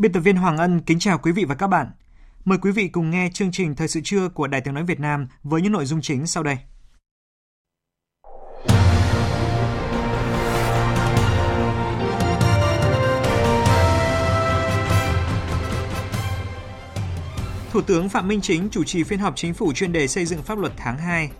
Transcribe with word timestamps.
Biên 0.00 0.12
tập 0.12 0.20
viên 0.20 0.36
Hoàng 0.36 0.56
Ân 0.56 0.80
kính 0.80 0.98
chào 0.98 1.18
quý 1.18 1.32
vị 1.32 1.44
và 1.44 1.54
các 1.54 1.66
bạn. 1.66 1.90
Mời 2.44 2.58
quý 2.58 2.72
vị 2.72 2.88
cùng 2.88 3.10
nghe 3.10 3.30
chương 3.34 3.52
trình 3.52 3.74
Thời 3.74 3.88
sự 3.88 4.00
trưa 4.04 4.28
của 4.28 4.46
Đài 4.46 4.60
Tiếng 4.60 4.74
Nói 4.74 4.84
Việt 4.84 5.00
Nam 5.00 5.28
với 5.42 5.62
những 5.62 5.72
nội 5.72 5.84
dung 5.84 6.00
chính 6.00 6.26
sau 6.26 6.42
đây. 6.42 6.56
Thủ 17.70 17.80
tướng 17.80 18.08
Phạm 18.08 18.28
Minh 18.28 18.40
Chính 18.40 18.68
chủ 18.70 18.84
trì 18.84 19.02
phiên 19.02 19.18
họp 19.18 19.36
chính 19.36 19.54
phủ 19.54 19.72
chuyên 19.72 19.92
đề 19.92 20.08
xây 20.08 20.26
dựng 20.26 20.42
pháp 20.42 20.58
luật 20.58 20.72
tháng 20.76 20.98
2. 20.98 21.30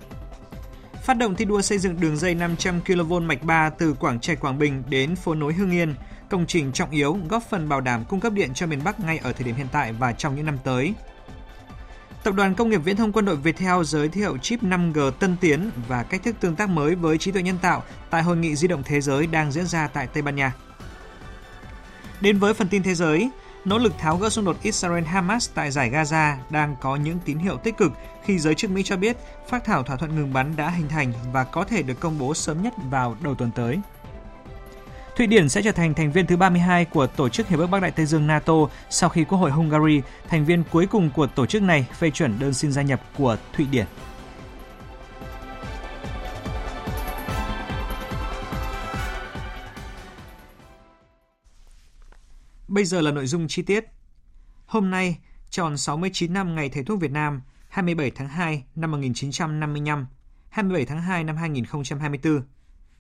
Phát 1.03 1.15
động 1.15 1.35
thi 1.35 1.45
đua 1.45 1.63
xây 1.63 1.79
dựng 1.79 2.01
đường 2.01 2.17
dây 2.17 2.35
500 2.35 2.81
kV 2.81 3.13
mạch 3.23 3.43
3 3.43 3.71
từ 3.71 3.95
Quảng 3.95 4.21
Trạch, 4.21 4.41
Quảng 4.41 4.59
Bình 4.59 4.83
đến 4.89 5.17
phố 5.17 5.35
nối 5.35 5.53
Hưng 5.53 5.71
Yên– 5.71 5.95
công 6.31 6.47
trình 6.47 6.73
trọng 6.73 6.91
yếu 6.91 7.19
góp 7.29 7.43
phần 7.51 7.69
bảo 7.69 7.81
đảm 7.81 8.05
cung 8.05 8.21
cấp 8.21 8.33
điện 8.33 8.55
cho 8.55 8.67
miền 8.67 8.85
Bắc 8.85 9.01
ngay 9.01 9.19
ở 9.19 9.33
thời 9.33 9.45
điểm 9.45 9.55
hiện 9.55 9.67
tại 9.73 9.93
và 9.93 10.13
trong 10.13 10.37
những 10.37 10.47
năm 10.47 10.59
tới. 10.65 10.95
Tập 12.23 12.35
đoàn 12.35 12.55
Công 12.55 12.71
nghiệp 12.71 12.81
Viễn 12.85 12.97
thông 12.97 13.13
Quân 13.13 13.25
đội 13.25 13.37
Viettel 13.37 13.83
giới 13.85 14.09
thiệu 14.09 14.39
chip 14.39 14.63
5G 14.63 15.11
tân 15.11 15.37
tiến 15.41 15.71
và 15.89 16.03
cách 16.03 16.23
thức 16.25 16.37
tương 16.41 16.57
tác 16.57 16.69
mới 16.69 16.95
với 16.95 17.19
trí 17.19 17.33
tuệ 17.33 17.43
nhân 17.43 17.59
tạo 17.63 17.83
tại 18.11 18.23
Hội 18.23 18.37
nghị 18.37 18.57
di 18.57 18.69
động 18.69 18.83
thế 18.85 19.01
giới 19.01 19.27
đang 19.27 19.53
diễn 19.53 19.67
ra 19.67 19.89
tại 19.89 20.07
Tây 20.07 20.23
Ban 20.23 20.37
Nha. 20.37 20.53
Đến 22.21 22.39
với 22.39 22.55
phần 22.55 22.69
tin 22.69 22.83
thế 22.83 22.95
giới, 22.95 23.31
nỗ 23.65 23.79
lực 23.79 23.99
tháo 23.99 24.17
gỡ 24.17 24.29
xung 24.29 24.45
đột 24.45 24.57
Israel-Hamas 24.63 25.51
tại 25.55 25.71
giải 25.71 25.91
Gaza 25.91 26.37
đang 26.51 26.77
có 26.81 26.97
những 26.97 27.19
tín 27.25 27.39
hiệu 27.39 27.57
tích 27.57 27.77
cực 27.77 27.93
khi 28.25 28.39
giới 28.39 28.55
chức 28.55 28.71
Mỹ 28.71 28.83
cho 28.83 28.97
biết 28.97 29.17
phát 29.49 29.65
thảo 29.65 29.83
thỏa 29.83 29.97
thuận 29.97 30.17
ngừng 30.17 30.33
bắn 30.33 30.57
đã 30.57 30.71
hình 30.71 30.89
thành 30.89 31.13
và 31.33 31.45
có 31.45 31.65
thể 31.65 31.83
được 31.83 32.01
công 32.01 32.19
bố 32.19 32.35
sớm 32.35 32.63
nhất 32.63 32.75
vào 32.91 33.17
đầu 33.21 33.35
tuần 33.35 33.51
tới. 33.51 33.79
Thụy 35.21 35.27
Điển 35.27 35.49
sẽ 35.49 35.63
trở 35.63 35.73
thành 35.73 35.95
thành 35.95 36.13
viên 36.13 36.27
thứ 36.27 36.37
32 36.37 36.85
của 36.85 37.07
Tổ 37.07 37.29
chức 37.29 37.49
Hiệp 37.49 37.59
ước 37.59 37.67
Bắc 37.67 37.83
Đại 37.83 37.91
Tây 37.91 38.07
Dương 38.07 38.27
NATO 38.27 38.55
sau 38.91 39.09
khi 39.09 39.25
Quốc 39.25 39.39
hội 39.39 39.51
Hungary, 39.51 40.03
thành 40.29 40.45
viên 40.45 40.65
cuối 40.71 40.87
cùng 40.87 41.11
của 41.11 41.27
tổ 41.27 41.47
chức 41.47 41.63
này, 41.63 41.87
phê 41.99 42.11
chuẩn 42.11 42.39
đơn 42.39 42.55
xin 42.55 42.73
gia 42.73 42.83
nhập 42.83 43.01
của 43.19 43.37
Thụy 43.53 43.67
Điển. 43.67 43.87
Bây 52.69 52.85
giờ 52.85 53.01
là 53.01 53.11
nội 53.11 53.27
dung 53.27 53.49
chi 53.49 53.63
tiết. 53.63 53.85
Hôm 54.67 54.91
nay, 54.91 55.19
tròn 55.51 55.77
69 55.77 56.33
năm 56.33 56.55
ngày 56.55 56.69
Thầy 56.69 56.85
thuốc 56.85 57.01
Việt 57.01 57.13
Nam, 57.13 57.43
27 57.69 58.11
tháng 58.11 58.29
2 58.29 58.65
năm 58.75 58.91
1955, 58.91 60.07
27 60.49 60.85
tháng 60.87 61.03
2 61.03 61.25
năm 61.25 61.37
2024. 61.37 62.43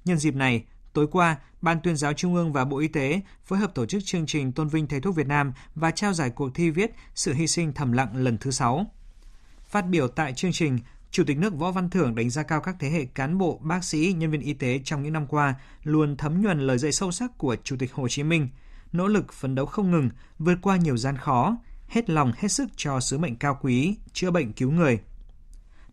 Nhân 0.05 0.19
dịp 0.19 0.35
này, 0.35 0.65
Tối 0.93 1.07
qua, 1.11 1.37
Ban 1.63 1.81
tuyên 1.81 1.97
giáo 1.97 2.13
Trung 2.13 2.35
ương 2.35 2.53
và 2.53 2.65
Bộ 2.65 2.79
Y 2.79 2.89
tế 2.89 3.21
phối 3.45 3.59
hợp 3.59 3.75
tổ 3.75 3.87
chức 3.87 4.03
chương 4.05 4.27
trình 4.27 4.53
tôn 4.53 4.69
vinh 4.69 4.87
thầy 4.87 5.01
thuốc 5.01 5.15
Việt 5.15 5.27
Nam 5.27 5.53
và 5.75 5.91
trao 5.91 6.13
giải 6.13 6.31
cuộc 6.31 6.55
thi 6.55 6.71
viết 6.71 6.91
Sự 7.15 7.33
hy 7.33 7.47
sinh 7.47 7.73
thầm 7.73 7.93
lặng 7.93 8.17
lần 8.17 8.39
thứ 8.39 8.51
6. 8.51 8.87
Phát 9.65 9.89
biểu 9.89 10.09
tại 10.09 10.33
chương 10.33 10.53
trình, 10.53 10.79
Chủ 11.11 11.25
tịch 11.27 11.39
nước 11.39 11.55
Võ 11.55 11.71
Văn 11.71 11.91
Thưởng 11.91 12.15
đánh 12.15 12.31
giá 12.31 12.43
cao 12.43 12.61
các 12.61 12.77
thế 12.79 12.91
hệ 12.91 13.05
cán 13.05 13.39
bộ, 13.39 13.61
bác 13.63 13.85
sĩ, 13.85 14.15
nhân 14.19 14.31
viên 14.31 14.41
y 14.41 14.53
tế 14.53 14.81
trong 14.85 15.03
những 15.03 15.13
năm 15.13 15.27
qua 15.27 15.55
luôn 15.83 16.17
thấm 16.17 16.43
nhuần 16.43 16.61
lời 16.61 16.79
dạy 16.79 16.93
sâu 16.93 17.13
sắc 17.13 17.39
của 17.39 17.57
Chủ 17.65 17.77
tịch 17.79 17.93
Hồ 17.93 18.09
Chí 18.09 18.23
Minh, 18.23 18.49
nỗ 18.93 19.07
lực 19.07 19.33
phấn 19.33 19.55
đấu 19.55 19.67
không 19.67 19.91
ngừng, 19.91 20.11
vượt 20.39 20.59
qua 20.63 20.77
nhiều 20.77 20.97
gian 20.97 21.17
khó, 21.17 21.57
hết 21.89 22.11
lòng 22.11 22.33
hết 22.37 22.49
sức 22.49 22.69
cho 22.77 23.01
sứ 23.01 23.19
mệnh 23.19 23.37
cao 23.37 23.59
quý, 23.63 23.97
chữa 24.13 24.31
bệnh 24.31 24.53
cứu 24.53 24.71
người. 24.71 25.01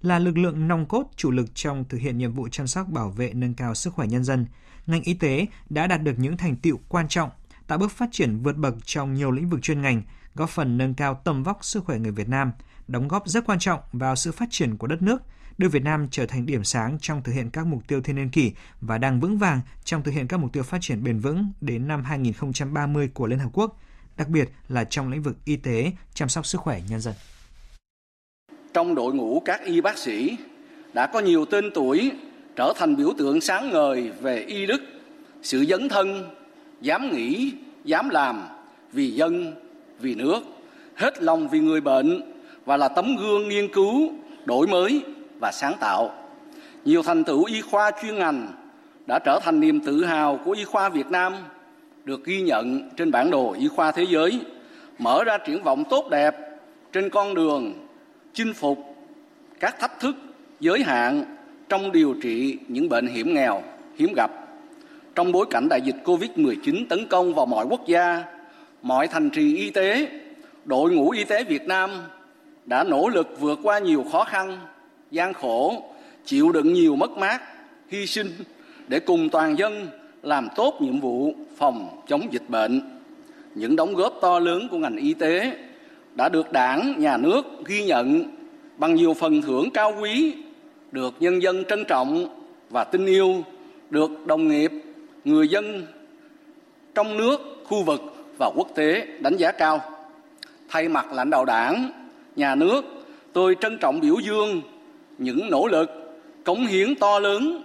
Là 0.01 0.19
lực 0.19 0.37
lượng 0.37 0.67
nòng 0.67 0.85
cốt 0.85 1.03
chủ 1.15 1.31
lực 1.31 1.55
trong 1.55 1.85
thực 1.89 1.97
hiện 1.97 2.17
nhiệm 2.17 2.33
vụ 2.33 2.47
chăm 2.51 2.67
sóc 2.67 2.87
bảo 2.87 3.09
vệ 3.09 3.33
nâng 3.33 3.53
cao 3.53 3.75
sức 3.75 3.93
khỏe 3.93 4.07
nhân 4.07 4.23
dân, 4.23 4.45
ngành 4.87 5.03
y 5.03 5.13
tế 5.13 5.45
đã 5.69 5.87
đạt 5.87 6.03
được 6.03 6.13
những 6.17 6.37
thành 6.37 6.55
tiệu 6.55 6.79
quan 6.89 7.07
trọng, 7.07 7.29
tạo 7.67 7.77
bước 7.77 7.91
phát 7.91 8.09
triển 8.11 8.39
vượt 8.43 8.57
bậc 8.57 8.75
trong 8.85 9.13
nhiều 9.13 9.31
lĩnh 9.31 9.49
vực 9.49 9.61
chuyên 9.61 9.81
ngành, 9.81 10.01
góp 10.35 10.49
phần 10.49 10.77
nâng 10.77 10.93
cao 10.93 11.21
tầm 11.23 11.43
vóc 11.43 11.65
sức 11.65 11.85
khỏe 11.85 11.99
người 11.99 12.11
Việt 12.11 12.29
Nam, 12.29 12.51
đóng 12.87 13.07
góp 13.07 13.27
rất 13.27 13.45
quan 13.45 13.59
trọng 13.59 13.79
vào 13.91 14.15
sự 14.15 14.31
phát 14.31 14.47
triển 14.51 14.77
của 14.77 14.87
đất 14.87 15.01
nước, 15.01 15.21
đưa 15.57 15.69
Việt 15.69 15.83
Nam 15.83 16.07
trở 16.11 16.25
thành 16.25 16.45
điểm 16.45 16.63
sáng 16.63 16.97
trong 17.01 17.23
thực 17.23 17.31
hiện 17.31 17.49
các 17.49 17.67
mục 17.67 17.87
tiêu 17.87 18.01
thiên 18.01 18.15
niên 18.15 18.29
kỷ 18.29 18.51
và 18.81 18.97
đang 18.97 19.19
vững 19.19 19.37
vàng 19.37 19.61
trong 19.83 20.03
thực 20.03 20.11
hiện 20.11 20.27
các 20.27 20.37
mục 20.37 20.53
tiêu 20.53 20.63
phát 20.63 20.77
triển 20.81 21.03
bền 21.03 21.19
vững 21.19 21.51
đến 21.61 21.87
năm 21.87 22.03
2030 22.03 23.09
của 23.13 23.27
Liên 23.27 23.39
Hợp 23.39 23.49
Quốc, 23.53 23.79
đặc 24.17 24.27
biệt 24.29 24.49
là 24.67 24.83
trong 24.83 25.09
lĩnh 25.09 25.21
vực 25.21 25.37
y 25.45 25.55
tế, 25.55 25.91
chăm 26.13 26.29
sóc 26.29 26.45
sức 26.45 26.61
khỏe 26.61 26.81
nhân 26.89 27.01
dân. 27.01 27.13
Trong 28.73 28.95
đội 28.95 29.13
ngũ 29.13 29.41
các 29.45 29.61
y 29.65 29.81
bác 29.81 29.97
sĩ 29.97 30.37
đã 30.93 31.07
có 31.13 31.19
nhiều 31.19 31.45
tên 31.45 31.65
tuổi 31.73 32.11
trở 32.57 32.73
thành 32.75 32.95
biểu 32.95 33.13
tượng 33.17 33.41
sáng 33.41 33.69
ngời 33.69 34.11
về 34.21 34.39
y 34.47 34.65
đức, 34.65 34.81
sự 35.41 35.65
dấn 35.65 35.89
thân, 35.89 36.29
dám 36.81 37.11
nghĩ, 37.11 37.51
dám 37.83 38.09
làm 38.09 38.43
vì 38.91 39.11
dân, 39.11 39.53
vì 39.99 40.15
nước, 40.15 40.39
hết 40.95 41.23
lòng 41.23 41.47
vì 41.47 41.59
người 41.59 41.81
bệnh 41.81 42.21
và 42.65 42.77
là 42.77 42.87
tấm 42.87 43.15
gương 43.15 43.49
nghiên 43.49 43.73
cứu, 43.73 44.11
đổi 44.45 44.67
mới 44.67 45.01
và 45.41 45.51
sáng 45.51 45.73
tạo. 45.79 46.13
Nhiều 46.85 47.03
thành 47.03 47.23
tựu 47.23 47.43
y 47.43 47.61
khoa 47.61 47.91
chuyên 48.01 48.15
ngành 48.15 48.47
đã 49.07 49.19
trở 49.25 49.39
thành 49.43 49.59
niềm 49.59 49.79
tự 49.79 50.05
hào 50.05 50.39
của 50.45 50.51
y 50.51 50.63
khoa 50.63 50.89
Việt 50.89 51.07
Nam, 51.07 51.33
được 52.03 52.25
ghi 52.25 52.41
nhận 52.41 52.89
trên 52.97 53.11
bản 53.11 53.31
đồ 53.31 53.55
y 53.59 53.67
khoa 53.67 53.91
thế 53.91 54.05
giới, 54.09 54.39
mở 54.99 55.23
ra 55.23 55.37
triển 55.37 55.63
vọng 55.63 55.83
tốt 55.89 56.07
đẹp 56.11 56.35
trên 56.93 57.09
con 57.09 57.33
đường 57.33 57.73
chinh 58.33 58.53
phục 58.53 58.95
các 59.59 59.79
thách 59.79 59.99
thức 59.99 60.15
giới 60.59 60.83
hạn 60.83 61.36
trong 61.69 61.91
điều 61.91 62.15
trị 62.21 62.57
những 62.67 62.89
bệnh 62.89 63.07
hiểm 63.07 63.33
nghèo, 63.33 63.63
hiếm 63.97 64.13
gặp. 64.15 64.31
Trong 65.15 65.31
bối 65.31 65.45
cảnh 65.49 65.67
đại 65.69 65.81
dịch 65.81 65.95
Covid-19 66.05 66.85
tấn 66.89 67.05
công 67.07 67.33
vào 67.33 67.45
mọi 67.45 67.65
quốc 67.69 67.87
gia, 67.87 68.23
mọi 68.81 69.07
thành 69.07 69.29
trì 69.29 69.55
y 69.55 69.69
tế, 69.69 70.07
đội 70.65 70.91
ngũ 70.91 71.09
y 71.09 71.23
tế 71.23 71.43
Việt 71.43 71.67
Nam 71.67 71.89
đã 72.65 72.83
nỗ 72.83 73.07
lực 73.07 73.39
vượt 73.39 73.59
qua 73.63 73.79
nhiều 73.79 74.05
khó 74.11 74.23
khăn, 74.23 74.59
gian 75.11 75.33
khổ, 75.33 75.83
chịu 76.25 76.51
đựng 76.51 76.73
nhiều 76.73 76.95
mất 76.95 77.11
mát, 77.17 77.41
hy 77.89 78.07
sinh 78.07 78.27
để 78.87 78.99
cùng 78.99 79.29
toàn 79.29 79.57
dân 79.57 79.87
làm 80.23 80.47
tốt 80.55 80.77
nhiệm 80.81 80.99
vụ 80.99 81.33
phòng 81.57 82.01
chống 82.07 82.27
dịch 82.31 82.49
bệnh. 82.49 82.81
Những 83.55 83.75
đóng 83.75 83.93
góp 83.93 84.13
to 84.21 84.39
lớn 84.39 84.67
của 84.71 84.77
ngành 84.77 84.97
y 84.97 85.13
tế 85.13 85.57
đã 86.15 86.29
được 86.29 86.51
Đảng, 86.51 86.93
Nhà 86.97 87.17
nước 87.17 87.45
ghi 87.65 87.85
nhận 87.85 88.23
bằng 88.77 88.95
nhiều 88.95 89.13
phần 89.13 89.41
thưởng 89.41 89.69
cao 89.73 89.93
quý 90.01 90.35
được 90.91 91.13
nhân 91.19 91.41
dân 91.41 91.63
trân 91.65 91.85
trọng 91.85 92.27
và 92.69 92.83
tin 92.83 93.05
yêu, 93.05 93.43
được 93.89 94.27
đồng 94.27 94.47
nghiệp, 94.47 94.71
người 95.25 95.47
dân 95.47 95.85
trong 96.95 97.17
nước, 97.17 97.39
khu 97.63 97.83
vực 97.83 98.01
và 98.37 98.51
quốc 98.55 98.67
tế 98.75 99.07
đánh 99.19 99.37
giá 99.37 99.51
cao. 99.51 99.81
Thay 100.69 100.89
mặt 100.89 101.13
lãnh 101.13 101.29
đạo 101.29 101.45
đảng, 101.45 101.91
nhà 102.35 102.55
nước, 102.55 102.85
tôi 103.33 103.55
trân 103.61 103.77
trọng 103.77 103.99
biểu 103.99 104.15
dương 104.19 104.61
những 105.17 105.49
nỗ 105.49 105.67
lực, 105.67 105.89
cống 106.43 106.65
hiến 106.65 106.95
to 106.95 107.19
lớn 107.19 107.63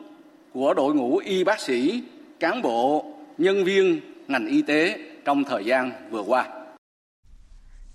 của 0.52 0.75
đội 0.75 0.94
ngũ 0.94 1.17
y 1.17 1.44
bác 1.44 1.61
sĩ, 1.61 2.02
cán 2.41 2.62
bộ, 2.62 3.05
nhân 3.38 3.64
viên 3.64 4.00
ngành 4.29 4.46
y 4.46 4.62
tế 4.62 4.99
trong 5.25 5.44
thời 5.44 5.64
gian 5.64 5.91
vừa 6.11 6.23
qua. 6.23 6.49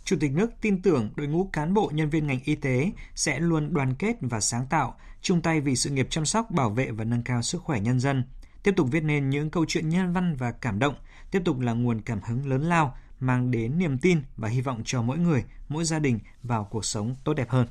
Chủ 0.07 0.15
tịch 0.19 0.31
nước 0.31 0.51
tin 0.61 0.81
tưởng 0.81 1.09
đội 1.15 1.27
ngũ 1.27 1.49
cán 1.53 1.73
bộ 1.73 1.91
nhân 1.93 2.09
viên 2.09 2.27
ngành 2.27 2.39
y 2.43 2.55
tế 2.55 2.91
sẽ 3.15 3.39
luôn 3.39 3.73
đoàn 3.73 3.95
kết 3.95 4.17
và 4.21 4.39
sáng 4.39 4.65
tạo, 4.69 4.95
chung 5.21 5.41
tay 5.41 5.61
vì 5.61 5.75
sự 5.75 5.89
nghiệp 5.89 6.07
chăm 6.09 6.25
sóc, 6.25 6.51
bảo 6.51 6.69
vệ 6.69 6.91
và 6.91 7.03
nâng 7.03 7.23
cao 7.23 7.41
sức 7.41 7.63
khỏe 7.63 7.79
nhân 7.79 7.99
dân, 7.99 8.23
tiếp 8.63 8.73
tục 8.77 8.87
viết 8.91 9.03
nên 9.03 9.29
những 9.29 9.49
câu 9.49 9.65
chuyện 9.67 9.89
nhân 9.89 10.13
văn 10.13 10.35
và 10.35 10.51
cảm 10.51 10.79
động, 10.79 10.95
tiếp 11.31 11.41
tục 11.45 11.59
là 11.59 11.73
nguồn 11.73 12.01
cảm 12.01 12.19
hứng 12.21 12.49
lớn 12.49 12.61
lao, 12.61 12.97
mang 13.19 13.51
đến 13.51 13.79
niềm 13.79 13.97
tin 13.97 14.21
và 14.37 14.47
hy 14.47 14.61
vọng 14.61 14.81
cho 14.85 15.01
mỗi 15.01 15.17
người, 15.17 15.43
mỗi 15.69 15.85
gia 15.85 15.99
đình 15.99 16.19
vào 16.43 16.63
cuộc 16.63 16.85
sống 16.85 17.15
tốt 17.23 17.33
đẹp 17.33 17.49
hơn. 17.49 17.67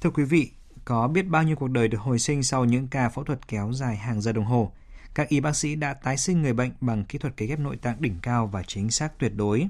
Thưa 0.00 0.10
quý 0.10 0.24
vị, 0.24 0.50
có 0.84 1.08
biết 1.08 1.22
bao 1.22 1.42
nhiêu 1.42 1.56
cuộc 1.56 1.68
đời 1.68 1.88
được 1.88 2.00
hồi 2.00 2.18
sinh 2.18 2.42
sau 2.42 2.64
những 2.64 2.88
ca 2.88 3.08
phẫu 3.08 3.24
thuật 3.24 3.48
kéo 3.48 3.72
dài 3.72 3.96
hàng 3.96 4.20
giờ 4.20 4.32
đồng 4.32 4.44
hồ. 4.44 4.72
các 5.14 5.28
y 5.28 5.40
bác 5.40 5.56
sĩ 5.56 5.74
đã 5.74 5.94
tái 5.94 6.16
sinh 6.16 6.42
người 6.42 6.52
bệnh 6.52 6.70
bằng 6.80 7.04
kỹ 7.04 7.18
thuật 7.18 7.36
cấy 7.36 7.48
ghép 7.48 7.58
nội 7.58 7.76
tạng 7.76 8.02
đỉnh 8.02 8.18
cao 8.22 8.46
và 8.46 8.62
chính 8.62 8.90
xác 8.90 9.18
tuyệt 9.18 9.32
đối. 9.34 9.68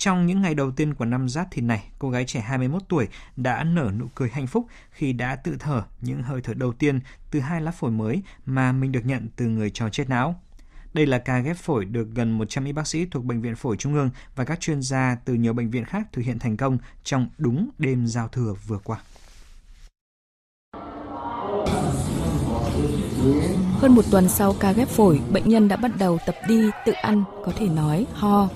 Trong 0.00 0.26
những 0.26 0.42
ngày 0.42 0.54
đầu 0.54 0.70
tiên 0.70 0.94
của 0.94 1.04
năm 1.04 1.28
Giáp 1.28 1.50
Thìn 1.50 1.66
này, 1.66 1.84
cô 1.98 2.10
gái 2.10 2.24
trẻ 2.24 2.40
21 2.40 2.82
tuổi 2.88 3.08
đã 3.36 3.64
nở 3.64 3.90
nụ 3.98 4.06
cười 4.14 4.30
hạnh 4.32 4.46
phúc 4.46 4.66
khi 4.90 5.12
đã 5.12 5.36
tự 5.36 5.56
thở 5.58 5.82
những 6.00 6.22
hơi 6.22 6.40
thở 6.40 6.54
đầu 6.54 6.72
tiên 6.72 7.00
từ 7.30 7.40
hai 7.40 7.60
lá 7.60 7.70
phổi 7.70 7.90
mới 7.90 8.22
mà 8.46 8.72
mình 8.72 8.92
được 8.92 9.00
nhận 9.04 9.28
từ 9.36 9.46
người 9.46 9.70
cho 9.70 9.88
chết 9.88 10.08
não. 10.08 10.40
Đây 10.94 11.06
là 11.06 11.18
ca 11.18 11.38
ghép 11.38 11.56
phổi 11.56 11.84
được 11.84 12.08
gần 12.14 12.38
100 12.38 12.64
y 12.64 12.72
bác 12.72 12.86
sĩ 12.86 13.06
thuộc 13.06 13.24
Bệnh 13.24 13.40
viện 13.40 13.56
Phổi 13.56 13.76
Trung 13.76 13.94
ương 13.94 14.10
và 14.36 14.44
các 14.44 14.60
chuyên 14.60 14.82
gia 14.82 15.16
từ 15.24 15.34
nhiều 15.34 15.52
bệnh 15.52 15.70
viện 15.70 15.84
khác 15.84 16.08
thực 16.12 16.22
hiện 16.22 16.38
thành 16.38 16.56
công 16.56 16.78
trong 17.04 17.28
đúng 17.38 17.70
đêm 17.78 18.06
giao 18.06 18.28
thừa 18.28 18.54
vừa 18.66 18.78
qua. 18.78 18.98
Hơn 23.78 23.94
một 23.94 24.04
tuần 24.10 24.28
sau 24.28 24.54
ca 24.60 24.72
ghép 24.72 24.88
phổi, 24.88 25.20
bệnh 25.32 25.48
nhân 25.48 25.68
đã 25.68 25.76
bắt 25.76 25.90
đầu 25.98 26.18
tập 26.26 26.34
đi, 26.48 26.70
tự 26.86 26.92
ăn, 26.92 27.24
có 27.44 27.52
thể 27.56 27.68
nói, 27.68 28.06
ho. 28.12 28.48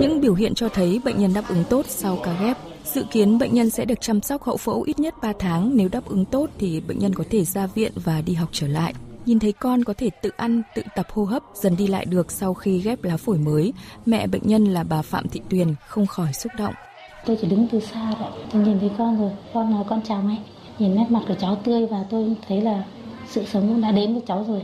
Những 0.00 0.20
biểu 0.20 0.34
hiện 0.34 0.54
cho 0.54 0.68
thấy 0.68 1.00
bệnh 1.04 1.18
nhân 1.18 1.34
đáp 1.34 1.44
ứng 1.48 1.64
tốt 1.70 1.86
sau 1.88 2.18
ca 2.24 2.36
ghép. 2.40 2.56
Dự 2.84 3.04
kiến 3.10 3.38
bệnh 3.38 3.54
nhân 3.54 3.70
sẽ 3.70 3.84
được 3.84 4.00
chăm 4.00 4.20
sóc 4.20 4.42
hậu 4.42 4.56
phẫu 4.56 4.82
ít 4.82 4.98
nhất 4.98 5.14
3 5.22 5.32
tháng. 5.38 5.76
Nếu 5.76 5.88
đáp 5.88 6.04
ứng 6.06 6.24
tốt 6.24 6.50
thì 6.58 6.80
bệnh 6.80 6.98
nhân 6.98 7.14
có 7.14 7.24
thể 7.30 7.44
ra 7.44 7.66
viện 7.66 7.92
và 7.94 8.20
đi 8.20 8.34
học 8.34 8.48
trở 8.52 8.66
lại. 8.66 8.94
Nhìn 9.26 9.38
thấy 9.38 9.52
con 9.52 9.84
có 9.84 9.94
thể 9.98 10.10
tự 10.22 10.30
ăn, 10.36 10.62
tự 10.74 10.82
tập 10.96 11.06
hô 11.12 11.24
hấp, 11.24 11.42
dần 11.54 11.76
đi 11.76 11.86
lại 11.86 12.04
được 12.04 12.32
sau 12.32 12.54
khi 12.54 12.78
ghép 12.78 13.04
lá 13.04 13.16
phổi 13.16 13.38
mới, 13.38 13.72
mẹ 14.06 14.26
bệnh 14.26 14.42
nhân 14.44 14.64
là 14.64 14.84
bà 14.84 15.02
Phạm 15.02 15.28
Thị 15.28 15.40
Tuyền 15.48 15.74
không 15.86 16.06
khỏi 16.06 16.32
xúc 16.32 16.52
động. 16.58 16.74
Tôi 17.26 17.38
chỉ 17.40 17.48
đứng 17.48 17.68
từ 17.72 17.80
xa 17.80 18.14
thôi, 18.18 18.28
tôi 18.52 18.62
nhìn 18.62 18.80
thấy 18.80 18.90
con 18.98 19.20
rồi, 19.20 19.30
con 19.54 19.70
nói 19.70 19.84
con 19.88 20.00
chào 20.08 20.22
mẹ. 20.22 20.36
Nhìn 20.78 20.94
nét 20.94 21.06
mặt 21.08 21.22
của 21.28 21.34
cháu 21.40 21.56
tươi 21.64 21.86
và 21.86 22.04
tôi 22.10 22.34
thấy 22.48 22.60
là 22.60 22.84
sự 23.28 23.44
sống 23.44 23.68
cũng 23.68 23.80
đã 23.80 23.92
đến 23.92 24.12
với 24.12 24.22
cháu 24.26 24.44
rồi. 24.48 24.62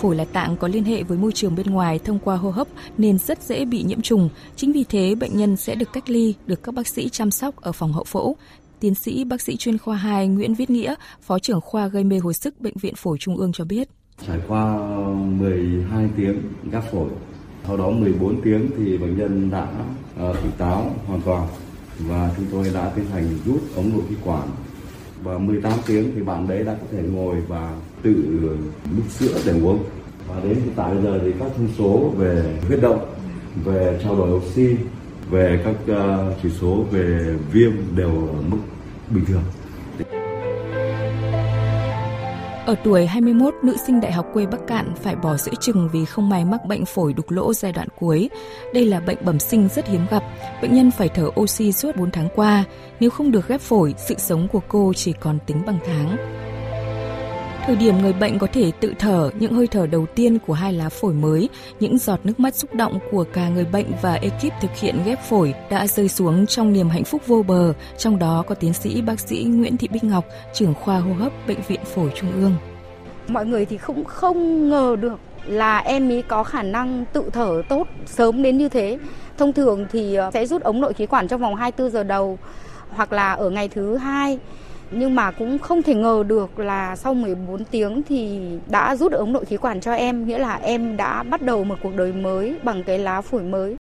Phổi 0.00 0.16
là 0.16 0.24
tạng 0.24 0.56
có 0.56 0.68
liên 0.68 0.84
hệ 0.84 1.02
với 1.02 1.18
môi 1.18 1.32
trường 1.32 1.54
bên 1.54 1.66
ngoài 1.66 1.98
thông 1.98 2.18
qua 2.18 2.36
hô 2.36 2.50
hấp 2.50 2.68
nên 2.98 3.18
rất 3.18 3.42
dễ 3.42 3.64
bị 3.64 3.82
nhiễm 3.82 4.00
trùng. 4.00 4.28
Chính 4.56 4.72
vì 4.72 4.84
thế, 4.84 5.14
bệnh 5.14 5.36
nhân 5.36 5.56
sẽ 5.56 5.74
được 5.74 5.92
cách 5.92 6.10
ly, 6.10 6.34
được 6.46 6.62
các 6.62 6.74
bác 6.74 6.86
sĩ 6.86 7.08
chăm 7.08 7.30
sóc 7.30 7.56
ở 7.56 7.72
phòng 7.72 7.92
hậu 7.92 8.04
phẫu. 8.04 8.36
Tiến 8.80 8.94
sĩ 8.94 9.24
bác 9.24 9.40
sĩ 9.40 9.56
chuyên 9.56 9.78
khoa 9.78 9.96
2 9.96 10.28
Nguyễn 10.28 10.54
Viết 10.54 10.70
Nghĩa, 10.70 10.94
Phó 11.22 11.38
trưởng 11.38 11.60
khoa 11.60 11.86
gây 11.86 12.04
mê 12.04 12.18
hồi 12.18 12.34
sức 12.34 12.60
Bệnh 12.60 12.76
viện 12.80 12.94
Phổi 12.96 13.18
Trung 13.18 13.36
ương 13.36 13.52
cho 13.52 13.64
biết. 13.64 13.88
Trải 14.26 14.38
qua 14.48 14.76
12 15.14 16.08
tiếng 16.16 16.42
gác 16.72 16.92
phổi, 16.92 17.10
sau 17.66 17.76
đó 17.76 17.90
14 17.90 18.40
tiếng 18.42 18.70
thì 18.76 18.98
bệnh 18.98 19.18
nhân 19.18 19.50
đã 19.50 19.68
ờ, 20.18 20.34
tỉnh 20.42 20.52
táo 20.58 20.94
hoàn 21.06 21.20
toàn 21.20 21.48
và 21.98 22.30
chúng 22.36 22.46
tôi 22.52 22.70
đã 22.74 22.92
tiến 22.96 23.06
hành 23.06 23.38
rút 23.46 23.60
ống 23.76 23.90
nội 23.92 24.02
khí 24.08 24.14
quản 24.24 24.48
và 25.22 25.38
18 25.38 25.72
tiếng 25.86 26.12
thì 26.14 26.22
bạn 26.22 26.48
đấy 26.48 26.64
đã 26.64 26.72
có 26.80 26.86
thể 26.92 27.02
ngồi 27.02 27.36
và 27.48 27.72
tự 28.02 28.14
ờ, 28.48 28.56
đút 28.96 29.10
sữa 29.10 29.38
để 29.46 29.52
uống. 29.52 29.84
Và 30.28 30.40
đến 30.44 30.54
hiện 30.54 30.72
tại 30.76 30.94
bây 30.94 31.02
giờ 31.02 31.20
thì 31.22 31.32
các 31.40 31.48
thông 31.56 31.68
số 31.78 32.12
về 32.18 32.58
huyết 32.68 32.80
động, 32.82 33.14
về 33.64 34.00
trao 34.04 34.16
đổi 34.16 34.30
oxy, 34.30 34.76
về 35.30 35.60
các 35.64 35.94
ờ, 35.96 36.34
chỉ 36.42 36.48
số 36.60 36.84
về 36.90 37.34
viêm 37.52 37.72
đều 37.96 38.08
ở 38.08 38.42
mức 38.48 38.58
bình 39.10 39.24
thường. 39.24 39.42
Ở 42.70 42.76
tuổi 42.84 43.06
21, 43.06 43.54
nữ 43.62 43.76
sinh 43.86 44.00
đại 44.00 44.12
học 44.12 44.26
quê 44.32 44.46
Bắc 44.46 44.66
Cạn 44.66 44.94
phải 45.02 45.16
bỏ 45.16 45.36
giữa 45.36 45.52
chừng 45.60 45.88
vì 45.92 46.04
không 46.04 46.28
may 46.28 46.44
mắc 46.44 46.60
bệnh 46.66 46.84
phổi 46.84 47.12
đục 47.12 47.30
lỗ 47.30 47.54
giai 47.54 47.72
đoạn 47.72 47.88
cuối. 47.98 48.30
Đây 48.74 48.86
là 48.86 49.00
bệnh 49.00 49.18
bẩm 49.24 49.38
sinh 49.38 49.68
rất 49.74 49.88
hiếm 49.88 50.06
gặp. 50.10 50.22
Bệnh 50.62 50.74
nhân 50.74 50.90
phải 50.90 51.08
thở 51.08 51.30
oxy 51.40 51.72
suốt 51.72 51.96
4 51.96 52.10
tháng 52.10 52.28
qua. 52.34 52.64
Nếu 53.00 53.10
không 53.10 53.30
được 53.30 53.48
ghép 53.48 53.60
phổi, 53.60 53.94
sự 53.98 54.14
sống 54.18 54.48
của 54.52 54.60
cô 54.68 54.92
chỉ 54.96 55.12
còn 55.12 55.38
tính 55.46 55.62
bằng 55.66 55.78
tháng. 55.86 56.16
Thời 57.66 57.76
điểm 57.76 57.98
người 57.98 58.12
bệnh 58.12 58.38
có 58.38 58.46
thể 58.52 58.72
tự 58.80 58.94
thở, 58.98 59.30
những 59.38 59.52
hơi 59.52 59.66
thở 59.66 59.86
đầu 59.86 60.06
tiên 60.14 60.38
của 60.46 60.52
hai 60.52 60.72
lá 60.72 60.88
phổi 60.88 61.14
mới, 61.14 61.48
những 61.80 61.98
giọt 61.98 62.20
nước 62.24 62.40
mắt 62.40 62.54
xúc 62.54 62.74
động 62.74 62.98
của 63.10 63.24
cả 63.32 63.48
người 63.48 63.64
bệnh 63.64 63.86
và 64.02 64.14
ekip 64.14 64.52
thực 64.60 64.76
hiện 64.76 65.02
ghép 65.04 65.22
phổi 65.22 65.54
đã 65.70 65.86
rơi 65.86 66.08
xuống 66.08 66.46
trong 66.46 66.72
niềm 66.72 66.88
hạnh 66.88 67.04
phúc 67.04 67.22
vô 67.26 67.42
bờ, 67.42 67.72
trong 67.98 68.18
đó 68.18 68.44
có 68.46 68.54
tiến 68.54 68.72
sĩ 68.72 69.02
bác 69.02 69.20
sĩ 69.20 69.44
Nguyễn 69.44 69.76
Thị 69.76 69.88
Bích 69.92 70.04
Ngọc, 70.04 70.24
trưởng 70.54 70.74
khoa 70.74 70.98
hô 70.98 71.12
hấp 71.12 71.32
Bệnh 71.48 71.60
viện 71.68 71.80
Phổi 71.94 72.10
Trung 72.14 72.32
ương. 72.32 72.54
Mọi 73.28 73.46
người 73.46 73.64
thì 73.66 73.78
cũng 73.86 74.04
không 74.04 74.68
ngờ 74.68 74.96
được 75.00 75.18
là 75.46 75.78
em 75.78 76.10
ấy 76.10 76.22
có 76.22 76.44
khả 76.44 76.62
năng 76.62 77.04
tự 77.12 77.30
thở 77.32 77.62
tốt 77.68 77.88
sớm 78.06 78.42
đến 78.42 78.58
như 78.58 78.68
thế. 78.68 78.98
Thông 79.38 79.52
thường 79.52 79.86
thì 79.92 80.14
ờ, 80.14 80.30
sẽ 80.34 80.46
rút 80.46 80.62
ống 80.62 80.80
nội 80.80 80.92
khí 80.92 81.06
quản 81.06 81.28
trong 81.28 81.40
vòng 81.40 81.54
24 81.54 81.92
giờ 81.92 82.02
đầu 82.02 82.38
hoặc 82.88 83.12
là 83.12 83.32
ở 83.32 83.50
ngày 83.50 83.68
thứ 83.68 83.96
hai 83.96 84.38
nhưng 84.90 85.14
mà 85.14 85.30
cũng 85.30 85.58
không 85.58 85.82
thể 85.82 85.94
ngờ 85.94 86.24
được 86.26 86.58
là 86.58 86.96
sau 86.96 87.14
14 87.14 87.64
tiếng 87.64 88.02
thì 88.08 88.40
đã 88.66 88.96
rút 88.96 89.12
ống 89.12 89.32
nội 89.32 89.44
khí 89.44 89.56
quản 89.56 89.80
cho 89.80 89.92
em, 89.92 90.26
nghĩa 90.26 90.38
là 90.38 90.56
em 90.56 90.96
đã 90.96 91.22
bắt 91.22 91.42
đầu 91.42 91.64
một 91.64 91.78
cuộc 91.82 91.96
đời 91.96 92.12
mới 92.12 92.58
bằng 92.62 92.82
cái 92.84 92.98
lá 92.98 93.20
phổi 93.20 93.42
mới. 93.42 93.76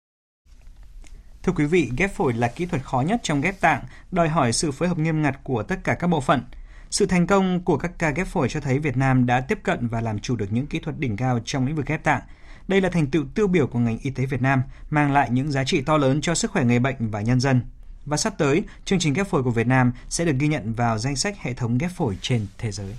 Thưa 1.44 1.54
quý 1.56 1.66
vị, 1.66 1.92
ghép 1.98 2.12
phổi 2.12 2.34
là 2.34 2.48
kỹ 2.48 2.66
thuật 2.66 2.84
khó 2.84 3.02
nhất 3.02 3.20
trong 3.24 3.42
ghép 3.42 3.60
tạng, 3.60 3.82
đòi 4.12 4.30
hỏi 4.30 4.54
sự 4.54 4.72
phối 4.72 4.88
hợp 4.88 4.98
nghiêm 4.98 5.22
ngặt 5.22 5.44
của 5.44 5.64
tất 5.64 5.84
cả 5.84 5.94
các 5.94 6.08
bộ 6.08 6.22
phận. 6.22 6.42
Sự 6.90 7.06
thành 7.06 7.28
công 7.28 7.62
của 7.64 7.78
các 7.78 7.92
ca 8.00 8.10
ghép 8.10 8.28
phổi 8.28 8.50
cho 8.50 8.60
thấy 8.60 8.80
Việt 8.80 8.98
Nam 8.98 9.26
đã 9.26 9.42
tiếp 9.42 9.60
cận 9.64 9.88
và 9.88 10.02
làm 10.02 10.20
chủ 10.20 10.36
được 10.36 10.48
những 10.50 10.68
kỹ 10.68 10.80
thuật 10.80 11.00
đỉnh 11.00 11.18
cao 11.18 11.40
trong 11.46 11.66
lĩnh 11.66 11.76
vực 11.76 11.86
ghép 11.86 12.04
tạng. 12.04 12.22
Đây 12.68 12.82
là 12.82 12.90
thành 12.90 13.08
tựu 13.08 13.26
tiêu 13.36 13.48
biểu 13.48 13.68
của 13.68 13.80
ngành 13.80 13.98
y 14.02 14.10
tế 14.10 14.26
Việt 14.26 14.42
Nam, 14.42 14.62
mang 14.90 15.14
lại 15.14 15.30
những 15.32 15.52
giá 15.52 15.64
trị 15.64 15.82
to 15.82 15.98
lớn 15.98 16.22
cho 16.22 16.36
sức 16.36 16.52
khỏe 16.52 16.64
người 16.64 16.80
bệnh 16.80 16.96
và 17.00 17.22
nhân 17.22 17.40
dân. 17.40 17.62
Và 18.06 18.18
sắp 18.18 18.34
tới, 18.38 18.64
chương 18.86 19.00
trình 19.00 19.14
ghép 19.14 19.28
phổi 19.28 19.44
của 19.44 19.52
Việt 19.52 19.68
Nam 19.68 19.92
sẽ 20.10 20.26
được 20.26 20.36
ghi 20.40 20.48
nhận 20.48 20.74
vào 20.74 20.98
danh 20.98 21.16
sách 21.16 21.38
hệ 21.38 21.54
thống 21.54 21.78
ghép 21.78 21.92
phổi 21.92 22.18
trên 22.22 22.48
thế 22.58 22.72
giới. 22.72 22.96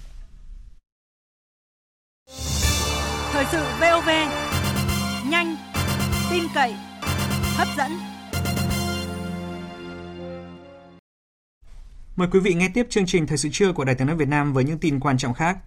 Thời 3.33 3.45
sự 3.53 3.65
VOV, 3.81 4.09
nhanh, 5.31 5.57
tin 6.31 6.43
cậy, 6.55 6.75
hấp 7.57 7.69
dẫn. 7.77 7.91
Mời 12.17 12.29
quý 12.33 12.41
vị 12.41 12.55
nghe 12.55 12.69
tiếp 12.75 12.87
chương 12.91 13.07
trình 13.07 13.27
Thời 13.27 13.39
sự 13.39 13.49
trưa 13.53 13.73
của 13.73 13.85
Đài 13.85 13.95
tiếng 13.95 14.07
nói 14.07 14.17
Việt 14.17 14.29
Nam 14.29 14.53
với 14.53 14.65
những 14.65 14.79
tin 14.79 15.01
quan 15.01 15.19
trọng 15.19 15.35
khác. 15.35 15.59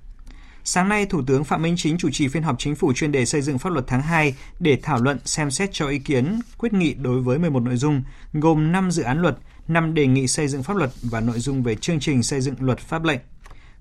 Sáng 0.71 0.89
nay, 0.89 1.05
Thủ 1.05 1.21
tướng 1.27 1.43
Phạm 1.43 1.61
Minh 1.61 1.75
Chính 1.77 1.97
chủ 1.97 2.09
trì 2.11 2.27
phiên 2.27 2.43
họp 2.43 2.59
chính 2.59 2.75
phủ 2.75 2.93
chuyên 2.93 3.11
đề 3.11 3.25
xây 3.25 3.41
dựng 3.41 3.57
pháp 3.57 3.69
luật 3.69 3.87
tháng 3.87 4.01
2 4.01 4.35
để 4.59 4.79
thảo 4.83 5.01
luận 5.01 5.19
xem 5.25 5.51
xét 5.51 5.69
cho 5.73 5.87
ý 5.87 5.99
kiến 5.99 6.39
quyết 6.57 6.73
nghị 6.73 6.93
đối 6.93 7.19
với 7.19 7.39
11 7.39 7.59
nội 7.59 7.75
dung, 7.75 8.03
gồm 8.33 8.71
5 8.71 8.91
dự 8.91 9.03
án 9.03 9.21
luật, 9.21 9.37
5 9.67 9.93
đề 9.93 10.07
nghị 10.07 10.27
xây 10.27 10.47
dựng 10.47 10.63
pháp 10.63 10.77
luật 10.77 10.89
và 11.01 11.19
nội 11.19 11.39
dung 11.39 11.63
về 11.63 11.75
chương 11.75 11.99
trình 11.99 12.23
xây 12.23 12.41
dựng 12.41 12.55
luật 12.59 12.79
pháp 12.79 13.03
lệnh. 13.03 13.19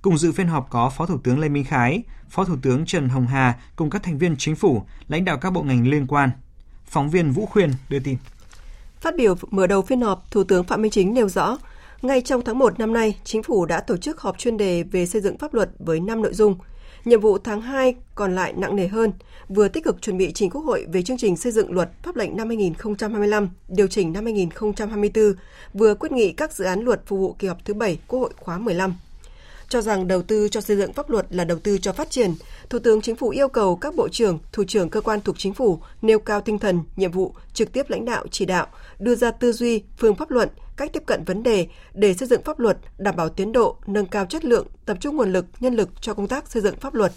Cùng 0.02 0.18
dự 0.18 0.32
phiên 0.32 0.48
họp 0.48 0.70
có 0.70 0.90
Phó 0.90 1.06
Thủ 1.06 1.18
tướng 1.24 1.38
Lê 1.38 1.48
Minh 1.48 1.64
Khái, 1.64 2.02
Phó 2.30 2.44
Thủ 2.44 2.56
tướng 2.62 2.86
Trần 2.86 3.08
Hồng 3.08 3.26
Hà 3.26 3.54
cùng 3.76 3.90
các 3.90 4.02
thành 4.02 4.18
viên 4.18 4.36
chính 4.36 4.56
phủ, 4.56 4.82
lãnh 5.08 5.24
đạo 5.24 5.38
các 5.38 5.50
bộ 5.50 5.62
ngành 5.62 5.88
liên 5.88 6.06
quan. 6.06 6.30
Phóng 6.86 7.10
viên 7.10 7.32
Vũ 7.32 7.46
Khuyên 7.46 7.70
đưa 7.88 7.98
tin. 7.98 8.16
Phát 9.00 9.16
biểu 9.16 9.34
mở 9.50 9.66
đầu 9.66 9.82
phiên 9.82 10.00
họp, 10.00 10.30
Thủ 10.30 10.44
tướng 10.44 10.64
Phạm 10.64 10.82
Minh 10.82 10.90
Chính 10.90 11.14
nêu 11.14 11.28
rõ, 11.28 11.58
ngay 12.02 12.20
trong 12.20 12.42
tháng 12.44 12.58
1 12.58 12.78
năm 12.78 12.92
nay, 12.92 13.18
Chính 13.24 13.42
phủ 13.42 13.66
đã 13.66 13.80
tổ 13.80 13.96
chức 13.96 14.20
họp 14.20 14.38
chuyên 14.38 14.56
đề 14.56 14.82
về 14.82 15.06
xây 15.06 15.22
dựng 15.22 15.38
pháp 15.38 15.54
luật 15.54 15.70
với 15.78 16.00
5 16.00 16.22
nội 16.22 16.34
dung. 16.34 16.58
Nhiệm 17.04 17.20
vụ 17.20 17.38
tháng 17.38 17.60
2 17.60 17.94
còn 18.14 18.34
lại 18.34 18.52
nặng 18.56 18.76
nề 18.76 18.86
hơn, 18.88 19.12
vừa 19.48 19.68
tích 19.68 19.84
cực 19.84 20.02
chuẩn 20.02 20.18
bị 20.18 20.32
trình 20.32 20.50
Quốc 20.50 20.62
hội 20.62 20.86
về 20.92 21.02
chương 21.02 21.18
trình 21.18 21.36
xây 21.36 21.52
dựng 21.52 21.72
luật 21.72 21.90
pháp 22.02 22.16
lệnh 22.16 22.36
năm 22.36 22.48
2025, 22.48 23.48
điều 23.68 23.86
chỉnh 23.86 24.12
năm 24.12 24.24
2024, 24.24 25.32
vừa 25.74 25.94
quyết 25.94 26.12
nghị 26.12 26.32
các 26.32 26.52
dự 26.52 26.64
án 26.64 26.80
luật 26.80 27.02
phục 27.06 27.18
vụ 27.18 27.36
kỳ 27.38 27.48
họp 27.48 27.64
thứ 27.64 27.74
7 27.74 27.98
Quốc 28.08 28.20
hội 28.20 28.30
khóa 28.36 28.58
15 28.58 28.94
cho 29.68 29.80
rằng 29.80 30.08
đầu 30.08 30.22
tư 30.22 30.48
cho 30.48 30.60
xây 30.60 30.76
dựng 30.76 30.92
pháp 30.92 31.10
luật 31.10 31.26
là 31.30 31.44
đầu 31.44 31.58
tư 31.58 31.78
cho 31.78 31.92
phát 31.92 32.10
triển, 32.10 32.34
Thủ 32.70 32.78
tướng 32.78 33.00
Chính 33.00 33.16
phủ 33.16 33.28
yêu 33.28 33.48
cầu 33.48 33.76
các 33.76 33.94
bộ 33.94 34.08
trưởng, 34.08 34.38
thủ 34.52 34.64
trưởng 34.64 34.90
cơ 34.90 35.00
quan 35.00 35.20
thuộc 35.20 35.38
chính 35.38 35.54
phủ 35.54 35.80
nêu 36.02 36.18
cao 36.18 36.40
tinh 36.40 36.58
thần, 36.58 36.80
nhiệm 36.96 37.12
vụ, 37.12 37.34
trực 37.52 37.72
tiếp 37.72 37.90
lãnh 37.90 38.04
đạo, 38.04 38.24
chỉ 38.30 38.46
đạo, 38.46 38.66
đưa 38.98 39.14
ra 39.14 39.30
tư 39.30 39.52
duy, 39.52 39.82
phương 39.98 40.14
pháp 40.14 40.30
luận, 40.30 40.48
cách 40.76 40.92
tiếp 40.92 41.02
cận 41.06 41.24
vấn 41.24 41.42
đề 41.42 41.66
để 41.94 42.14
xây 42.14 42.28
dựng 42.28 42.42
pháp 42.42 42.58
luật 42.58 42.78
đảm 42.98 43.16
bảo 43.16 43.28
tiến 43.28 43.52
độ, 43.52 43.76
nâng 43.86 44.06
cao 44.06 44.26
chất 44.26 44.44
lượng, 44.44 44.66
tập 44.86 44.96
trung 45.00 45.16
nguồn 45.16 45.32
lực, 45.32 45.44
nhân 45.60 45.74
lực 45.74 45.88
cho 46.00 46.14
công 46.14 46.28
tác 46.28 46.50
xây 46.50 46.62
dựng 46.62 46.76
pháp 46.76 46.94
luật. 46.94 47.12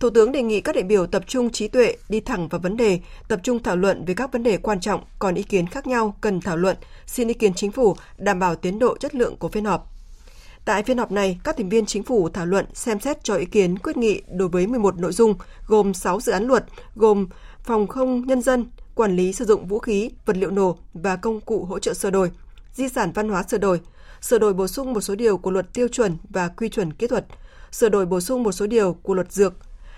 Thủ 0.00 0.10
tướng 0.10 0.32
đề 0.32 0.42
nghị 0.42 0.60
các 0.60 0.74
đại 0.74 0.84
biểu 0.84 1.06
tập 1.06 1.24
trung 1.26 1.50
trí 1.50 1.68
tuệ, 1.68 1.96
đi 2.08 2.20
thẳng 2.20 2.48
vào 2.48 2.60
vấn 2.60 2.76
đề, 2.76 3.00
tập 3.28 3.40
trung 3.42 3.62
thảo 3.62 3.76
luận 3.76 4.04
về 4.04 4.14
các 4.14 4.32
vấn 4.32 4.42
đề 4.42 4.56
quan 4.56 4.80
trọng, 4.80 5.04
còn 5.18 5.34
ý 5.34 5.42
kiến 5.42 5.66
khác 5.66 5.86
nhau 5.86 6.16
cần 6.20 6.40
thảo 6.40 6.56
luận, 6.56 6.76
xin 7.06 7.28
ý 7.28 7.34
kiến 7.34 7.54
chính 7.54 7.72
phủ, 7.72 7.96
đảm 8.18 8.38
bảo 8.38 8.54
tiến 8.54 8.78
độ 8.78 8.96
chất 8.96 9.14
lượng 9.14 9.36
của 9.36 9.48
phiên 9.48 9.64
họp. 9.64 9.91
Tại 10.64 10.82
phiên 10.82 10.98
họp 10.98 11.12
này, 11.12 11.38
các 11.44 11.56
thành 11.56 11.68
viên 11.68 11.86
chính 11.86 12.02
phủ 12.02 12.28
thảo 12.28 12.46
luận 12.46 12.66
xem 12.74 13.00
xét 13.00 13.24
cho 13.24 13.34
ý 13.34 13.44
kiến 13.44 13.78
quyết 13.78 13.96
nghị 13.96 14.22
đối 14.28 14.48
với 14.48 14.66
11 14.66 14.98
nội 14.98 15.12
dung, 15.12 15.34
gồm 15.66 15.94
6 15.94 16.20
dự 16.20 16.32
án 16.32 16.44
luật, 16.46 16.64
gồm 16.94 17.28
phòng 17.64 17.86
không 17.86 18.26
nhân 18.26 18.42
dân, 18.42 18.66
quản 18.94 19.16
lý 19.16 19.32
sử 19.32 19.44
dụng 19.44 19.66
vũ 19.66 19.78
khí, 19.78 20.10
vật 20.26 20.36
liệu 20.36 20.50
nổ 20.50 20.78
và 20.94 21.16
công 21.16 21.40
cụ 21.40 21.64
hỗ 21.64 21.78
trợ 21.78 21.94
sửa 21.94 22.10
đổi, 22.10 22.30
di 22.74 22.88
sản 22.88 23.12
văn 23.14 23.28
hóa 23.28 23.42
sửa 23.42 23.58
đổi, 23.58 23.80
sửa 24.20 24.38
đổi 24.38 24.52
bổ 24.52 24.68
sung 24.68 24.92
một 24.92 25.00
số 25.00 25.14
điều 25.14 25.36
của 25.36 25.50
luật 25.50 25.74
tiêu 25.74 25.88
chuẩn 25.88 26.16
và 26.30 26.48
quy 26.48 26.68
chuẩn 26.68 26.92
kỹ 26.92 27.06
thuật, 27.06 27.26
sửa 27.70 27.88
đổi 27.88 28.06
bổ 28.06 28.20
sung 28.20 28.42
một 28.42 28.52
số 28.52 28.66
điều 28.66 28.92
của 28.92 29.14
luật 29.14 29.32
dược, 29.32 29.54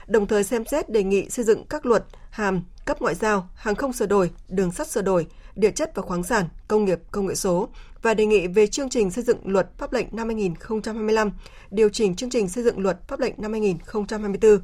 đồng 0.06 0.26
thời 0.26 0.44
xem 0.44 0.64
xét 0.64 0.90
đề 0.90 1.02
nghị 1.02 1.30
xây 1.30 1.44
dựng 1.44 1.64
các 1.64 1.86
luật 1.86 2.04
hàm, 2.30 2.62
cấp 2.86 3.00
ngoại 3.00 3.14
giao, 3.14 3.48
hàng 3.54 3.74
không 3.74 3.92
sửa 3.92 4.06
đổi, 4.06 4.30
đường 4.48 4.72
sắt 4.72 4.88
sửa 4.88 5.02
đổi, 5.02 5.26
địa 5.56 5.70
chất 5.70 5.90
và 5.94 6.02
khoáng 6.02 6.22
sản, 6.22 6.48
công 6.68 6.84
nghiệp, 6.84 6.98
công 7.10 7.26
nghệ 7.26 7.34
số 7.34 7.68
và 8.02 8.14
đề 8.14 8.26
nghị 8.26 8.46
về 8.46 8.66
chương 8.66 8.88
trình 8.88 9.10
xây 9.10 9.24
dựng 9.24 9.38
luật 9.44 9.78
pháp 9.78 9.92
lệnh 9.92 10.06
năm 10.12 10.26
2025, 10.26 11.30
điều 11.70 11.88
chỉnh 11.88 12.16
chương 12.16 12.30
trình 12.30 12.48
xây 12.48 12.64
dựng 12.64 12.78
luật 12.78 13.08
pháp 13.08 13.20
lệnh 13.20 13.34
năm 13.36 13.52
2024. 13.52 14.58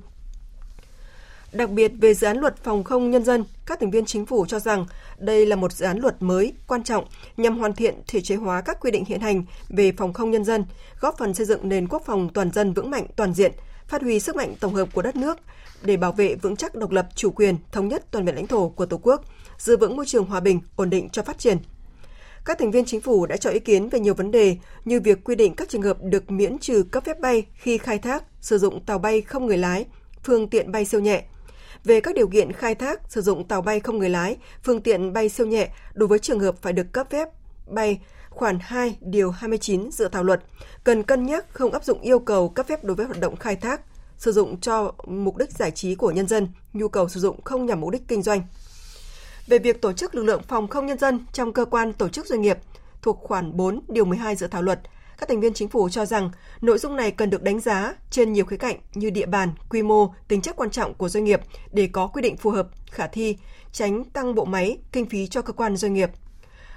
Đặc 1.53 1.71
biệt 1.71 1.93
về 2.01 2.15
dự 2.15 2.27
án 2.27 2.39
luật 2.39 2.57
phòng 2.57 2.85
không 2.85 3.11
nhân 3.11 3.25
dân, 3.25 3.45
các 3.67 3.81
thành 3.81 3.91
viên 3.91 4.05
chính 4.05 4.27
phủ 4.27 4.47
cho 4.47 4.59
rằng 4.59 4.87
đây 5.19 5.47
là 5.47 5.57
một 5.57 5.73
dự 5.73 5.87
án 5.87 5.99
luật 5.99 6.23
mới 6.23 6.53
quan 6.67 6.83
trọng 6.83 7.05
nhằm 7.37 7.59
hoàn 7.59 7.73
thiện 7.73 7.95
thể 8.07 8.21
chế 8.21 8.37
hóa 8.37 8.61
các 8.61 8.81
quy 8.81 8.91
định 8.91 9.05
hiện 9.05 9.21
hành 9.21 9.45
về 9.69 9.93
phòng 9.93 10.13
không 10.13 10.31
nhân 10.31 10.45
dân, 10.45 10.65
góp 11.01 11.19
phần 11.19 11.35
xây 11.35 11.47
dựng 11.47 11.69
nền 11.69 11.89
quốc 11.89 12.03
phòng 12.07 12.29
toàn 12.35 12.51
dân 12.51 12.73
vững 12.73 12.91
mạnh 12.91 13.07
toàn 13.17 13.35
diện, 13.35 13.53
phát 13.89 14.03
huy 14.03 14.21
sức 14.21 14.37
mạnh 14.37 14.55
tổng 14.61 14.75
hợp 14.75 14.89
của 14.93 15.03
đất 15.03 15.17
nước 15.17 15.39
để 15.83 15.97
bảo 15.97 16.13
vệ 16.13 16.35
vững 16.35 16.57
chắc 16.57 16.75
độc 16.75 16.91
lập, 16.91 17.09
chủ 17.15 17.31
quyền, 17.31 17.57
thống 17.73 17.89
nhất 17.89 18.05
toàn 18.11 18.25
vẹn 18.25 18.35
lãnh 18.35 18.47
thổ 18.47 18.69
của 18.69 18.87
Tổ 18.87 19.01
quốc, 19.03 19.25
giữ 19.61 19.77
vững 19.77 19.97
môi 19.97 20.07
trường 20.07 20.25
hòa 20.25 20.41
bình, 20.41 20.61
ổn 20.77 20.91
định 20.91 21.09
cho 21.09 21.23
phát 21.23 21.39
triển. 21.39 21.59
Các 22.45 22.59
thành 22.59 22.71
viên 22.71 22.85
chính 22.85 23.01
phủ 23.01 23.27
đã 23.27 23.37
cho 23.37 23.51
ý 23.51 23.59
kiến 23.59 23.89
về 23.89 24.01
nhiều 24.01 24.15
vấn 24.15 24.31
đề 24.31 24.57
như 24.85 25.01
việc 25.01 25.25
quy 25.25 25.35
định 25.35 25.55
các 25.55 25.69
trường 25.69 25.83
hợp 25.83 25.97
được 26.03 26.31
miễn 26.31 26.59
trừ 26.59 26.83
cấp 26.91 27.05
phép 27.05 27.21
bay 27.21 27.47
khi 27.55 27.79
khai 27.79 27.99
thác, 27.99 28.25
sử 28.41 28.59
dụng 28.59 28.85
tàu 28.85 28.99
bay 28.99 29.23
không 29.23 29.47
người 29.47 29.59
lái, 29.59 29.87
phương 30.25 30.49
tiện 30.49 30.73
bay 30.73 30.85
siêu 30.85 31.01
nhẹ, 31.01 31.25
về 31.85 32.01
các 32.01 32.15
điều 32.15 32.29
kiện 32.29 32.53
khai 32.53 32.75
thác, 32.75 33.01
sử 33.09 33.21
dụng 33.21 33.49
tàu 33.49 33.63
bay 33.63 33.81
không 33.81 33.99
người 33.99 34.09
lái, 34.09 34.37
phương 34.63 34.81
tiện 34.81 35.13
bay 35.13 35.29
siêu 35.29 35.47
nhẹ 35.47 35.69
đối 35.95 36.09
với 36.09 36.19
trường 36.19 36.41
hợp 36.41 36.55
phải 36.63 36.73
được 36.73 36.93
cấp 36.93 37.11
phép 37.11 37.29
bay 37.67 38.01
khoản 38.31 38.59
2 38.61 38.97
điều 39.01 39.31
29 39.31 39.91
dự 39.93 40.09
thảo 40.09 40.25
luật, 40.25 40.43
cần 40.85 41.03
cân 41.03 41.27
nhắc 41.27 41.47
không 41.53 41.73
áp 41.73 41.85
dụng 41.85 42.01
yêu 42.01 42.19
cầu 42.19 42.49
cấp 42.49 42.67
phép 42.67 42.85
đối 42.85 42.97
với 42.97 43.07
hoạt 43.07 43.21
động 43.21 43.37
khai 43.37 43.57
thác, 43.57 43.81
sử 44.17 44.33
dụng 44.33 44.61
cho 44.61 44.93
mục 45.07 45.37
đích 45.37 45.51
giải 45.51 45.71
trí 45.71 45.95
của 45.95 46.11
nhân 46.11 46.29
dân, 46.29 46.49
nhu 46.73 46.89
cầu 46.89 47.09
sử 47.09 47.21
dụng 47.21 47.43
không 47.43 47.67
nhằm 47.67 47.81
mục 47.81 47.91
đích 47.91 48.09
kinh 48.09 48.23
doanh. 48.23 48.43
Về 49.51 49.59
việc 49.59 49.83
tổ 49.83 49.93
chức 49.93 50.15
lực 50.15 50.23
lượng 50.23 50.43
phòng 50.49 50.69
không 50.69 50.87
nhân 50.87 50.99
dân 50.99 51.25
trong 51.33 51.53
cơ 51.53 51.65
quan 51.65 51.93
tổ 51.93 52.09
chức 52.09 52.27
doanh 52.27 52.41
nghiệp 52.41 52.59
thuộc 53.03 53.19
khoản 53.23 53.57
4 53.57 53.81
điều 53.89 54.05
12 54.05 54.37
dự 54.37 54.47
thảo 54.47 54.63
luật, 54.63 54.81
các 55.19 55.29
thành 55.29 55.41
viên 55.41 55.55
chính 55.55 55.69
phủ 55.69 55.89
cho 55.89 56.07
rằng 56.07 56.31
nội 56.61 56.79
dung 56.79 56.97
này 56.97 57.11
cần 57.11 57.31
được 57.31 57.43
đánh 57.43 57.61
giá 57.61 57.95
trên 58.11 58.33
nhiều 58.33 58.45
khía 58.45 58.57
cạnh 58.57 58.77
như 58.95 59.11
địa 59.11 59.27
bàn, 59.27 59.51
quy 59.71 59.83
mô, 59.83 60.15
tính 60.29 60.43
chất 60.43 60.57
quan 60.57 60.71
trọng 60.71 60.95
của 60.95 61.09
doanh 61.09 61.25
nghiệp 61.25 61.41
để 61.73 61.89
có 61.93 62.07
quy 62.07 62.23
định 62.23 62.37
phù 62.37 62.51
hợp, 62.51 62.69
khả 62.91 63.07
thi, 63.07 63.37
tránh 63.73 64.05
tăng 64.05 64.35
bộ 64.35 64.45
máy, 64.45 64.79
kinh 64.93 65.07
phí 65.07 65.27
cho 65.27 65.43
cơ 65.43 65.53
quan 65.53 65.77
doanh 65.77 65.95
nghiệp. 65.95 66.11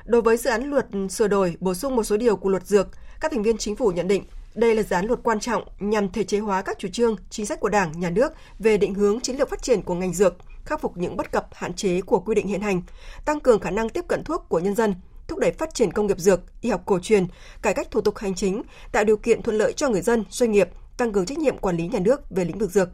Đối 0.06 0.22
với 0.22 0.38
dự 0.38 0.50
án 0.50 0.70
luật 0.70 0.88
sửa 1.10 1.28
đổi, 1.28 1.58
bổ 1.60 1.74
sung 1.74 1.96
một 1.96 2.04
số 2.04 2.18
điều 2.18 2.36
của 2.36 2.50
luật 2.50 2.68
dược, 2.68 2.88
các 3.20 3.32
thành 3.32 3.44
viên 3.44 3.58
chính 3.58 3.76
phủ 3.76 3.92
nhận 3.92 4.08
định 4.08 4.24
đây 4.56 4.76
là 4.76 4.84
dự 4.84 4.96
án 4.96 5.06
luật 5.06 5.20
quan 5.24 5.40
trọng 5.40 5.64
nhằm 5.80 6.12
thể 6.12 6.24
chế 6.24 6.40
hóa 6.40 6.62
các 6.62 6.80
chủ 6.80 6.88
trương, 6.88 7.16
chính 7.30 7.46
sách 7.46 7.60
của 7.60 7.70
Đảng, 7.70 8.00
Nhà 8.00 8.10
nước 8.10 8.34
về 8.60 8.78
định 8.78 8.94
hướng 8.94 9.20
chiến 9.20 9.36
lược 9.36 9.50
phát 9.50 9.64
triển 9.64 9.82
của 9.82 9.94
ngành 9.94 10.14
dược, 10.14 10.36
khắc 10.66 10.82
phục 10.82 10.98
những 10.98 11.18
bất 11.18 11.32
cập 11.32 11.48
hạn 11.54 11.74
chế 11.74 12.02
của 12.02 12.20
quy 12.20 12.36
định 12.36 12.48
hiện 12.48 12.62
hành, 12.62 12.82
tăng 13.26 13.40
cường 13.40 13.60
khả 13.60 13.72
năng 13.72 13.90
tiếp 13.90 14.06
cận 14.08 14.24
thuốc 14.24 14.46
của 14.50 14.60
nhân 14.60 14.76
dân, 14.76 14.96
thúc 15.28 15.40
đẩy 15.40 15.52
phát 15.52 15.74
triển 15.74 15.92
công 15.92 16.08
nghiệp 16.08 16.20
dược, 16.20 16.62
y 16.62 16.70
học 16.70 16.82
cổ 16.86 17.00
truyền, 17.00 17.28
cải 17.62 17.74
cách 17.74 17.92
thủ 17.92 18.02
tục 18.02 18.18
hành 18.18 18.36
chính, 18.36 18.62
tạo 18.92 19.04
điều 19.04 19.18
kiện 19.18 19.42
thuận 19.42 19.58
lợi 19.58 19.74
cho 19.74 19.90
người 19.90 20.02
dân, 20.02 20.24
doanh 20.30 20.52
nghiệp, 20.52 20.70
tăng 20.98 21.12
cường 21.12 21.26
trách 21.26 21.38
nhiệm 21.38 21.58
quản 21.58 21.78
lý 21.78 21.88
nhà 21.88 22.00
nước 22.00 22.30
về 22.30 22.46
lĩnh 22.46 22.58
vực 22.58 22.72
dược. 22.72 22.90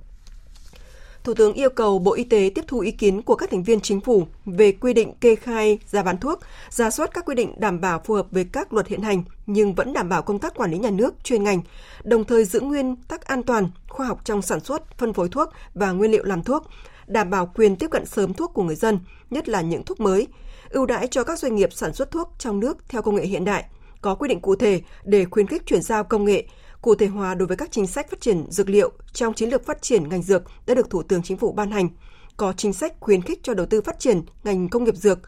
Thủ 1.23 1.33
tướng 1.33 1.53
yêu 1.53 1.69
cầu 1.69 1.99
Bộ 1.99 2.13
Y 2.13 2.23
tế 2.23 2.51
tiếp 2.55 2.61
thu 2.67 2.79
ý 2.79 2.91
kiến 2.91 3.21
của 3.21 3.35
các 3.35 3.51
thành 3.51 3.63
viên 3.63 3.81
chính 3.81 4.01
phủ 4.01 4.27
về 4.45 4.71
quy 4.71 4.93
định 4.93 5.13
kê 5.21 5.35
khai 5.35 5.79
giá 5.85 6.03
bán 6.03 6.17
thuốc, 6.17 6.39
ra 6.69 6.89
soát 6.89 7.09
các 7.13 7.25
quy 7.25 7.35
định 7.35 7.53
đảm 7.57 7.81
bảo 7.81 8.01
phù 8.05 8.13
hợp 8.13 8.27
với 8.31 8.45
các 8.51 8.73
luật 8.73 8.87
hiện 8.87 9.01
hành 9.01 9.23
nhưng 9.45 9.73
vẫn 9.73 9.93
đảm 9.93 10.09
bảo 10.09 10.21
công 10.21 10.39
tác 10.39 10.55
quản 10.55 10.71
lý 10.71 10.77
nhà 10.77 10.89
nước 10.89 11.23
chuyên 11.23 11.43
ngành, 11.43 11.61
đồng 12.03 12.23
thời 12.23 12.45
giữ 12.45 12.59
nguyên 12.59 12.95
tắc 12.95 13.21
an 13.21 13.43
toàn, 13.43 13.69
khoa 13.87 14.07
học 14.07 14.21
trong 14.23 14.41
sản 14.41 14.59
xuất, 14.59 14.97
phân 14.97 15.13
phối 15.13 15.29
thuốc 15.29 15.49
và 15.73 15.91
nguyên 15.91 16.11
liệu 16.11 16.23
làm 16.23 16.43
thuốc, 16.43 16.67
đảm 17.09 17.29
bảo 17.29 17.51
quyền 17.55 17.75
tiếp 17.75 17.87
cận 17.91 18.05
sớm 18.05 18.33
thuốc 18.33 18.53
của 18.53 18.63
người 18.63 18.75
dân, 18.75 18.99
nhất 19.29 19.49
là 19.49 19.61
những 19.61 19.83
thuốc 19.83 19.99
mới, 19.99 20.27
ưu 20.69 20.85
đãi 20.85 21.07
cho 21.07 21.23
các 21.23 21.39
doanh 21.39 21.55
nghiệp 21.55 21.73
sản 21.73 21.93
xuất 21.93 22.11
thuốc 22.11 22.33
trong 22.37 22.59
nước 22.59 22.77
theo 22.89 23.01
công 23.01 23.15
nghệ 23.15 23.25
hiện 23.25 23.45
đại, 23.45 23.65
có 24.01 24.15
quy 24.15 24.27
định 24.27 24.39
cụ 24.39 24.55
thể 24.55 24.81
để 25.03 25.25
khuyến 25.25 25.47
khích 25.47 25.65
chuyển 25.65 25.81
giao 25.81 26.03
công 26.03 26.25
nghệ, 26.25 26.45
cụ 26.81 26.95
thể 26.95 27.07
hóa 27.07 27.35
đối 27.35 27.47
với 27.47 27.57
các 27.57 27.71
chính 27.71 27.87
sách 27.87 28.09
phát 28.09 28.21
triển 28.21 28.45
dược 28.49 28.69
liệu 28.69 28.91
trong 29.13 29.33
chiến 29.33 29.49
lược 29.49 29.65
phát 29.65 29.81
triển 29.81 30.09
ngành 30.09 30.23
dược 30.23 30.43
đã 30.67 30.75
được 30.75 30.89
Thủ 30.89 31.03
tướng 31.03 31.23
Chính 31.23 31.37
phủ 31.37 31.51
ban 31.51 31.71
hành, 31.71 31.89
có 32.37 32.53
chính 32.53 32.73
sách 32.73 32.93
khuyến 32.99 33.21
khích 33.21 33.39
cho 33.43 33.53
đầu 33.53 33.65
tư 33.65 33.81
phát 33.81 33.99
triển 33.99 34.21
ngành 34.43 34.69
công 34.69 34.83
nghiệp 34.83 34.95
dược, 34.95 35.19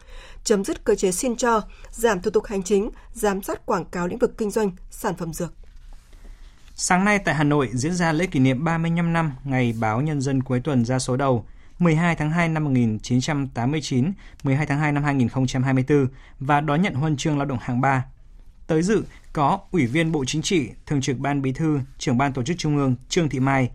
chấm 0.43 0.63
dứt 0.63 0.83
cơ 0.83 0.95
chế 0.95 1.11
xin 1.11 1.35
cho, 1.35 1.61
giảm 1.89 2.21
thủ 2.21 2.31
tục 2.31 2.45
hành 2.45 2.63
chính, 2.63 2.89
giám 3.13 3.41
sát 3.41 3.65
quảng 3.65 3.85
cáo 3.85 4.07
lĩnh 4.07 4.19
vực 4.19 4.37
kinh 4.37 4.51
doanh 4.51 4.71
sản 4.89 5.15
phẩm 5.17 5.33
dược. 5.33 5.53
Sáng 6.75 7.05
nay 7.05 7.19
tại 7.19 7.35
Hà 7.35 7.43
Nội 7.43 7.69
diễn 7.73 7.93
ra 7.93 8.11
lễ 8.11 8.25
kỷ 8.25 8.39
niệm 8.39 8.63
35 8.63 9.13
năm 9.13 9.31
ngày 9.43 9.73
báo 9.79 10.01
Nhân 10.01 10.21
dân 10.21 10.43
cuối 10.43 10.61
tuần 10.63 10.85
ra 10.85 10.99
số 10.99 11.17
đầu 11.17 11.45
12 11.81 12.15
tháng 12.15 12.31
2 12.31 12.49
năm 12.49 12.63
1989, 12.63 14.11
12 14.43 14.65
tháng 14.65 14.79
2 14.79 14.91
năm 14.91 15.03
2024 15.03 16.07
và 16.39 16.61
đón 16.61 16.81
nhận 16.81 16.93
huân 16.93 17.17
chương 17.17 17.37
lao 17.37 17.45
động 17.45 17.57
hạng 17.61 17.81
3. 17.81 18.05
Tới 18.67 18.81
dự 18.81 19.03
có 19.33 19.59
Ủy 19.71 19.85
viên 19.85 20.11
Bộ 20.11 20.25
Chính 20.25 20.41
trị, 20.41 20.69
Thường 20.85 21.01
trực 21.01 21.17
Ban 21.17 21.41
Bí 21.41 21.51
thư, 21.51 21.79
Trưởng 21.97 22.17
ban 22.17 22.33
Tổ 22.33 22.43
chức 22.43 22.57
Trung 22.57 22.77
ương 22.77 22.95
Trương 23.09 23.29
Thị 23.29 23.39
Mai, 23.39 23.69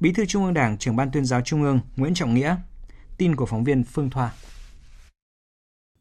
Bí 0.00 0.12
thư 0.12 0.26
Trung 0.26 0.44
ương 0.44 0.54
Đảng, 0.54 0.78
Trưởng 0.78 0.96
ban 0.96 1.10
Tuyên 1.10 1.24
giáo 1.24 1.40
Trung 1.40 1.62
ương 1.62 1.80
Nguyễn 1.96 2.14
Trọng 2.14 2.34
Nghĩa. 2.34 2.56
Tin 3.18 3.36
của 3.36 3.46
phóng 3.46 3.64
viên 3.64 3.84
Phương 3.84 4.10
Thoa. 4.10 4.30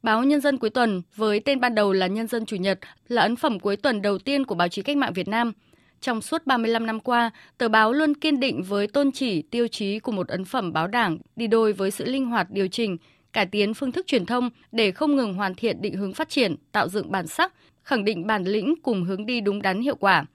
Báo 0.04 0.24
Nhân 0.24 0.42
dân 0.42 0.58
cuối 0.58 0.70
tuần 0.70 1.02
với 1.16 1.40
tên 1.40 1.60
ban 1.60 1.76
đầu 1.76 1.94
là 1.94 2.08
Nhân 2.08 2.28
dân 2.28 2.46
Chủ 2.46 2.56
nhật 2.56 2.80
là 3.08 3.22
ấn 3.22 3.36
phẩm 3.36 3.60
cuối 3.60 3.78
tuần 3.78 4.02
đầu 4.02 4.18
tiên 4.18 4.46
của 4.46 4.56
báo 4.56 4.68
chí 4.68 4.82
cách 4.82 4.98
mạng 4.98 5.14
Việt 5.14 5.28
Nam– 5.28 5.52
trong 6.02 6.22
suốt 6.22 6.46
35 6.46 6.86
năm 6.86 7.00
qua, 7.00 7.32
tờ 7.58 7.70
báo 7.70 7.94
luôn 7.94 8.14
kiên 8.14 8.40
định 8.40 8.64
với 8.64 8.88
tôn 8.88 9.12
chỉ, 9.12 9.42
tiêu 9.42 9.68
chí 9.68 10.00
của 10.00 10.12
một 10.12 10.28
ấn 10.28 10.46
phẩm 10.46 10.74
báo 10.74 10.88
đảng, 10.88 11.18
đi 11.36 11.48
đôi 11.48 11.74
với 11.74 11.92
sự 11.92 12.06
linh 12.06 12.26
hoạt 12.26 12.52
điều 12.52 12.68
chỉnh, 12.68 12.98
cải 13.34 13.46
tiến 13.46 13.74
phương 13.74 13.92
thức 13.92 14.08
truyền 14.08 14.26
thông 14.26 14.50
để 14.72 14.92
không 14.92 15.16
ngừng 15.16 15.34
hoàn 15.34 15.56
thiện 15.56 15.82
định 15.82 15.96
hướng 15.96 16.14
phát 16.14 16.30
triển, 16.30 16.56
tạo 16.72 16.90
dựng 16.90 17.12
bản 17.12 17.28
sắc, 17.28 17.54
khẳng 17.84 18.06
định 18.06 18.28
bản 18.28 18.44
lĩnh 18.44 18.74
cùng 18.84 19.04
hướng 19.04 19.26
đi 19.26 19.42
đúng 19.42 19.62
đắn 19.62 19.82
hiệu 19.82 19.96
quả. 19.96 20.26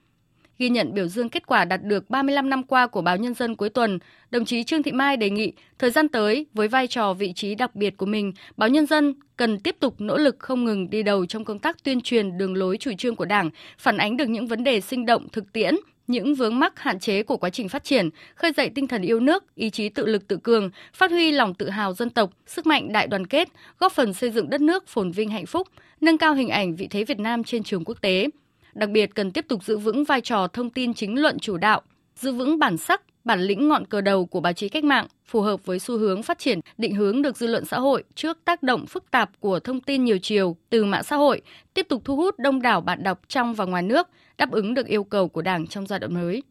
Ghi 0.59 0.69
nhận 0.69 0.93
biểu 0.93 1.07
dương 1.07 1.29
kết 1.29 1.47
quả 1.47 1.65
đạt 1.65 1.83
được 1.83 2.09
35 2.09 2.49
năm 2.49 2.63
qua 2.63 2.87
của 2.87 3.01
báo 3.01 3.17
Nhân 3.17 3.33
dân 3.33 3.55
cuối 3.55 3.69
tuần, 3.69 3.99
đồng 4.31 4.45
chí 4.45 4.63
Trương 4.63 4.83
Thị 4.83 4.91
Mai 4.91 5.17
đề 5.17 5.29
nghị 5.29 5.53
thời 5.79 5.91
gian 5.91 6.09
tới 6.09 6.45
với 6.53 6.67
vai 6.67 6.87
trò 6.87 7.13
vị 7.13 7.33
trí 7.33 7.55
đặc 7.55 7.75
biệt 7.75 7.97
của 7.97 8.05
mình, 8.05 8.33
báo 8.57 8.69
Nhân 8.69 8.85
dân 8.85 9.13
cần 9.37 9.59
tiếp 9.59 9.75
tục 9.79 9.95
nỗ 9.97 10.17
lực 10.17 10.35
không 10.39 10.65
ngừng 10.65 10.89
đi 10.89 11.03
đầu 11.03 11.25
trong 11.25 11.45
công 11.45 11.59
tác 11.59 11.83
tuyên 11.83 12.01
truyền 12.01 12.37
đường 12.37 12.55
lối 12.55 12.77
chủ 12.77 12.91
trương 12.97 13.15
của 13.15 13.25
Đảng, 13.25 13.49
phản 13.77 13.97
ánh 13.97 14.17
được 14.17 14.29
những 14.29 14.47
vấn 14.47 14.63
đề 14.63 14.81
sinh 14.81 15.05
động 15.05 15.27
thực 15.31 15.53
tiễn, 15.53 15.75
những 16.07 16.35
vướng 16.35 16.59
mắc 16.59 16.79
hạn 16.79 16.99
chế 16.99 17.23
của 17.23 17.37
quá 17.37 17.49
trình 17.49 17.69
phát 17.69 17.83
triển, 17.83 18.09
khơi 18.35 18.51
dậy 18.57 18.69
tinh 18.75 18.87
thần 18.87 19.01
yêu 19.01 19.19
nước, 19.19 19.55
ý 19.55 19.69
chí 19.69 19.89
tự 19.89 20.05
lực 20.05 20.27
tự 20.27 20.37
cường, 20.37 20.69
phát 20.93 21.11
huy 21.11 21.31
lòng 21.31 21.53
tự 21.53 21.69
hào 21.69 21.93
dân 21.93 22.09
tộc, 22.09 22.31
sức 22.45 22.65
mạnh 22.65 22.91
đại 22.91 23.07
đoàn 23.07 23.27
kết, 23.27 23.47
góp 23.79 23.91
phần 23.91 24.13
xây 24.13 24.31
dựng 24.31 24.49
đất 24.49 24.61
nước 24.61 24.87
phồn 24.87 25.11
vinh 25.11 25.29
hạnh 25.29 25.45
phúc, 25.45 25.67
nâng 26.01 26.17
cao 26.17 26.33
hình 26.33 26.49
ảnh 26.49 26.75
vị 26.75 26.87
thế 26.87 27.03
Việt 27.03 27.19
Nam 27.19 27.43
trên 27.43 27.63
trường 27.63 27.85
quốc 27.85 28.01
tế. 28.01 28.27
Đặc 28.77 28.89
biệt 28.89 29.15
cần 29.15 29.31
tiếp 29.31 29.45
tục 29.47 29.63
giữ 29.63 29.77
vững 29.77 30.03
vai 30.03 30.21
trò 30.21 30.47
thông 30.47 30.69
tin 30.69 30.93
chính 30.93 31.21
luận 31.21 31.39
chủ 31.39 31.57
đạo, 31.57 31.81
giữ 32.15 32.31
vững 32.31 32.59
bản 32.59 32.77
sắc, 32.77 33.01
bản 33.23 33.41
lĩnh 33.41 33.67
ngọn 33.67 33.85
cờ 33.85 34.01
đầu 34.01 34.25
của 34.25 34.39
báo 34.39 34.53
chí 34.53 34.69
cách 34.69 34.83
mạng, 34.83 35.07
phù 35.25 35.41
hợp 35.41 35.65
với 35.65 35.79
xu 35.79 35.97
hướng 35.97 36.23
phát 36.23 36.39
triển, 36.39 36.59
định 36.77 36.95
hướng 36.95 37.21
được 37.21 37.37
dư 37.37 37.47
luận 37.47 37.65
xã 37.65 37.79
hội 37.79 38.03
trước 38.15 38.37
tác 38.45 38.63
động 38.63 38.85
phức 38.85 39.11
tạp 39.11 39.29
của 39.39 39.59
thông 39.59 39.81
tin 39.81 40.05
nhiều 40.05 40.17
chiều 40.21 40.55
từ 40.69 40.85
mạng 40.85 41.03
xã 41.03 41.15
hội, 41.15 41.41
tiếp 41.73 41.85
tục 41.89 42.01
thu 42.05 42.15
hút 42.15 42.39
đông 42.39 42.61
đảo 42.61 42.81
bạn 42.81 43.03
đọc 43.03 43.21
trong 43.27 43.53
và 43.53 43.65
ngoài 43.65 43.83
nước, 43.83 44.07
đáp 44.37 44.51
ứng 44.51 44.73
được 44.73 44.87
yêu 44.87 45.03
cầu 45.03 45.27
của 45.27 45.41
Đảng 45.41 45.67
trong 45.67 45.87
giai 45.87 45.99
đoạn 45.99 46.13
mới. 46.13 46.43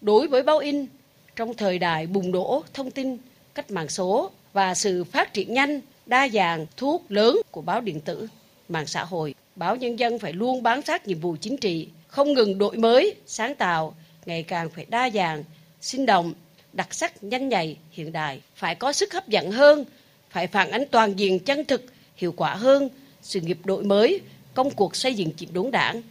Đối 0.00 0.28
với 0.28 0.42
báo 0.42 0.58
in, 0.58 0.86
trong 1.36 1.54
thời 1.54 1.78
đại 1.78 2.06
bùng 2.06 2.30
nổ 2.30 2.62
thông 2.74 2.90
tin, 2.90 3.16
cách 3.54 3.70
mạng 3.70 3.88
số 3.88 4.30
và 4.52 4.74
sự 4.74 5.04
phát 5.04 5.32
triển 5.32 5.54
nhanh, 5.54 5.80
đa 6.06 6.28
dạng, 6.28 6.66
thu 6.76 6.92
hút 6.92 7.02
lớn 7.08 7.36
của 7.50 7.62
báo 7.62 7.80
điện 7.80 8.00
tử, 8.00 8.26
mạng 8.68 8.86
xã 8.86 9.04
hội, 9.04 9.34
báo 9.56 9.76
nhân 9.76 9.98
dân 9.98 10.18
phải 10.18 10.32
luôn 10.32 10.62
bám 10.62 10.82
sát 10.82 11.06
nhiệm 11.08 11.20
vụ 11.20 11.36
chính 11.40 11.56
trị, 11.56 11.88
không 12.06 12.32
ngừng 12.32 12.58
đổi 12.58 12.76
mới, 12.76 13.14
sáng 13.26 13.54
tạo, 13.54 13.94
ngày 14.26 14.42
càng 14.42 14.70
phải 14.70 14.86
đa 14.88 15.10
dạng, 15.10 15.44
sinh 15.80 16.06
động, 16.06 16.34
đặc 16.72 16.94
sắc, 16.94 17.24
nhanh 17.24 17.48
nhạy, 17.48 17.76
hiện 17.90 18.12
đại, 18.12 18.40
phải 18.54 18.74
có 18.74 18.92
sức 18.92 19.12
hấp 19.12 19.28
dẫn 19.28 19.50
hơn, 19.50 19.84
phải 20.30 20.46
phản 20.46 20.70
ánh 20.70 20.84
toàn 20.90 21.18
diện 21.18 21.38
chân 21.38 21.64
thực, 21.64 21.84
hiệu 22.16 22.32
quả 22.36 22.54
hơn 22.54 22.88
sự 23.22 23.40
nghiệp 23.40 23.58
đổi 23.64 23.84
mới, 23.84 24.20
công 24.54 24.70
cuộc 24.70 24.96
xây 24.96 25.14
dựng 25.14 25.30
chỉnh 25.30 25.48
đốn 25.52 25.70
đảng 25.70 26.02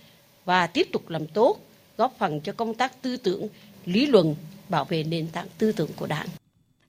và 0.45 0.67
tiếp 0.67 0.87
tục 0.91 1.09
làm 1.09 1.27
tốt, 1.27 1.59
góp 1.97 2.15
phần 2.19 2.41
cho 2.41 2.53
công 2.53 2.73
tác 2.73 3.01
tư 3.01 3.17
tưởng, 3.17 3.47
lý 3.85 4.05
luận, 4.05 4.35
bảo 4.69 4.85
vệ 4.85 5.03
nền 5.03 5.27
tảng 5.27 5.47
tư 5.57 5.71
tưởng 5.71 5.89
của 5.95 6.07
đảng. 6.07 6.27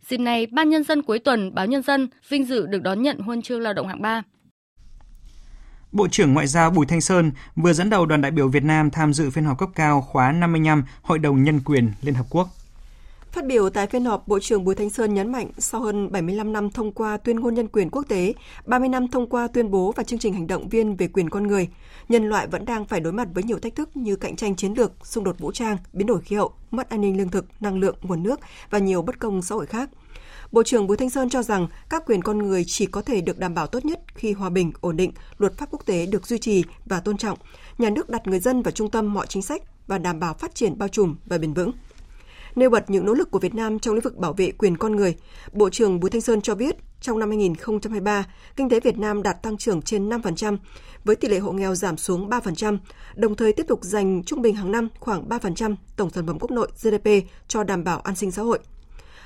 Dịp 0.09 0.21
này, 0.21 0.47
Ban 0.47 0.71
Nhân 0.71 0.85
dân 0.85 1.03
cuối 1.03 1.19
tuần 1.19 1.55
Báo 1.55 1.67
Nhân 1.67 1.83
dân 1.83 2.09
vinh 2.29 2.45
dự 2.45 2.67
được 2.67 2.83
đón 2.83 3.03
nhận 3.03 3.19
huân 3.19 3.43
chương 3.43 3.61
lao 3.61 3.73
động 3.73 3.89
hạng 3.89 4.03
3. 4.03 4.23
Bộ 5.93 6.09
trưởng 6.09 6.35
Ngoại 6.35 6.47
giao 6.47 6.71
Bùi 6.71 6.87
Thanh 6.87 7.01
Sơn 7.01 7.33
vừa 7.57 7.73
dẫn 7.73 7.91
đầu 7.91 8.07
đoàn 8.07 8.21
đại 8.21 8.31
biểu 8.31 8.49
Việt 8.49 8.65
Nam 8.65 8.91
tham 8.91 9.13
dự 9.15 9.31
phiên 9.31 9.45
họp 9.45 9.59
cấp 9.59 9.69
cao 9.75 10.01
khóa 10.01 10.33
55 10.33 10.85
Hội 11.03 11.19
đồng 11.19 11.43
Nhân 11.43 11.61
quyền 11.65 11.93
Liên 12.03 12.15
Hợp 12.15 12.27
Quốc. 12.31 12.49
Phát 13.33 13.47
biểu 13.47 13.71
tại 13.71 13.87
phiên 13.87 14.05
họp, 14.05 14.29
Bộ 14.29 14.39
trưởng 14.39 14.65
Bùi 14.65 14.75
Thanh 14.75 14.91
Sơn 14.91 15.15
nhấn 15.15 15.33
mạnh 15.33 15.51
sau 15.59 15.81
hơn 15.81 16.13
75 16.13 16.53
năm 16.53 16.71
thông 16.71 16.93
qua 16.93 17.17
tuyên 17.17 17.41
ngôn 17.41 17.55
nhân 17.55 17.69
quyền 17.69 17.91
quốc 17.91 18.03
tế, 18.09 18.33
30 18.67 18.89
năm 18.89 19.09
thông 19.09 19.29
qua 19.29 19.49
tuyên 19.49 19.71
bố 19.71 19.93
và 19.97 20.03
chương 20.03 20.19
trình 20.19 20.33
hành 20.33 20.47
động 20.47 20.69
viên 20.69 20.97
về 20.97 21.09
quyền 21.09 21.31
con 21.31 21.47
người, 21.47 21.69
nhân 22.09 22.29
loại 22.29 22.47
vẫn 22.47 22.65
đang 22.65 22.85
phải 22.85 23.01
đối 23.01 23.13
mặt 23.13 23.29
với 23.35 23.43
nhiều 23.43 23.59
thách 23.59 23.75
thức 23.75 23.97
như 23.97 24.17
cạnh 24.17 24.37
tranh 24.37 24.57
chiến 24.57 24.75
lược, 24.77 24.93
xung 25.03 25.25
đột 25.25 25.39
vũ 25.39 25.53
trang, 25.53 25.77
biến 25.93 26.07
đổi 26.07 26.21
khí 26.21 26.37
hậu, 26.37 26.53
mất 26.71 26.91
an 26.91 27.01
ninh 27.01 27.17
lương 27.17 27.29
thực, 27.29 27.47
năng 27.61 27.79
lượng, 27.79 27.97
nguồn 28.03 28.23
nước 28.23 28.41
và 28.71 28.79
nhiều 28.79 29.03
bất 29.03 29.19
công 29.19 29.43
xã 29.43 29.55
hội 29.55 29.67
khác. 29.67 29.91
Bộ 30.53 30.63
trưởng 30.63 30.87
Bùi 30.87 30.97
Thanh 30.97 31.11
Sơn 31.11 31.31
cho 31.31 31.43
rằng 31.43 31.67
các 31.89 32.03
quyền 32.07 32.23
con 32.23 32.39
người 32.39 32.65
chỉ 32.67 32.87
có 32.87 33.03
thể 33.03 33.21
được 33.21 33.39
đảm 33.39 33.55
bảo 33.55 33.67
tốt 33.67 33.85
nhất 33.85 34.01
khi 34.15 34.33
hòa 34.33 34.51
bình, 34.51 34.73
ổn 34.81 34.97
định, 34.97 35.13
luật 35.39 35.59
pháp 35.59 35.69
quốc 35.71 35.87
tế 35.87 36.07
được 36.07 36.27
duy 36.27 36.39
trì 36.39 36.65
và 36.87 37.01
tôn 37.01 37.17
trọng, 37.17 37.39
nhà 37.79 37.91
nước 37.91 38.11
đặt 38.11 38.27
người 38.27 38.41
dân 38.41 38.63
vào 38.63 38.73
trung 38.73 38.91
tâm 38.91 39.15
mọi 39.15 39.27
chính 39.27 39.43
sách 39.43 39.63
và 39.87 39.99
đảm 39.99 40.21
bảo 40.21 40.35
phát 40.35 40.55
triển 40.55 40.79
bao 40.79 40.89
trùm 40.89 41.17
và 41.27 41.39
bền 41.39 41.55
vững. 41.55 41.73
Nêu 42.55 42.71
bật 42.71 42.91
những 42.91 43.07
nỗ 43.07 43.15
lực 43.15 43.31
của 43.31 43.39
Việt 43.39 43.55
Nam 43.55 43.79
trong 43.79 43.95
lĩnh 43.95 44.03
vực 44.03 44.17
bảo 44.17 44.33
vệ 44.33 44.51
quyền 44.51 44.77
con 44.77 44.97
người, 44.97 45.17
Bộ 45.53 45.71
trưởng 45.71 46.01
Bùi 46.01 46.11
Thanh 46.11 46.21
Sơn 46.21 46.41
cho 46.41 46.55
biết 46.55 46.77
trong 47.01 47.19
năm 47.19 47.29
2023, 47.29 48.27
kinh 48.57 48.69
tế 48.69 48.81
Việt 48.81 48.99
Nam 48.99 49.23
đạt 49.23 49.43
tăng 49.43 49.57
trưởng 49.57 49.83
trên 49.83 50.09
5%, 50.09 50.57
với 51.05 51.17
tỷ 51.17 51.29
lệ 51.29 51.39
hộ 51.39 51.53
nghèo 51.53 51.75
giảm 51.75 51.97
xuống 51.97 52.31
3%, 52.31 52.79
đồng 53.15 53.37
thời 53.37 53.53
tiếp 53.53 53.67
tục 53.69 53.85
dành 53.85 54.23
trung 54.25 54.43
bình 54.43 54.55
hàng 54.55 54.73
năm 54.73 54.89
khoảng 55.01 55.29
3% 55.29 55.77
tổng 55.97 56.11
sản 56.11 56.27
phẩm 56.27 56.39
quốc 56.39 56.51
nội 56.51 56.69
GDP 56.83 57.09
cho 57.49 57.65
đảm 57.65 57.85
bảo 57.85 58.01
an 58.01 58.17
sinh 58.17 58.31
xã 58.31 58.43
hội. 58.43 58.59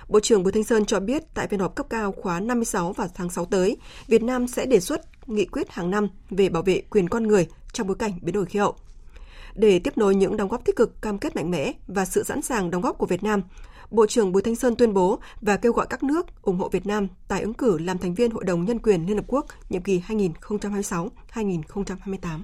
Bộ 0.09 0.21
trưởng 0.21 0.43
Bùi 0.43 0.53
Thanh 0.53 0.65
Sơn 0.65 0.85
cho 0.85 1.01
biết 1.01 1.23
tại 1.35 1.49
phiên 1.49 1.61
họp 1.61 1.75
cấp 1.75 1.87
cao 1.91 2.13
khóa 2.13 2.41
56 2.41 2.93
vào 2.93 3.09
tháng 3.15 3.31
6 3.31 3.45
tới, 3.45 3.77
Việt 4.07 4.23
Nam 4.23 4.49
sẽ 4.49 4.67
đề 4.67 4.81
xuất 4.81 5.29
nghị 5.29 5.45
quyết 5.45 5.71
hàng 5.71 5.91
năm 5.91 6.09
về 6.31 6.49
bảo 6.49 6.63
vệ 6.63 6.83
quyền 6.91 7.09
con 7.09 7.23
người 7.23 7.47
trong 7.73 7.87
bối 7.87 7.97
cảnh 7.99 8.13
biến 8.23 8.35
đổi 8.35 8.47
khí 8.47 8.59
hậu. 8.59 8.75
Để 9.55 9.79
tiếp 9.79 9.99
nối 9.99 10.15
những 10.15 10.37
đóng 10.37 10.49
góp 10.49 10.65
tích 10.65 10.77
cực, 10.77 11.03
cam 11.03 11.19
kết 11.19 11.37
mạnh 11.37 11.51
mẽ 11.51 11.73
và 11.87 12.05
sự 12.05 12.25
sẵn 12.25 12.43
sàng 12.43 12.71
đóng 12.71 12.83
góp 12.83 12.99
của 12.99 13.07
Việt 13.07 13.23
Nam, 13.23 13.43
Bộ 13.91 14.07
trưởng 14.07 14.33
Bùi 14.33 14.43
Thanh 14.43 14.57
Sơn 14.57 14.77
tuyên 14.77 14.95
bố 14.95 15.19
và 15.41 15.57
kêu 15.57 15.73
gọi 15.73 15.87
các 15.91 16.03
nước 16.03 16.27
ủng 16.43 16.59
hộ 16.59 16.69
Việt 16.69 16.87
Nam 16.87 17.09
tái 17.29 17.41
ứng 17.41 17.55
cử 17.55 17.79
làm 17.79 17.99
thành 17.99 18.15
viên 18.15 18.31
Hội 18.31 18.45
đồng 18.45 18.65
Nhân 18.65 18.79
quyền 18.79 19.07
Liên 19.07 19.17
Hợp 19.17 19.25
Quốc 19.27 19.47
nhiệm 19.71 19.83
kỳ 19.83 20.03
2026-2028. 20.09 22.41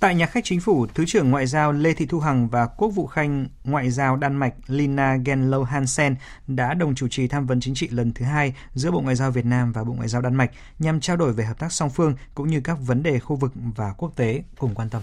Tại 0.00 0.14
nhà 0.14 0.26
khách 0.26 0.44
chính 0.44 0.60
phủ, 0.60 0.86
Thứ 0.94 1.04
trưởng 1.06 1.30
Ngoại 1.30 1.46
giao 1.46 1.72
Lê 1.72 1.94
Thị 1.94 2.06
Thu 2.06 2.20
Hằng 2.20 2.48
và 2.48 2.66
Quốc 2.66 2.88
vụ 2.88 3.06
Khanh 3.06 3.46
Ngoại 3.64 3.90
giao 3.90 4.16
Đan 4.16 4.36
Mạch 4.36 4.54
Lina 4.66 5.16
Genlo 5.24 5.62
Hansen 5.62 6.16
đã 6.46 6.74
đồng 6.74 6.94
chủ 6.94 7.08
trì 7.08 7.28
tham 7.28 7.46
vấn 7.46 7.60
chính 7.60 7.74
trị 7.74 7.88
lần 7.88 8.12
thứ 8.12 8.24
hai 8.24 8.54
giữa 8.74 8.90
Bộ 8.90 9.00
Ngoại 9.00 9.16
giao 9.16 9.30
Việt 9.30 9.44
Nam 9.44 9.72
và 9.72 9.84
Bộ 9.84 9.92
Ngoại 9.92 10.08
giao 10.08 10.22
Đan 10.22 10.34
Mạch 10.34 10.50
nhằm 10.78 11.00
trao 11.00 11.16
đổi 11.16 11.32
về 11.32 11.44
hợp 11.44 11.58
tác 11.58 11.72
song 11.72 11.90
phương 11.90 12.14
cũng 12.34 12.48
như 12.48 12.60
các 12.60 12.78
vấn 12.80 13.02
đề 13.02 13.18
khu 13.18 13.36
vực 13.36 13.52
và 13.76 13.92
quốc 13.92 14.12
tế 14.16 14.42
cùng 14.58 14.74
quan 14.74 14.88
tâm. 14.88 15.02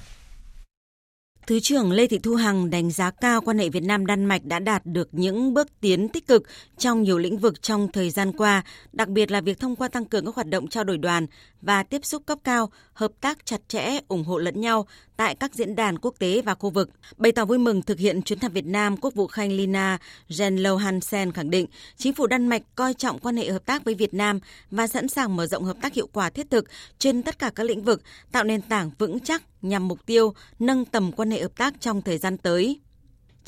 Thứ 1.50 1.60
trưởng 1.60 1.92
Lê 1.92 2.08
Thị 2.08 2.20
Thu 2.20 2.36
Hằng 2.36 2.70
đánh 2.70 2.92
giá 2.92 3.12
cao 3.12 3.42
quan 3.42 3.58
hệ 3.58 3.70
Việt 3.70 3.84
Nam 3.84 4.06
Đan 4.06 4.26
Mạch 4.26 4.46
đã 4.46 4.60
đạt 4.60 4.86
được 4.86 5.10
những 5.12 5.54
bước 5.54 5.68
tiến 5.82 6.10
tích 6.10 6.28
cực 6.28 6.44
trong 6.78 7.04
nhiều 7.04 7.18
lĩnh 7.18 7.38
vực 7.38 7.62
trong 7.62 7.92
thời 7.92 8.10
gian 8.10 8.32
qua, 8.32 8.64
đặc 8.94 9.08
biệt 9.08 9.32
là 9.32 9.42
việc 9.42 9.60
thông 9.60 9.76
qua 9.76 9.88
tăng 9.88 10.06
cường 10.06 10.26
các 10.26 10.36
hoạt 10.36 10.48
động 10.48 10.68
trao 10.68 10.84
đổi 10.84 10.98
đoàn 10.98 11.28
và 11.62 11.84
tiếp 11.84 12.06
xúc 12.06 12.24
cấp 12.26 12.38
cao, 12.44 12.70
hợp 12.94 13.12
tác 13.22 13.46
chặt 13.46 13.62
chẽ, 13.68 14.00
ủng 14.08 14.24
hộ 14.24 14.38
lẫn 14.38 14.62
nhau 14.62 14.88
tại 15.20 15.36
các 15.36 15.56
diễn 15.56 15.76
đàn 15.76 16.00
quốc 16.00 16.16
tế 16.20 16.42
và 16.42 16.56
khu 16.56 16.70
vực. 16.70 16.90
Bày 17.18 17.32
tỏ 17.32 17.46
vui 17.46 17.58
mừng 17.58 17.82
thực 17.82 18.00
hiện 18.00 18.22
chuyến 18.22 18.40
thăm 18.40 18.52
Việt 18.52 18.66
Nam, 18.66 18.98
Quốc 18.98 19.14
vụ 19.16 19.28
Khanh 19.28 19.52
Lina 19.52 19.98
Genlo 20.40 20.76
Hansen 20.76 21.32
khẳng 21.32 21.50
định 21.50 21.68
chính 21.98 22.14
phủ 22.14 22.28
Đan 22.28 22.48
Mạch 22.48 22.62
coi 22.76 22.94
trọng 22.94 23.20
quan 23.20 23.38
hệ 23.38 23.52
hợp 23.52 23.66
tác 23.66 23.86
với 23.86 23.96
Việt 23.96 24.14
Nam 24.14 24.40
và 24.72 24.88
sẵn 24.88 25.08
sàng 25.08 25.36
mở 25.36 25.48
rộng 25.48 25.64
hợp 25.64 25.78
tác 25.82 25.94
hiệu 25.94 26.08
quả 26.14 26.30
thiết 26.30 26.50
thực 26.50 26.66
trên 27.00 27.24
tất 27.24 27.40
cả 27.40 27.52
các 27.56 27.64
lĩnh 27.64 27.84
vực, 27.84 28.02
tạo 28.32 28.44
nền 28.44 28.62
tảng 28.62 28.92
vững 28.98 29.20
chắc 29.20 29.44
nhằm 29.62 29.88
mục 29.88 30.06
tiêu 30.06 30.34
nâng 30.60 30.86
tầm 30.86 31.12
quan 31.12 31.32
hệ 31.32 31.42
hợp 31.42 31.58
tác 31.58 31.74
trong 31.80 32.02
thời 32.02 32.18
gian 32.18 32.38
tới. 32.38 32.80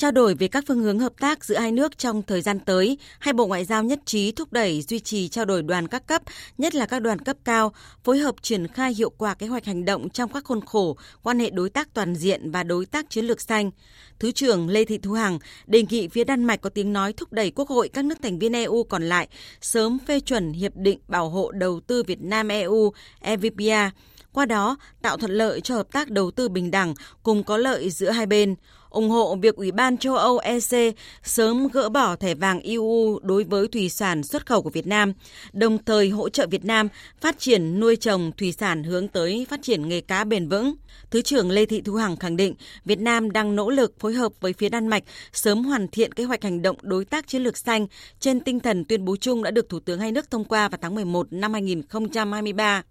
Trao 0.02 0.12
đổi 0.12 0.34
về 0.34 0.48
các 0.48 0.64
phương 0.68 0.80
hướng 0.80 1.00
hợp 1.00 1.14
tác 1.20 1.46
giữa 1.46 1.58
hai 1.58 1.72
nước 1.72 1.98
trong 1.98 2.22
thời 2.24 2.42
gian 2.42 2.60
tới, 2.60 2.98
hai 3.20 3.34
bộ 3.34 3.48
ngoại 3.48 3.66
giao 3.66 3.84
nhất 3.84 4.00
trí 4.06 4.32
thúc 4.32 4.54
đẩy 4.54 4.82
duy 4.82 5.00
trì 5.00 5.28
trao 5.28 5.46
đổi 5.46 5.64
đoàn 5.64 5.88
các 5.88 6.08
cấp, 6.08 6.22
nhất 6.58 6.76
là 6.76 6.86
các 6.86 7.00
đoàn 7.02 7.20
cấp 7.20 7.38
cao, 7.44 7.74
phối 8.04 8.18
hợp 8.18 8.36
triển 8.42 8.68
khai 8.68 8.94
hiệu 8.94 9.10
quả 9.10 9.34
kế 9.34 9.48
hoạch 9.48 9.66
hành 9.66 9.86
động 9.86 10.10
trong 10.10 10.34
các 10.34 10.44
khuôn 10.46 10.66
khổ 10.66 10.98
quan 11.24 11.40
hệ 11.40 11.50
đối 11.50 11.70
tác 11.70 11.94
toàn 11.94 12.16
diện 12.16 12.52
và 12.52 12.64
đối 12.64 12.86
tác 12.86 13.10
chiến 13.10 13.26
lược 13.26 13.42
xanh. 13.42 13.72
Thứ 14.20 14.32
trưởng 14.32 14.70
Lê 14.70 14.86
Thị 14.86 14.98
Thu 14.98 15.14
Hằng 15.14 15.40
đề 15.68 15.84
nghị 15.90 16.08
phía 16.08 16.24
Đan 16.24 16.44
Mạch 16.44 16.62
có 16.62 16.70
tiếng 16.70 16.94
nói 16.94 17.14
thúc 17.14 17.34
đẩy 17.34 17.52
Quốc 17.52 17.70
hội 17.70 17.90
các 17.90 18.06
nước 18.06 18.18
thành 18.22 18.40
viên 18.40 18.54
EU 18.54 18.84
còn 18.84 19.04
lại 19.04 19.28
sớm 19.62 19.98
phê 20.08 20.20
chuẩn 20.20 20.54
Hiệp 20.54 20.76
định 20.76 21.00
Bảo 21.08 21.30
hộ 21.30 21.52
Đầu 21.52 21.80
tư 21.88 22.04
Việt 22.04 22.22
Nam 22.22 22.48
EU 22.48 22.92
EVPA, 23.20 23.92
qua 24.34 24.46
đó 24.46 24.78
tạo 25.02 25.18
thuận 25.18 25.32
lợi 25.32 25.62
cho 25.62 25.76
hợp 25.76 25.92
tác 25.92 26.10
đầu 26.10 26.32
tư 26.32 26.50
bình 26.50 26.72
đẳng 26.72 26.94
cùng 27.24 27.44
có 27.44 27.58
lợi 27.58 27.90
giữa 27.90 28.10
hai 28.10 28.26
bên 28.26 28.56
ủng 28.92 29.10
hộ 29.10 29.36
việc 29.36 29.56
Ủy 29.56 29.72
ban 29.72 29.98
châu 29.98 30.16
Âu 30.16 30.38
EC 30.38 30.96
sớm 31.24 31.68
gỡ 31.68 31.90
bỏ 31.90 32.16
thẻ 32.16 32.36
vàng 32.36 32.62
EU 32.62 33.20
đối 33.24 33.44
với 33.44 33.68
thủy 33.68 33.90
sản 33.90 34.24
xuất 34.24 34.46
khẩu 34.46 34.62
của 34.62 34.70
Việt 34.70 34.88
Nam, 34.88 35.14
đồng 35.54 35.84
thời 35.86 36.10
hỗ 36.10 36.30
trợ 36.30 36.48
Việt 36.48 36.66
Nam 36.66 36.88
phát 37.22 37.40
triển 37.40 37.80
nuôi 37.80 37.96
trồng 37.96 38.32
thủy 38.38 38.52
sản 38.52 38.84
hướng 38.84 39.08
tới 39.08 39.46
phát 39.50 39.62
triển 39.62 39.90
nghề 39.90 40.02
cá 40.02 40.24
bền 40.24 40.50
vững. 40.50 40.76
Thứ 41.12 41.22
trưởng 41.22 41.52
Lê 41.52 41.66
Thị 41.66 41.82
Thu 41.82 41.96
Hằng 41.96 42.18
khẳng 42.18 42.38
định 42.38 42.56
Việt 42.86 43.00
Nam 43.00 43.32
đang 43.32 43.56
nỗ 43.56 43.70
lực 43.70 44.00
phối 44.00 44.14
hợp 44.14 44.32
với 44.40 44.54
phía 44.54 44.70
Đan 44.70 44.88
Mạch 44.88 45.04
sớm 45.34 45.64
hoàn 45.64 45.88
thiện 45.88 46.12
kế 46.12 46.24
hoạch 46.24 46.44
hành 46.44 46.62
động 46.62 46.78
đối 46.82 47.06
tác 47.06 47.28
chiến 47.28 47.44
lược 47.44 47.58
xanh 47.58 47.88
trên 48.20 48.40
tinh 48.40 48.60
thần 48.60 48.86
tuyên 48.86 49.06
bố 49.06 49.16
chung 49.16 49.44
đã 49.44 49.52
được 49.52 49.70
Thủ 49.70 49.80
tướng 49.80 50.00
hai 50.00 50.12
nước 50.12 50.32
thông 50.32 50.46
qua 50.46 50.70
vào 50.70 50.78
tháng 50.82 50.96
11 50.96 51.28
năm 51.34 51.54
2023 51.54 52.84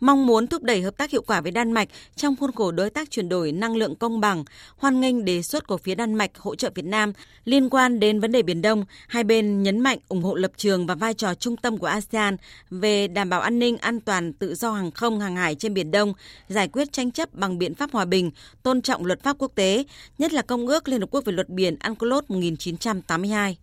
mong 0.00 0.26
muốn 0.26 0.46
thúc 0.46 0.62
đẩy 0.62 0.82
hợp 0.82 0.96
tác 0.96 1.10
hiệu 1.10 1.22
quả 1.22 1.40
với 1.40 1.50
Đan 1.50 1.72
Mạch 1.72 1.88
trong 2.16 2.36
khuôn 2.36 2.52
khổ 2.52 2.72
đối 2.72 2.90
tác 2.90 3.10
chuyển 3.10 3.28
đổi 3.28 3.52
năng 3.52 3.76
lượng 3.76 3.96
công 3.96 4.20
bằng, 4.20 4.44
hoan 4.76 5.00
nghênh 5.00 5.24
đề 5.24 5.42
xuất 5.42 5.66
của 5.66 5.78
phía 5.78 5.94
Đan 5.94 6.14
Mạch 6.14 6.38
hỗ 6.38 6.54
trợ 6.54 6.70
Việt 6.74 6.84
Nam 6.84 7.12
liên 7.44 7.70
quan 7.70 8.00
đến 8.00 8.20
vấn 8.20 8.32
đề 8.32 8.42
Biển 8.42 8.62
Đông. 8.62 8.84
Hai 9.08 9.24
bên 9.24 9.62
nhấn 9.62 9.80
mạnh 9.80 9.98
ủng 10.08 10.22
hộ 10.22 10.34
lập 10.34 10.50
trường 10.56 10.86
và 10.86 10.94
vai 10.94 11.14
trò 11.14 11.34
trung 11.34 11.56
tâm 11.56 11.78
của 11.78 11.86
ASEAN 11.86 12.36
về 12.70 13.08
đảm 13.08 13.30
bảo 13.30 13.40
an 13.40 13.58
ninh, 13.58 13.76
an 13.78 14.00
toàn, 14.00 14.32
tự 14.32 14.54
do 14.54 14.72
hàng 14.72 14.90
không, 14.90 15.20
hàng 15.20 15.36
hải 15.36 15.54
trên 15.54 15.74
Biển 15.74 15.90
Đông, 15.90 16.12
giải 16.48 16.68
quyết 16.68 16.92
tranh 16.92 17.10
chấp 17.10 17.34
bằng 17.34 17.58
biện 17.58 17.74
pháp 17.74 17.90
hòa 17.92 18.04
bình, 18.04 18.30
tôn 18.62 18.82
trọng 18.82 19.06
luật 19.06 19.22
pháp 19.22 19.36
quốc 19.38 19.52
tế, 19.54 19.84
nhất 20.18 20.32
là 20.32 20.42
Công 20.42 20.66
ước 20.66 20.88
Liên 20.88 21.00
Hợp 21.00 21.08
Quốc 21.10 21.24
về 21.24 21.32
luật 21.32 21.48
biển 21.48 21.76
UNCLOS 21.88 22.24
1982. 22.28 23.56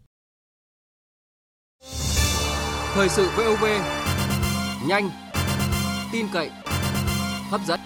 Thời 2.94 3.10
sự 3.10 3.30
VOV, 3.38 3.66
nhanh, 4.88 5.10
tin 6.12 6.28
cậy, 6.34 6.52
hấp 7.50 7.62
dẫn. 7.66 7.80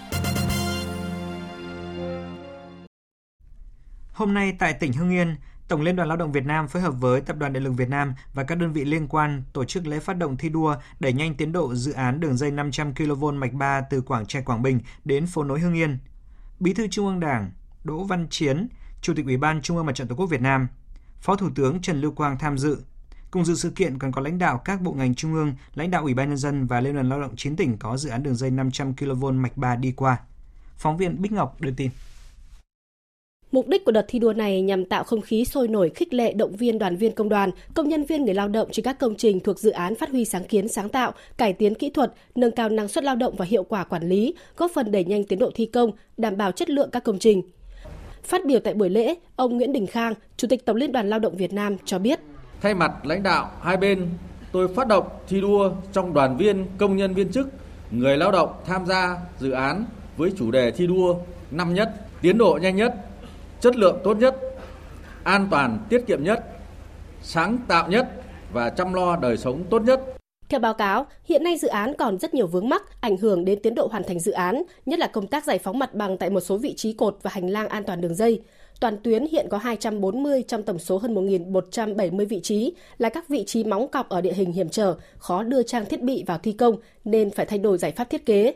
Hôm 4.12 4.34
nay 4.34 4.56
tại 4.58 4.74
tỉnh 4.74 4.92
Hưng 4.92 5.10
Yên, 5.10 5.36
Tổng 5.68 5.82
Liên 5.82 5.96
đoàn 5.96 6.08
Lao 6.08 6.16
động 6.16 6.32
Việt 6.32 6.46
Nam 6.46 6.68
phối 6.68 6.82
hợp 6.82 6.94
với 7.00 7.20
Tập 7.20 7.36
đoàn 7.36 7.52
Điện 7.52 7.64
lực 7.64 7.72
Việt 7.72 7.88
Nam 7.88 8.14
và 8.34 8.44
các 8.44 8.58
đơn 8.58 8.72
vị 8.72 8.84
liên 8.84 9.08
quan 9.08 9.42
tổ 9.52 9.64
chức 9.64 9.86
lễ 9.86 10.00
phát 10.00 10.16
động 10.16 10.36
thi 10.36 10.48
đua 10.48 10.76
đẩy 11.00 11.12
nhanh 11.12 11.34
tiến 11.34 11.52
độ 11.52 11.74
dự 11.74 11.92
án 11.92 12.20
đường 12.20 12.36
dây 12.36 12.50
500 12.50 12.94
kV 12.94 13.24
mạch 13.24 13.52
3 13.52 13.80
từ 13.80 14.00
Quảng 14.00 14.26
Trị 14.26 14.38
Quảng 14.44 14.62
Bình 14.62 14.80
đến 15.04 15.26
phố 15.26 15.44
nối 15.44 15.60
Hưng 15.60 15.74
Yên. 15.74 15.98
Bí 16.60 16.74
thư 16.74 16.88
Trung 16.88 17.06
ương 17.06 17.20
Đảng 17.20 17.50
Đỗ 17.84 18.04
Văn 18.04 18.26
Chiến, 18.30 18.68
Chủ 19.02 19.14
tịch 19.16 19.26
Ủy 19.26 19.36
ban 19.36 19.62
Trung 19.62 19.76
ương 19.76 19.86
Mặt 19.86 19.94
trận 19.94 20.08
Tổ 20.08 20.14
quốc 20.14 20.26
Việt 20.26 20.40
Nam, 20.40 20.68
Phó 21.20 21.36
Thủ 21.36 21.48
tướng 21.54 21.82
Trần 21.82 22.00
Lưu 22.00 22.12
Quang 22.12 22.38
tham 22.38 22.58
dự 22.58 22.78
Cùng 23.30 23.44
dự 23.44 23.54
sự 23.54 23.70
kiện 23.70 23.98
còn 23.98 24.12
có 24.12 24.20
lãnh 24.20 24.38
đạo 24.38 24.60
các 24.64 24.80
bộ 24.80 24.92
ngành 24.92 25.14
trung 25.14 25.34
ương, 25.34 25.54
lãnh 25.74 25.90
đạo 25.90 26.02
Ủy 26.02 26.14
ban 26.14 26.28
nhân 26.28 26.38
dân 26.38 26.66
và 26.66 26.80
Liên 26.80 26.94
đoàn 26.94 27.08
Lao 27.08 27.20
động 27.20 27.36
9 27.36 27.56
tỉnh 27.56 27.76
có 27.78 27.96
dự 27.96 28.10
án 28.10 28.22
đường 28.22 28.34
dây 28.34 28.50
500 28.50 28.94
kV 28.96 29.24
mạch 29.24 29.56
3 29.56 29.76
đi 29.76 29.92
qua. 29.92 30.20
Phóng 30.76 30.96
viên 30.96 31.22
Bích 31.22 31.32
Ngọc 31.32 31.60
đưa 31.60 31.70
tin. 31.76 31.90
Mục 33.52 33.68
đích 33.68 33.84
của 33.84 33.92
đợt 33.92 34.04
thi 34.08 34.18
đua 34.18 34.32
này 34.32 34.62
nhằm 34.62 34.84
tạo 34.84 35.04
không 35.04 35.20
khí 35.20 35.44
sôi 35.44 35.68
nổi 35.68 35.90
khích 35.94 36.14
lệ 36.14 36.32
động 36.32 36.56
viên 36.56 36.78
đoàn 36.78 36.96
viên 36.96 37.12
công 37.12 37.28
đoàn, 37.28 37.50
công 37.74 37.88
nhân 37.88 38.04
viên 38.04 38.24
người 38.24 38.34
lao 38.34 38.48
động 38.48 38.68
trên 38.72 38.84
các 38.84 38.98
công 38.98 39.14
trình 39.14 39.40
thuộc 39.40 39.58
dự 39.58 39.70
án 39.70 39.94
phát 39.94 40.10
huy 40.10 40.24
sáng 40.24 40.44
kiến 40.44 40.68
sáng 40.68 40.88
tạo, 40.88 41.12
cải 41.36 41.52
tiến 41.52 41.74
kỹ 41.74 41.90
thuật, 41.90 42.12
nâng 42.34 42.50
cao 42.50 42.68
năng 42.68 42.88
suất 42.88 43.04
lao 43.04 43.16
động 43.16 43.36
và 43.36 43.44
hiệu 43.44 43.64
quả 43.64 43.84
quản 43.84 44.08
lý, 44.08 44.34
góp 44.56 44.70
phần 44.74 44.92
đẩy 44.92 45.04
nhanh 45.04 45.24
tiến 45.24 45.38
độ 45.38 45.50
thi 45.54 45.66
công, 45.66 45.90
đảm 46.16 46.36
bảo 46.36 46.52
chất 46.52 46.70
lượng 46.70 46.90
các 46.92 47.04
công 47.04 47.18
trình. 47.18 47.42
Phát 48.22 48.46
biểu 48.46 48.60
tại 48.60 48.74
buổi 48.74 48.90
lễ, 48.90 49.14
ông 49.36 49.56
Nguyễn 49.56 49.72
Đình 49.72 49.86
Khang, 49.86 50.14
Chủ 50.36 50.48
tịch 50.48 50.66
Tổng 50.66 50.76
Liên 50.76 50.92
đoàn 50.92 51.10
Lao 51.10 51.18
động 51.18 51.36
Việt 51.36 51.52
Nam 51.52 51.76
cho 51.84 51.98
biết, 51.98 52.20
Thay 52.60 52.74
mặt 52.74 52.92
lãnh 53.06 53.22
đạo 53.22 53.50
hai 53.62 53.76
bên, 53.76 54.08
tôi 54.52 54.68
phát 54.68 54.88
động 54.88 55.08
thi 55.28 55.40
đua 55.40 55.70
trong 55.92 56.14
đoàn 56.14 56.36
viên, 56.36 56.66
công 56.78 56.96
nhân 56.96 57.14
viên 57.14 57.32
chức, 57.32 57.48
người 57.90 58.16
lao 58.16 58.32
động 58.32 58.52
tham 58.66 58.86
gia 58.86 59.16
dự 59.38 59.50
án 59.50 59.84
với 60.16 60.32
chủ 60.36 60.50
đề 60.50 60.70
thi 60.70 60.86
đua 60.86 61.16
năm 61.50 61.74
nhất, 61.74 61.94
tiến 62.20 62.38
độ 62.38 62.58
nhanh 62.62 62.76
nhất, 62.76 62.94
chất 63.60 63.76
lượng 63.76 64.00
tốt 64.04 64.16
nhất, 64.16 64.36
an 65.24 65.48
toàn 65.50 65.78
tiết 65.88 66.06
kiệm 66.06 66.24
nhất, 66.24 66.44
sáng 67.22 67.58
tạo 67.68 67.88
nhất 67.88 68.08
và 68.52 68.70
chăm 68.70 68.94
lo 68.94 69.16
đời 69.16 69.36
sống 69.36 69.64
tốt 69.70 69.82
nhất. 69.82 70.00
Theo 70.48 70.60
báo 70.60 70.74
cáo, 70.74 71.06
hiện 71.24 71.44
nay 71.44 71.56
dự 71.58 71.68
án 71.68 71.94
còn 71.98 72.18
rất 72.18 72.34
nhiều 72.34 72.46
vướng 72.46 72.68
mắc 72.68 72.82
ảnh 73.00 73.16
hưởng 73.16 73.44
đến 73.44 73.58
tiến 73.62 73.74
độ 73.74 73.88
hoàn 73.90 74.02
thành 74.04 74.20
dự 74.20 74.32
án, 74.32 74.62
nhất 74.86 74.98
là 74.98 75.06
công 75.06 75.26
tác 75.26 75.44
giải 75.44 75.58
phóng 75.58 75.78
mặt 75.78 75.94
bằng 75.94 76.18
tại 76.18 76.30
một 76.30 76.40
số 76.40 76.56
vị 76.56 76.74
trí 76.76 76.92
cột 76.92 77.18
và 77.22 77.30
hành 77.34 77.50
lang 77.50 77.68
an 77.68 77.84
toàn 77.84 78.00
đường 78.00 78.14
dây. 78.14 78.42
Toàn 78.80 78.96
tuyến 79.02 79.26
hiện 79.26 79.46
có 79.50 79.58
240 79.58 80.42
trong 80.48 80.62
tổng 80.62 80.78
số 80.78 80.98
hơn 80.98 81.14
1.170 81.14 82.26
vị 82.26 82.40
trí 82.42 82.72
là 82.98 83.08
các 83.08 83.28
vị 83.28 83.44
trí 83.46 83.64
móng 83.64 83.88
cọc 83.88 84.08
ở 84.08 84.20
địa 84.20 84.32
hình 84.32 84.52
hiểm 84.52 84.68
trở, 84.68 84.96
khó 85.18 85.42
đưa 85.42 85.62
trang 85.62 85.84
thiết 85.86 86.02
bị 86.02 86.24
vào 86.26 86.38
thi 86.38 86.52
công 86.52 86.76
nên 87.04 87.30
phải 87.30 87.46
thay 87.46 87.58
đổi 87.58 87.78
giải 87.78 87.92
pháp 87.92 88.10
thiết 88.10 88.26
kế. 88.26 88.54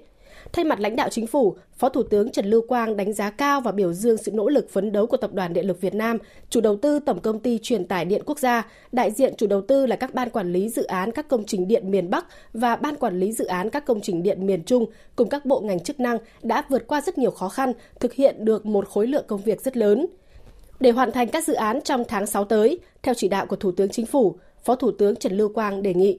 Thay 0.52 0.64
mặt 0.64 0.80
lãnh 0.80 0.96
đạo 0.96 1.08
chính 1.10 1.26
phủ, 1.26 1.56
Phó 1.78 1.88
Thủ 1.88 2.02
tướng 2.02 2.32
Trần 2.32 2.46
Lưu 2.46 2.62
Quang 2.68 2.96
đánh 2.96 3.12
giá 3.12 3.30
cao 3.30 3.60
và 3.60 3.72
biểu 3.72 3.92
dương 3.92 4.16
sự 4.16 4.32
nỗ 4.32 4.48
lực 4.48 4.70
phấn 4.70 4.92
đấu 4.92 5.06
của 5.06 5.16
Tập 5.16 5.32
đoàn 5.32 5.52
Điện 5.52 5.66
lực 5.66 5.80
Việt 5.80 5.94
Nam, 5.94 6.18
chủ 6.50 6.60
đầu 6.60 6.76
tư 6.76 6.98
Tổng 6.98 7.20
công 7.20 7.40
ty 7.40 7.58
Truyền 7.62 7.84
tải 7.84 8.04
điện 8.04 8.22
quốc 8.26 8.38
gia, 8.38 8.66
đại 8.92 9.10
diện 9.10 9.34
chủ 9.36 9.46
đầu 9.46 9.60
tư 9.60 9.86
là 9.86 9.96
các 9.96 10.14
ban 10.14 10.30
quản 10.30 10.52
lý 10.52 10.68
dự 10.68 10.84
án 10.84 11.12
các 11.12 11.28
công 11.28 11.44
trình 11.44 11.68
điện 11.68 11.90
miền 11.90 12.10
Bắc 12.10 12.26
và 12.52 12.76
ban 12.76 12.96
quản 12.96 13.20
lý 13.20 13.32
dự 13.32 13.44
án 13.44 13.70
các 13.70 13.86
công 13.86 14.00
trình 14.00 14.22
điện 14.22 14.46
miền 14.46 14.62
Trung 14.64 14.86
cùng 15.16 15.28
các 15.28 15.46
bộ 15.46 15.60
ngành 15.60 15.80
chức 15.80 16.00
năng 16.00 16.18
đã 16.42 16.64
vượt 16.68 16.86
qua 16.86 17.00
rất 17.00 17.18
nhiều 17.18 17.30
khó 17.30 17.48
khăn, 17.48 17.72
thực 18.00 18.12
hiện 18.12 18.44
được 18.44 18.66
một 18.66 18.88
khối 18.88 19.06
lượng 19.06 19.24
công 19.26 19.42
việc 19.42 19.60
rất 19.60 19.76
lớn. 19.76 20.06
Để 20.80 20.90
hoàn 20.90 21.12
thành 21.12 21.28
các 21.28 21.44
dự 21.44 21.54
án 21.54 21.80
trong 21.80 22.04
tháng 22.08 22.26
6 22.26 22.44
tới, 22.44 22.78
theo 23.02 23.14
chỉ 23.14 23.28
đạo 23.28 23.46
của 23.46 23.56
Thủ 23.56 23.72
tướng 23.72 23.88
Chính 23.88 24.06
phủ, 24.06 24.36
Phó 24.64 24.74
Thủ 24.74 24.90
tướng 24.90 25.16
Trần 25.16 25.36
Lưu 25.36 25.48
Quang 25.48 25.82
đề 25.82 25.94
nghị 25.94 26.18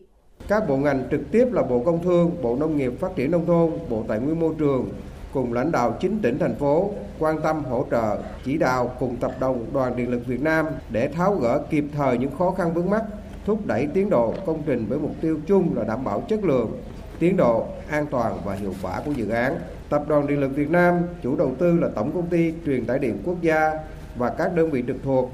các 0.52 0.68
bộ 0.68 0.78
ngành 0.78 1.04
trực 1.12 1.22
tiếp 1.32 1.48
là 1.52 1.64
Bộ 1.64 1.84
Công 1.86 2.04
Thương, 2.04 2.42
Bộ 2.42 2.56
Nông 2.56 2.78
nghiệp 2.78 2.94
Phát 3.00 3.16
triển 3.16 3.32
Nông 3.32 3.46
thôn, 3.46 3.72
Bộ 3.90 4.04
Tài 4.08 4.20
nguyên 4.20 4.40
Môi 4.40 4.54
trường 4.60 4.90
cùng 5.34 5.54
lãnh 5.54 5.72
đạo 5.72 5.98
chính 6.00 6.20
tỉnh 6.22 6.40
thành 6.40 6.56
phố 6.56 6.92
quan 7.20 7.42
tâm 7.42 7.64
hỗ 7.64 7.86
trợ, 7.92 8.18
chỉ 8.46 8.58
đạo 8.58 8.92
cùng 9.00 9.16
tập 9.16 9.32
đồng 9.40 9.66
Đoàn 9.74 9.96
Điện 9.96 10.12
lực 10.12 10.26
Việt 10.26 10.42
Nam 10.42 10.66
để 10.90 11.08
tháo 11.08 11.36
gỡ 11.36 11.62
kịp 11.70 11.86
thời 11.96 12.18
những 12.18 12.38
khó 12.38 12.52
khăn 12.52 12.74
vướng 12.74 12.90
mắt, 12.90 13.04
thúc 13.46 13.66
đẩy 13.66 13.88
tiến 13.94 14.10
độ 14.10 14.34
công 14.46 14.62
trình 14.66 14.86
với 14.90 15.00
mục 15.00 15.12
tiêu 15.22 15.40
chung 15.48 15.78
là 15.78 15.84
đảm 15.84 16.04
bảo 16.04 16.24
chất 16.28 16.44
lượng, 16.44 16.72
tiến 17.20 17.38
độ, 17.38 17.66
an 17.90 18.06
toàn 18.12 18.38
và 18.46 18.54
hiệu 18.54 18.74
quả 18.82 19.02
của 19.06 19.12
dự 19.12 19.30
án. 19.30 19.56
Tập 19.90 20.04
đoàn 20.08 20.28
Điện 20.28 20.40
lực 20.40 20.56
Việt 20.56 20.70
Nam, 20.70 20.96
chủ 21.24 21.36
đầu 21.36 21.52
tư 21.60 21.80
là 21.80 21.88
Tổng 21.96 22.12
công 22.12 22.28
ty 22.28 22.54
Truyền 22.66 22.86
tải 22.86 23.00
điện 23.00 23.18
quốc 23.26 23.42
gia 23.42 23.72
và 24.16 24.30
các 24.30 24.56
đơn 24.56 24.72
vị 24.72 24.84
trực 24.88 24.98
thuộc 25.04 25.32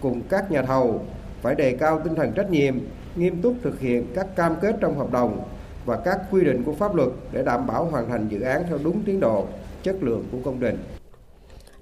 cùng 0.00 0.22
các 0.28 0.50
nhà 0.50 0.62
thầu 0.62 1.00
phải 1.42 1.54
đề 1.54 1.72
cao 1.72 2.00
tinh 2.04 2.14
thần 2.14 2.32
trách 2.32 2.50
nhiệm, 2.50 2.74
nghiêm 3.16 3.42
túc 3.42 3.54
thực 3.62 3.80
hiện 3.80 4.06
các 4.14 4.36
cam 4.36 4.56
kết 4.60 4.76
trong 4.80 4.98
hợp 4.98 5.12
đồng 5.12 5.42
và 5.84 5.96
các 6.04 6.20
quy 6.30 6.44
định 6.44 6.62
của 6.64 6.74
pháp 6.74 6.94
luật 6.94 7.08
để 7.32 7.42
đảm 7.42 7.66
bảo 7.66 7.84
hoàn 7.84 8.08
thành 8.08 8.28
dự 8.28 8.40
án 8.40 8.62
theo 8.68 8.78
đúng 8.84 9.02
tiến 9.02 9.20
độ, 9.20 9.46
chất 9.82 10.02
lượng 10.02 10.24
của 10.32 10.38
công 10.44 10.58
trình. 10.60 10.99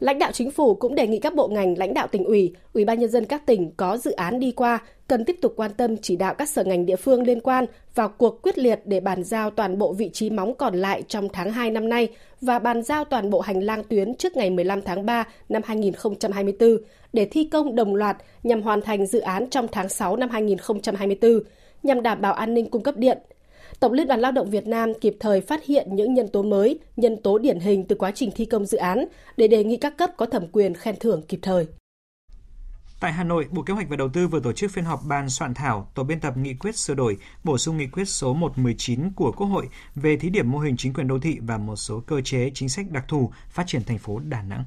Lãnh 0.01 0.19
đạo 0.19 0.33
chính 0.33 0.51
phủ 0.51 0.75
cũng 0.75 0.95
đề 0.95 1.07
nghị 1.07 1.19
các 1.19 1.35
bộ 1.35 1.49
ngành, 1.49 1.79
lãnh 1.79 1.95
đạo 1.95 2.07
tỉnh 2.07 2.25
ủy, 2.25 2.55
ủy 2.73 2.85
ban 2.85 2.99
nhân 2.99 3.11
dân 3.11 3.25
các 3.25 3.47
tỉnh 3.47 3.71
có 3.77 3.97
dự 3.97 4.11
án 4.11 4.41
đi 4.41 4.53
qua 4.53 4.79
cần 5.09 5.25
tiếp 5.25 5.37
tục 5.43 5.53
quan 5.57 5.71
tâm 5.77 5.97
chỉ 5.97 6.17
đạo 6.17 6.35
các 6.35 6.49
sở 6.49 6.65
ngành 6.65 6.87
địa 6.87 6.97
phương 6.97 7.23
liên 7.23 7.41
quan 7.41 7.65
vào 7.95 8.09
cuộc 8.09 8.43
quyết 8.43 8.59
liệt 8.59 8.81
để 8.85 9.01
bàn 9.01 9.25
giao 9.25 9.51
toàn 9.51 9.79
bộ 9.79 9.93
vị 9.93 10.11
trí 10.13 10.31
móng 10.31 10.55
còn 10.55 10.75
lại 10.75 11.03
trong 11.09 11.29
tháng 11.33 11.53
2 11.53 11.71
năm 11.71 11.89
nay 11.89 12.09
và 12.41 12.59
bàn 12.59 12.83
giao 12.83 13.05
toàn 13.05 13.31
bộ 13.31 13.41
hành 13.41 13.61
lang 13.61 13.85
tuyến 13.85 14.15
trước 14.15 14.37
ngày 14.37 14.51
15 14.51 14.83
tháng 14.83 15.07
3 15.07 15.25
năm 15.49 15.63
2024 15.65 16.77
để 17.13 17.25
thi 17.25 17.45
công 17.45 17.75
đồng 17.75 17.95
loạt 17.95 18.17
nhằm 18.43 18.63
hoàn 18.63 18.83
thành 18.83 19.07
dự 19.07 19.21
án 19.21 19.51
trong 19.51 19.69
tháng 19.73 19.89
6 19.89 20.17
năm 20.17 20.31
2024 20.31 21.41
nhằm 21.83 22.03
đảm 22.03 22.21
bảo 22.21 22.33
an 22.33 22.55
ninh 22.55 22.71
cung 22.71 22.83
cấp 22.83 22.97
điện, 22.97 23.19
Tổng 23.81 23.93
Liên 23.93 24.09
đoàn 24.09 24.21
Lao 24.21 24.33
động 24.33 24.51
Việt 24.51 24.67
Nam 24.67 24.93
kịp 25.01 25.17
thời 25.21 25.41
phát 25.41 25.65
hiện 25.65 25.89
những 25.97 26.15
nhân 26.15 26.29
tố 26.29 26.43
mới, 26.43 26.79
nhân 26.97 27.23
tố 27.23 27.39
điển 27.39 27.61
hình 27.61 27.85
từ 27.89 27.97
quá 27.97 28.13
trình 28.15 28.31
thi 28.37 28.45
công 28.45 28.67
dự 28.67 28.79
án 28.79 29.05
để 29.37 29.49
đề 29.49 29.65
nghị 29.65 29.77
các 29.77 29.97
cấp 29.97 30.11
có 30.17 30.27
thẩm 30.27 30.47
quyền 30.53 30.75
khen 30.75 30.95
thưởng 31.01 31.23
kịp 31.29 31.39
thời. 31.43 31.67
Tại 33.01 33.13
Hà 33.13 33.25
Nội, 33.25 33.47
Bộ 33.51 33.63
Kế 33.63 33.75
hoạch 33.75 33.89
và 33.89 33.97
Đầu 33.97 34.09
tư 34.09 34.29
vừa 34.29 34.41
tổ 34.41 34.53
chức 34.53 34.71
phiên 34.71 34.85
họp 34.85 35.01
ban 35.05 35.29
soạn 35.31 35.55
thảo 35.55 35.91
tổ 35.95 36.05
biên 36.05 36.21
tập 36.21 36.37
nghị 36.37 36.55
quyết 36.55 36.77
sửa 36.77 36.95
đổi, 36.95 37.17
bổ 37.45 37.59
sung 37.59 37.77
nghị 37.77 37.87
quyết 37.87 38.05
số 38.05 38.35
119 38.35 39.13
của 39.13 39.33
Quốc 39.33 39.47
hội 39.47 39.69
về 39.95 40.17
thí 40.17 40.31
điểm 40.31 40.51
mô 40.51 40.59
hình 40.59 40.77
chính 40.77 40.93
quyền 40.93 41.09
đô 41.09 41.19
thị 41.19 41.39
và 41.43 41.59
một 41.59 41.77
số 41.77 42.01
cơ 42.07 42.21
chế 42.25 42.51
chính 42.55 42.69
sách 42.69 42.91
đặc 42.91 43.05
thù 43.09 43.33
phát 43.51 43.67
triển 43.67 43.85
thành 43.85 43.99
phố 43.99 44.19
Đà 44.19 44.43
Nẵng. 44.43 44.65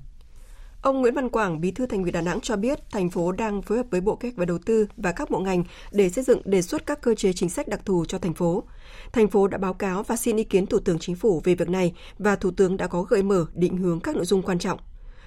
Ông 0.81 1.01
Nguyễn 1.01 1.13
Văn 1.13 1.29
Quảng, 1.29 1.61
Bí 1.61 1.71
thư 1.71 1.85
Thành 1.85 2.01
ủy 2.01 2.11
Đà 2.11 2.21
Nẵng 2.21 2.39
cho 2.41 2.55
biết, 2.55 2.79
thành 2.91 3.09
phố 3.09 3.31
đang 3.31 3.61
phối 3.61 3.77
hợp 3.77 3.85
với 3.91 4.01
Bộ 4.01 4.15
Kế 4.15 4.29
hoạch 4.29 4.37
và 4.37 4.45
Đầu 4.45 4.57
tư 4.65 4.87
và 4.97 5.11
các 5.11 5.29
bộ 5.29 5.39
ngành 5.39 5.63
để 5.91 6.09
xây 6.09 6.23
dựng 6.23 6.41
đề 6.45 6.61
xuất 6.61 6.85
các 6.85 7.01
cơ 7.01 7.15
chế 7.15 7.33
chính 7.33 7.49
sách 7.49 7.67
đặc 7.67 7.81
thù 7.85 8.05
cho 8.05 8.17
thành 8.17 8.33
phố. 8.33 8.63
Thành 9.11 9.27
phố 9.27 9.47
đã 9.47 9.57
báo 9.57 9.73
cáo 9.73 10.03
và 10.03 10.15
xin 10.15 10.37
ý 10.37 10.43
kiến 10.43 10.65
Thủ 10.65 10.79
tướng 10.79 10.99
Chính 10.99 11.15
phủ 11.15 11.41
về 11.43 11.55
việc 11.55 11.69
này 11.69 11.93
và 12.19 12.35
Thủ 12.35 12.51
tướng 12.51 12.77
đã 12.77 12.87
có 12.87 13.01
gợi 13.01 13.23
mở 13.23 13.45
định 13.53 13.77
hướng 13.77 13.99
các 13.99 14.15
nội 14.15 14.25
dung 14.25 14.41
quan 14.41 14.59
trọng. 14.59 14.79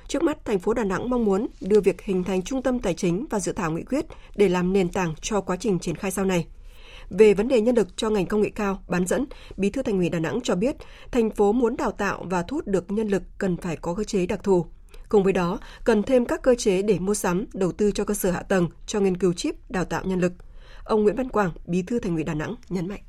Trước 0.08 0.22
mắt, 0.22 0.44
thành 0.44 0.58
phố 0.58 0.74
Đà 0.74 0.84
Nẵng 0.84 1.10
mong 1.10 1.24
muốn 1.24 1.46
đưa 1.60 1.80
việc 1.80 2.02
hình 2.02 2.24
thành 2.24 2.42
trung 2.42 2.62
tâm 2.62 2.78
tài 2.78 2.94
chính 2.94 3.26
và 3.30 3.40
dự 3.40 3.52
thảo 3.52 3.70
nghị 3.70 3.82
quyết 3.82 4.06
để 4.36 4.48
làm 4.48 4.72
nền 4.72 4.88
tảng 4.88 5.14
cho 5.20 5.40
quá 5.40 5.56
trình 5.56 5.78
triển 5.78 5.96
khai 5.96 6.10
sau 6.10 6.24
này. 6.24 6.46
Về 7.10 7.34
vấn 7.34 7.48
đề 7.48 7.60
nhân 7.60 7.76
lực 7.76 7.96
cho 7.96 8.10
ngành 8.10 8.26
công 8.26 8.40
nghệ 8.40 8.50
cao, 8.54 8.82
bán 8.88 9.06
dẫn, 9.06 9.26
Bí 9.56 9.70
thư 9.70 9.82
Thành 9.82 9.98
ủy 9.98 10.08
Đà 10.08 10.18
Nẵng 10.18 10.40
cho 10.44 10.54
biết, 10.54 10.76
thành 11.12 11.30
phố 11.30 11.52
muốn 11.52 11.76
đào 11.76 11.90
tạo 11.90 12.26
và 12.30 12.42
thu 12.42 12.56
hút 12.56 12.66
được 12.66 12.92
nhân 12.92 13.08
lực 13.08 13.22
cần 13.38 13.56
phải 13.56 13.76
có 13.76 13.94
cơ 13.94 14.04
chế 14.04 14.26
đặc 14.26 14.42
thù. 14.42 14.66
Cùng 15.08 15.24
với 15.24 15.32
đó, 15.32 15.58
cần 15.84 16.02
thêm 16.02 16.24
các 16.24 16.42
cơ 16.42 16.54
chế 16.54 16.82
để 16.82 16.98
mua 16.98 17.14
sắm, 17.14 17.46
đầu 17.54 17.72
tư 17.72 17.90
cho 17.94 18.04
cơ 18.04 18.14
sở 18.14 18.30
hạ 18.30 18.42
tầng, 18.42 18.68
cho 18.86 19.00
nghiên 19.00 19.16
cứu 19.16 19.32
chip, 19.32 19.54
đào 19.70 19.84
tạo 19.84 20.02
nhân 20.04 20.20
lực. 20.20 20.32
Ông 20.84 21.02
Nguyễn 21.02 21.16
Văn 21.16 21.28
Quảng, 21.28 21.50
Bí 21.66 21.82
thư 21.82 21.98
Thành 21.98 22.14
ủy 22.14 22.24
Đà 22.24 22.34
Nẵng 22.34 22.54
nhấn 22.68 22.88
mạnh. 22.88 23.00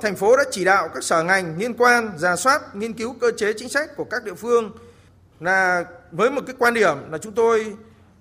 Thành 0.00 0.16
phố 0.16 0.36
đã 0.36 0.44
chỉ 0.50 0.64
đạo 0.64 0.88
các 0.94 1.04
sở 1.04 1.22
ngành 1.22 1.58
liên 1.58 1.74
quan 1.74 2.18
ra 2.18 2.36
soát, 2.36 2.76
nghiên 2.76 2.92
cứu 2.92 3.14
cơ 3.20 3.30
chế 3.36 3.52
chính 3.52 3.68
sách 3.68 3.96
của 3.96 4.04
các 4.04 4.24
địa 4.24 4.34
phương 4.34 4.72
là 5.40 5.84
với 6.12 6.30
một 6.30 6.40
cái 6.46 6.56
quan 6.58 6.74
điểm 6.74 6.96
là 7.10 7.18
chúng 7.18 7.32
tôi 7.32 7.76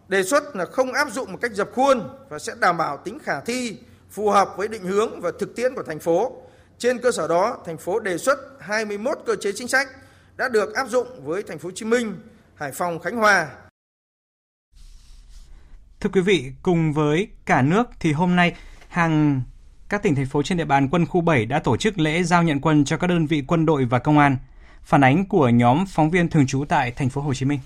đề 0.07 0.23
xuất 0.23 0.55
là 0.55 0.65
không 0.65 0.93
áp 0.93 1.11
dụng 1.11 1.31
một 1.31 1.37
cách 1.41 1.51
dập 1.53 1.69
khuôn 1.73 2.09
và 2.29 2.39
sẽ 2.39 2.53
đảm 2.59 2.77
bảo 2.77 2.97
tính 2.97 3.19
khả 3.19 3.39
thi, 3.39 3.77
phù 4.09 4.29
hợp 4.29 4.49
với 4.57 4.67
định 4.67 4.83
hướng 4.83 5.21
và 5.21 5.31
thực 5.39 5.55
tiễn 5.55 5.75
của 5.75 5.83
thành 5.83 5.99
phố. 5.99 6.41
Trên 6.77 6.99
cơ 6.99 7.11
sở 7.11 7.27
đó, 7.27 7.57
thành 7.65 7.77
phố 7.77 7.99
đề 7.99 8.17
xuất 8.17 8.39
21 8.59 9.17
cơ 9.25 9.35
chế 9.35 9.51
chính 9.51 9.67
sách 9.67 9.87
đã 10.37 10.49
được 10.49 10.73
áp 10.73 10.89
dụng 10.89 11.07
với 11.25 11.43
thành 11.43 11.59
phố 11.59 11.67
Hồ 11.67 11.71
Chí 11.75 11.85
Minh, 11.85 12.15
Hải 12.61 12.71
Phòng, 12.71 12.99
Khánh 12.99 13.15
Hòa. 13.15 13.49
Thưa 15.99 16.09
quý 16.13 16.21
vị, 16.21 16.51
cùng 16.61 16.93
với 16.93 17.27
cả 17.45 17.61
nước 17.61 17.89
thì 17.99 18.11
hôm 18.11 18.35
nay 18.35 18.55
hàng 18.87 19.41
các 19.89 20.03
tỉnh 20.03 20.15
thành 20.15 20.25
phố 20.25 20.43
trên 20.43 20.57
địa 20.57 20.65
bàn 20.65 20.89
quân 20.91 21.05
khu 21.05 21.21
7 21.21 21.45
đã 21.45 21.59
tổ 21.59 21.77
chức 21.77 21.99
lễ 21.99 22.23
giao 22.23 22.43
nhận 22.43 22.61
quân 22.61 22.85
cho 22.85 22.97
các 22.97 23.07
đơn 23.07 23.25
vị 23.25 23.43
quân 23.47 23.65
đội 23.65 23.85
và 23.85 23.99
công 23.99 24.17
an. 24.17 24.37
Phản 24.83 25.03
ánh 25.03 25.25
của 25.25 25.49
nhóm 25.49 25.85
phóng 25.85 26.09
viên 26.09 26.29
thường 26.29 26.47
trú 26.47 26.65
tại 26.69 26.91
thành 26.91 27.09
phố 27.09 27.21
Hồ 27.21 27.33
Chí 27.33 27.45
Minh. 27.45 27.59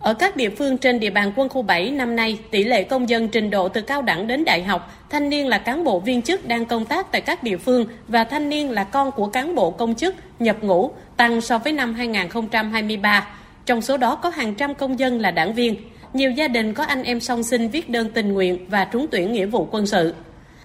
Ở 0.00 0.14
các 0.14 0.36
địa 0.36 0.50
phương 0.50 0.78
trên 0.78 1.00
địa 1.00 1.10
bàn 1.10 1.32
quân 1.36 1.48
khu 1.48 1.62
7 1.62 1.90
năm 1.90 2.16
nay, 2.16 2.38
tỷ 2.50 2.64
lệ 2.64 2.82
công 2.82 3.08
dân 3.08 3.28
trình 3.28 3.50
độ 3.50 3.68
từ 3.68 3.80
cao 3.80 4.02
đẳng 4.02 4.26
đến 4.26 4.44
đại 4.44 4.62
học, 4.62 4.92
thanh 5.10 5.28
niên 5.28 5.48
là 5.48 5.58
cán 5.58 5.84
bộ 5.84 6.00
viên 6.00 6.22
chức 6.22 6.48
đang 6.48 6.66
công 6.66 6.84
tác 6.84 7.12
tại 7.12 7.20
các 7.20 7.42
địa 7.42 7.56
phương 7.56 7.86
và 8.08 8.24
thanh 8.24 8.48
niên 8.48 8.70
là 8.70 8.84
con 8.84 9.10
của 9.10 9.26
cán 9.26 9.54
bộ 9.54 9.70
công 9.70 9.94
chức 9.94 10.14
nhập 10.38 10.56
ngũ 10.60 10.90
tăng 11.16 11.40
so 11.40 11.58
với 11.58 11.72
năm 11.72 11.94
2023. 11.94 13.26
Trong 13.66 13.82
số 13.82 13.96
đó 13.96 14.14
có 14.14 14.28
hàng 14.28 14.54
trăm 14.54 14.74
công 14.74 14.98
dân 14.98 15.20
là 15.20 15.30
đảng 15.30 15.54
viên. 15.54 15.76
Nhiều 16.12 16.30
gia 16.30 16.48
đình 16.48 16.74
có 16.74 16.84
anh 16.84 17.02
em 17.02 17.20
song 17.20 17.42
sinh 17.42 17.68
viết 17.68 17.90
đơn 17.90 18.10
tình 18.14 18.32
nguyện 18.32 18.66
và 18.68 18.84
trúng 18.84 19.06
tuyển 19.10 19.32
nghĩa 19.32 19.46
vụ 19.46 19.68
quân 19.70 19.86
sự. 19.86 20.14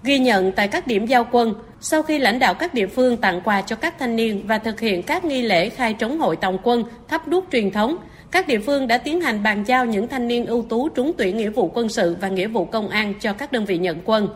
Ghi 0.02 0.18
nhận 0.18 0.52
tại 0.52 0.68
các 0.68 0.86
điểm 0.86 1.06
giao 1.06 1.26
quân, 1.30 1.54
sau 1.80 2.02
khi 2.02 2.18
lãnh 2.18 2.38
đạo 2.38 2.54
các 2.54 2.74
địa 2.74 2.86
phương 2.86 3.16
tặng 3.16 3.40
quà 3.40 3.62
cho 3.62 3.76
các 3.76 3.98
thanh 3.98 4.16
niên 4.16 4.46
và 4.46 4.58
thực 4.58 4.80
hiện 4.80 5.02
các 5.02 5.24
nghi 5.24 5.42
lễ 5.42 5.68
khai 5.68 5.94
trống 5.94 6.18
hội 6.18 6.36
tòng 6.36 6.58
quân, 6.62 6.84
thắp 7.08 7.28
đuốc 7.28 7.44
truyền 7.52 7.70
thống, 7.70 7.96
các 8.34 8.46
địa 8.46 8.58
phương 8.58 8.86
đã 8.86 8.98
tiến 8.98 9.20
hành 9.20 9.42
bàn 9.42 9.64
giao 9.66 9.86
những 9.86 10.08
thanh 10.08 10.28
niên 10.28 10.46
ưu 10.46 10.62
tú 10.62 10.88
trúng 10.88 11.12
tuyển 11.18 11.36
nghĩa 11.36 11.50
vụ 11.50 11.70
quân 11.74 11.88
sự 11.88 12.16
và 12.20 12.28
nghĩa 12.28 12.48
vụ 12.48 12.64
công 12.64 12.88
an 12.88 13.14
cho 13.20 13.32
các 13.32 13.52
đơn 13.52 13.64
vị 13.64 13.78
nhận 13.78 14.00
quân. 14.04 14.28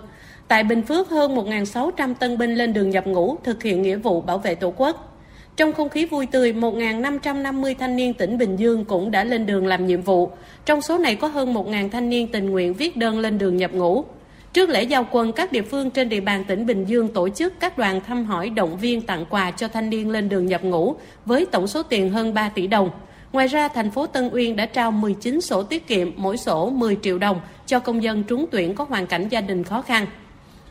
Tại 0.48 0.64
Bình 0.64 0.82
Phước, 0.82 1.08
hơn 1.08 1.36
1.600 1.36 2.14
tân 2.14 2.38
binh 2.38 2.54
lên 2.54 2.72
đường 2.72 2.90
nhập 2.90 3.06
ngũ 3.06 3.36
thực 3.44 3.62
hiện 3.62 3.82
nghĩa 3.82 3.96
vụ 3.96 4.20
bảo 4.20 4.38
vệ 4.38 4.54
Tổ 4.54 4.72
quốc. 4.76 5.18
Trong 5.56 5.72
không 5.72 5.88
khí 5.88 6.06
vui 6.06 6.26
tươi, 6.26 6.52
1.550 6.52 7.74
thanh 7.78 7.96
niên 7.96 8.14
tỉnh 8.14 8.38
Bình 8.38 8.56
Dương 8.56 8.84
cũng 8.84 9.10
đã 9.10 9.24
lên 9.24 9.46
đường 9.46 9.66
làm 9.66 9.86
nhiệm 9.86 10.02
vụ. 10.02 10.30
Trong 10.64 10.82
số 10.82 10.98
này 10.98 11.14
có 11.14 11.28
hơn 11.28 11.54
1.000 11.54 11.90
thanh 11.90 12.10
niên 12.10 12.28
tình 12.28 12.50
nguyện 12.50 12.74
viết 12.74 12.96
đơn 12.96 13.18
lên 13.18 13.38
đường 13.38 13.56
nhập 13.56 13.72
ngũ. 13.72 14.04
Trước 14.52 14.68
lễ 14.68 14.82
giao 14.82 15.06
quân, 15.10 15.32
các 15.32 15.52
địa 15.52 15.62
phương 15.62 15.90
trên 15.90 16.08
địa 16.08 16.20
bàn 16.20 16.44
tỉnh 16.48 16.66
Bình 16.66 16.84
Dương 16.84 17.08
tổ 17.08 17.28
chức 17.28 17.60
các 17.60 17.78
đoàn 17.78 18.00
thăm 18.06 18.24
hỏi 18.24 18.50
động 18.50 18.78
viên 18.78 19.00
tặng 19.00 19.24
quà 19.30 19.50
cho 19.50 19.68
thanh 19.68 19.90
niên 19.90 20.10
lên 20.10 20.28
đường 20.28 20.46
nhập 20.46 20.64
ngũ 20.64 20.94
với 21.26 21.46
tổng 21.46 21.66
số 21.66 21.82
tiền 21.82 22.10
hơn 22.10 22.34
3 22.34 22.48
tỷ 22.48 22.66
đồng. 22.66 22.90
Ngoài 23.32 23.46
ra, 23.46 23.68
thành 23.68 23.90
phố 23.90 24.06
Tân 24.06 24.30
Uyên 24.32 24.56
đã 24.56 24.66
trao 24.66 24.92
19 24.92 25.40
sổ 25.40 25.62
tiết 25.62 25.86
kiệm, 25.86 26.10
mỗi 26.16 26.36
sổ 26.36 26.70
10 26.70 26.96
triệu 27.02 27.18
đồng 27.18 27.40
cho 27.66 27.78
công 27.78 28.02
dân 28.02 28.24
trúng 28.24 28.46
tuyển 28.50 28.74
có 28.74 28.84
hoàn 28.88 29.06
cảnh 29.06 29.28
gia 29.28 29.40
đình 29.40 29.64
khó 29.64 29.82
khăn. 29.82 30.06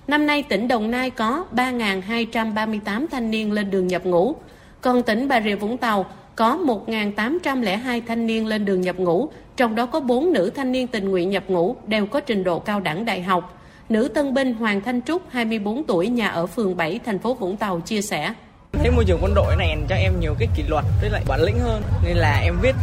Năm 0.08 0.26
nay, 0.26 0.44
tỉnh 0.44 0.68
Đồng 0.68 0.92
Nai 0.92 1.10
có 1.10 1.46
3.238 1.52 3.08
thanh 3.12 3.32
niên 3.32 3.52
lên 3.52 3.72
đường 3.72 3.88
nhập 3.88 4.06
ngũ, 4.06 4.36
còn 4.82 5.04
tỉnh 5.04 5.28
Bà 5.28 5.42
Rịa 5.42 5.56
Vũng 5.56 5.78
Tàu 5.78 6.06
có 6.36 6.60
1.802 6.88 8.02
thanh 8.08 8.28
niên 8.28 8.48
lên 8.48 8.66
đường 8.66 8.82
nhập 8.82 8.96
ngũ, 9.00 9.30
trong 9.58 9.76
đó 9.76 9.86
có 9.86 10.00
4 10.00 10.34
nữ 10.34 10.52
thanh 10.56 10.72
niên 10.72 10.88
tình 10.88 11.10
nguyện 11.10 11.30
nhập 11.30 11.44
ngũ 11.48 11.76
đều 11.88 12.06
có 12.06 12.20
trình 12.20 12.44
độ 12.44 12.60
cao 12.60 12.80
đẳng 12.80 13.06
đại 13.06 13.22
học. 13.22 13.62
Nữ 13.90 14.08
tân 14.08 14.34
binh 14.34 14.54
Hoàng 14.54 14.82
Thanh 14.82 15.02
Trúc, 15.02 15.22
24 15.30 15.84
tuổi, 15.84 16.08
nhà 16.08 16.28
ở 16.28 16.48
phường 16.48 16.78
7, 16.78 17.00
thành 17.06 17.20
phố 17.20 17.34
Vũng 17.34 17.58
Tàu 17.58 17.80
chia 17.80 18.02
sẻ. 18.02 18.34
Thấy 18.74 18.92
môi 18.92 19.06
trường 19.06 19.20
quân 19.22 19.34
đội 19.36 19.56
này 19.56 19.78
cho 19.90 19.96
em 19.96 20.20
nhiều 20.20 20.36
cái 20.40 20.48
kỷ 20.56 20.64
luật 20.68 20.86
với 21.02 21.10
lại 21.10 21.24
bản 21.28 21.42
lĩnh 21.42 21.60
hơn 21.60 21.82
nên 22.06 22.18
là 22.18 22.40
em 22.44 22.56
viết 22.62 22.76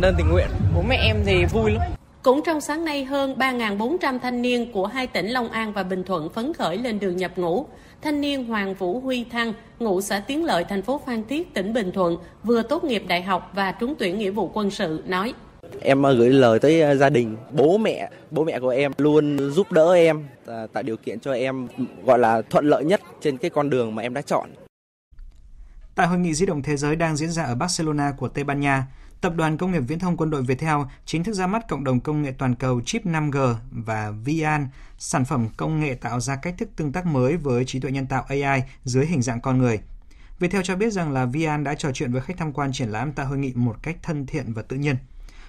đơn 0.00 0.14
tình 0.18 0.28
nguyện. 0.30 0.48
Bố 0.74 0.82
mẹ 0.88 0.96
em 0.96 1.16
thì 1.26 1.44
vui 1.44 1.70
lắm. 1.70 1.82
Cũng 2.22 2.40
trong 2.46 2.60
sáng 2.60 2.84
nay, 2.84 3.04
hơn 3.04 3.34
3.400 3.38 4.18
thanh 4.18 4.42
niên 4.42 4.72
của 4.72 4.86
hai 4.86 5.06
tỉnh 5.06 5.26
Long 5.26 5.48
An 5.48 5.72
và 5.72 5.82
Bình 5.82 6.04
Thuận 6.04 6.28
phấn 6.28 6.54
khởi 6.54 6.76
lên 6.76 6.98
đường 7.00 7.16
nhập 7.16 7.32
ngũ. 7.36 7.66
Thanh 8.02 8.20
niên 8.20 8.44
Hoàng 8.44 8.74
Vũ 8.74 9.00
Huy 9.00 9.24
Thăng, 9.24 9.52
ngụ 9.78 10.00
xã 10.00 10.20
Tiến 10.20 10.44
Lợi, 10.44 10.64
thành 10.64 10.82
phố 10.82 11.00
Phan 11.06 11.24
Thiết, 11.28 11.54
tỉnh 11.54 11.72
Bình 11.72 11.92
Thuận, 11.92 12.16
vừa 12.44 12.62
tốt 12.62 12.84
nghiệp 12.84 13.02
đại 13.08 13.22
học 13.22 13.50
và 13.54 13.72
trúng 13.72 13.94
tuyển 13.98 14.18
nghĩa 14.18 14.30
vụ 14.30 14.50
quân 14.54 14.70
sự, 14.70 15.02
nói. 15.06 15.34
Em 15.80 16.02
gửi 16.02 16.30
lời 16.30 16.58
tới 16.58 16.96
gia 16.96 17.10
đình, 17.10 17.36
bố 17.52 17.78
mẹ, 17.78 18.10
bố 18.30 18.44
mẹ 18.44 18.60
của 18.60 18.68
em 18.68 18.92
luôn 18.98 19.50
giúp 19.52 19.72
đỡ 19.72 19.92
em, 19.92 20.26
tạo 20.72 20.82
điều 20.82 20.96
kiện 20.96 21.20
cho 21.20 21.32
em 21.32 21.68
gọi 22.04 22.18
là 22.18 22.42
thuận 22.50 22.68
lợi 22.68 22.84
nhất 22.84 23.00
trên 23.20 23.38
cái 23.38 23.50
con 23.50 23.70
đường 23.70 23.94
mà 23.94 24.02
em 24.02 24.14
đã 24.14 24.20
chọn. 24.20 24.48
Tại 25.98 26.06
hội 26.06 26.18
nghị 26.18 26.34
di 26.34 26.46
động 26.46 26.62
thế 26.62 26.76
giới 26.76 26.96
đang 26.96 27.16
diễn 27.16 27.30
ra 27.30 27.42
ở 27.44 27.54
Barcelona 27.54 28.12
của 28.16 28.28
Tây 28.28 28.44
Ban 28.44 28.60
Nha, 28.60 28.86
Tập 29.20 29.32
đoàn 29.36 29.56
Công 29.56 29.72
nghiệp 29.72 29.80
Viễn 29.80 29.98
thông 29.98 30.16
Quân 30.16 30.30
đội 30.30 30.42
Viettel 30.42 30.76
chính 31.04 31.24
thức 31.24 31.32
ra 31.32 31.46
mắt 31.46 31.68
cộng 31.68 31.84
đồng 31.84 32.00
công 32.00 32.22
nghệ 32.22 32.32
toàn 32.38 32.54
cầu 32.54 32.80
chip 32.80 33.06
5G 33.06 33.54
và 33.70 34.10
VIAN, 34.10 34.68
sản 34.98 35.24
phẩm 35.24 35.48
công 35.56 35.80
nghệ 35.80 35.94
tạo 35.94 36.20
ra 36.20 36.36
cách 36.36 36.54
thức 36.58 36.68
tương 36.76 36.92
tác 36.92 37.06
mới 37.06 37.36
với 37.36 37.64
trí 37.64 37.80
tuệ 37.80 37.90
nhân 37.90 38.06
tạo 38.06 38.24
AI 38.28 38.62
dưới 38.84 39.06
hình 39.06 39.22
dạng 39.22 39.40
con 39.40 39.58
người. 39.58 39.80
Viettel 40.38 40.62
cho 40.64 40.76
biết 40.76 40.92
rằng 40.92 41.12
là 41.12 41.24
VIAN 41.24 41.64
đã 41.64 41.74
trò 41.74 41.92
chuyện 41.92 42.12
với 42.12 42.22
khách 42.22 42.36
tham 42.36 42.52
quan 42.52 42.72
triển 42.72 42.88
lãm 42.88 43.12
tại 43.12 43.26
hội 43.26 43.38
nghị 43.38 43.52
một 43.54 43.82
cách 43.82 43.96
thân 44.02 44.26
thiện 44.26 44.52
và 44.52 44.62
tự 44.62 44.76
nhiên. 44.76 44.96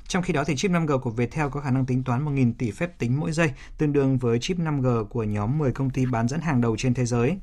Trong 0.07 0.23
khi 0.23 0.33
đó 0.33 0.43
thì 0.43 0.55
chip 0.55 0.71
5G 0.71 0.99
của 0.99 1.11
Viettel 1.11 1.47
có 1.51 1.61
khả 1.61 1.71
năng 1.71 1.85
tính 1.85 2.03
toán 2.03 2.25
1.000 2.25 2.53
tỷ 2.57 2.71
phép 2.71 2.97
tính 2.97 3.19
mỗi 3.19 3.31
giây, 3.31 3.51
tương 3.77 3.93
đương 3.93 4.17
với 4.17 4.39
chip 4.39 4.57
5G 4.57 5.05
của 5.05 5.23
nhóm 5.23 5.57
10 5.57 5.71
công 5.71 5.89
ty 5.89 6.05
bán 6.05 6.27
dẫn 6.27 6.41
hàng 6.41 6.61
đầu 6.61 6.75
trên 6.77 6.93
thế 6.93 7.05
giới. 7.05 7.37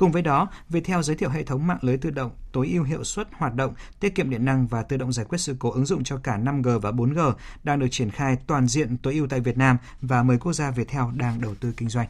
Cùng 0.00 0.12
với 0.12 0.22
đó, 0.22 0.48
Viettel 0.68 1.00
giới 1.02 1.16
thiệu 1.16 1.30
hệ 1.30 1.42
thống 1.42 1.66
mạng 1.66 1.78
lưới 1.80 1.96
tự 1.96 2.10
động 2.10 2.30
tối 2.52 2.68
ưu 2.72 2.84
hiệu 2.84 3.04
suất 3.04 3.28
hoạt 3.32 3.54
động, 3.54 3.74
tiết 4.00 4.14
kiệm 4.14 4.30
điện 4.30 4.44
năng 4.44 4.66
và 4.66 4.82
tự 4.82 4.96
động 4.96 5.12
giải 5.12 5.26
quyết 5.28 5.38
sự 5.38 5.56
cố 5.58 5.70
ứng 5.70 5.86
dụng 5.86 6.04
cho 6.04 6.16
cả 6.16 6.38
5G 6.38 6.78
và 6.78 6.90
4G 6.90 7.32
đang 7.64 7.78
được 7.78 7.86
triển 7.90 8.10
khai 8.10 8.36
toàn 8.46 8.66
diện 8.66 8.96
tối 8.96 9.14
ưu 9.14 9.26
tại 9.26 9.40
Việt 9.40 9.58
Nam 9.58 9.76
và 10.00 10.22
10 10.22 10.38
quốc 10.38 10.52
gia 10.52 10.70
Viettel 10.70 11.02
đang 11.14 11.40
đầu 11.40 11.54
tư 11.54 11.72
kinh 11.76 11.88
doanh. 11.88 12.08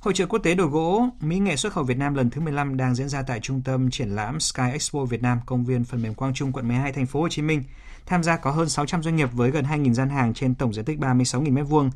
Hội 0.00 0.14
trợ 0.14 0.26
quốc 0.26 0.38
tế 0.38 0.54
đồ 0.54 0.66
gỗ 0.66 1.08
Mỹ 1.20 1.38
nghệ 1.38 1.56
xuất 1.56 1.72
khẩu 1.72 1.84
Việt 1.84 1.98
Nam 1.98 2.14
lần 2.14 2.30
thứ 2.30 2.40
15 2.40 2.76
đang 2.76 2.94
diễn 2.94 3.08
ra 3.08 3.22
tại 3.22 3.40
trung 3.40 3.62
tâm 3.62 3.90
triển 3.90 4.08
lãm 4.08 4.40
Sky 4.40 4.70
Expo 4.72 5.04
Việt 5.04 5.22
Nam, 5.22 5.40
công 5.46 5.64
viên 5.64 5.84
phần 5.84 6.02
mềm 6.02 6.14
Quang 6.14 6.34
Trung, 6.34 6.52
quận 6.52 6.68
12, 6.68 6.92
thành 6.92 7.06
phố 7.06 7.20
Hồ 7.20 7.28
Chí 7.28 7.42
Minh. 7.42 7.62
Tham 8.06 8.22
gia 8.22 8.36
có 8.36 8.50
hơn 8.50 8.68
600 8.68 9.02
doanh 9.02 9.16
nghiệp 9.16 9.32
với 9.32 9.50
gần 9.50 9.64
2.000 9.64 9.92
gian 9.92 10.08
hàng 10.08 10.34
trên 10.34 10.54
tổng 10.54 10.74
diện 10.74 10.84
tích 10.84 10.98
36.000 10.98 11.54
m2. 11.54 11.90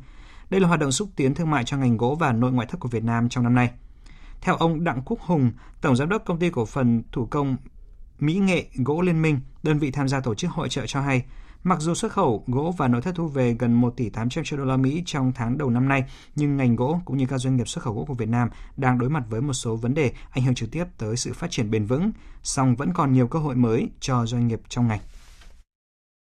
Đây 0.49 0.61
là 0.61 0.67
hoạt 0.67 0.79
động 0.79 0.91
xúc 0.91 1.09
tiến 1.15 1.33
thương 1.33 1.51
mại 1.51 1.63
cho 1.63 1.77
ngành 1.77 1.97
gỗ 1.97 2.17
và 2.19 2.31
nội 2.31 2.51
ngoại 2.51 2.67
thất 2.71 2.79
của 2.79 2.89
Việt 2.89 3.03
Nam 3.03 3.29
trong 3.29 3.43
năm 3.43 3.55
nay. 3.55 3.69
Theo 4.43 4.55
ông 4.55 4.83
Đặng 4.83 5.01
Quốc 5.05 5.19
Hùng, 5.21 5.51
Tổng 5.81 5.95
Giám 5.95 6.09
đốc 6.09 6.25
Công 6.25 6.39
ty 6.39 6.49
Cổ 6.49 6.65
phần 6.65 7.03
Thủ 7.11 7.25
công 7.25 7.55
Mỹ 8.19 8.33
nghệ 8.33 8.65
Gỗ 8.75 9.01
Liên 9.01 9.21
minh, 9.21 9.39
đơn 9.63 9.79
vị 9.79 9.91
tham 9.91 10.07
gia 10.07 10.19
tổ 10.19 10.35
chức 10.35 10.51
hội 10.51 10.69
trợ 10.69 10.85
cho 10.87 11.01
hay, 11.01 11.23
mặc 11.63 11.79
dù 11.81 11.93
xuất 11.93 12.11
khẩu 12.11 12.43
gỗ 12.47 12.73
và 12.77 12.87
nội 12.87 13.01
thất 13.01 13.15
thu 13.15 13.27
về 13.27 13.55
gần 13.59 13.73
1 13.73 13.93
tỷ 13.97 14.09
800 14.09 14.43
triệu 14.43 14.59
đô 14.59 14.65
la 14.65 14.77
Mỹ 14.77 15.03
trong 15.05 15.31
tháng 15.35 15.57
đầu 15.57 15.69
năm 15.69 15.87
nay, 15.87 16.03
nhưng 16.35 16.57
ngành 16.57 16.75
gỗ 16.75 16.99
cũng 17.05 17.17
như 17.17 17.25
các 17.25 17.37
doanh 17.37 17.55
nghiệp 17.55 17.67
xuất 17.67 17.83
khẩu 17.83 17.93
gỗ 17.93 18.05
của 18.05 18.13
Việt 18.13 18.29
Nam 18.29 18.49
đang 18.77 18.99
đối 18.99 19.09
mặt 19.09 19.23
với 19.29 19.41
một 19.41 19.53
số 19.53 19.75
vấn 19.75 19.93
đề 19.93 20.11
ảnh 20.29 20.43
hưởng 20.43 20.55
trực 20.55 20.71
tiếp 20.71 20.85
tới 20.97 21.17
sự 21.17 21.33
phát 21.33 21.51
triển 21.51 21.71
bền 21.71 21.85
vững, 21.85 22.11
song 22.43 22.75
vẫn 22.75 22.93
còn 22.93 23.13
nhiều 23.13 23.27
cơ 23.27 23.39
hội 23.39 23.55
mới 23.55 23.89
cho 23.99 24.25
doanh 24.25 24.47
nghiệp 24.47 24.61
trong 24.69 24.87
ngành 24.87 24.99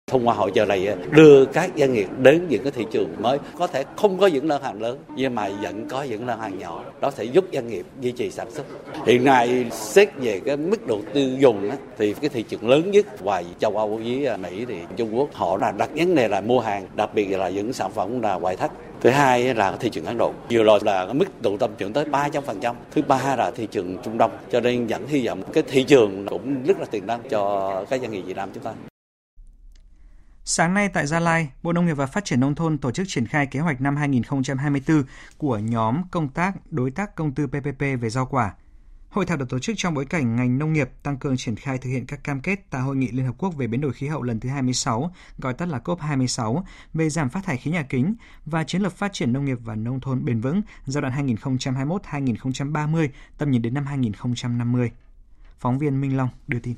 thông 0.09 0.27
qua 0.27 0.33
hội 0.33 0.51
trợ 0.55 0.65
này 0.65 0.87
à, 0.87 0.95
đưa 1.11 1.45
các 1.45 1.71
doanh 1.77 1.93
nghiệp 1.93 2.07
đến 2.17 2.45
những 2.49 2.63
cái 2.63 2.71
thị 2.71 2.85
trường 2.91 3.09
mới. 3.19 3.37
Có 3.57 3.67
thể 3.67 3.83
không 3.95 4.17
có 4.17 4.27
những 4.27 4.47
đơn 4.47 4.63
hàng 4.63 4.81
lớn 4.81 4.97
nhưng 5.15 5.35
mà 5.35 5.49
vẫn 5.61 5.87
có 5.89 6.03
những 6.03 6.27
đơn 6.27 6.39
hàng 6.39 6.59
nhỏ. 6.59 6.83
Đó 7.01 7.11
sẽ 7.11 7.23
giúp 7.23 7.45
doanh 7.53 7.67
nghiệp 7.67 7.85
duy 8.01 8.11
trì 8.11 8.31
sản 8.31 8.51
xuất. 8.51 8.65
Hiện 9.05 9.23
nay 9.23 9.65
xét 9.71 10.09
về 10.15 10.41
cái 10.45 10.57
mức 10.57 10.87
độ 10.87 10.99
tiêu 11.13 11.29
dùng 11.39 11.69
á, 11.69 11.77
thì 11.97 12.13
cái 12.13 12.29
thị 12.29 12.43
trường 12.43 12.69
lớn 12.69 12.91
nhất 12.91 13.23
ngoài 13.23 13.45
châu 13.59 13.77
Âu 13.77 13.99
với 14.03 14.37
Mỹ 14.37 14.65
thì 14.67 14.75
Trung 14.97 15.17
Quốc 15.17 15.29
họ 15.33 15.57
là 15.57 15.71
đặt 15.71 15.89
vấn 15.95 16.15
đề 16.15 16.27
là 16.27 16.41
mua 16.41 16.59
hàng 16.59 16.87
đặc 16.95 17.09
biệt 17.13 17.27
là 17.37 17.49
những 17.49 17.73
sản 17.73 17.91
phẩm 17.91 18.21
là 18.21 18.35
ngoại 18.35 18.55
thất. 18.55 18.71
Thứ 19.01 19.09
hai 19.09 19.55
là 19.55 19.75
thị 19.79 19.89
trường 19.89 20.05
Ấn 20.05 20.17
Độ. 20.17 20.31
Vừa 20.51 20.63
rồi 20.63 20.79
là 20.83 21.13
mức 21.13 21.41
độ 21.41 21.57
tăng 21.57 21.69
trưởng 21.77 21.93
tới 21.93 22.05
300% 22.05 22.73
thứ 22.91 23.01
ba 23.07 23.35
là 23.35 23.51
thị 23.51 23.67
trường 23.71 23.97
Trung 24.03 24.17
Đông. 24.17 24.31
Cho 24.51 24.59
nên 24.59 24.87
vẫn 24.87 25.07
hy 25.07 25.27
vọng 25.27 25.41
cái 25.53 25.63
thị 25.67 25.83
trường 25.83 26.25
cũng 26.25 26.63
rất 26.63 26.79
là 26.79 26.85
tiềm 26.85 27.07
năng 27.07 27.19
cho 27.29 27.71
các 27.89 28.01
doanh 28.01 28.11
nghiệp 28.11 28.21
Việt 28.21 28.37
Nam 28.37 28.49
chúng 28.53 28.63
ta. 28.63 28.88
Sáng 30.51 30.73
nay 30.73 30.89
tại 30.89 31.07
Gia 31.07 31.19
Lai, 31.19 31.49
Bộ 31.63 31.73
Nông 31.73 31.85
nghiệp 31.85 31.93
và 31.93 32.05
Phát 32.05 32.25
triển 32.25 32.39
Nông 32.39 32.55
thôn 32.55 32.77
tổ 32.77 32.91
chức 32.91 33.07
triển 33.07 33.27
khai 33.27 33.45
kế 33.45 33.59
hoạch 33.59 33.81
năm 33.81 33.95
2024 33.95 35.03
của 35.37 35.57
nhóm 35.57 36.01
công 36.11 36.29
tác 36.29 36.71
đối 36.71 36.91
tác 36.91 37.15
công 37.15 37.31
tư 37.31 37.47
PPP 37.47 37.79
về 37.79 38.09
rau 38.09 38.25
quả. 38.25 38.53
Hội 39.09 39.25
thảo 39.25 39.37
được 39.37 39.49
tổ 39.49 39.59
chức 39.59 39.75
trong 39.77 39.93
bối 39.93 40.05
cảnh 40.05 40.35
ngành 40.35 40.57
nông 40.57 40.73
nghiệp 40.73 40.89
tăng 41.03 41.17
cường 41.17 41.37
triển 41.37 41.55
khai 41.55 41.77
thực 41.77 41.89
hiện 41.89 42.05
các 42.05 42.23
cam 42.23 42.41
kết 42.41 42.59
tại 42.69 42.81
Hội 42.81 42.95
nghị 42.95 43.07
Liên 43.11 43.25
Hợp 43.25 43.35
Quốc 43.37 43.55
về 43.57 43.67
biến 43.67 43.81
đổi 43.81 43.93
khí 43.93 44.07
hậu 44.07 44.23
lần 44.23 44.39
thứ 44.39 44.49
26, 44.49 45.11
gọi 45.37 45.53
tắt 45.53 45.69
là 45.69 45.79
COP26, 45.83 46.63
về 46.93 47.09
giảm 47.09 47.29
phát 47.29 47.45
thải 47.45 47.57
khí 47.57 47.71
nhà 47.71 47.83
kính 47.83 48.15
và 48.45 48.63
chiến 48.63 48.81
lược 48.81 48.97
phát 48.97 49.13
triển 49.13 49.33
nông 49.33 49.45
nghiệp 49.45 49.57
và 49.63 49.75
nông 49.75 49.99
thôn 49.99 50.25
bền 50.25 50.41
vững 50.41 50.61
giai 50.85 51.01
đoạn 51.01 51.27
2021-2030, 51.27 53.07
tầm 53.37 53.51
nhìn 53.51 53.61
đến 53.61 53.73
năm 53.73 53.85
2050. 53.85 54.91
Phóng 55.59 55.79
viên 55.79 56.01
Minh 56.01 56.17
Long 56.17 56.29
đưa 56.47 56.59
tin. 56.59 56.75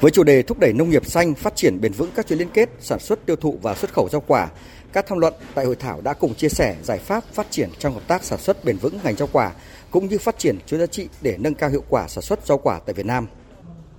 Với 0.00 0.10
chủ 0.10 0.22
đề 0.22 0.42
thúc 0.42 0.58
đẩy 0.58 0.72
nông 0.72 0.90
nghiệp 0.90 1.06
xanh, 1.06 1.34
phát 1.34 1.56
triển 1.56 1.80
bền 1.80 1.92
vững 1.92 2.10
các 2.14 2.26
chuỗi 2.26 2.38
liên 2.38 2.48
kết, 2.54 2.68
sản 2.80 2.98
xuất, 2.98 3.26
tiêu 3.26 3.36
thụ 3.36 3.58
và 3.62 3.74
xuất 3.74 3.92
khẩu 3.92 4.08
rau 4.08 4.20
quả, 4.26 4.48
các 4.92 5.06
tham 5.08 5.18
luận 5.18 5.34
tại 5.54 5.64
hội 5.64 5.76
thảo 5.76 6.00
đã 6.00 6.12
cùng 6.12 6.34
chia 6.34 6.48
sẻ 6.48 6.76
giải 6.82 6.98
pháp 6.98 7.24
phát 7.32 7.50
triển 7.50 7.70
trong 7.78 7.94
hợp 7.94 8.08
tác 8.08 8.24
sản 8.24 8.38
xuất 8.38 8.64
bền 8.64 8.76
vững 8.76 8.98
ngành 9.04 9.16
rau 9.16 9.28
quả 9.32 9.52
cũng 9.90 10.08
như 10.08 10.18
phát 10.18 10.38
triển 10.38 10.58
chuỗi 10.66 10.80
giá 10.80 10.86
trị 10.86 11.08
để 11.22 11.36
nâng 11.38 11.54
cao 11.54 11.70
hiệu 11.70 11.84
quả 11.88 12.08
sản 12.08 12.22
xuất 12.22 12.46
rau 12.46 12.58
quả 12.58 12.80
tại 12.86 12.94
Việt 12.94 13.06
Nam. 13.06 13.26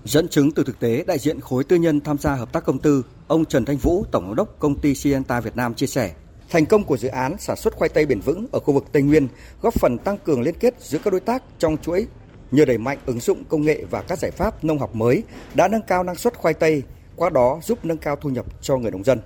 Dẫn 0.06 0.28
chứng 0.28 0.52
từ 0.52 0.64
thực 0.64 0.80
tế, 0.80 1.04
đại 1.08 1.20
diện 1.20 1.42
khối 1.42 1.64
tư 1.64 1.76
nhân 1.76 2.02
tham 2.02 2.18
gia 2.18 2.36
hợp 2.36 2.54
tác 2.54 2.66
công 2.66 2.80
tư, 2.80 3.06
ông 3.28 3.46
Trần 3.46 3.66
Thanh 3.66 3.78
Vũ, 3.78 4.06
tổng 4.12 4.24
giám 4.28 4.36
đốc 4.36 4.60
công 4.60 4.80
ty 4.80 4.96
Sienta 4.96 5.40
Việt 5.40 5.56
Nam 5.56 5.74
chia 5.74 5.88
sẻ, 5.88 6.12
thành 6.50 6.66
công 6.66 6.84
của 6.84 6.98
dự 6.98 7.08
án 7.08 7.36
sản 7.40 7.58
xuất 7.58 7.76
khoai 7.76 7.90
tây 7.90 8.06
bền 8.06 8.20
vững 8.20 8.48
ở 8.52 8.60
khu 8.60 8.74
vực 8.74 8.86
Tây 8.92 9.02
Nguyên 9.02 9.28
góp 9.62 9.74
phần 9.74 9.98
tăng 9.98 10.18
cường 10.18 10.42
liên 10.42 10.56
kết 10.60 10.74
giữa 10.80 10.98
các 11.04 11.12
đối 11.12 11.20
tác 11.20 11.44
trong 11.60 11.78
chuỗi 11.78 12.08
nhờ 12.52 12.66
đẩy 12.66 12.78
mạnh 12.78 12.98
ứng 13.06 13.20
dụng 13.20 13.44
công 13.50 13.62
nghệ 13.62 13.84
và 13.90 14.02
các 14.02 14.20
giải 14.20 14.32
pháp 14.32 14.64
nông 14.64 14.80
học 14.80 14.96
mới 14.96 15.24
đã 15.54 15.68
nâng 15.68 15.82
cao 15.88 16.04
năng 16.04 16.16
suất 16.16 16.34
khoai 16.34 16.54
tây, 16.54 16.84
qua 17.16 17.30
đó 17.30 17.60
giúp 17.64 17.86
nâng 17.86 17.98
cao 17.98 18.16
thu 18.16 18.30
nhập 18.30 18.46
cho 18.62 18.78
người 18.78 18.92
nông 18.92 19.04
dân 19.04 19.20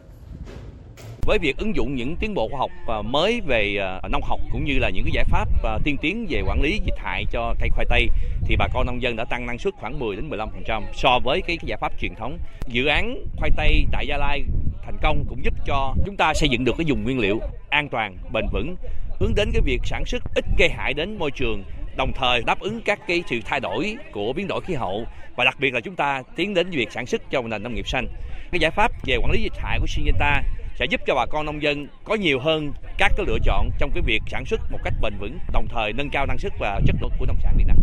với 1.26 1.40
việc 1.40 1.58
ứng 1.58 1.76
dụng 1.76 1.96
những 1.96 2.16
tiến 2.16 2.34
bộ 2.34 2.48
khoa 2.52 2.60
học 2.60 2.72
à, 2.88 3.02
mới 3.02 3.42
về 3.48 3.78
à, 3.78 4.08
nông 4.12 4.22
học 4.24 4.40
cũng 4.52 4.66
như 4.66 4.78
là 4.80 4.90
những 4.90 5.04
cái 5.04 5.12
giải 5.14 5.26
pháp 5.30 5.48
à, 5.64 5.78
tiên 5.84 5.98
tiến 6.02 6.26
về 6.30 6.42
quản 6.48 6.62
lý 6.62 6.80
dịch 6.86 6.98
hại 6.98 7.26
cho 7.32 7.54
cây 7.60 7.70
khoai 7.70 7.86
tây 7.90 8.10
thì 8.42 8.56
bà 8.56 8.68
con 8.74 8.86
nông 8.86 9.02
dân 9.02 9.16
đã 9.16 9.26
tăng 9.26 9.46
năng 9.46 9.58
suất 9.58 9.74
khoảng 9.80 10.00
10 10.00 10.16
đến 10.16 10.30
15% 10.30 10.82
so 10.94 11.20
với 11.24 11.42
cái, 11.42 11.58
cái 11.58 11.66
giải 11.68 11.78
pháp 11.82 11.92
truyền 12.00 12.16
thống. 12.16 12.38
Dự 12.68 12.86
án 12.86 13.26
khoai 13.38 13.52
tây 13.58 13.86
tại 13.92 14.08
Gia 14.08 14.18
Lai 14.18 14.44
thành 14.86 14.98
công 15.02 15.26
cũng 15.30 15.44
giúp 15.44 15.54
cho 15.66 15.94
chúng 16.06 16.18
ta 16.18 16.34
xây 16.34 16.50
dựng 16.50 16.66
được 16.66 16.74
cái 16.78 16.86
vùng 16.90 17.04
nguyên 17.04 17.20
liệu 17.20 17.40
an 17.70 17.90
toàn, 17.90 18.18
bền 18.34 18.46
vững, 18.52 18.76
hướng 19.20 19.36
đến 19.36 19.50
cái 19.54 19.62
việc 19.66 19.82
sản 19.86 20.04
xuất 20.06 20.24
ít 20.36 20.46
gây 20.58 20.70
hại 20.70 20.94
đến 20.94 21.18
môi 21.18 21.32
trường 21.32 21.64
đồng 21.98 22.12
thời 22.16 22.42
đáp 22.42 22.60
ứng 22.60 22.82
các 22.82 23.00
cái 23.08 23.24
sự 23.30 23.40
thay 23.46 23.60
đổi 23.60 23.98
của 24.12 24.34
biến 24.34 24.48
đổi 24.48 24.62
khí 24.62 24.74
hậu 24.74 25.06
và 25.36 25.44
đặc 25.44 25.60
biệt 25.60 25.74
là 25.74 25.80
chúng 25.80 25.96
ta 25.96 26.24
tiến 26.36 26.54
đến 26.54 26.70
việc 26.70 26.92
sản 26.92 27.06
xuất 27.06 27.22
trong 27.32 27.50
nền 27.50 27.64
nông 27.64 27.76
nghiệp 27.76 27.88
xanh. 27.88 28.08
Cái 28.52 28.60
giải 28.60 28.72
pháp 28.72 28.92
về 29.06 29.18
quản 29.22 29.32
lý 29.32 29.44
dịch 29.44 29.54
hại 29.58 29.80
của 29.80 29.88
Syngenta 29.88 30.42
sẽ 30.80 30.86
giúp 30.90 31.02
cho 31.08 31.16
bà 31.16 31.26
con 31.26 31.46
nông 31.46 31.62
dân 31.62 31.88
có 32.04 32.16
nhiều 32.16 32.40
hơn 32.40 32.74
các 32.98 33.12
cái 33.18 33.26
lựa 33.28 33.38
chọn 33.46 33.70
trong 33.80 33.92
cái 33.94 34.04
việc 34.06 34.22
sản 34.32 34.44
xuất 34.46 34.62
một 34.72 34.80
cách 34.84 34.94
bền 35.02 35.14
vững, 35.20 35.40
đồng 35.54 35.68
thời 35.74 35.94
nâng 35.94 36.10
cao 36.10 36.26
năng 36.26 36.38
suất 36.38 36.54
và 36.60 36.82
chất 36.88 36.96
lượng 37.02 37.12
của 37.20 37.26
nông 37.26 37.38
sản 37.44 37.56
Việt 37.58 37.66
Nam. 37.68 37.78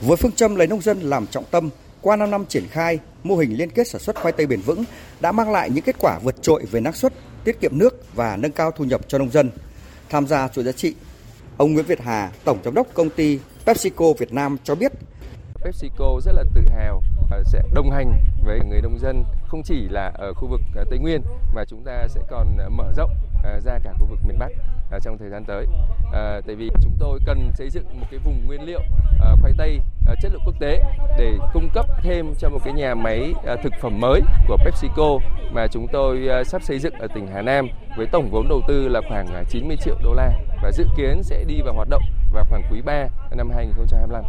Với 0.00 0.16
phương 0.16 0.32
châm 0.32 0.56
lấy 0.56 0.66
nông 0.66 0.80
dân 0.80 1.00
làm 1.00 1.26
trọng 1.26 1.44
tâm, 1.50 1.70
qua 2.00 2.16
5 2.16 2.30
năm 2.30 2.44
triển 2.48 2.66
khai, 2.70 2.98
mô 3.24 3.36
hình 3.36 3.56
liên 3.56 3.70
kết 3.70 3.88
sản 3.88 4.00
xuất 4.00 4.16
khoai 4.16 4.32
tây 4.32 4.46
bền 4.46 4.60
vững 4.60 4.84
đã 5.20 5.32
mang 5.32 5.52
lại 5.52 5.70
những 5.70 5.84
kết 5.84 5.96
quả 5.98 6.18
vượt 6.18 6.42
trội 6.42 6.64
về 6.70 6.80
năng 6.80 6.92
suất, 6.92 7.12
tiết 7.44 7.60
kiệm 7.60 7.78
nước 7.78 8.14
và 8.14 8.36
nâng 8.36 8.52
cao 8.52 8.70
thu 8.70 8.84
nhập 8.84 9.00
cho 9.08 9.18
nông 9.18 9.30
dân. 9.30 9.50
Tham 10.08 10.26
gia 10.26 10.48
chuỗi 10.48 10.64
giá 10.64 10.72
trị, 10.72 10.94
Ông 11.60 11.72
Nguyễn 11.72 11.84
Việt 11.84 12.00
Hà, 12.00 12.30
Tổng 12.44 12.58
Giám 12.64 12.74
đốc 12.74 12.86
công 12.94 13.10
ty 13.10 13.38
PepsiCo 13.66 14.04
Việt 14.18 14.32
Nam 14.32 14.56
cho 14.64 14.74
biết. 14.74 14.92
PepsiCo 15.64 16.20
rất 16.24 16.32
là 16.32 16.44
tự 16.54 16.62
hào 16.70 17.02
à, 17.30 17.38
sẽ 17.44 17.62
đồng 17.74 17.90
hành 17.90 18.24
với 18.44 18.60
người 18.68 18.80
nông 18.82 18.98
dân 18.98 19.24
không 19.46 19.62
chỉ 19.64 19.88
là 19.88 20.12
ở 20.14 20.34
khu 20.34 20.48
vực 20.48 20.60
à, 20.76 20.84
Tây 20.90 20.98
Nguyên 20.98 21.22
mà 21.54 21.64
chúng 21.64 21.84
ta 21.84 22.06
sẽ 22.08 22.20
còn 22.30 22.56
à, 22.58 22.68
mở 22.68 22.92
rộng 22.96 23.10
ra 23.64 23.78
cả 23.84 23.94
khu 23.98 24.06
vực 24.10 24.18
miền 24.24 24.38
Bắc 24.38 24.48
À, 24.90 24.98
trong 24.98 25.18
thời 25.18 25.30
gian 25.30 25.44
tới. 25.44 25.66
À, 26.12 26.40
tại 26.46 26.56
vì 26.56 26.70
chúng 26.82 26.92
tôi 26.98 27.18
cần 27.26 27.50
xây 27.54 27.70
dựng 27.70 27.84
một 28.00 28.06
cái 28.10 28.20
vùng 28.24 28.46
nguyên 28.46 28.62
liệu 28.62 28.80
à, 29.20 29.36
khoai 29.40 29.52
tây 29.58 29.78
à, 30.06 30.14
chất 30.22 30.32
lượng 30.32 30.42
quốc 30.44 30.54
tế 30.60 30.82
để 31.18 31.38
cung 31.52 31.68
cấp 31.74 31.86
thêm 32.02 32.34
cho 32.38 32.48
một 32.48 32.58
cái 32.64 32.74
nhà 32.74 32.94
máy 32.94 33.34
à, 33.46 33.56
thực 33.62 33.72
phẩm 33.80 34.00
mới 34.00 34.20
của 34.48 34.56
PepsiCo 34.64 35.18
mà 35.52 35.66
chúng 35.66 35.86
tôi 35.92 36.28
à, 36.28 36.44
sắp 36.44 36.62
xây 36.62 36.78
dựng 36.78 36.94
ở 36.94 37.06
tỉnh 37.14 37.26
Hà 37.26 37.42
Nam 37.42 37.68
với 37.96 38.06
tổng 38.06 38.30
vốn 38.30 38.48
đầu 38.48 38.60
tư 38.68 38.88
là 38.88 39.00
khoảng 39.08 39.26
à, 39.26 39.44
90 39.50 39.76
triệu 39.84 39.96
đô 40.04 40.14
la 40.14 40.32
và 40.62 40.72
dự 40.72 40.84
kiến 40.96 41.22
sẽ 41.22 41.44
đi 41.44 41.60
vào 41.64 41.74
hoạt 41.74 41.88
động 41.88 42.02
vào 42.32 42.44
khoảng 42.50 42.62
quý 42.72 42.80
3 42.84 43.08
năm 43.36 43.50
2025. 43.54 44.24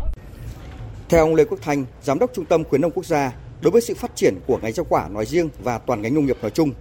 Theo 1.10 1.26
ông 1.26 1.36
Lê 1.36 1.46
Quốc 1.46 1.60
Thanh, 1.62 1.86
Giám 2.02 2.20
đốc 2.20 2.30
Trung 2.34 2.46
tâm 2.46 2.64
Khuyến 2.64 2.82
nông 2.82 2.92
Quốc 2.92 3.06
gia, 3.06 3.32
đối 3.62 3.72
với 3.72 3.82
sự 3.82 3.94
phát 3.98 4.12
triển 4.16 4.36
của 4.48 4.60
ngành 4.62 4.74
rau 4.74 4.86
quả 4.90 5.08
nói 5.10 5.26
riêng 5.26 5.50
và 5.64 5.78
toàn 5.78 6.02
ngành 6.02 6.14
nông 6.14 6.26
nghiệp 6.26 6.38
nói 6.42 6.52
chung, 6.52 6.72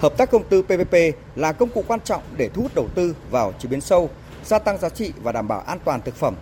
hợp 0.00 0.16
tác 0.16 0.30
công 0.30 0.44
tư 0.44 0.62
PPP 0.62 0.94
là 1.36 1.52
công 1.52 1.68
cụ 1.68 1.84
quan 1.88 2.00
trọng 2.00 2.22
để 2.36 2.48
thu 2.54 2.62
hút 2.62 2.74
đầu 2.74 2.88
tư 2.94 3.16
vào 3.30 3.52
chế 3.58 3.68
biến 3.68 3.80
sâu, 3.80 4.10
gia 4.44 4.58
tăng 4.58 4.78
giá 4.78 4.88
trị 4.88 5.12
và 5.22 5.32
đảm 5.32 5.48
bảo 5.48 5.60
an 5.66 5.78
toàn 5.84 6.00
thực 6.00 6.14
phẩm, 6.14 6.34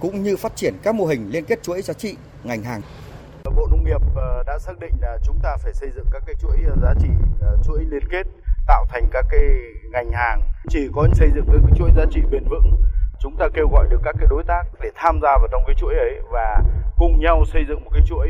cũng 0.00 0.22
như 0.22 0.36
phát 0.36 0.56
triển 0.56 0.74
các 0.82 0.94
mô 0.94 1.06
hình 1.06 1.30
liên 1.30 1.44
kết 1.44 1.62
chuỗi 1.62 1.82
giá 1.82 1.94
trị 1.94 2.16
ngành 2.44 2.62
hàng. 2.62 2.80
Bộ 3.56 3.66
Nông 3.70 3.84
nghiệp 3.84 4.00
ờ, 4.16 4.42
đã 4.46 4.58
xác 4.58 4.72
định 4.80 4.92
là 5.00 5.18
chúng 5.24 5.38
ta 5.42 5.56
phải 5.56 5.74
xây 5.74 5.88
dựng 5.96 6.06
các 6.12 6.22
cái 6.26 6.34
chuỗi 6.42 6.56
ờ, 6.66 6.76
giá 6.82 6.94
trị, 7.02 7.08
ờ, 7.40 7.56
chuỗi 7.64 7.78
liên 7.90 8.08
kết 8.10 8.26
tạo 8.66 8.86
thành 8.88 9.06
các 9.12 9.26
cái 9.30 9.40
ngành 9.92 10.12
hàng. 10.12 10.40
Chỉ 10.68 10.88
có 10.94 11.08
xây 11.14 11.28
dựng 11.34 11.44
cái 11.46 11.78
chuỗi 11.78 11.90
giá 11.96 12.04
trị 12.10 12.20
bền 12.30 12.44
vững 12.50 12.76
chúng 13.20 13.36
ta 13.36 13.48
kêu 13.54 13.68
gọi 13.72 13.86
được 13.90 14.00
các 14.04 14.14
cái 14.18 14.26
đối 14.30 14.44
tác 14.44 14.62
để 14.82 14.90
tham 14.94 15.20
gia 15.22 15.38
vào 15.38 15.48
trong 15.52 15.62
cái 15.66 15.76
chuỗi 15.78 15.94
ấy 15.94 16.20
và 16.30 16.62
cùng 16.96 17.20
nhau 17.20 17.44
xây 17.52 17.64
dựng 17.68 17.84
một 17.84 17.90
cái 17.94 18.02
chuỗi 18.06 18.28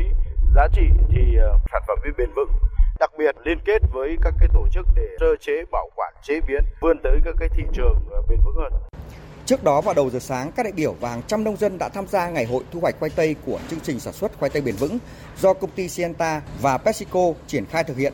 giá 0.55 0.67
trị 0.73 0.83
thì 1.09 1.37
sản 1.71 1.81
phẩm 1.87 1.99
bền 2.17 2.29
vững 2.35 2.49
đặc 3.01 3.11
biệt 3.17 3.35
liên 3.45 3.57
kết 3.65 3.81
với 3.93 4.17
các 4.21 4.33
cái 4.39 4.49
tổ 4.53 4.67
chức 4.73 4.87
để 4.95 5.07
sơ 5.19 5.35
chế 5.41 5.65
bảo 5.71 5.89
quản 5.95 6.13
chế 6.23 6.39
biến 6.47 6.63
vươn 6.81 6.97
tới 7.03 7.19
các 7.25 7.35
cái 7.39 7.49
thị 7.57 7.63
trường 7.73 7.95
ờ, 8.11 8.21
bền 8.29 8.39
vững 8.45 8.55
hơn 8.55 8.73
Trước 9.45 9.63
đó 9.63 9.81
vào 9.81 9.93
đầu 9.93 10.09
giờ 10.09 10.19
sáng, 10.19 10.51
các 10.51 10.63
đại 10.63 10.71
biểu 10.71 10.95
và 10.99 11.09
hàng 11.09 11.21
trăm 11.27 11.43
nông 11.43 11.57
dân 11.57 11.77
đã 11.77 11.89
tham 11.89 12.07
gia 12.07 12.29
ngày 12.29 12.45
hội 12.45 12.63
thu 12.71 12.79
hoạch 12.79 12.95
khoai 12.99 13.11
tây 13.15 13.35
của 13.45 13.59
chương 13.69 13.79
trình 13.79 13.99
sản 13.99 14.13
xuất 14.13 14.39
khoai 14.39 14.49
tây 14.49 14.61
bền 14.61 14.75
vững 14.75 14.97
do 15.37 15.53
công 15.53 15.71
ty 15.71 15.89
Sienta 15.89 16.41
và 16.61 16.77
PepsiCo 16.77 17.19
triển 17.47 17.65
khai 17.65 17.83
thực 17.83 17.97
hiện 17.97 18.13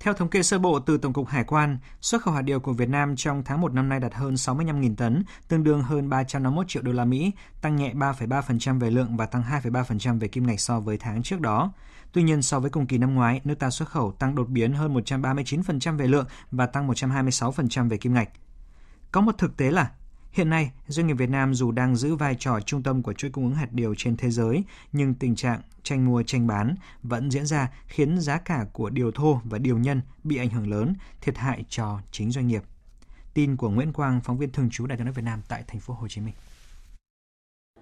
Theo 0.00 0.14
thống 0.14 0.28
kê 0.28 0.42
sơ 0.42 0.58
bộ 0.58 0.78
từ 0.80 0.98
Tổng 0.98 1.12
cục 1.12 1.28
Hải 1.28 1.44
quan, 1.44 1.78
xuất 2.00 2.22
khẩu 2.22 2.34
hạt 2.34 2.42
điều 2.42 2.60
của 2.60 2.72
Việt 2.72 2.88
Nam 2.88 3.16
trong 3.16 3.42
tháng 3.44 3.60
1 3.60 3.72
năm 3.72 3.88
nay 3.88 4.00
đạt 4.00 4.14
hơn 4.14 4.34
65.000 4.34 4.94
tấn, 4.96 5.24
tương 5.48 5.64
đương 5.64 5.82
hơn 5.82 6.08
351 6.08 6.68
triệu 6.68 6.82
đô 6.82 6.92
la 6.92 7.04
Mỹ, 7.04 7.32
tăng 7.60 7.76
nhẹ 7.76 7.92
3,3% 7.94 8.80
về 8.80 8.90
lượng 8.90 9.16
và 9.16 9.26
tăng 9.26 9.42
2,3% 9.62 10.18
về 10.20 10.28
kim 10.28 10.46
ngạch 10.46 10.60
so 10.60 10.80
với 10.80 10.96
tháng 10.98 11.22
trước 11.22 11.40
đó. 11.40 11.72
Tuy 12.14 12.22
nhiên, 12.22 12.42
so 12.42 12.60
với 12.60 12.70
cùng 12.70 12.86
kỳ 12.86 12.98
năm 12.98 13.14
ngoái, 13.14 13.40
nước 13.44 13.54
ta 13.54 13.70
xuất 13.70 13.88
khẩu 13.88 14.12
tăng 14.12 14.34
đột 14.34 14.48
biến 14.48 14.72
hơn 14.72 14.94
139% 14.94 15.96
về 15.96 16.06
lượng 16.06 16.26
và 16.50 16.66
tăng 16.66 16.88
126% 16.88 17.88
về 17.88 17.96
kim 17.96 18.14
ngạch. 18.14 18.28
Có 19.12 19.20
một 19.20 19.38
thực 19.38 19.56
tế 19.56 19.70
là 19.70 19.90
Hiện 20.32 20.50
nay, 20.50 20.72
doanh 20.86 21.06
nghiệp 21.06 21.14
Việt 21.14 21.30
Nam 21.30 21.54
dù 21.54 21.72
đang 21.72 21.96
giữ 21.96 22.14
vai 22.14 22.36
trò 22.38 22.60
trung 22.60 22.82
tâm 22.82 23.02
của 23.02 23.12
chuỗi 23.12 23.30
cung 23.30 23.44
ứng 23.44 23.54
hạt 23.54 23.72
điều 23.72 23.94
trên 23.94 24.16
thế 24.16 24.30
giới, 24.30 24.64
nhưng 24.92 25.14
tình 25.14 25.34
trạng 25.34 25.60
tranh 25.82 26.06
mua 26.06 26.22
tranh 26.22 26.46
bán 26.46 26.74
vẫn 27.02 27.30
diễn 27.30 27.46
ra 27.46 27.70
khiến 27.86 28.20
giá 28.20 28.38
cả 28.38 28.66
của 28.72 28.90
điều 28.90 29.10
thô 29.12 29.40
và 29.44 29.58
điều 29.58 29.78
nhân 29.78 30.00
bị 30.24 30.36
ảnh 30.36 30.50
hưởng 30.50 30.70
lớn, 30.70 30.94
thiệt 31.20 31.38
hại 31.38 31.64
cho 31.68 32.00
chính 32.10 32.30
doanh 32.30 32.46
nghiệp. 32.46 32.62
Tin 33.34 33.56
của 33.56 33.70
Nguyễn 33.70 33.92
Quang, 33.92 34.20
phóng 34.20 34.38
viên 34.38 34.52
thường 34.52 34.70
trú 34.70 34.86
Đài 34.86 34.98
tiếng 34.98 35.04
nói 35.04 35.14
Việt 35.14 35.24
Nam 35.24 35.40
tại 35.48 35.64
thành 35.66 35.80
phố 35.80 35.94
Hồ 35.94 36.08
Chí 36.08 36.20
Minh. 36.20 36.34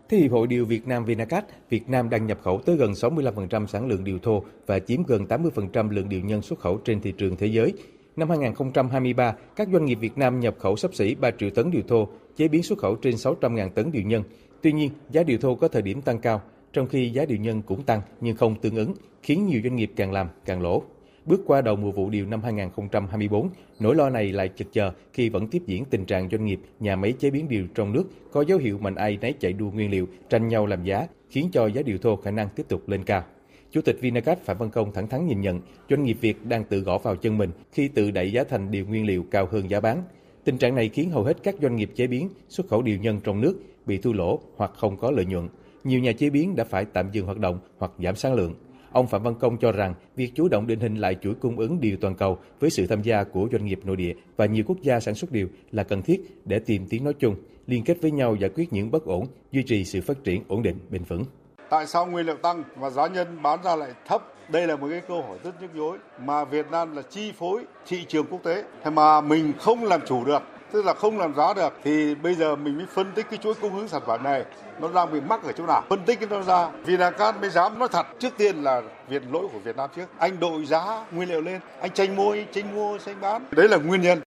Theo 0.08 0.20
Hiệp 0.20 0.32
hội 0.32 0.46
Điều 0.46 0.64
Việt 0.64 0.86
Nam 0.86 1.04
Vinacat, 1.04 1.44
Việt 1.70 1.88
Nam 1.88 2.10
đang 2.10 2.26
nhập 2.26 2.38
khẩu 2.42 2.60
tới 2.60 2.76
gần 2.76 2.92
65% 2.92 3.66
sản 3.66 3.86
lượng 3.88 4.04
điều 4.04 4.18
thô 4.18 4.42
và 4.66 4.78
chiếm 4.78 5.02
gần 5.02 5.26
80% 5.28 5.90
lượng 5.90 6.08
điều 6.08 6.20
nhân 6.20 6.42
xuất 6.42 6.58
khẩu 6.58 6.76
trên 6.76 7.00
thị 7.00 7.12
trường 7.18 7.36
thế 7.36 7.46
giới. 7.46 7.72
Năm 8.16 8.30
2023, 8.30 9.36
các 9.56 9.68
doanh 9.72 9.84
nghiệp 9.84 9.94
Việt 9.94 10.18
Nam 10.18 10.40
nhập 10.40 10.56
khẩu 10.58 10.76
sắp 10.76 10.94
xỉ 10.94 11.14
3 11.14 11.30
triệu 11.38 11.50
tấn 11.50 11.70
điều 11.70 11.82
thô, 11.88 12.08
chế 12.36 12.48
biến 12.48 12.62
xuất 12.62 12.78
khẩu 12.78 12.94
trên 12.94 13.14
600.000 13.14 13.68
tấn 13.68 13.92
điều 13.92 14.02
nhân. 14.02 14.22
Tuy 14.62 14.72
nhiên, 14.72 14.90
giá 15.10 15.22
điều 15.22 15.38
thô 15.38 15.54
có 15.54 15.68
thời 15.68 15.82
điểm 15.82 16.02
tăng 16.02 16.18
cao, 16.18 16.42
trong 16.72 16.86
khi 16.86 17.10
giá 17.10 17.24
điều 17.24 17.38
nhân 17.38 17.62
cũng 17.62 17.82
tăng 17.82 18.00
nhưng 18.20 18.36
không 18.36 18.54
tương 18.60 18.76
ứng, 18.76 18.94
khiến 19.22 19.46
nhiều 19.46 19.60
doanh 19.64 19.76
nghiệp 19.76 19.92
càng 19.96 20.12
làm 20.12 20.28
càng 20.44 20.62
lỗ. 20.62 20.82
Bước 21.26 21.40
qua 21.46 21.60
đầu 21.60 21.76
mùa 21.76 21.90
vụ 21.90 22.10
điều 22.10 22.26
năm 22.26 22.42
2024, 22.42 23.48
nỗi 23.80 23.94
lo 23.94 24.10
này 24.10 24.32
lại 24.32 24.50
chực 24.56 24.72
chờ 24.72 24.92
khi 25.12 25.28
vẫn 25.28 25.48
tiếp 25.48 25.62
diễn 25.66 25.84
tình 25.84 26.04
trạng 26.04 26.28
doanh 26.30 26.44
nghiệp, 26.44 26.60
nhà 26.80 26.96
máy 26.96 27.12
chế 27.12 27.30
biến 27.30 27.48
điều 27.48 27.66
trong 27.74 27.92
nước 27.92 28.04
có 28.32 28.42
dấu 28.42 28.58
hiệu 28.58 28.78
mạnh 28.78 28.94
ai 28.94 29.18
nấy 29.20 29.34
chạy 29.40 29.52
đua 29.52 29.70
nguyên 29.70 29.90
liệu, 29.90 30.06
tranh 30.28 30.48
nhau 30.48 30.66
làm 30.66 30.84
giá, 30.84 31.06
khiến 31.28 31.48
cho 31.52 31.66
giá 31.66 31.82
điều 31.82 31.98
thô 31.98 32.16
khả 32.16 32.30
năng 32.30 32.48
tiếp 32.56 32.62
tục 32.68 32.88
lên 32.88 33.04
cao. 33.04 33.24
Chủ 33.70 33.80
tịch 33.80 33.98
Vinacast 34.00 34.40
Phạm 34.40 34.58
Văn 34.58 34.70
Công 34.70 34.92
thẳng 34.92 35.08
thắn 35.08 35.26
nhìn 35.26 35.40
nhận 35.40 35.60
doanh 35.90 36.04
nghiệp 36.04 36.16
Việt 36.20 36.46
đang 36.46 36.64
tự 36.64 36.80
gõ 36.80 36.98
vào 36.98 37.16
chân 37.16 37.38
mình 37.38 37.50
khi 37.72 37.88
tự 37.88 38.10
đẩy 38.10 38.32
giá 38.32 38.44
thành 38.44 38.70
điều 38.70 38.86
nguyên 38.86 39.06
liệu 39.06 39.24
cao 39.30 39.48
hơn 39.50 39.70
giá 39.70 39.80
bán. 39.80 40.02
Tình 40.44 40.58
trạng 40.58 40.74
này 40.74 40.88
khiến 40.88 41.10
hầu 41.10 41.24
hết 41.24 41.36
các 41.42 41.54
doanh 41.62 41.76
nghiệp 41.76 41.90
chế 41.94 42.06
biến, 42.06 42.28
xuất 42.48 42.68
khẩu 42.68 42.82
điều 42.82 42.98
nhân 42.98 43.20
trong 43.24 43.40
nước 43.40 43.58
bị 43.86 43.98
thua 43.98 44.12
lỗ 44.12 44.40
hoặc 44.56 44.70
không 44.76 44.96
có 44.96 45.10
lợi 45.10 45.24
nhuận. 45.24 45.48
Nhiều 45.84 46.00
nhà 46.00 46.12
chế 46.12 46.30
biến 46.30 46.56
đã 46.56 46.64
phải 46.64 46.84
tạm 46.84 47.10
dừng 47.12 47.26
hoạt 47.26 47.38
động 47.38 47.58
hoặc 47.78 47.92
giảm 47.98 48.16
sản 48.16 48.34
lượng. 48.34 48.54
Ông 48.92 49.06
Phạm 49.06 49.22
Văn 49.22 49.34
Công 49.34 49.56
cho 49.56 49.72
rằng 49.72 49.94
việc 50.16 50.32
chủ 50.34 50.48
động 50.48 50.66
định 50.66 50.80
hình 50.80 50.96
lại 50.96 51.16
chuỗi 51.22 51.34
cung 51.34 51.58
ứng 51.58 51.80
điều 51.80 51.96
toàn 52.00 52.14
cầu 52.14 52.38
với 52.60 52.70
sự 52.70 52.86
tham 52.86 53.02
gia 53.02 53.24
của 53.24 53.48
doanh 53.52 53.66
nghiệp 53.66 53.80
nội 53.84 53.96
địa 53.96 54.14
và 54.36 54.46
nhiều 54.46 54.64
quốc 54.66 54.76
gia 54.82 55.00
sản 55.00 55.14
xuất 55.14 55.32
điều 55.32 55.48
là 55.70 55.82
cần 55.82 56.02
thiết 56.02 56.20
để 56.44 56.58
tìm 56.58 56.86
tiếng 56.90 57.04
nói 57.04 57.14
chung, 57.18 57.36
liên 57.66 57.84
kết 57.84 57.98
với 58.02 58.10
nhau 58.10 58.34
giải 58.34 58.50
quyết 58.54 58.72
những 58.72 58.90
bất 58.90 59.04
ổn, 59.04 59.26
duy 59.52 59.62
trì 59.62 59.84
sự 59.84 60.00
phát 60.00 60.24
triển 60.24 60.42
ổn 60.48 60.62
định, 60.62 60.78
bền 60.90 61.04
vững. 61.04 61.24
Tại 61.70 61.86
sao 61.86 62.06
nguyên 62.06 62.26
liệu 62.26 62.36
tăng 62.36 62.64
và 62.76 62.90
giá 62.90 63.06
nhân 63.06 63.42
bán 63.42 63.62
ra 63.64 63.76
lại 63.76 63.90
thấp? 64.06 64.22
Đây 64.48 64.66
là 64.66 64.76
một 64.76 64.86
cái 64.90 65.00
câu 65.08 65.22
hỏi 65.22 65.38
rất 65.44 65.62
nhức 65.62 65.74
nhối 65.74 65.98
mà 66.24 66.44
Việt 66.44 66.66
Nam 66.70 66.96
là 66.96 67.02
chi 67.02 67.32
phối 67.38 67.64
thị 67.86 68.04
trường 68.08 68.26
quốc 68.30 68.40
tế 68.42 68.64
thế 68.84 68.90
mà 68.90 69.20
mình 69.20 69.52
không 69.58 69.84
làm 69.84 70.00
chủ 70.06 70.24
được 70.24 70.42
tức 70.72 70.84
là 70.84 70.94
không 70.94 71.18
làm 71.18 71.34
giá 71.34 71.54
được 71.54 71.72
thì 71.84 72.14
bây 72.14 72.34
giờ 72.34 72.56
mình 72.56 72.76
mới 72.76 72.86
phân 72.94 73.12
tích 73.14 73.26
cái 73.30 73.38
chuỗi 73.42 73.54
cung 73.54 73.76
ứng 73.76 73.88
sản 73.88 74.02
phẩm 74.06 74.22
này 74.22 74.44
nó 74.80 74.92
đang 74.92 75.12
bị 75.12 75.20
mắc 75.20 75.42
ở 75.42 75.52
chỗ 75.52 75.66
nào? 75.66 75.84
Phân 75.88 76.04
tích 76.06 76.20
cái 76.20 76.28
nó 76.28 76.42
ra. 76.42 76.70
Vinacast 76.84 77.36
mới 77.40 77.50
dám 77.50 77.78
nói 77.78 77.88
thật 77.92 78.06
trước 78.18 78.32
tiên 78.38 78.56
là 78.56 78.82
việc 79.08 79.22
lỗi 79.32 79.48
của 79.52 79.58
Việt 79.58 79.76
Nam 79.76 79.90
trước. 79.96 80.06
Anh 80.18 80.40
đội 80.40 80.66
giá 80.66 81.06
nguyên 81.12 81.28
liệu 81.28 81.40
lên 81.40 81.60
anh 81.80 81.90
tranh 81.90 82.16
mua 82.16 82.36
tranh 82.52 82.74
mua 82.74 82.98
tranh 82.98 83.20
bán. 83.20 83.44
Đấy 83.50 83.68
là 83.68 83.76
nguyên 83.76 84.00
nhân. 84.00 84.22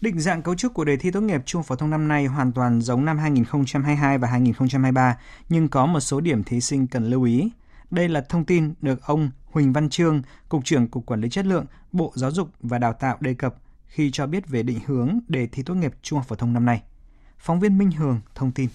Định 0.00 0.20
dạng 0.20 0.42
cấu 0.42 0.54
trúc 0.54 0.74
của 0.74 0.84
đề 0.84 0.96
thi 0.96 1.10
tốt 1.10 1.20
nghiệp 1.20 1.40
trung 1.46 1.62
phổ 1.62 1.76
thông 1.76 1.90
năm 1.90 2.08
nay 2.08 2.26
hoàn 2.26 2.52
toàn 2.52 2.80
giống 2.80 3.04
năm 3.04 3.18
2022 3.18 4.18
và 4.18 4.28
2023, 4.28 5.16
nhưng 5.48 5.68
có 5.68 5.86
một 5.86 6.00
số 6.00 6.20
điểm 6.20 6.44
thí 6.44 6.60
sinh 6.60 6.86
cần 6.86 7.10
lưu 7.10 7.22
ý. 7.22 7.50
Đây 7.90 8.08
là 8.08 8.20
thông 8.28 8.44
tin 8.44 8.74
được 8.80 9.06
ông 9.06 9.30
Huỳnh 9.50 9.72
Văn 9.72 9.88
Trương, 9.88 10.22
Cục 10.48 10.64
trưởng 10.64 10.88
Cục 10.88 11.06
Quản 11.06 11.20
lý 11.20 11.28
Chất 11.28 11.46
lượng, 11.46 11.66
Bộ 11.92 12.12
Giáo 12.14 12.30
dục 12.30 12.48
và 12.60 12.78
Đào 12.78 12.92
tạo 12.92 13.16
đề 13.20 13.34
cập 13.34 13.54
khi 13.90 14.10
cho 14.10 14.26
biết 14.26 14.48
về 14.48 14.62
định 14.62 14.78
hướng 14.86 15.18
đề 15.28 15.46
thi 15.46 15.62
tốt 15.62 15.74
nghiệp 15.74 15.92
trung 16.02 16.18
học 16.18 16.28
phổ 16.28 16.36
thông 16.36 16.52
năm 16.52 16.64
nay. 16.64 16.82
Phóng 17.38 17.60
viên 17.60 17.78
Minh 17.78 17.90
Hường 17.90 18.20
thông 18.34 18.52
tin. 18.52 18.68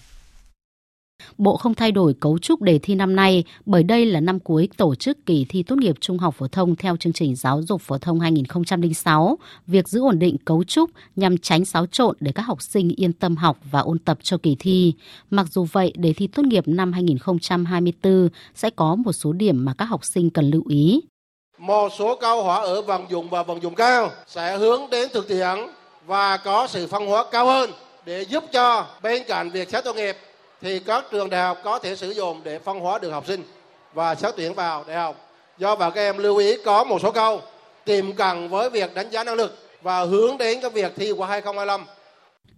Bộ 1.38 1.58
không 1.58 1.74
thay 1.74 1.92
đổi 1.92 2.14
cấu 2.14 2.38
trúc 2.38 2.62
đề 2.62 2.80
thi 2.80 2.96
năm 2.96 3.16
nay 3.16 3.44
bởi 3.66 3.84
đây 3.84 4.06
là 4.06 4.20
năm 4.20 4.40
cuối 4.40 4.70
tổ 4.78 4.96
chức 4.96 5.26
kỳ 5.26 5.46
thi 5.50 5.64
tốt 5.64 5.76
nghiệp 5.76 5.96
trung 6.00 6.18
học 6.18 6.36
phổ 6.38 6.48
thông 6.48 6.76
theo 6.76 6.98
chương 6.98 7.14
trình 7.14 7.36
giáo 7.36 7.62
dục 7.62 7.82
phổ 7.82 7.98
thông 7.98 8.20
2006. 8.20 9.38
Việc 9.68 9.90
giữ 9.90 10.00
ổn 10.00 10.20
định 10.20 10.38
cấu 10.46 10.64
trúc 10.64 10.90
nhằm 11.16 11.38
tránh 11.38 11.66
xáo 11.66 11.86
trộn 11.86 12.16
để 12.20 12.32
các 12.32 12.44
học 12.44 12.62
sinh 12.62 12.90
yên 12.96 13.14
tâm 13.14 13.36
học 13.36 13.58
và 13.72 13.80
ôn 13.80 14.00
tập 14.00 14.18
cho 14.22 14.38
kỳ 14.38 14.56
thi. 14.60 14.94
Mặc 15.30 15.48
dù 15.52 15.64
vậy, 15.72 15.94
đề 15.98 16.14
thi 16.14 16.28
tốt 16.28 16.44
nghiệp 16.46 16.68
năm 16.68 16.94
2024 16.94 18.30
sẽ 18.56 18.70
có 18.70 18.96
một 18.96 19.12
số 19.12 19.34
điểm 19.34 19.66
mà 19.66 19.74
các 19.74 19.86
học 19.86 20.06
sinh 20.06 20.30
cần 20.30 20.50
lưu 20.50 20.64
ý. 20.70 21.02
Một 21.58 21.90
số 21.98 22.16
câu 22.16 22.44
hỏi 22.44 22.68
ở 22.68 22.82
vận 22.82 23.06
dụng 23.10 23.30
và 23.30 23.44
vận 23.44 23.64
dụng 23.64 23.76
cao 23.76 24.12
sẽ 24.28 24.58
hướng 24.58 24.90
đến 24.90 25.10
thực 25.14 25.28
tiễn 25.28 25.68
và 26.06 26.38
có 26.38 26.68
sự 26.68 26.88
phân 26.88 27.06
hóa 27.06 27.26
cao 27.32 27.46
hơn 27.46 27.72
để 28.06 28.22
giúp 28.22 28.44
cho 28.52 28.86
bên 29.02 29.24
cạnh 29.24 29.50
việc 29.50 29.70
xét 29.70 29.84
tốt 29.84 29.96
nghiệp, 29.96 30.18
thì 30.62 30.80
các 30.80 31.06
trường 31.12 31.30
đại 31.30 31.42
học 31.42 31.58
có 31.64 31.80
thể 31.80 31.96
sử 31.96 32.12
dụng 32.12 32.42
để 32.44 32.60
phân 32.60 32.80
hóa 32.80 33.00
được 33.00 33.12
học 33.12 33.24
sinh 33.28 33.44
và 33.94 34.16
xét 34.16 34.34
tuyển 34.38 34.54
vào 34.54 34.84
đại 34.88 34.98
học. 34.98 35.16
Do 35.58 35.76
vậy, 35.76 35.92
các 35.96 36.02
em 36.02 36.18
lưu 36.18 36.38
ý 36.38 36.58
có 36.66 36.84
một 36.84 37.02
số 37.02 37.12
câu 37.12 37.42
tiềm 37.86 38.14
cận 38.14 38.50
với 38.50 38.70
việc 38.70 38.94
đánh 38.94 39.10
giá 39.10 39.24
năng 39.24 39.36
lực 39.36 39.58
và 39.82 40.04
hướng 40.04 40.38
đến 40.38 40.62
cái 40.62 40.70
việc 40.70 40.94
thi 40.96 41.14
của 41.18 41.26
2025 41.26 41.86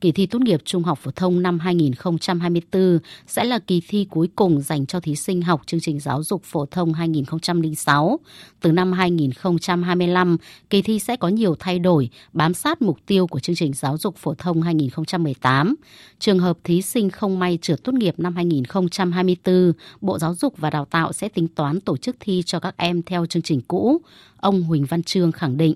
Kỳ 0.02 0.12
thi 0.12 0.26
tốt 0.26 0.42
nghiệp 0.42 0.62
trung 0.66 0.84
học 0.84 1.00
phổ 1.02 1.12
thông 1.12 1.42
năm 1.42 1.60
2024 1.60 3.00
sẽ 3.28 3.44
là 3.44 3.60
kỳ 3.60 3.82
thi 3.88 4.08
cuối 4.10 4.30
cùng 4.36 4.62
dành 4.62 4.86
cho 4.86 5.00
thí 5.00 5.16
sinh 5.16 5.42
học 5.42 5.62
chương 5.66 5.80
trình 5.80 6.00
giáo 6.00 6.24
dục 6.24 6.42
phổ 6.44 6.66
thông 6.66 6.94
2006. 6.94 8.20
Từ 8.62 8.72
năm 8.72 8.92
2025, 8.92 10.38
kỳ 10.70 10.82
thi 10.82 11.00
sẽ 11.00 11.16
có 11.16 11.28
nhiều 11.28 11.56
thay 11.60 11.80
đổi, 11.80 12.10
bám 12.34 12.54
sát 12.54 12.82
mục 12.82 12.98
tiêu 13.06 13.28
của 13.28 13.40
chương 13.40 13.56
trình 13.56 13.74
giáo 13.74 13.98
dục 13.98 14.16
phổ 14.18 14.34
thông 14.34 14.62
2018. 14.62 15.76
Trường 16.20 16.40
hợp 16.40 16.58
thí 16.64 16.82
sinh 16.82 17.10
không 17.10 17.40
may 17.40 17.60
trượt 17.62 17.84
tốt 17.84 17.94
nghiệp 17.94 18.16
năm 18.18 18.36
2024, 18.36 19.74
Bộ 20.02 20.20
Giáo 20.20 20.36
dục 20.36 20.54
và 20.58 20.70
Đào 20.70 20.86
tạo 20.86 21.14
sẽ 21.14 21.30
tính 21.30 21.48
toán 21.48 21.82
tổ 21.82 21.98
chức 21.98 22.16
thi 22.20 22.44
cho 22.46 22.60
các 22.60 22.78
em 22.78 23.04
theo 23.04 23.26
chương 23.26 23.44
trình 23.44 23.62
cũ. 23.68 24.02
Ông 24.38 24.64
Huỳnh 24.64 24.86
Văn 24.86 25.04
Trương 25.04 25.32
khẳng 25.32 25.58
định. 25.58 25.74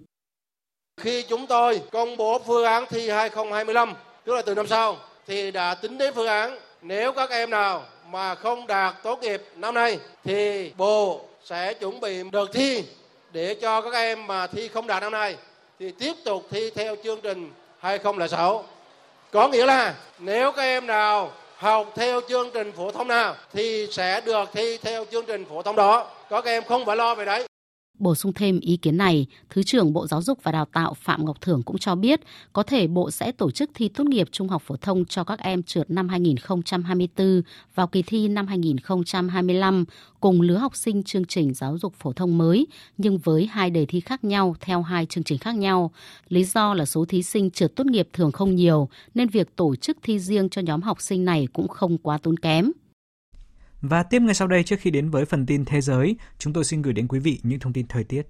Khi 1.02 1.24
chúng 1.24 1.48
tôi 1.48 1.82
công 1.92 2.18
bố 2.18 2.40
phương 2.40 2.66
án 2.66 2.86
thi 2.90 3.10
2025, 3.10 3.94
tức 4.26 4.34
là 4.34 4.42
từ 4.42 4.56
năm 4.56 4.68
sau, 4.68 4.98
thì 5.28 5.52
đã 5.52 5.76
tính 5.76 5.98
đến 5.98 6.14
phương 6.14 6.28
án 6.28 6.58
nếu 6.82 7.12
các 7.12 7.30
em 7.30 7.50
nào 7.50 7.84
mà 8.10 8.36
không 8.36 8.68
đạt 8.68 8.96
tốt 9.04 9.20
nghiệp 9.22 9.44
năm 9.56 9.74
nay 9.74 10.00
thì 10.24 10.72
Bộ 10.78 11.22
sẽ 11.44 11.74
chuẩn 11.74 12.00
bị 12.00 12.24
đợt 12.32 12.46
thi 12.54 12.84
để 13.32 13.56
cho 13.62 13.82
các 13.82 13.94
em 13.94 14.28
mà 14.28 14.48
thi 14.48 14.68
không 14.68 14.88
đạt 14.88 15.04
năm 15.04 15.12
nay 15.12 15.36
thì 15.80 15.92
tiếp 15.92 16.14
tục 16.26 16.48
thi 16.52 16.70
theo 16.76 16.96
chương 17.04 17.22
trình 17.22 17.52
2006. 17.80 18.66
Có 19.32 19.48
nghĩa 19.48 19.66
là 19.66 19.94
nếu 20.20 20.52
các 20.52 20.64
em 20.64 20.88
nào 20.88 21.32
học 21.56 21.92
theo 21.96 22.22
chương 22.30 22.50
trình 22.54 22.72
phổ 22.72 22.92
thông 22.92 23.08
nào 23.08 23.36
thì 23.54 23.88
sẽ 23.92 24.22
được 24.22 24.50
thi 24.54 24.78
theo 24.78 25.06
chương 25.12 25.26
trình 25.26 25.46
phổ 25.50 25.62
thông 25.62 25.76
đó. 25.76 26.08
Các 26.30 26.46
em 26.46 26.64
không 26.64 26.86
phải 26.86 26.96
lo 26.96 27.16
về 27.16 27.26
đấy. 27.26 27.51
Bổ 28.01 28.15
sung 28.15 28.34
thêm 28.34 28.60
ý 28.60 28.77
kiến 28.77 28.97
này, 28.97 29.27
Thứ 29.49 29.63
trưởng 29.63 29.93
Bộ 29.93 30.08
Giáo 30.08 30.21
dục 30.21 30.39
và 30.43 30.51
Đào 30.51 30.65
tạo 30.73 30.93
Phạm 30.93 31.25
Ngọc 31.25 31.41
Thưởng 31.41 31.63
cũng 31.63 31.77
cho 31.77 31.95
biết 31.95 32.21
có 32.54 32.63
thể 32.63 32.88
Bộ 32.88 33.12
sẽ 33.12 33.32
tổ 33.32 33.51
chức 33.51 33.69
thi 33.73 33.89
tốt 33.89 34.04
nghiệp 34.04 34.27
trung 34.32 34.47
học 34.47 34.62
phổ 34.65 34.75
thông 34.75 35.06
cho 35.06 35.23
các 35.23 35.39
em 35.39 35.63
trượt 35.63 35.89
năm 35.89 36.10
2024 36.10 37.41
vào 37.75 37.88
kỳ 37.88 38.01
thi 38.01 38.27
năm 38.27 38.47
2025 38.47 39.86
cùng 40.19 40.41
lứa 40.41 40.58
học 40.58 40.75
sinh 40.75 41.04
chương 41.04 41.25
trình 41.25 41.54
giáo 41.54 41.77
dục 41.77 41.93
phổ 41.95 42.13
thông 42.13 42.38
mới 42.38 42.67
nhưng 42.97 43.17
với 43.17 43.45
hai 43.45 43.69
đề 43.69 43.86
thi 43.86 43.99
khác 43.99 44.23
nhau 44.23 44.56
theo 44.60 44.82
hai 44.82 45.06
chương 45.06 45.23
trình 45.23 45.38
khác 45.38 45.56
nhau. 45.56 45.91
Lý 46.30 46.43
do 46.43 46.73
là 46.73 46.86
số 46.86 47.06
thí 47.06 47.23
sinh 47.23 47.51
trượt 47.51 47.75
tốt 47.75 47.86
nghiệp 47.86 48.10
thường 48.13 48.32
không 48.32 48.56
nhiều 48.56 48.89
nên 49.13 49.27
việc 49.27 49.56
tổ 49.56 49.75
chức 49.75 49.97
thi 50.04 50.19
riêng 50.19 50.49
cho 50.49 50.62
nhóm 50.62 50.82
học 50.82 51.01
sinh 51.01 51.25
này 51.25 51.47
cũng 51.54 51.67
không 51.67 51.97
quá 51.97 52.17
tốn 52.17 52.38
kém. 52.39 52.71
Và 53.82 54.04
tiếp 54.04 54.22
ngay 54.22 54.34
sau 54.34 54.48
đây 54.48 54.63
trước 54.63 54.80
khi 54.80 54.91
đến 54.91 55.10
với 55.10 55.26
phần 55.26 55.46
tin 55.46 55.65
thế 55.65 55.82
giới, 55.82 56.15
chúng 56.38 56.54
tôi 56.54 56.63
xin 56.63 56.82
gửi 56.82 56.94
đến 56.94 57.08
quý 57.08 57.20
vị 57.20 57.39
những 57.44 57.60
thông 57.60 57.74
tin 57.74 57.88
thời 57.88 58.04
tiết. 58.04 58.22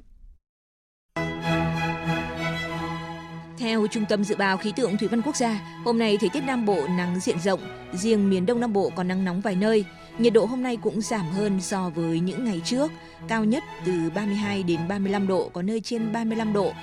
Theo 3.57 3.87
Trung 3.87 4.05
tâm 4.09 4.23
Dự 4.23 4.35
báo 4.35 4.57
Khí 4.57 4.73
tượng 4.75 4.97
Thủy 4.97 5.07
văn 5.07 5.21
Quốc 5.21 5.35
gia, 5.35 5.61
hôm 5.85 5.99
nay 5.99 6.17
thời 6.17 6.29
tiết 6.29 6.41
Nam 6.41 6.65
Bộ 6.65 6.87
nắng 6.97 7.19
diện 7.19 7.39
rộng, 7.39 7.59
riêng 7.93 8.29
miền 8.29 8.45
Đông 8.45 8.59
Nam 8.59 8.73
Bộ 8.73 8.91
có 8.95 9.03
nắng 9.03 9.25
nóng 9.25 9.41
vài 9.41 9.55
nơi. 9.55 9.85
Nhiệt 10.17 10.33
độ 10.33 10.45
hôm 10.45 10.63
nay 10.63 10.77
cũng 10.81 11.01
giảm 11.01 11.25
hơn 11.25 11.61
so 11.61 11.89
với 11.89 12.19
những 12.19 12.45
ngày 12.45 12.61
trước, 12.65 12.91
cao 13.27 13.45
nhất 13.45 13.63
từ 13.85 13.93
32 14.15 14.63
đến 14.63 14.79
35 14.87 15.27
độ, 15.27 15.49
có 15.53 15.61
nơi 15.61 15.81
trên 15.81 16.11
35 16.11 16.53
độ. 16.53 16.73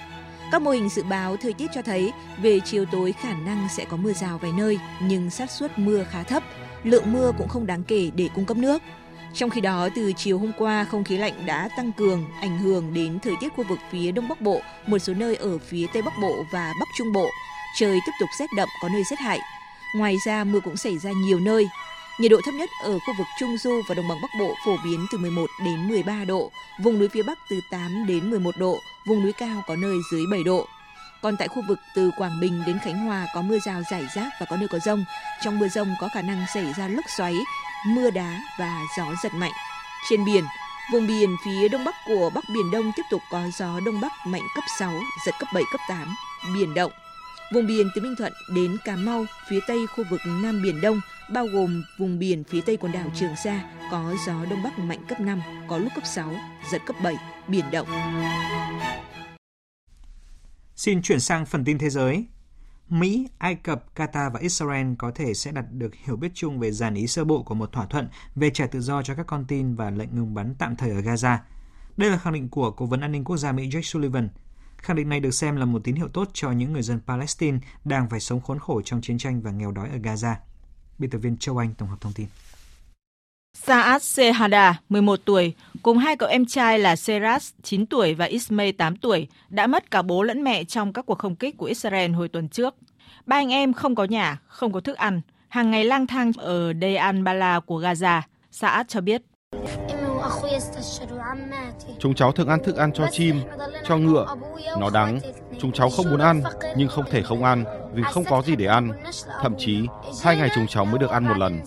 Các 0.53 0.63
mô 0.63 0.71
hình 0.71 0.89
dự 0.89 1.03
báo 1.03 1.37
thời 1.37 1.53
tiết 1.53 1.71
cho 1.75 1.83
thấy 1.83 2.13
về 2.43 2.61
chiều 2.61 2.85
tối 2.85 3.13
khả 3.13 3.35
năng 3.35 3.69
sẽ 3.77 3.85
có 3.85 3.97
mưa 3.97 4.13
rào 4.13 4.39
vài 4.39 4.53
nơi, 4.59 4.79
nhưng 5.03 5.31
xác 5.31 5.51
suất 5.51 5.79
mưa 5.79 6.05
khá 6.11 6.23
thấp, 6.23 6.43
lượng 6.85 7.13
mưa 7.13 7.33
cũng 7.39 7.49
không 7.49 7.67
đáng 7.67 7.83
kể 7.83 8.11
để 8.15 8.29
cung 8.35 8.45
cấp 8.45 8.57
nước. 8.57 8.83
Trong 9.35 9.51
khi 9.51 9.61
đó, 9.61 9.89
từ 9.97 10.13
chiều 10.17 10.39
hôm 10.39 10.53
qua, 10.59 10.85
không 10.85 11.05
khí 11.05 11.17
lạnh 11.17 11.33
đã 11.47 11.69
tăng 11.77 11.93
cường, 11.93 12.25
ảnh 12.41 12.59
hưởng 12.59 12.95
đến 12.95 13.19
thời 13.21 13.35
tiết 13.41 13.49
khu 13.57 13.65
vực 13.69 13.79
phía 13.91 14.13
Đông 14.13 14.29
Bắc 14.29 14.41
Bộ, 14.41 14.61
một 14.87 14.99
số 14.99 15.15
nơi 15.15 15.37
ở 15.37 15.59
phía 15.59 15.87
Tây 15.93 16.03
Bắc 16.03 16.13
Bộ 16.23 16.45
và 16.53 16.73
Bắc 16.81 16.87
Trung 16.99 17.13
Bộ. 17.13 17.31
Trời 17.79 17.99
tiếp 18.07 18.13
tục 18.21 18.29
rét 18.39 18.47
đậm, 18.57 18.69
có 18.83 18.89
nơi 18.89 19.03
rét 19.11 19.19
hại. 19.19 19.41
Ngoài 19.97 20.17
ra, 20.27 20.45
mưa 20.45 20.61
cũng 20.61 20.77
xảy 20.77 20.99
ra 20.99 21.11
nhiều 21.13 21.41
nơi. 21.41 21.69
Nhiệt 22.19 22.31
độ 22.31 22.41
thấp 22.45 22.55
nhất 22.55 22.71
ở 22.85 22.99
khu 22.99 23.15
vực 23.19 23.27
Trung 23.41 23.57
Du 23.59 23.83
và 23.89 23.95
Đồng 23.95 24.09
bằng 24.09 24.19
Bắc 24.23 24.31
Bộ 24.39 24.55
phổ 24.65 24.77
biến 24.85 25.07
từ 25.13 25.19
11 25.19 25.47
đến 25.65 25.89
13 25.89 26.25
độ, 26.25 26.51
vùng 26.83 26.99
núi 26.99 27.09
phía 27.09 27.23
Bắc 27.23 27.39
từ 27.51 27.61
8 27.71 28.07
đến 28.07 28.31
11 28.31 28.57
độ, 28.59 28.79
vùng 29.07 29.23
núi 29.23 29.33
cao 29.33 29.63
có 29.67 29.77
nơi 29.77 29.97
dưới 30.13 30.23
7 30.31 30.45
độ. 30.45 30.67
Còn 31.23 31.37
tại 31.37 31.49
khu 31.49 31.63
vực 31.69 31.79
từ 31.95 32.11
Quảng 32.17 32.41
Bình 32.41 32.63
đến 32.67 32.79
Khánh 32.79 33.07
Hòa 33.07 33.27
có 33.35 33.43
mưa 33.43 33.59
rào 33.59 33.83
rải 33.91 34.07
rác 34.15 34.29
và 34.41 34.47
có 34.47 34.57
nơi 34.57 34.69
có 34.69 34.79
rông. 34.79 35.05
Trong 35.43 35.59
mưa 35.59 35.69
rông 35.69 35.95
có 36.01 36.09
khả 36.09 36.23
năng 36.23 36.47
xảy 36.55 36.73
ra 36.79 36.89
lốc 36.89 37.05
xoáy, 37.17 37.35
mưa 37.87 38.11
đá 38.11 38.41
và 38.59 38.81
gió 38.99 39.05
giật 39.23 39.35
mạnh. 39.35 39.53
Trên 40.11 40.25
biển, 40.25 40.45
vùng 40.93 41.07
biển 41.07 41.37
phía 41.45 41.69
đông 41.69 41.85
bắc 41.85 41.95
của 42.07 42.31
Bắc 42.35 42.45
Biển 42.55 42.71
Đông 42.71 42.93
tiếp 42.97 43.03
tục 43.11 43.23
có 43.31 43.43
gió 43.59 43.81
đông 43.87 44.01
bắc 44.01 44.13
mạnh 44.27 44.43
cấp 44.55 44.65
6, 44.79 44.93
giật 45.27 45.35
cấp 45.39 45.49
7, 45.55 45.63
cấp 45.73 45.81
8, 45.89 46.17
biển 46.55 46.75
động. 46.75 46.93
Vùng 47.53 47.67
biển 47.67 47.91
từ 47.95 48.01
Bình 48.03 48.15
Thuận 48.19 48.33
đến 48.55 48.77
Cà 48.85 48.97
Mau, 48.97 49.25
phía 49.49 49.61
tây 49.67 49.87
khu 49.87 50.05
vực 50.11 50.21
Nam 50.27 50.63
Biển 50.63 50.81
Đông, 50.81 51.01
bao 51.33 51.47
gồm 51.47 51.85
vùng 51.99 52.19
biển 52.19 52.45
phía 52.45 52.61
tây 52.61 52.77
quần 52.77 52.93
đảo 52.93 53.07
Trường 53.15 53.37
Sa, 53.45 53.61
có 53.91 54.15
gió 54.27 54.35
đông 54.51 54.63
bắc 54.63 54.79
mạnh 54.79 55.05
cấp 55.09 55.21
5, 55.21 55.43
có 55.69 55.79
lúc 55.79 55.93
cấp 55.95 56.05
6, 56.07 56.35
giật 56.71 56.83
cấp 56.87 56.97
7, 57.03 57.17
biển 57.49 57.65
động. 57.71 57.89
Xin 60.79 61.03
chuyển 61.03 61.21
sang 61.21 61.47
phần 61.47 61.65
tin 61.65 61.79
thế 61.79 61.91
giới. 61.91 62.27
Mỹ, 62.89 63.29
Ai 63.39 63.55
Cập, 63.55 63.85
Qatar 63.95 64.31
và 64.31 64.41
Israel 64.41 64.95
có 64.99 65.11
thể 65.11 65.35
sẽ 65.35 65.53
đạt 65.53 65.65
được 65.73 65.95
hiểu 65.95 66.17
biết 66.17 66.31
chung 66.35 66.59
về 66.59 66.73
dàn 66.73 66.95
ý 66.95 67.07
sơ 67.07 67.25
bộ 67.25 67.43
của 67.43 67.55
một 67.55 67.73
thỏa 67.73 67.87
thuận 67.87 68.09
về 68.37 68.51
trả 68.51 68.67
tự 68.67 68.81
do 68.81 69.03
cho 69.03 69.15
các 69.15 69.27
con 69.27 69.45
tin 69.45 69.75
và 69.75 69.91
lệnh 69.91 70.15
ngừng 70.15 70.35
bắn 70.35 70.55
tạm 70.59 70.77
thời 70.77 70.91
ở 70.91 71.01
Gaza. 71.01 71.39
Đây 71.97 72.11
là 72.11 72.19
khẳng 72.19 72.33
định 72.33 72.49
của 72.49 72.71
Cố 72.71 72.87
vấn 72.87 73.01
An 73.01 73.13
ninh 73.13 73.25
Quốc 73.25 73.37
gia 73.37 73.53
Mỹ 73.53 73.69
Jake 73.69 73.83
Sullivan. 73.83 74.29
Khẳng 74.77 74.97
định 74.97 75.09
này 75.09 75.21
được 75.21 75.31
xem 75.31 75.57
là 75.57 75.65
một 75.65 75.85
tín 75.85 75.95
hiệu 75.95 76.09
tốt 76.09 76.31
cho 76.33 76.51
những 76.51 76.73
người 76.73 76.83
dân 76.83 77.01
Palestine 77.07 77.59
đang 77.85 78.09
phải 78.09 78.21
sống 78.21 78.41
khốn 78.41 78.59
khổ 78.59 78.83
trong 78.85 79.01
chiến 79.01 79.19
tranh 79.19 79.41
và 79.41 79.51
nghèo 79.51 79.73
đói 79.73 79.89
ở 79.89 79.97
Gaza. 79.97 80.35
Biên 80.99 81.11
tập 81.11 81.19
viên 81.19 81.37
Châu 81.37 81.59
Anh 81.59 81.75
tổng 81.75 81.89
hợp 81.89 82.01
thông 82.01 82.13
tin. 82.13 82.27
Saad 83.67 84.03
Sehada, 84.03 84.81
11 84.89 85.21
tuổi, 85.25 85.55
cùng 85.83 85.99
hai 85.99 86.17
cậu 86.17 86.29
em 86.29 86.47
trai 86.47 86.79
là 86.79 86.97
Seras, 86.97 87.53
9 87.63 87.87
tuổi 87.87 88.15
và 88.15 88.25
Ismail, 88.25 88.73
8 88.73 88.97
tuổi, 88.97 89.29
đã 89.49 89.67
mất 89.67 89.91
cả 89.91 90.03
bố 90.03 90.23
lẫn 90.23 90.45
mẹ 90.45 90.65
trong 90.65 90.93
các 90.93 91.07
cuộc 91.07 91.19
không 91.19 91.37
kích 91.37 91.57
của 91.57 91.67
Israel 91.67 92.13
hồi 92.13 92.29
tuần 92.29 92.49
trước. 92.49 92.75
Ba 93.27 93.37
anh 93.37 93.53
em 93.53 93.73
không 93.73 93.95
có 93.95 94.05
nhà, 94.05 94.39
không 94.47 94.73
có 94.73 94.81
thức 94.81 94.97
ăn, 94.97 95.21
hàng 95.49 95.71
ngày 95.71 95.85
lang 95.85 96.07
thang 96.07 96.33
ở 96.37 96.73
Deir 96.81 97.23
Bala 97.25 97.61
của 97.61 97.81
Gaza. 97.81 98.21
Saad 98.51 98.87
cho 98.89 99.01
biết. 99.01 99.23
Chúng 101.99 102.15
cháu 102.15 102.33
thường 102.33 102.49
ăn 102.49 102.65
thức 102.65 102.77
ăn 102.77 102.93
cho 102.93 103.07
chim, 103.11 103.41
cho 103.85 103.97
ngựa. 103.97 104.27
Nó 104.79 104.91
đắng. 104.91 105.21
Chúng 105.61 105.73
cháu 105.73 105.91
không 105.91 106.11
muốn 106.11 106.21
ăn, 106.21 106.43
nhưng 106.77 106.89
không 106.89 107.05
thể 107.11 107.23
không 107.23 107.45
ăn 107.45 107.65
vì 107.95 108.03
không 108.03 108.25
có 108.25 108.43
gì 108.43 108.57
để 108.57 108.67
ăn. 108.67 108.91
Thậm 109.43 109.55
chí, 109.59 109.87
hai 110.23 110.37
ngày 110.37 110.49
chúng 110.55 110.67
cháu 110.67 110.85
mới 110.85 110.99
được 110.99 111.11
ăn 111.11 111.25
một 111.25 111.39
lần. 111.39 111.61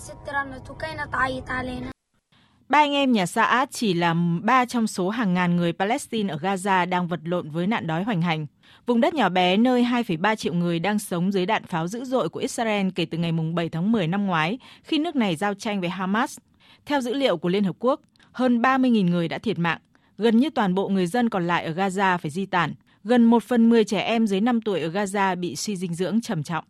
Ba 2.69 2.79
anh 2.79 2.93
em 2.93 3.11
nhà 3.11 3.25
Saad 3.25 3.69
chỉ 3.71 3.93
là 3.93 4.15
ba 4.41 4.65
trong 4.65 4.87
số 4.87 5.09
hàng 5.09 5.33
ngàn 5.33 5.55
người 5.55 5.73
Palestine 5.73 6.33
ở 6.33 6.37
Gaza 6.37 6.89
đang 6.89 7.07
vật 7.07 7.19
lộn 7.23 7.49
với 7.49 7.67
nạn 7.67 7.87
đói 7.87 8.03
hoành 8.03 8.21
hành. 8.21 8.47
Vùng 8.85 9.01
đất 9.01 9.13
nhỏ 9.13 9.29
bé 9.29 9.57
nơi 9.57 9.83
2,3 9.83 10.35
triệu 10.35 10.53
người 10.53 10.79
đang 10.79 10.99
sống 10.99 11.31
dưới 11.31 11.45
đạn 11.45 11.63
pháo 11.63 11.87
dữ 11.87 12.03
dội 12.03 12.29
của 12.29 12.39
Israel 12.39 12.87
kể 12.95 13.05
từ 13.05 13.17
ngày 13.17 13.31
7 13.53 13.69
tháng 13.69 13.91
10 13.91 14.07
năm 14.07 14.25
ngoái, 14.25 14.57
khi 14.83 14.97
nước 14.99 15.15
này 15.15 15.35
giao 15.35 15.53
tranh 15.53 15.79
với 15.79 15.89
Hamas. 15.89 16.37
Theo 16.85 17.01
dữ 17.01 17.13
liệu 17.13 17.37
của 17.37 17.49
Liên 17.49 17.63
Hợp 17.63 17.75
Quốc, 17.79 18.01
hơn 18.31 18.61
30.000 18.61 19.09
người 19.09 19.27
đã 19.27 19.37
thiệt 19.37 19.59
mạng. 19.59 19.79
Gần 20.17 20.37
như 20.37 20.49
toàn 20.49 20.75
bộ 20.75 20.89
người 20.89 21.07
dân 21.07 21.29
còn 21.29 21.47
lại 21.47 21.65
ở 21.65 21.71
Gaza 21.71 22.17
phải 22.17 22.31
di 22.31 22.45
tản. 22.45 22.73
Gần 23.03 23.25
1 23.25 23.43
phần 23.43 23.69
10 23.69 23.83
trẻ 23.83 24.01
em 24.01 24.27
dưới 24.27 24.41
5 24.41 24.61
tuổi 24.61 24.81
ở 24.81 24.89
Gaza 24.89 25.39
bị 25.39 25.55
suy 25.55 25.75
dinh 25.75 25.93
dưỡng 25.93 26.21
trầm 26.21 26.43
trọng. 26.43 26.65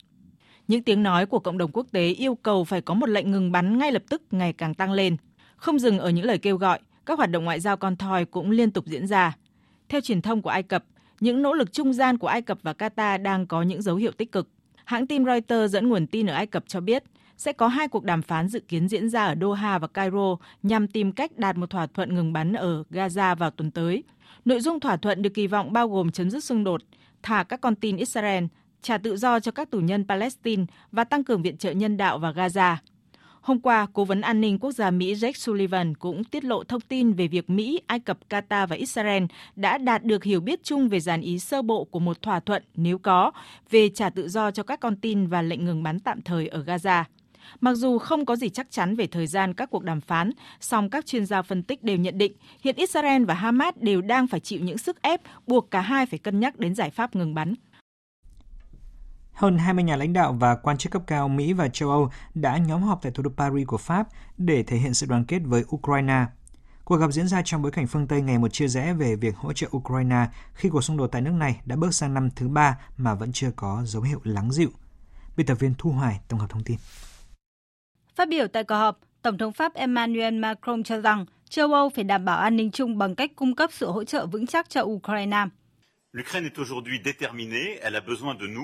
Những 0.67 0.83
tiếng 0.83 1.03
nói 1.03 1.25
của 1.25 1.39
cộng 1.39 1.57
đồng 1.57 1.71
quốc 1.73 1.87
tế 1.91 2.07
yêu 2.07 2.35
cầu 2.35 2.63
phải 2.63 2.81
có 2.81 2.93
một 2.93 3.09
lệnh 3.09 3.31
ngừng 3.31 3.51
bắn 3.51 3.77
ngay 3.77 3.91
lập 3.91 4.03
tức 4.09 4.21
ngày 4.31 4.53
càng 4.53 4.73
tăng 4.73 4.91
lên. 4.91 5.17
Không 5.55 5.79
dừng 5.79 5.99
ở 5.99 6.09
những 6.09 6.25
lời 6.25 6.37
kêu 6.37 6.57
gọi, 6.57 6.79
các 7.05 7.17
hoạt 7.17 7.31
động 7.31 7.45
ngoại 7.45 7.59
giao 7.59 7.77
con 7.77 7.95
thoi 7.95 8.25
cũng 8.25 8.51
liên 8.51 8.71
tục 8.71 8.85
diễn 8.87 9.07
ra. 9.07 9.37
Theo 9.89 10.01
truyền 10.01 10.21
thông 10.21 10.41
của 10.41 10.49
Ai 10.49 10.63
Cập, 10.63 10.85
những 11.19 11.41
nỗ 11.41 11.53
lực 11.53 11.73
trung 11.73 11.93
gian 11.93 12.17
của 12.17 12.27
Ai 12.27 12.41
Cập 12.41 12.57
và 12.63 12.73
Qatar 12.73 13.21
đang 13.21 13.47
có 13.47 13.61
những 13.61 13.81
dấu 13.81 13.95
hiệu 13.95 14.11
tích 14.11 14.31
cực. 14.31 14.47
Hãng 14.85 15.07
tin 15.07 15.25
Reuters 15.25 15.73
dẫn 15.73 15.89
nguồn 15.89 16.07
tin 16.07 16.27
ở 16.27 16.33
Ai 16.33 16.45
Cập 16.45 16.63
cho 16.67 16.81
biết, 16.81 17.03
sẽ 17.37 17.53
có 17.53 17.67
hai 17.67 17.87
cuộc 17.87 18.03
đàm 18.03 18.21
phán 18.21 18.47
dự 18.47 18.59
kiến 18.59 18.87
diễn 18.87 19.09
ra 19.09 19.25
ở 19.25 19.35
Doha 19.41 19.77
và 19.77 19.87
Cairo 19.87 20.37
nhằm 20.63 20.87
tìm 20.87 21.11
cách 21.11 21.37
đạt 21.37 21.57
một 21.57 21.69
thỏa 21.69 21.87
thuận 21.87 22.15
ngừng 22.15 22.33
bắn 22.33 22.53
ở 22.53 22.83
Gaza 22.91 23.35
vào 23.35 23.51
tuần 23.51 23.71
tới. 23.71 24.03
Nội 24.45 24.61
dung 24.61 24.79
thỏa 24.79 24.97
thuận 24.97 25.21
được 25.21 25.33
kỳ 25.33 25.47
vọng 25.47 25.73
bao 25.73 25.89
gồm 25.89 26.11
chấm 26.11 26.29
dứt 26.29 26.43
xung 26.43 26.63
đột, 26.63 26.81
thả 27.23 27.43
các 27.43 27.61
con 27.61 27.75
tin 27.75 27.97
Israel, 27.97 28.43
trả 28.81 28.97
tự 28.97 29.17
do 29.17 29.39
cho 29.39 29.51
các 29.51 29.71
tù 29.71 29.79
nhân 29.79 30.05
Palestine 30.07 30.65
và 30.91 31.03
tăng 31.03 31.23
cường 31.23 31.41
viện 31.41 31.57
trợ 31.57 31.71
nhân 31.71 31.97
đạo 31.97 32.19
vào 32.19 32.33
Gaza. 32.33 32.75
Hôm 33.41 33.59
qua, 33.59 33.87
Cố 33.93 34.05
vấn 34.05 34.21
An 34.21 34.41
ninh 34.41 34.59
Quốc 34.59 34.71
gia 34.71 34.91
Mỹ 34.91 35.13
Jake 35.13 35.31
Sullivan 35.31 35.95
cũng 35.95 36.23
tiết 36.23 36.43
lộ 36.43 36.63
thông 36.63 36.81
tin 36.81 37.13
về 37.13 37.27
việc 37.27 37.49
Mỹ, 37.49 37.81
Ai 37.87 37.99
Cập, 37.99 38.17
Qatar 38.29 38.67
và 38.67 38.75
Israel 38.75 39.23
đã 39.55 39.77
đạt 39.77 40.03
được 40.03 40.23
hiểu 40.23 40.39
biết 40.39 40.63
chung 40.63 40.89
về 40.89 40.99
dàn 40.99 41.21
ý 41.21 41.39
sơ 41.39 41.61
bộ 41.61 41.83
của 41.83 41.99
một 41.99 42.21
thỏa 42.21 42.39
thuận, 42.39 42.63
nếu 42.75 42.97
có, 42.97 43.31
về 43.69 43.89
trả 43.89 44.09
tự 44.09 44.29
do 44.29 44.51
cho 44.51 44.63
các 44.63 44.79
con 44.79 44.95
tin 44.95 45.27
và 45.27 45.41
lệnh 45.41 45.65
ngừng 45.65 45.83
bắn 45.83 45.99
tạm 45.99 46.21
thời 46.21 46.47
ở 46.47 46.63
Gaza. 46.63 47.03
Mặc 47.61 47.73
dù 47.73 47.97
không 47.97 48.25
có 48.25 48.35
gì 48.35 48.49
chắc 48.49 48.67
chắn 48.71 48.95
về 48.95 49.07
thời 49.07 49.27
gian 49.27 49.53
các 49.53 49.69
cuộc 49.69 49.83
đàm 49.83 50.01
phán, 50.01 50.31
song 50.59 50.89
các 50.89 51.05
chuyên 51.05 51.25
gia 51.25 51.41
phân 51.41 51.63
tích 51.63 51.83
đều 51.83 51.97
nhận 51.97 52.17
định 52.17 52.33
hiện 52.63 52.75
Israel 52.75 53.25
và 53.25 53.33
Hamas 53.33 53.75
đều 53.77 54.01
đang 54.01 54.27
phải 54.27 54.39
chịu 54.39 54.59
những 54.59 54.77
sức 54.77 55.01
ép 55.01 55.21
buộc 55.47 55.71
cả 55.71 55.81
hai 55.81 56.05
phải 56.05 56.19
cân 56.19 56.39
nhắc 56.39 56.59
đến 56.59 56.75
giải 56.75 56.89
pháp 56.89 57.15
ngừng 57.15 57.33
bắn. 57.33 57.53
Hơn 59.33 59.57
20 59.57 59.83
nhà 59.83 59.95
lãnh 59.95 60.13
đạo 60.13 60.33
và 60.39 60.55
quan 60.55 60.77
chức 60.77 60.91
cấp 60.91 61.01
cao 61.07 61.29
Mỹ 61.29 61.53
và 61.53 61.67
châu 61.67 61.89
Âu 61.89 62.09
đã 62.33 62.57
nhóm 62.57 62.81
họp 62.81 63.01
tại 63.01 63.11
thủ 63.11 63.23
đô 63.23 63.31
Paris 63.37 63.67
của 63.67 63.77
Pháp 63.77 64.07
để 64.37 64.63
thể 64.63 64.77
hiện 64.77 64.93
sự 64.93 65.05
đoàn 65.05 65.25
kết 65.25 65.39
với 65.45 65.63
Ukraine. 65.75 66.25
Cuộc 66.83 66.97
gặp 66.97 67.11
diễn 67.11 67.27
ra 67.27 67.41
trong 67.45 67.61
bối 67.61 67.71
cảnh 67.71 67.87
phương 67.87 68.07
Tây 68.07 68.21
ngày 68.21 68.39
một 68.39 68.53
chia 68.53 68.67
rẽ 68.67 68.93
về 68.93 69.15
việc 69.15 69.37
hỗ 69.37 69.53
trợ 69.53 69.67
Ukraine 69.77 70.27
khi 70.53 70.69
cuộc 70.69 70.81
xung 70.81 70.97
đột 70.97 71.07
tại 71.07 71.21
nước 71.21 71.31
này 71.31 71.61
đã 71.65 71.75
bước 71.75 71.93
sang 71.93 72.13
năm 72.13 72.29
thứ 72.35 72.47
ba 72.47 72.77
mà 72.97 73.13
vẫn 73.13 73.31
chưa 73.31 73.51
có 73.55 73.81
dấu 73.85 74.01
hiệu 74.01 74.19
lắng 74.23 74.51
dịu. 74.51 74.69
Biên 75.37 75.47
tập 75.47 75.55
viên 75.59 75.73
Thu 75.77 75.91
Hoài 75.91 76.19
tổng 76.27 76.39
hợp 76.39 76.49
thông 76.49 76.63
tin. 76.63 76.77
Phát 78.21 78.29
biểu 78.29 78.47
tại 78.47 78.63
cuộc 78.63 78.75
họp, 78.75 78.99
Tổng 79.21 79.37
thống 79.37 79.53
Pháp 79.53 79.73
Emmanuel 79.73 80.33
Macron 80.33 80.83
cho 80.83 80.99
rằng 80.99 81.25
châu 81.49 81.73
Âu 81.73 81.89
phải 81.89 82.03
đảm 82.03 82.25
bảo 82.25 82.37
an 82.37 82.55
ninh 82.55 82.71
chung 82.71 82.97
bằng 82.97 83.15
cách 83.15 83.31
cung 83.35 83.55
cấp 83.55 83.69
sự 83.73 83.91
hỗ 83.91 84.03
trợ 84.03 84.25
vững 84.25 84.47
chắc 84.47 84.69
cho 84.69 84.81
Ukraine. 84.81 85.45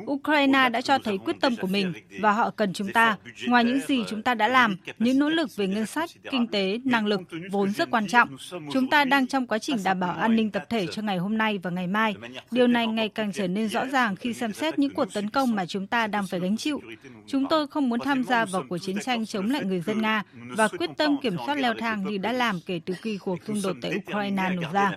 Ukraine 0.06 0.70
đã 0.70 0.82
cho 0.82 0.98
thấy 1.00 1.18
quyết 1.18 1.36
tâm 1.42 1.56
của 1.56 1.68
mình 1.68 1.94
và 2.22 2.32
họ 2.32 2.50
cần 2.50 2.74
chúng 2.74 2.92
ta. 2.92 3.18
Ngoài 3.48 3.64
những 3.64 3.80
gì 3.80 4.04
chúng 4.08 4.22
ta 4.22 4.34
đã 4.34 4.48
làm, 4.48 4.78
những 5.00 5.20
nỗ 5.20 5.30
lực 5.30 5.56
về 5.56 5.68
ngân 5.68 5.86
sách, 5.86 6.10
kinh 6.32 6.48
tế, 6.48 6.80
năng 6.86 7.06
lực 7.06 7.22
vốn 7.52 7.72
rất 7.72 7.92
quan 7.92 8.08
trọng. 8.08 8.38
Chúng 8.72 8.90
ta 8.90 9.06
đang 9.06 9.28
trong 9.28 9.48
quá 9.48 9.60
trình 9.60 9.78
đảm 9.84 10.00
bảo 10.00 10.12
an 10.12 10.36
ninh 10.36 10.52
tập 10.52 10.66
thể 10.70 10.88
cho 10.88 11.02
ngày 11.02 11.18
hôm 11.18 11.38
nay 11.38 11.60
và 11.64 11.70
ngày 11.70 11.88
mai. 11.88 12.16
Điều 12.52 12.68
này 12.68 12.88
ngày 12.88 13.10
càng 13.10 13.32
trở 13.34 13.48
nên 13.48 13.70
rõ 13.70 13.86
ràng 13.86 14.16
khi 14.16 14.34
xem 14.34 14.54
xét 14.54 14.80
những 14.80 14.94
cuộc 14.94 15.14
tấn 15.14 15.30
công 15.30 15.56
mà 15.56 15.66
chúng 15.66 15.88
ta 15.88 16.08
đang 16.08 16.28
phải 16.28 16.40
gánh 16.40 16.58
chịu. 16.58 16.82
Chúng 17.28 17.46
tôi 17.50 17.68
không 17.68 17.90
muốn 17.90 18.00
tham 18.00 18.24
gia 18.24 18.46
vào 18.46 18.64
cuộc 18.70 18.78
chiến 18.78 19.00
tranh 19.00 19.26
chống 19.26 19.50
lại 19.50 19.64
người 19.66 19.82
dân 19.82 20.02
Nga 20.02 20.24
và 20.34 20.68
quyết 20.68 20.90
tâm 20.98 21.18
kiểm 21.22 21.36
soát 21.46 21.56
leo 21.56 21.74
thang 21.80 22.04
như 22.04 22.18
đã 22.18 22.32
làm 22.32 22.60
kể 22.66 22.82
từ 22.86 22.94
khi 23.02 23.18
cuộc 23.18 23.38
xung 23.48 23.62
đột 23.64 23.76
tại 23.82 23.92
Ukraine 23.96 24.50
nổ 24.50 24.72
ra 24.74 24.92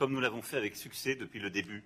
comme 0.00 0.14
nous 0.14 0.20
l'avons 0.20 0.42
fait 0.42 0.56
avec 0.56 0.76
succès 0.76 1.14
depuis 1.20 1.40
le 1.40 1.50
début. 1.50 1.82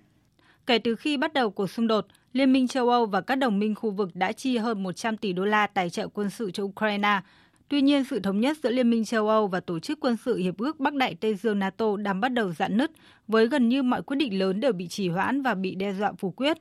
Kể 0.66 0.78
từ 0.78 0.94
khi 0.96 1.16
bắt 1.16 1.32
đầu 1.32 1.50
cuộc 1.50 1.66
xung 1.66 1.86
đột, 1.86 2.06
Liên 2.32 2.52
minh 2.52 2.68
châu 2.68 2.88
Âu 2.88 3.06
và 3.06 3.20
các 3.20 3.34
đồng 3.34 3.58
minh 3.58 3.74
khu 3.74 3.90
vực 3.90 4.10
đã 4.14 4.32
chi 4.32 4.56
hơn 4.56 4.82
100 4.82 5.16
tỷ 5.16 5.32
đô 5.32 5.44
la 5.44 5.66
tài 5.66 5.90
trợ 5.90 6.08
quân 6.08 6.30
sự 6.30 6.50
cho 6.50 6.62
Ukraine. 6.62 7.20
Tuy 7.68 7.82
nhiên, 7.82 8.04
sự 8.04 8.20
thống 8.20 8.40
nhất 8.40 8.56
giữa 8.62 8.70
Liên 8.70 8.90
minh 8.90 9.04
châu 9.04 9.28
Âu 9.28 9.46
và 9.46 9.60
Tổ 9.60 9.78
chức 9.78 10.00
quân 10.00 10.16
sự 10.24 10.36
Hiệp 10.36 10.58
ước 10.58 10.80
Bắc 10.80 10.94
Đại 10.94 11.14
Tây 11.14 11.34
Dương 11.34 11.58
NATO 11.58 11.96
đang 11.96 12.20
bắt 12.20 12.28
đầu 12.28 12.52
dạn 12.52 12.76
nứt, 12.76 12.90
với 13.28 13.48
gần 13.48 13.68
như 13.68 13.82
mọi 13.82 14.02
quyết 14.02 14.16
định 14.16 14.38
lớn 14.38 14.60
đều 14.60 14.72
bị 14.72 14.88
trì 14.88 15.08
hoãn 15.08 15.42
và 15.42 15.54
bị 15.54 15.74
đe 15.74 15.92
dọa 15.92 16.12
phủ 16.18 16.30
quyết. 16.30 16.56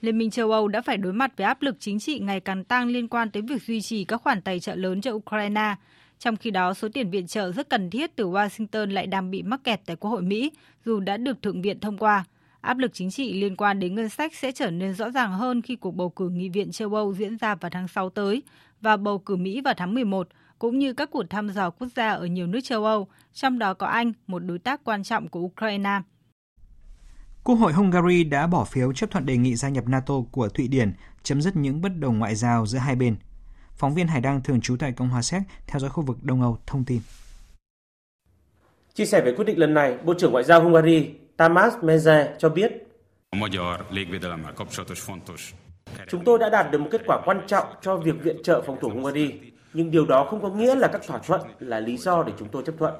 Liên 0.00 0.18
minh 0.18 0.30
châu 0.30 0.50
Âu 0.50 0.68
đã 0.68 0.80
phải 0.80 0.96
đối 0.96 1.12
mặt 1.12 1.32
với 1.36 1.46
áp 1.46 1.62
lực 1.62 1.76
chính 1.80 1.98
trị 1.98 2.18
ngày 2.18 2.40
càng 2.40 2.64
tăng 2.64 2.88
liên 2.88 3.08
quan 3.08 3.30
tới 3.30 3.42
việc 3.42 3.62
duy 3.62 3.80
trì 3.80 4.04
các 4.04 4.16
khoản 4.22 4.42
tài 4.42 4.60
trợ 4.60 4.74
lớn 4.74 5.00
cho 5.00 5.12
Ukraine, 5.12 5.74
trong 6.18 6.36
khi 6.36 6.50
đó, 6.50 6.74
số 6.74 6.88
tiền 6.88 7.10
viện 7.10 7.26
trợ 7.26 7.52
rất 7.52 7.68
cần 7.68 7.90
thiết 7.90 8.16
từ 8.16 8.28
Washington 8.28 8.92
lại 8.92 9.06
đang 9.06 9.30
bị 9.30 9.42
mắc 9.42 9.60
kẹt 9.64 9.80
tại 9.86 9.96
Quốc 9.96 10.10
hội 10.10 10.22
Mỹ, 10.22 10.52
dù 10.84 11.00
đã 11.00 11.16
được 11.16 11.42
Thượng 11.42 11.62
viện 11.62 11.80
thông 11.80 11.98
qua. 11.98 12.24
Áp 12.60 12.78
lực 12.78 12.90
chính 12.94 13.10
trị 13.10 13.40
liên 13.40 13.56
quan 13.56 13.80
đến 13.80 13.94
ngân 13.94 14.08
sách 14.08 14.34
sẽ 14.34 14.52
trở 14.52 14.70
nên 14.70 14.94
rõ 14.94 15.10
ràng 15.10 15.32
hơn 15.32 15.62
khi 15.62 15.76
cuộc 15.76 15.96
bầu 15.96 16.10
cử 16.10 16.28
nghị 16.28 16.48
viện 16.48 16.70
châu 16.70 16.94
Âu 16.94 17.14
diễn 17.14 17.36
ra 17.36 17.54
vào 17.54 17.70
tháng 17.70 17.88
6 17.88 18.10
tới 18.10 18.42
và 18.80 18.96
bầu 18.96 19.18
cử 19.18 19.36
Mỹ 19.36 19.60
vào 19.60 19.74
tháng 19.76 19.94
11, 19.94 20.28
cũng 20.58 20.78
như 20.78 20.92
các 20.92 21.10
cuộc 21.10 21.24
thăm 21.30 21.48
dò 21.50 21.70
quốc 21.70 21.88
gia 21.96 22.10
ở 22.10 22.26
nhiều 22.26 22.46
nước 22.46 22.60
châu 22.62 22.84
Âu, 22.84 23.08
trong 23.32 23.58
đó 23.58 23.74
có 23.74 23.86
Anh, 23.86 24.12
một 24.26 24.38
đối 24.38 24.58
tác 24.58 24.84
quan 24.84 25.02
trọng 25.02 25.28
của 25.28 25.40
Ukraine. 25.40 26.00
Quốc 27.44 27.54
hội 27.54 27.72
Hungary 27.72 28.24
đã 28.24 28.46
bỏ 28.46 28.64
phiếu 28.64 28.92
chấp 28.92 29.10
thuận 29.10 29.26
đề 29.26 29.36
nghị 29.36 29.54
gia 29.54 29.68
nhập 29.68 29.88
NATO 29.88 30.14
của 30.30 30.48
Thụy 30.48 30.68
Điển, 30.68 30.92
chấm 31.22 31.42
dứt 31.42 31.56
những 31.56 31.80
bất 31.80 31.98
đồng 31.98 32.18
ngoại 32.18 32.34
giao 32.34 32.66
giữa 32.66 32.78
hai 32.78 32.96
bên. 32.96 33.16
Phóng 33.76 33.94
viên 33.94 34.06
Hải 34.06 34.20
Đăng 34.20 34.42
thường 34.42 34.60
trú 34.60 34.76
tại 34.76 34.92
Cộng 34.92 35.08
hòa 35.08 35.22
Séc 35.22 35.42
theo 35.66 35.80
dõi 35.80 35.90
khu 35.90 36.02
vực 36.02 36.16
Đông 36.22 36.42
Âu 36.42 36.58
thông 36.66 36.84
tin. 36.84 37.00
Chia 38.94 39.06
sẻ 39.06 39.20
về 39.20 39.32
quyết 39.32 39.44
định 39.44 39.58
lần 39.58 39.74
này, 39.74 39.98
Bộ 40.04 40.14
trưởng 40.18 40.32
Ngoại 40.32 40.44
giao 40.44 40.62
Hungary 40.62 41.10
Tamás 41.36 41.74
Meze 41.80 42.26
cho 42.38 42.48
biết 42.48 42.72
Chúng 46.08 46.24
tôi 46.24 46.38
đã 46.38 46.48
đạt 46.50 46.70
được 46.70 46.78
một 46.78 46.88
kết 46.90 47.00
quả 47.06 47.20
quan 47.24 47.40
trọng 47.46 47.66
cho 47.82 47.96
việc 47.96 48.22
viện 48.22 48.36
trợ 48.42 48.62
phòng 48.66 48.76
thủ 48.80 48.88
Hungary, 48.88 49.32
nhưng 49.72 49.90
điều 49.90 50.06
đó 50.06 50.26
không 50.30 50.42
có 50.42 50.48
nghĩa 50.48 50.74
là 50.74 50.88
các 50.88 51.00
thỏa 51.06 51.18
thuận 51.18 51.40
là 51.58 51.80
lý 51.80 51.96
do 51.96 52.22
để 52.22 52.32
chúng 52.38 52.48
tôi 52.48 52.62
chấp 52.66 52.74
thuận. 52.78 52.94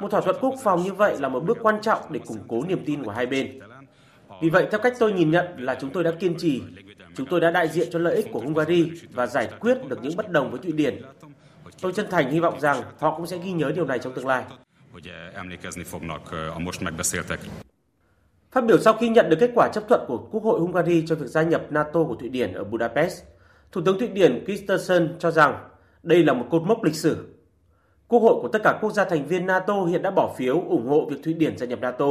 Một 0.00 0.10
thỏa 0.10 0.20
thuận 0.20 0.36
quốc 0.40 0.54
phòng 0.62 0.82
như 0.82 0.92
vậy 0.92 1.16
là 1.18 1.28
một 1.28 1.40
bước 1.40 1.58
quan 1.62 1.80
trọng 1.82 2.00
để 2.10 2.20
củng 2.26 2.44
cố 2.48 2.62
niềm 2.68 2.84
tin 2.86 3.04
của 3.04 3.10
hai 3.10 3.26
bên. 3.26 3.58
Vì 4.42 4.48
vậy, 4.48 4.66
theo 4.70 4.80
cách 4.80 4.92
tôi 4.98 5.12
nhìn 5.12 5.30
nhận 5.30 5.46
là 5.58 5.76
chúng 5.80 5.90
tôi 5.90 6.04
đã 6.04 6.10
kiên 6.20 6.34
trì, 6.38 6.62
chúng 7.14 7.26
tôi 7.26 7.40
đã 7.40 7.50
đại 7.50 7.68
diện 7.68 7.88
cho 7.90 7.98
lợi 7.98 8.16
ích 8.16 8.26
của 8.32 8.40
Hungary 8.40 8.90
và 9.12 9.26
giải 9.26 9.48
quyết 9.60 9.88
được 9.88 9.98
những 10.02 10.16
bất 10.16 10.30
đồng 10.30 10.50
với 10.50 10.60
Thụy 10.60 10.72
Điển. 10.72 11.02
Tôi 11.80 11.92
chân 11.92 12.06
thành 12.10 12.30
hy 12.30 12.40
vọng 12.40 12.60
rằng 12.60 12.82
họ 12.98 13.16
cũng 13.16 13.26
sẽ 13.26 13.38
ghi 13.38 13.52
nhớ 13.52 13.72
điều 13.74 13.86
này 13.86 13.98
trong 13.98 14.12
tương 14.12 14.26
lai. 14.26 14.44
Phát 18.52 18.64
biểu 18.64 18.78
sau 18.78 18.94
khi 18.94 19.08
nhận 19.08 19.30
được 19.30 19.36
kết 19.40 19.50
quả 19.54 19.68
chấp 19.72 19.88
thuận 19.88 20.04
của 20.08 20.28
Quốc 20.30 20.42
hội 20.42 20.60
Hungary 20.60 21.04
cho 21.06 21.14
việc 21.14 21.26
gia 21.26 21.42
nhập 21.42 21.62
NATO 21.70 22.04
của 22.04 22.14
Thụy 22.14 22.28
Điển 22.28 22.52
ở 22.52 22.64
Budapest, 22.64 23.22
Thủ 23.72 23.80
tướng 23.84 23.98
Thụy 23.98 24.08
Điển 24.08 24.44
Kristersson 24.44 25.08
cho 25.18 25.30
rằng 25.30 25.68
đây 26.02 26.24
là 26.24 26.32
một 26.32 26.46
cột 26.50 26.62
mốc 26.62 26.84
lịch 26.84 26.94
sử. 26.94 27.34
Quốc 28.08 28.20
hội 28.20 28.34
của 28.42 28.48
tất 28.48 28.58
cả 28.64 28.78
quốc 28.80 28.92
gia 28.92 29.04
thành 29.04 29.26
viên 29.26 29.46
NATO 29.46 29.84
hiện 29.84 30.02
đã 30.02 30.10
bỏ 30.10 30.34
phiếu 30.38 30.60
ủng 30.60 30.88
hộ 30.88 31.06
việc 31.10 31.16
Thụy 31.24 31.34
Điển 31.34 31.58
gia 31.58 31.66
nhập 31.66 31.80
NATO. 31.80 32.06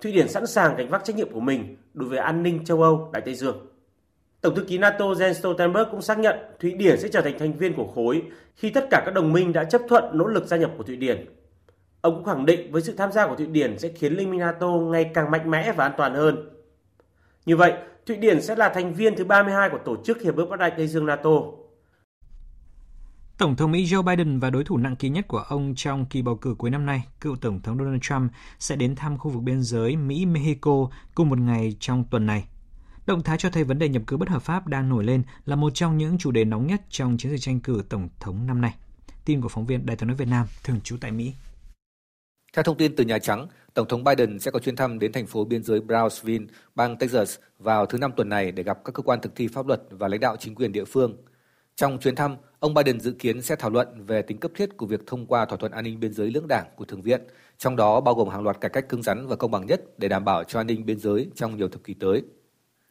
Thụy 0.00 0.12
Điển 0.12 0.28
sẵn 0.28 0.46
sàng 0.46 0.76
gánh 0.76 0.88
vác 0.88 1.04
trách 1.04 1.16
nhiệm 1.16 1.32
của 1.32 1.40
mình 1.40 1.76
đối 1.94 2.08
với 2.08 2.18
an 2.18 2.42
ninh 2.42 2.64
châu 2.64 2.82
Âu, 2.82 3.10
Đại 3.12 3.22
Tây 3.24 3.34
Dương. 3.34 3.73
Tổng 4.44 4.54
thư 4.54 4.62
ký 4.62 4.78
NATO 4.78 5.04
Jens 5.04 5.32
Stoltenberg 5.32 5.90
cũng 5.90 6.02
xác 6.02 6.18
nhận 6.18 6.36
Thụy 6.60 6.74
Điển 6.74 7.00
sẽ 7.00 7.08
trở 7.08 7.20
thành 7.20 7.38
thành 7.38 7.52
viên 7.52 7.74
của 7.74 7.86
khối 7.94 8.22
khi 8.56 8.70
tất 8.70 8.86
cả 8.90 9.02
các 9.06 9.14
đồng 9.14 9.32
minh 9.32 9.52
đã 9.52 9.64
chấp 9.64 9.80
thuận 9.88 10.04
nỗ 10.18 10.26
lực 10.26 10.46
gia 10.46 10.56
nhập 10.56 10.70
của 10.78 10.84
Thụy 10.84 10.96
Điển. 10.96 11.26
Ông 12.00 12.14
cũng 12.14 12.24
khẳng 12.24 12.46
định 12.46 12.72
với 12.72 12.82
sự 12.82 12.94
tham 12.96 13.12
gia 13.12 13.26
của 13.26 13.36
Thụy 13.36 13.46
Điển 13.46 13.78
sẽ 13.78 13.88
khiến 13.88 14.12
Liên 14.12 14.30
minh 14.30 14.40
NATO 14.40 14.68
ngày 14.68 15.10
càng 15.14 15.30
mạnh 15.30 15.50
mẽ 15.50 15.72
và 15.72 15.84
an 15.84 15.92
toàn 15.96 16.14
hơn. 16.14 16.48
Như 17.46 17.56
vậy, 17.56 17.72
Thụy 18.06 18.16
Điển 18.16 18.42
sẽ 18.42 18.56
là 18.56 18.68
thành 18.68 18.94
viên 18.94 19.16
thứ 19.16 19.24
32 19.24 19.68
của 19.70 19.78
Tổ 19.84 19.96
chức 20.04 20.22
Hiệp 20.22 20.36
ước 20.36 20.46
Bắc 20.50 20.58
Đại 20.58 20.72
Tây 20.76 20.86
Dương 20.86 21.06
NATO. 21.06 21.30
Tổng 23.38 23.56
thống 23.56 23.72
Mỹ 23.72 23.84
Joe 23.84 24.02
Biden 24.02 24.38
và 24.38 24.50
đối 24.50 24.64
thủ 24.64 24.76
nặng 24.76 24.96
ký 24.96 25.08
nhất 25.08 25.28
của 25.28 25.44
ông 25.48 25.74
trong 25.76 26.06
kỳ 26.06 26.22
bầu 26.22 26.36
cử 26.36 26.54
cuối 26.58 26.70
năm 26.70 26.86
nay, 26.86 27.02
cựu 27.20 27.36
Tổng 27.36 27.60
thống 27.62 27.78
Donald 27.78 28.02
Trump 28.02 28.32
sẽ 28.58 28.76
đến 28.76 28.96
thăm 28.96 29.18
khu 29.18 29.30
vực 29.30 29.42
biên 29.42 29.62
giới 29.62 29.96
Mỹ-Mexico 29.96 30.88
cùng 31.14 31.28
một 31.28 31.38
ngày 31.38 31.76
trong 31.80 32.04
tuần 32.10 32.26
này. 32.26 32.44
Động 33.06 33.22
thái 33.22 33.38
cho 33.38 33.50
thấy 33.50 33.64
vấn 33.64 33.78
đề 33.78 33.88
nhập 33.88 34.02
cư 34.06 34.16
bất 34.16 34.28
hợp 34.28 34.42
pháp 34.42 34.66
đang 34.66 34.88
nổi 34.88 35.04
lên 35.04 35.22
là 35.46 35.56
một 35.56 35.70
trong 35.74 35.98
những 35.98 36.18
chủ 36.18 36.30
đề 36.30 36.44
nóng 36.44 36.66
nhất 36.66 36.80
trong 36.88 37.16
chiến 37.18 37.32
dịch 37.32 37.40
tranh 37.40 37.60
cử 37.60 37.82
Tổng 37.88 38.08
thống 38.20 38.46
năm 38.46 38.60
nay. 38.60 38.74
Tin 39.24 39.40
của 39.40 39.48
phóng 39.48 39.66
viên 39.66 39.86
Đài 39.86 39.96
tiếng 39.96 40.06
nói 40.06 40.16
Việt 40.16 40.28
Nam 40.28 40.46
thường 40.64 40.80
trú 40.80 40.96
tại 41.00 41.12
Mỹ. 41.12 41.32
Theo 42.56 42.62
thông 42.62 42.76
tin 42.76 42.96
từ 42.96 43.04
Nhà 43.04 43.18
Trắng, 43.18 43.46
Tổng 43.74 43.88
thống 43.88 44.04
Biden 44.04 44.38
sẽ 44.38 44.50
có 44.50 44.58
chuyến 44.58 44.76
thăm 44.76 44.98
đến 44.98 45.12
thành 45.12 45.26
phố 45.26 45.44
biên 45.44 45.62
giới 45.62 45.80
Brownsville, 45.80 46.46
bang 46.74 46.98
Texas 46.98 47.36
vào 47.58 47.86
thứ 47.86 47.98
năm 47.98 48.12
tuần 48.16 48.28
này 48.28 48.52
để 48.52 48.62
gặp 48.62 48.78
các 48.84 48.92
cơ 48.92 49.02
quan 49.02 49.20
thực 49.20 49.36
thi 49.36 49.48
pháp 49.48 49.66
luật 49.66 49.82
và 49.90 50.08
lãnh 50.08 50.20
đạo 50.20 50.36
chính 50.36 50.54
quyền 50.54 50.72
địa 50.72 50.84
phương. 50.84 51.16
Trong 51.76 51.98
chuyến 51.98 52.16
thăm, 52.16 52.36
ông 52.58 52.74
Biden 52.74 53.00
dự 53.00 53.12
kiến 53.12 53.42
sẽ 53.42 53.56
thảo 53.56 53.70
luận 53.70 54.04
về 54.06 54.22
tính 54.22 54.38
cấp 54.38 54.50
thiết 54.54 54.76
của 54.76 54.86
việc 54.86 55.00
thông 55.06 55.26
qua 55.26 55.44
thỏa 55.44 55.58
thuận 55.58 55.72
an 55.72 55.84
ninh 55.84 56.00
biên 56.00 56.12
giới 56.12 56.30
lưỡng 56.30 56.48
đảng 56.48 56.66
của 56.76 56.84
Thượng 56.84 57.02
viện, 57.02 57.22
trong 57.58 57.76
đó 57.76 58.00
bao 58.00 58.14
gồm 58.14 58.28
hàng 58.28 58.42
loạt 58.42 58.60
cải 58.60 58.70
cách 58.70 58.88
cứng 58.88 59.02
rắn 59.02 59.26
và 59.26 59.36
công 59.36 59.50
bằng 59.50 59.66
nhất 59.66 59.98
để 59.98 60.08
đảm 60.08 60.24
bảo 60.24 60.44
cho 60.44 60.60
an 60.60 60.66
ninh 60.66 60.86
biên 60.86 60.98
giới 60.98 61.30
trong 61.34 61.56
nhiều 61.56 61.68
thập 61.68 61.84
kỷ 61.84 61.94
tới. 61.94 62.22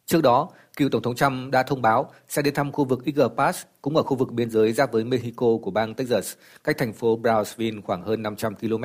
Trước 0.05 0.21
đó, 0.21 0.49
cựu 0.77 0.89
Tổng 0.89 1.01
thống 1.01 1.15
Trump 1.15 1.51
đã 1.51 1.63
thông 1.63 1.81
báo 1.81 2.11
sẽ 2.27 2.41
đến 2.41 2.53
thăm 2.53 2.71
khu 2.71 2.85
vực 2.85 3.05
Eagle 3.05 3.35
Pass, 3.37 3.65
cũng 3.81 3.97
ở 3.97 4.03
khu 4.03 4.17
vực 4.17 4.31
biên 4.31 4.49
giới 4.49 4.73
giáp 4.73 4.91
với 4.91 5.03
Mexico 5.03 5.47
của 5.61 5.71
bang 5.71 5.93
Texas, 5.93 6.33
cách 6.63 6.77
thành 6.77 6.93
phố 6.93 7.19
Brownsville 7.23 7.81
khoảng 7.81 8.03
hơn 8.03 8.23
500 8.23 8.55
km. 8.55 8.83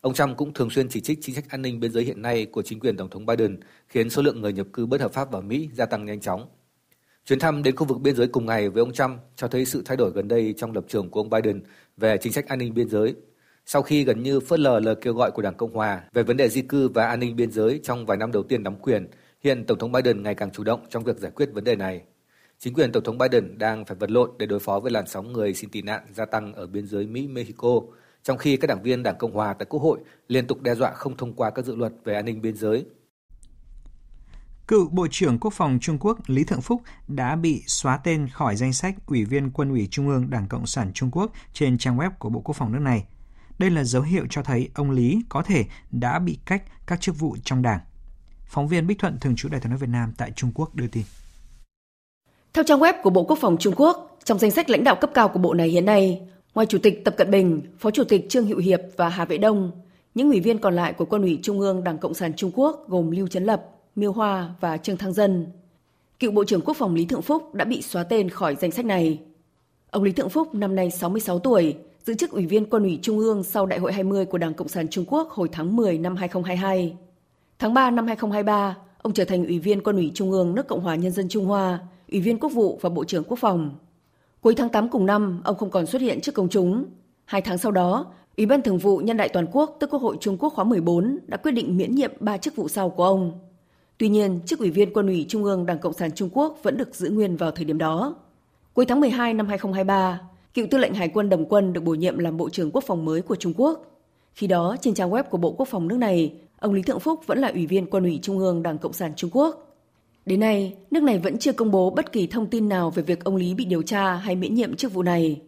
Ông 0.00 0.14
Trump 0.14 0.36
cũng 0.36 0.54
thường 0.54 0.70
xuyên 0.70 0.88
chỉ 0.88 1.00
trích 1.00 1.18
chính 1.22 1.34
sách 1.34 1.44
an 1.48 1.62
ninh 1.62 1.80
biên 1.80 1.92
giới 1.92 2.04
hiện 2.04 2.22
nay 2.22 2.46
của 2.46 2.62
chính 2.62 2.80
quyền 2.80 2.96
Tổng 2.96 3.10
thống 3.10 3.26
Biden, 3.26 3.60
khiến 3.88 4.10
số 4.10 4.22
lượng 4.22 4.40
người 4.40 4.52
nhập 4.52 4.66
cư 4.72 4.86
bất 4.86 5.00
hợp 5.00 5.12
pháp 5.12 5.30
vào 5.30 5.42
Mỹ 5.42 5.70
gia 5.74 5.86
tăng 5.86 6.04
nhanh 6.04 6.20
chóng. 6.20 6.48
Chuyến 7.26 7.38
thăm 7.38 7.62
đến 7.62 7.76
khu 7.76 7.86
vực 7.86 8.00
biên 8.00 8.16
giới 8.16 8.28
cùng 8.28 8.46
ngày 8.46 8.68
với 8.68 8.80
ông 8.80 8.92
Trump 8.92 9.20
cho 9.36 9.48
thấy 9.48 9.64
sự 9.64 9.82
thay 9.84 9.96
đổi 9.96 10.10
gần 10.10 10.28
đây 10.28 10.54
trong 10.56 10.72
lập 10.72 10.84
trường 10.88 11.10
của 11.10 11.20
ông 11.20 11.30
Biden 11.30 11.62
về 11.96 12.18
chính 12.20 12.32
sách 12.32 12.48
an 12.48 12.58
ninh 12.58 12.74
biên 12.74 12.88
giới. 12.88 13.14
Sau 13.66 13.82
khi 13.82 14.04
gần 14.04 14.22
như 14.22 14.40
phớt 14.40 14.60
lờ 14.60 14.80
lời 14.80 14.94
kêu 15.00 15.14
gọi 15.14 15.30
của 15.30 15.42
Đảng 15.42 15.54
Cộng 15.54 15.74
hòa 15.74 16.02
về 16.12 16.22
vấn 16.22 16.36
đề 16.36 16.48
di 16.48 16.62
cư 16.62 16.88
và 16.88 17.06
an 17.06 17.20
ninh 17.20 17.36
biên 17.36 17.50
giới 17.50 17.80
trong 17.82 18.06
vài 18.06 18.16
năm 18.18 18.32
đầu 18.32 18.42
tiên 18.42 18.62
nắm 18.62 18.76
quyền, 18.76 19.06
hiện 19.44 19.66
Tổng 19.66 19.78
thống 19.78 19.92
Biden 19.92 20.22
ngày 20.22 20.34
càng 20.34 20.50
chủ 20.50 20.64
động 20.64 20.86
trong 20.90 21.04
việc 21.04 21.18
giải 21.18 21.32
quyết 21.34 21.50
vấn 21.52 21.64
đề 21.64 21.76
này. 21.76 22.02
Chính 22.58 22.74
quyền 22.74 22.92
Tổng 22.92 23.04
thống 23.04 23.18
Biden 23.18 23.58
đang 23.58 23.84
phải 23.84 23.96
vật 23.96 24.10
lộn 24.10 24.30
để 24.38 24.46
đối 24.46 24.58
phó 24.58 24.80
với 24.80 24.92
làn 24.92 25.06
sóng 25.06 25.32
người 25.32 25.54
xin 25.54 25.70
tị 25.70 25.82
nạn 25.82 26.02
gia 26.12 26.26
tăng 26.26 26.54
ở 26.54 26.66
biên 26.66 26.86
giới 26.86 27.06
Mỹ-Mexico, 27.06 27.80
trong 28.22 28.38
khi 28.38 28.56
các 28.56 28.66
đảng 28.66 28.82
viên 28.82 29.02
Đảng 29.02 29.18
Cộng 29.18 29.32
hòa 29.32 29.52
tại 29.52 29.66
Quốc 29.70 29.80
hội 29.80 29.98
liên 30.28 30.46
tục 30.46 30.62
đe 30.62 30.74
dọa 30.74 30.92
không 30.92 31.16
thông 31.16 31.32
qua 31.34 31.50
các 31.50 31.64
dự 31.64 31.76
luật 31.76 31.92
về 32.04 32.14
an 32.14 32.24
ninh 32.24 32.42
biên 32.42 32.56
giới. 32.56 32.86
Cựu 34.68 34.88
Bộ 34.88 35.06
trưởng 35.10 35.38
Quốc 35.38 35.52
phòng 35.54 35.78
Trung 35.80 35.98
Quốc 35.98 36.18
Lý 36.26 36.44
Thượng 36.44 36.60
Phúc 36.60 36.82
đã 37.08 37.36
bị 37.36 37.62
xóa 37.66 38.00
tên 38.04 38.28
khỏi 38.28 38.56
danh 38.56 38.72
sách 38.72 38.94
Ủy 39.06 39.24
viên 39.24 39.50
Quân 39.50 39.70
ủy 39.70 39.88
Trung 39.90 40.08
ương 40.08 40.30
Đảng 40.30 40.48
Cộng 40.48 40.66
sản 40.66 40.92
Trung 40.94 41.10
Quốc 41.10 41.32
trên 41.52 41.78
trang 41.78 41.96
web 41.96 42.10
của 42.18 42.28
Bộ 42.28 42.40
Quốc 42.40 42.54
phòng 42.54 42.72
nước 42.72 42.78
này. 42.82 43.04
Đây 43.58 43.70
là 43.70 43.84
dấu 43.84 44.02
hiệu 44.02 44.26
cho 44.30 44.42
thấy 44.42 44.70
ông 44.74 44.90
Lý 44.90 45.22
có 45.28 45.42
thể 45.42 45.64
đã 45.90 46.18
bị 46.18 46.38
cách 46.46 46.62
các 46.86 47.00
chức 47.00 47.18
vụ 47.18 47.36
trong 47.44 47.62
đảng. 47.62 47.80
Phóng 48.48 48.68
viên 48.68 48.86
Bích 48.86 48.98
Thuận 48.98 49.18
thường 49.20 49.36
trú 49.36 49.48
Đại 49.48 49.60
tiếng 49.60 49.70
nói 49.70 49.78
Việt 49.78 49.90
Nam 49.90 50.12
tại 50.16 50.32
Trung 50.36 50.50
Quốc 50.54 50.74
đưa 50.74 50.86
tin. 50.86 51.02
Theo 52.52 52.64
trang 52.64 52.80
web 52.80 52.94
của 53.02 53.10
Bộ 53.10 53.24
Quốc 53.24 53.38
phòng 53.40 53.56
Trung 53.60 53.74
Quốc, 53.76 54.18
trong 54.24 54.38
danh 54.38 54.50
sách 54.50 54.70
lãnh 54.70 54.84
đạo 54.84 54.96
cấp 54.96 55.10
cao 55.14 55.28
của 55.28 55.38
bộ 55.38 55.54
này 55.54 55.68
hiện 55.68 55.84
nay, 55.84 56.20
ngoài 56.54 56.66
Chủ 56.66 56.78
tịch 56.78 57.04
Tập 57.04 57.14
Cận 57.16 57.30
Bình, 57.30 57.62
Phó 57.78 57.90
Chủ 57.90 58.04
tịch 58.04 58.26
Trương 58.28 58.46
Hữu 58.46 58.58
Hiệp 58.58 58.80
và 58.96 59.08
Hà 59.08 59.24
Vệ 59.24 59.38
Đông, 59.38 59.70
những 60.14 60.30
ủy 60.30 60.40
viên 60.40 60.58
còn 60.58 60.76
lại 60.76 60.92
của 60.92 61.04
Quân 61.04 61.22
ủy 61.22 61.38
Trung 61.42 61.60
ương 61.60 61.84
Đảng 61.84 61.98
Cộng 61.98 62.14
sản 62.14 62.32
Trung 62.36 62.50
Quốc 62.54 62.88
gồm 62.88 63.10
Lưu 63.10 63.28
Chấn 63.28 63.44
Lập, 63.44 63.64
Miêu 63.96 64.12
Hoa 64.12 64.54
và 64.60 64.76
Trương 64.76 64.96
Thăng 64.96 65.12
Dân. 65.12 65.46
Cựu 66.20 66.30
Bộ 66.30 66.44
trưởng 66.44 66.60
Quốc 66.60 66.76
phòng 66.76 66.94
Lý 66.94 67.04
Thượng 67.04 67.22
Phúc 67.22 67.54
đã 67.54 67.64
bị 67.64 67.82
xóa 67.82 68.04
tên 68.04 68.28
khỏi 68.28 68.56
danh 68.60 68.70
sách 68.70 68.84
này. 68.84 69.20
Ông 69.90 70.02
Lý 70.02 70.12
Thượng 70.12 70.28
Phúc 70.28 70.54
năm 70.54 70.74
nay 70.74 70.90
66 70.90 71.38
tuổi, 71.38 71.76
giữ 72.06 72.14
chức 72.14 72.30
Ủy 72.30 72.46
viên 72.46 72.70
Quân 72.70 72.82
ủy 72.82 72.98
Trung 73.02 73.18
ương 73.18 73.44
sau 73.44 73.66
Đại 73.66 73.78
hội 73.78 73.92
20 73.92 74.24
của 74.24 74.38
Đảng 74.38 74.54
Cộng 74.54 74.68
sản 74.68 74.88
Trung 74.88 75.04
Quốc 75.08 75.30
hồi 75.30 75.48
tháng 75.52 75.76
10 75.76 75.98
năm 75.98 76.16
2022. 76.16 76.96
Tháng 77.60 77.74
3 77.74 77.90
năm 77.90 78.06
2023, 78.06 78.76
ông 79.02 79.12
trở 79.12 79.24
thành 79.24 79.46
Ủy 79.46 79.58
viên 79.58 79.82
Quân 79.82 79.96
ủy 79.96 80.10
Trung 80.14 80.30
ương 80.30 80.54
nước 80.54 80.68
Cộng 80.68 80.80
hòa 80.80 80.94
Nhân 80.94 81.12
dân 81.12 81.28
Trung 81.28 81.46
Hoa, 81.46 81.78
Ủy 82.10 82.20
viên 82.20 82.38
Quốc 82.38 82.52
vụ 82.52 82.78
và 82.82 82.90
Bộ 82.90 83.04
trưởng 83.04 83.24
Quốc 83.24 83.38
phòng. 83.40 83.70
Cuối 84.40 84.54
tháng 84.54 84.68
8 84.68 84.88
cùng 84.88 85.06
năm, 85.06 85.40
ông 85.44 85.56
không 85.56 85.70
còn 85.70 85.86
xuất 85.86 86.02
hiện 86.02 86.20
trước 86.20 86.34
công 86.34 86.48
chúng. 86.48 86.84
Hai 87.24 87.40
tháng 87.40 87.58
sau 87.58 87.72
đó, 87.72 88.06
Ủy 88.36 88.46
ban 88.46 88.62
Thường 88.62 88.78
vụ 88.78 88.98
Nhân 88.98 89.16
đại 89.16 89.28
Toàn 89.28 89.46
quốc, 89.52 89.76
tức 89.80 89.90
Quốc 89.90 90.02
hội 90.02 90.16
Trung 90.20 90.36
Quốc 90.38 90.52
khóa 90.54 90.64
14 90.64 91.18
đã 91.26 91.36
quyết 91.36 91.52
định 91.52 91.76
miễn 91.76 91.94
nhiệm 91.94 92.12
ba 92.20 92.36
chức 92.36 92.56
vụ 92.56 92.68
sau 92.68 92.90
của 92.90 93.04
ông. 93.04 93.32
Tuy 93.98 94.08
nhiên, 94.08 94.40
chức 94.46 94.58
ủy 94.58 94.70
viên 94.70 94.92
Quân 94.92 95.06
ủy 95.06 95.26
Trung 95.28 95.44
ương 95.44 95.66
Đảng 95.66 95.78
Cộng 95.78 95.92
sản 95.92 96.10
Trung 96.12 96.30
Quốc 96.32 96.58
vẫn 96.62 96.76
được 96.76 96.94
giữ 96.94 97.10
nguyên 97.10 97.36
vào 97.36 97.50
thời 97.50 97.64
điểm 97.64 97.78
đó. 97.78 98.16
Cuối 98.74 98.86
tháng 98.86 99.00
12 99.00 99.34
năm 99.34 99.46
2023, 99.46 100.20
cựu 100.54 100.66
tư 100.70 100.78
lệnh 100.78 100.94
Hải 100.94 101.08
quân 101.08 101.28
Đồng 101.28 101.44
quân 101.48 101.72
được 101.72 101.84
bổ 101.84 101.94
nhiệm 101.94 102.18
làm 102.18 102.36
Bộ 102.36 102.48
trưởng 102.48 102.70
Quốc 102.70 102.84
phòng 102.86 103.04
mới 103.04 103.22
của 103.22 103.36
Trung 103.36 103.52
Quốc. 103.56 103.97
Khi 104.38 104.46
đó, 104.46 104.76
trên 104.80 104.94
trang 104.94 105.10
web 105.10 105.22
của 105.22 105.38
Bộ 105.38 105.52
Quốc 105.52 105.68
phòng 105.68 105.88
nước 105.88 105.96
này, 105.98 106.34
ông 106.58 106.74
Lý 106.74 106.82
Thượng 106.82 107.00
Phúc 107.00 107.20
vẫn 107.26 107.38
là 107.38 107.48
ủy 107.48 107.66
viên 107.66 107.90
Quân 107.90 108.04
ủy 108.04 108.18
Trung 108.22 108.38
ương 108.38 108.62
Đảng 108.62 108.78
Cộng 108.78 108.92
sản 108.92 109.12
Trung 109.16 109.30
Quốc. 109.32 109.76
Đến 110.26 110.40
nay, 110.40 110.74
nước 110.90 111.02
này 111.02 111.18
vẫn 111.18 111.38
chưa 111.38 111.52
công 111.52 111.70
bố 111.70 111.90
bất 111.90 112.12
kỳ 112.12 112.26
thông 112.26 112.50
tin 112.50 112.68
nào 112.68 112.90
về 112.90 113.02
việc 113.02 113.24
ông 113.24 113.36
Lý 113.36 113.54
bị 113.54 113.64
điều 113.64 113.82
tra 113.82 114.14
hay 114.14 114.36
miễn 114.36 114.54
nhiệm 114.54 114.76
chức 114.76 114.92
vụ 114.92 115.02
này. 115.02 115.40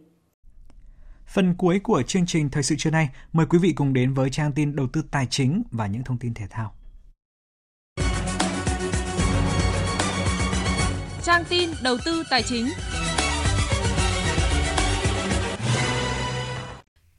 Phần 1.27 1.55
cuối 1.57 1.79
của 1.79 2.03
chương 2.07 2.25
trình 2.25 2.49
Thời 2.49 2.63
sự 2.63 2.75
trưa 2.77 2.89
nay, 2.89 3.09
mời 3.33 3.45
quý 3.45 3.59
vị 3.59 3.73
cùng 3.73 3.93
đến 3.93 4.13
với 4.13 4.29
trang 4.29 4.51
tin 4.51 4.75
đầu 4.75 4.87
tư 4.93 5.03
tài 5.11 5.27
chính 5.29 5.63
và 5.71 5.87
những 5.87 6.03
thông 6.03 6.17
tin 6.17 6.33
thể 6.33 6.45
thao. 6.49 6.73
Trang 11.23 11.43
tin 11.49 11.69
đầu 11.83 11.97
tư 12.05 12.23
tài 12.29 12.43
chính. 12.43 12.65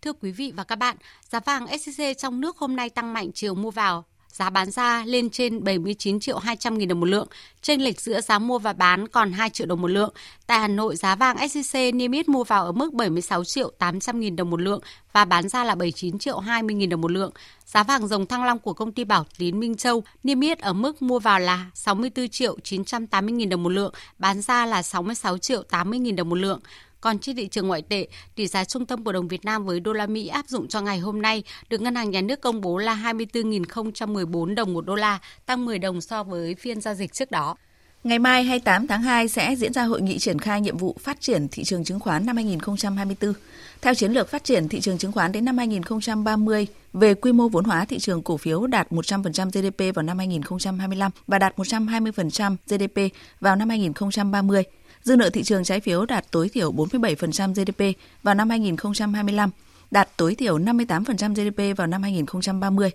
Thưa 0.03 0.12
quý 0.12 0.30
vị 0.30 0.53
và 0.57 0.64
các 0.64 0.76
bạn, 0.76 0.96
giá 1.30 1.40
vàng 1.40 1.66
SJC 1.66 2.14
trong 2.14 2.40
nước 2.40 2.59
hôm 2.59 2.76
nay 2.76 2.90
tăng 2.90 3.12
mạnh 3.12 3.30
chiều 3.34 3.55
mua 3.55 3.70
vào 3.70 4.05
giá 4.28 4.50
bán 4.50 4.70
ra 4.70 5.05
lên 5.07 5.30
trên 5.30 5.64
79 5.64 6.20
triệu 6.20 6.38
200 6.38 6.78
nghìn 6.78 6.88
đồng 6.88 7.00
một 7.00 7.07
lượng, 7.07 7.28
chênh 7.62 7.82
lệch 7.82 8.00
giữa 8.00 8.20
giá 8.20 8.38
mua 8.38 8.59
và 8.59 8.72
bán 8.72 9.09
còn 9.09 9.32
2 9.32 9.50
triệu 9.50 9.66
đồng 9.66 9.82
một 9.82 9.88
lượng. 9.88 10.12
Tại 10.46 10.59
Hà 10.59 10.68
Nội, 10.68 10.96
giá 10.96 11.16
vàng 11.16 11.36
SJC 11.36 11.96
niêm 11.96 12.12
yết 12.12 12.28
mua 12.28 12.44
vào 12.44 12.64
ở 12.64 12.72
mức 12.72 12.94
76 12.94 13.44
triệu 13.44 13.70
800 13.78 14.20
nghìn 14.20 14.36
đồng 14.36 14.50
một 14.50 14.61
lượng 14.61 14.80
và 15.12 15.24
bán 15.24 15.48
ra 15.48 15.64
là 15.64 15.74
79 15.74 16.18
triệu 16.18 16.38
20 16.38 16.74
nghìn 16.74 16.90
đồng 16.90 17.00
một 17.00 17.11
lượng. 17.11 17.30
Giá 17.66 17.82
vàng 17.82 18.09
dòng 18.09 18.26
thăng 18.26 18.44
long 18.44 18.59
của 18.59 18.72
công 18.72 18.92
ty 18.92 19.05
Bảo 19.05 19.26
Tín 19.38 19.61
Minh 19.61 19.74
Châu 19.74 20.03
niêm 20.22 20.40
yết 20.40 20.59
ở 20.59 20.72
mức 20.72 21.03
mua 21.03 21.18
vào 21.18 21.38
là 21.38 21.66
64 21.74 22.28
triệu 22.28 22.57
980 22.64 23.32
nghìn 23.32 23.48
đồng 23.48 23.62
một 23.62 23.72
lượng, 23.72 23.94
bán 24.18 24.40
ra 24.40 24.66
là 24.66 24.82
66 24.82 25.38
triệu 25.38 25.62
80 25.62 25.98
nghìn 25.98 26.16
đồng 26.16 26.28
một 26.28 26.38
lượng. 26.38 26.61
Còn 27.03 27.18
trên 27.18 27.36
thị 27.36 27.48
trường 27.48 27.68
ngoại 27.68 27.82
tệ, 27.82 28.07
tỷ 28.34 28.46
giá 28.46 28.64
trung 28.64 28.86
tâm 28.86 29.05
của 29.05 29.12
đồng 29.12 29.28
Việt 29.28 29.44
Nam 29.44 29.64
với 29.64 29.80
đô 29.80 29.92
la 29.92 30.07
Mỹ 30.07 30.28
áp 30.28 30.48
dụng 30.48 30.68
cho 30.68 30.80
ngày 30.80 30.98
hôm 30.98 31.22
nay 31.22 31.42
được 31.68 31.80
Ngân 31.80 31.94
hàng 31.94 32.11
Nhà 32.11 32.20
nước 32.20 32.40
công 32.40 32.61
bố 32.61 32.78
là 32.78 32.94
24.014 32.94 34.55
đồng 34.55 34.74
một 34.74 34.86
đô 34.86 34.94
la, 34.94 35.18
tăng 35.46 35.64
10 35.64 35.78
đồng 35.78 36.00
so 36.00 36.24
với 36.24 36.55
phiên 36.55 36.80
giao 36.80 36.94
dịch 36.94 37.12
trước 37.12 37.30
đó. 37.30 37.57
Ngày 38.05 38.18
mai 38.18 38.44
28 38.44 38.86
tháng 38.86 39.03
2 39.03 39.28
sẽ 39.28 39.55
diễn 39.55 39.72
ra 39.72 39.84
hội 39.84 40.03
nghị 40.03 40.18
triển 40.18 40.38
khai 40.38 40.61
nhiệm 40.61 40.76
vụ 40.76 40.96
phát 41.00 41.20
triển 41.20 41.48
thị 41.48 41.64
trường 41.64 41.84
chứng 41.84 42.00
khoán 42.00 42.26
năm 42.26 42.36
2024. 42.36 43.34
Theo 43.80 43.94
chiến 43.94 44.12
lược 44.12 44.30
phát 44.30 44.44
triển 44.44 44.68
thị 44.68 44.80
trường 44.80 44.98
chứng 44.98 45.12
khoán 45.12 45.32
đến 45.32 45.44
năm 45.44 45.59
2030, 45.59 46.66
về 46.92 47.14
quy 47.14 47.32
mô 47.32 47.48
vốn 47.48 47.64
hóa 47.64 47.84
thị 47.84 47.98
trường 47.98 48.22
cổ 48.22 48.36
phiếu 48.36 48.66
đạt 48.66 48.92
100% 48.92 49.50
GDP 49.50 49.94
vào 49.94 50.03
năm 50.03 50.18
2025 50.18 51.11
và 51.26 51.38
đạt 51.38 51.57
120% 51.57 52.57
GDP 52.66 53.16
vào 53.40 53.57
năm 53.57 53.68
2030. 53.68 54.64
Dư 55.05 55.16
nợ 55.16 55.30
thị 55.30 55.42
trường 55.42 55.64
trái 55.64 55.80
phiếu 55.80 56.07
đạt 56.07 56.30
tối 56.30 56.48
thiểu 56.48 56.72
47% 56.72 57.55
GDP 57.55 57.98
vào 58.22 58.34
năm 58.34 58.50
2025, 58.50 59.50
đạt 59.90 60.09
tối 60.16 60.34
thiểu 60.34 60.59
58% 60.59 61.34
GDP 61.34 61.78
vào 61.78 61.86
năm 61.86 62.03
2030. 62.03 62.90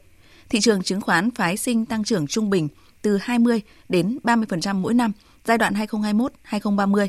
Thị 0.49 0.59
trường 0.59 0.83
chứng 0.83 1.01
khoán 1.01 1.31
phái 1.31 1.57
sinh 1.57 1.85
tăng 1.85 2.03
trưởng 2.03 2.27
trung 2.27 2.49
bình 2.49 2.67
từ 3.01 3.17
20 3.17 3.61
đến 3.89 4.19
30% 4.23 4.75
mỗi 4.75 4.93
năm 4.93 5.11
giai 5.45 5.57
đoạn 5.57 5.73
2021-2030. 5.73 7.07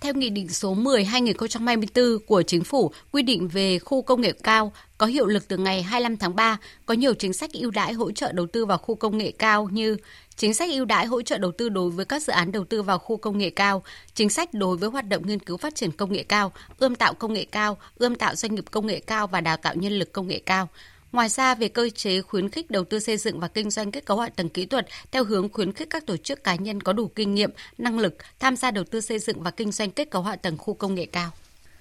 Theo 0.00 0.14
Nghị 0.14 0.30
định 0.30 0.48
số 0.48 0.74
10-2024 0.74 2.18
của 2.26 2.42
Chính 2.42 2.64
phủ 2.64 2.90
quy 3.12 3.22
định 3.22 3.48
về 3.48 3.78
khu 3.78 4.02
công 4.02 4.20
nghệ 4.20 4.32
cao 4.32 4.72
có 4.98 5.06
hiệu 5.06 5.26
lực 5.26 5.48
từ 5.48 5.56
ngày 5.56 5.82
25 5.82 6.16
tháng 6.16 6.36
3, 6.36 6.58
có 6.86 6.94
nhiều 6.94 7.14
chính 7.14 7.32
sách 7.32 7.52
ưu 7.52 7.70
đãi 7.70 7.92
hỗ 7.92 8.12
trợ 8.12 8.32
đầu 8.32 8.46
tư 8.46 8.66
vào 8.66 8.78
khu 8.78 8.94
công 8.94 9.18
nghệ 9.18 9.32
cao 9.38 9.68
như 9.72 9.96
chính 10.36 10.54
sách 10.54 10.70
ưu 10.70 10.84
đãi 10.84 11.06
hỗ 11.06 11.22
trợ 11.22 11.38
đầu 11.38 11.52
tư 11.52 11.68
đối 11.68 11.90
với 11.90 12.04
các 12.04 12.22
dự 12.22 12.32
án 12.32 12.52
đầu 12.52 12.64
tư 12.64 12.82
vào 12.82 12.98
khu 12.98 13.16
công 13.16 13.38
nghệ 13.38 13.50
cao, 13.50 13.82
chính 14.14 14.30
sách 14.30 14.54
đối 14.54 14.76
với 14.76 14.90
hoạt 14.90 15.08
động 15.08 15.26
nghiên 15.26 15.38
cứu 15.38 15.56
phát 15.56 15.74
triển 15.74 15.92
công 15.92 16.12
nghệ 16.12 16.22
cao, 16.22 16.52
ươm 16.78 16.94
tạo 16.94 17.14
công 17.14 17.32
nghệ 17.32 17.44
cao, 17.44 17.78
ươm 17.96 18.14
tạo 18.14 18.34
doanh 18.34 18.54
nghiệp 18.54 18.64
công 18.70 18.86
nghệ 18.86 19.00
cao 19.00 19.26
và 19.26 19.40
đào 19.40 19.56
tạo 19.56 19.74
nhân 19.74 19.92
lực 19.92 20.12
công 20.12 20.28
nghệ 20.28 20.40
cao. 20.46 20.68
Ngoài 21.12 21.28
ra, 21.28 21.54
về 21.54 21.68
cơ 21.68 21.88
chế 21.88 22.22
khuyến 22.22 22.50
khích 22.50 22.70
đầu 22.70 22.84
tư 22.84 22.98
xây 22.98 23.16
dựng 23.16 23.40
và 23.40 23.48
kinh 23.48 23.70
doanh 23.70 23.90
kết 23.90 24.04
cấu 24.04 24.18
hạ 24.18 24.28
tầng 24.36 24.48
kỹ 24.48 24.66
thuật 24.66 24.86
theo 25.10 25.24
hướng 25.24 25.48
khuyến 25.52 25.72
khích 25.72 25.90
các 25.90 26.06
tổ 26.06 26.16
chức 26.16 26.44
cá 26.44 26.54
nhân 26.54 26.80
có 26.80 26.92
đủ 26.92 27.08
kinh 27.08 27.34
nghiệm, 27.34 27.50
năng 27.78 27.98
lực 27.98 28.14
tham 28.38 28.56
gia 28.56 28.70
đầu 28.70 28.84
tư 28.84 29.00
xây 29.00 29.18
dựng 29.18 29.42
và 29.42 29.50
kinh 29.50 29.72
doanh 29.72 29.90
kết 29.90 30.10
cấu 30.10 30.22
hạ 30.22 30.36
tầng 30.36 30.58
khu 30.58 30.74
công 30.74 30.94
nghệ 30.94 31.06
cao. 31.06 31.30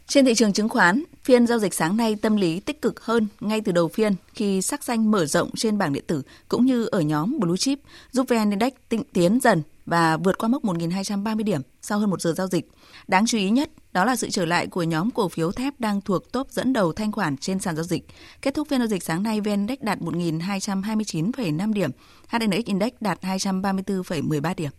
Trên 0.07 0.25
thị 0.25 0.33
trường 0.35 0.53
chứng 0.53 0.69
khoán, 0.69 1.03
phiên 1.23 1.47
giao 1.47 1.59
dịch 1.59 1.73
sáng 1.73 1.97
nay 1.97 2.15
tâm 2.21 2.35
lý 2.35 2.59
tích 2.59 2.81
cực 2.81 3.05
hơn 3.05 3.27
ngay 3.39 3.61
từ 3.61 3.71
đầu 3.71 3.87
phiên 3.87 4.15
khi 4.33 4.61
sắc 4.61 4.83
xanh 4.83 5.11
mở 5.11 5.25
rộng 5.25 5.49
trên 5.55 5.77
bảng 5.77 5.93
điện 5.93 6.03
tử 6.07 6.21
cũng 6.49 6.65
như 6.65 6.85
ở 6.85 7.01
nhóm 7.01 7.39
Blue 7.39 7.57
Chip, 7.57 7.79
giúp 8.11 8.27
VN 8.29 8.49
Index 8.49 8.73
tịnh 8.89 9.03
tiến 9.13 9.39
dần 9.39 9.63
và 9.85 10.17
vượt 10.17 10.37
qua 10.37 10.49
mốc 10.49 10.63
1.230 10.63 11.43
điểm 11.43 11.61
sau 11.81 11.99
hơn 11.99 12.09
một 12.09 12.21
giờ 12.21 12.33
giao 12.37 12.47
dịch. 12.47 12.69
Đáng 13.07 13.25
chú 13.25 13.37
ý 13.37 13.49
nhất 13.49 13.69
đó 13.91 14.05
là 14.05 14.15
sự 14.15 14.29
trở 14.29 14.45
lại 14.45 14.67
của 14.67 14.83
nhóm 14.83 15.11
cổ 15.11 15.29
phiếu 15.29 15.51
thép 15.51 15.79
đang 15.79 16.01
thuộc 16.01 16.31
top 16.31 16.51
dẫn 16.51 16.73
đầu 16.73 16.93
thanh 16.93 17.11
khoản 17.11 17.37
trên 17.37 17.59
sàn 17.59 17.75
giao 17.75 17.83
dịch. 17.83 18.07
Kết 18.41 18.53
thúc 18.53 18.67
phiên 18.67 18.79
giao 18.79 18.87
dịch 18.87 19.03
sáng 19.03 19.23
nay, 19.23 19.41
VN 19.41 19.49
Index 19.49 19.79
đạt 19.81 19.99
1.229,5 19.99 21.73
điểm, 21.73 21.91
HNX 22.27 22.65
Index 22.65 22.91
đạt 23.01 23.21
234,13 23.21 24.55
điểm. 24.55 24.71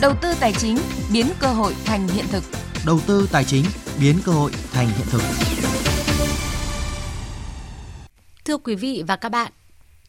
Đầu 0.00 0.12
tư 0.22 0.34
tài 0.40 0.52
chính 0.52 0.78
biến 1.12 1.26
cơ 1.40 1.48
hội 1.48 1.74
thành 1.84 2.08
hiện 2.08 2.24
thực. 2.30 2.65
Đầu 2.86 3.00
tư 3.06 3.28
tài 3.32 3.44
chính 3.44 3.64
biến 4.00 4.16
cơ 4.24 4.32
hội 4.32 4.50
thành 4.72 4.88
hiện 4.88 5.06
thực. 5.10 5.20
Thưa 8.44 8.56
quý 8.56 8.74
vị 8.74 9.02
và 9.06 9.16
các 9.16 9.28
bạn, 9.28 9.52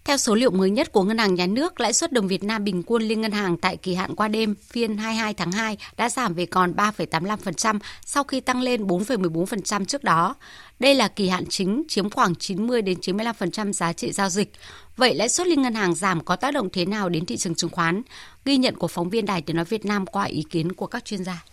theo 0.05 0.17
số 0.17 0.35
liệu 0.35 0.51
mới 0.51 0.69
nhất 0.69 0.91
của 0.91 1.03
Ngân 1.03 1.17
hàng 1.17 1.35
Nhà 1.35 1.47
nước, 1.47 1.79
lãi 1.79 1.93
suất 1.93 2.11
đồng 2.11 2.27
Việt 2.27 2.43
Nam 2.43 2.63
bình 2.63 2.83
quân 2.83 3.03
liên 3.03 3.21
ngân 3.21 3.31
hàng 3.31 3.57
tại 3.57 3.77
kỳ 3.77 3.93
hạn 3.95 4.15
qua 4.15 4.27
đêm 4.27 4.55
phiên 4.71 4.97
22 4.97 5.33
tháng 5.33 5.51
2 5.51 5.77
đã 5.97 6.09
giảm 6.09 6.33
về 6.33 6.45
còn 6.45 6.73
3,85% 6.73 7.79
sau 8.05 8.23
khi 8.23 8.39
tăng 8.39 8.61
lên 8.61 8.87
4,14% 8.87 9.85
trước 9.85 10.03
đó. 10.03 10.35
Đây 10.79 10.95
là 10.95 11.07
kỳ 11.07 11.29
hạn 11.29 11.45
chính 11.49 11.83
chiếm 11.87 12.09
khoảng 12.09 12.35
90 12.35 12.81
đến 12.81 12.97
95% 12.99 13.73
giá 13.73 13.93
trị 13.93 14.11
giao 14.11 14.29
dịch. 14.29 14.51
Vậy 14.97 15.15
lãi 15.15 15.29
suất 15.29 15.47
liên 15.47 15.61
ngân 15.61 15.75
hàng 15.75 15.95
giảm 15.95 16.25
có 16.25 16.35
tác 16.35 16.53
động 16.53 16.69
thế 16.73 16.85
nào 16.85 17.09
đến 17.09 17.25
thị 17.25 17.37
trường 17.37 17.55
chứng 17.55 17.69
khoán? 17.69 18.01
Ghi 18.45 18.57
nhận 18.57 18.75
của 18.75 18.87
phóng 18.87 19.09
viên 19.09 19.25
Đài 19.25 19.41
Tiếng 19.41 19.55
nói 19.55 19.65
Việt 19.65 19.85
Nam 19.85 20.05
qua 20.05 20.23
ý 20.23 20.43
kiến 20.49 20.71
của 20.71 20.87
các 20.87 21.05
chuyên 21.05 21.23
gia. 21.23 21.43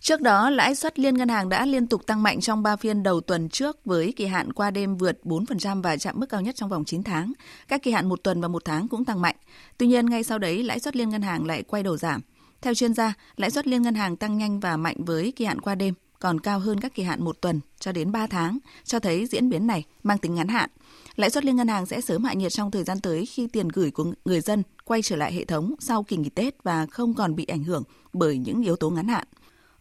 Trước 0.00 0.20
đó, 0.20 0.50
lãi 0.50 0.74
suất 0.74 0.98
liên 0.98 1.14
ngân 1.14 1.28
hàng 1.28 1.48
đã 1.48 1.66
liên 1.66 1.86
tục 1.86 2.06
tăng 2.06 2.22
mạnh 2.22 2.40
trong 2.40 2.62
3 2.62 2.76
phiên 2.76 3.02
đầu 3.02 3.20
tuần 3.20 3.48
trước 3.48 3.84
với 3.84 4.12
kỳ 4.16 4.26
hạn 4.26 4.52
qua 4.52 4.70
đêm 4.70 4.96
vượt 4.96 5.18
4% 5.24 5.82
và 5.82 5.96
chạm 5.96 6.20
mức 6.20 6.26
cao 6.26 6.40
nhất 6.40 6.56
trong 6.56 6.68
vòng 6.68 6.84
9 6.84 7.02
tháng. 7.02 7.32
Các 7.68 7.82
kỳ 7.82 7.90
hạn 7.90 8.08
một 8.08 8.22
tuần 8.22 8.40
và 8.40 8.48
một 8.48 8.64
tháng 8.64 8.88
cũng 8.88 9.04
tăng 9.04 9.20
mạnh. 9.20 9.36
Tuy 9.78 9.86
nhiên, 9.86 10.06
ngay 10.06 10.22
sau 10.22 10.38
đấy, 10.38 10.62
lãi 10.62 10.80
suất 10.80 10.96
liên 10.96 11.08
ngân 11.08 11.22
hàng 11.22 11.46
lại 11.46 11.62
quay 11.62 11.82
đầu 11.82 11.96
giảm. 11.96 12.20
Theo 12.60 12.74
chuyên 12.74 12.94
gia, 12.94 13.14
lãi 13.36 13.50
suất 13.50 13.66
liên 13.66 13.82
ngân 13.82 13.94
hàng 13.94 14.16
tăng 14.16 14.38
nhanh 14.38 14.60
và 14.60 14.76
mạnh 14.76 14.96
với 14.98 15.32
kỳ 15.36 15.44
hạn 15.44 15.60
qua 15.60 15.74
đêm, 15.74 15.94
còn 16.18 16.40
cao 16.40 16.58
hơn 16.58 16.80
các 16.80 16.94
kỳ 16.94 17.02
hạn 17.02 17.24
một 17.24 17.40
tuần 17.40 17.60
cho 17.78 17.92
đến 17.92 18.12
3 18.12 18.26
tháng, 18.26 18.58
cho 18.84 18.98
thấy 18.98 19.26
diễn 19.26 19.48
biến 19.50 19.66
này 19.66 19.84
mang 20.02 20.18
tính 20.18 20.34
ngắn 20.34 20.48
hạn. 20.48 20.70
Lãi 21.16 21.30
suất 21.30 21.44
liên 21.44 21.56
ngân 21.56 21.68
hàng 21.68 21.86
sẽ 21.86 22.00
sớm 22.00 22.24
hạ 22.24 22.32
nhiệt 22.32 22.52
trong 22.52 22.70
thời 22.70 22.84
gian 22.84 23.00
tới 23.00 23.26
khi 23.26 23.46
tiền 23.46 23.68
gửi 23.68 23.90
của 23.90 24.12
người 24.24 24.40
dân 24.40 24.62
quay 24.84 25.02
trở 25.02 25.16
lại 25.16 25.32
hệ 25.32 25.44
thống 25.44 25.74
sau 25.78 26.02
kỳ 26.02 26.16
nghỉ 26.16 26.28
Tết 26.28 26.62
và 26.62 26.86
không 26.86 27.14
còn 27.14 27.36
bị 27.36 27.44
ảnh 27.44 27.64
hưởng 27.64 27.82
bởi 28.12 28.38
những 28.38 28.62
yếu 28.62 28.76
tố 28.76 28.90
ngắn 28.90 29.08
hạn. 29.08 29.26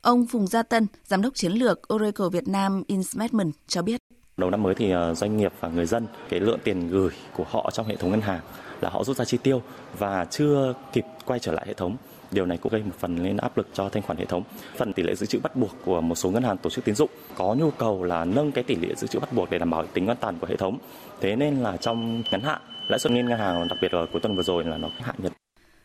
Ông 0.02 0.26
Phùng 0.28 0.48
Gia 0.48 0.64
Tân, 0.64 0.88
Giám 1.04 1.22
đốc 1.22 1.36
Chiến 1.36 1.52
lược 1.52 1.94
Oracle 1.94 2.26
Việt 2.32 2.48
Nam 2.48 2.84
Investment 2.88 3.54
cho 3.68 3.82
biết. 3.82 4.00
Đầu 4.38 4.50
năm 4.50 4.64
mới 4.64 4.76
thì 4.76 4.92
ờ, 4.92 5.14
doanh 5.14 5.38
nghiệp 5.38 5.54
và 5.60 5.70
người 5.70 5.86
dân, 5.86 6.08
cái 6.30 6.40
lượng 6.40 6.60
tiền 6.64 6.90
gửi 6.90 7.10
của 7.36 7.44
họ 7.50 7.70
trong 7.74 7.88
hệ 7.88 7.96
thống 7.96 8.12
ngân 8.12 8.22
hàng 8.22 8.42
là 8.82 8.90
họ 8.90 9.04
rút 9.04 9.18
ra 9.18 9.26
chi 9.26 9.38
tiêu 9.44 9.62
và 9.98 10.26
chưa 10.26 10.74
kịp 10.94 11.06
quay 11.26 11.40
trở 11.40 11.52
lại 11.52 11.66
hệ 11.68 11.74
thống. 11.74 11.98
Điều 12.32 12.46
này 12.46 12.58
cũng 12.58 12.72
gây 12.72 12.84
một 12.84 12.92
phần 13.00 13.24
lên 13.24 13.38
áp 13.38 13.58
lực 13.58 13.68
cho 13.74 13.90
thanh 13.90 14.04
khoản 14.04 14.18
hệ 14.18 14.26
thống. 14.26 14.44
Phần 14.78 14.94
tỷ 14.94 15.04
lệ 15.04 15.16
dự 15.16 15.26
trữ 15.26 15.40
bắt 15.40 15.56
buộc 15.56 15.72
của 15.86 16.02
một 16.02 16.16
số 16.16 16.30
ngân 16.30 16.44
hàng 16.44 16.58
tổ 16.58 16.70
chức 16.70 16.86
tín 16.86 16.96
dụng 16.96 17.10
có 17.38 17.56
nhu 17.60 17.72
cầu 17.72 18.04
là 18.04 18.26
nâng 18.26 18.52
cái 18.52 18.64
tỷ 18.64 18.76
lệ 18.76 18.96
dự 18.98 19.08
trữ 19.08 19.20
bắt 19.20 19.34
buộc 19.34 19.50
để 19.50 19.58
đảm 19.60 19.70
bảo 19.70 19.86
tính 19.94 20.08
an 20.08 20.18
toàn 20.20 20.40
của 20.42 20.48
hệ 20.48 20.56
thống. 20.56 20.78
Thế 21.22 21.36
nên 21.36 21.60
là 21.60 21.78
trong 21.78 22.24
ngắn 22.32 22.42
hạn, 22.42 22.62
lãi 22.88 23.00
suất 23.00 23.12
liên 23.12 23.26
ngân 23.30 23.40
hàng 23.40 23.68
đặc 23.68 23.78
biệt 23.82 23.94
là 23.94 24.06
cuối 24.12 24.22
tuần 24.22 24.36
vừa 24.36 24.44
rồi 24.44 24.64
là 24.64 24.78
nó 24.78 24.90
hạ 25.02 25.14
nhiệt 25.18 25.32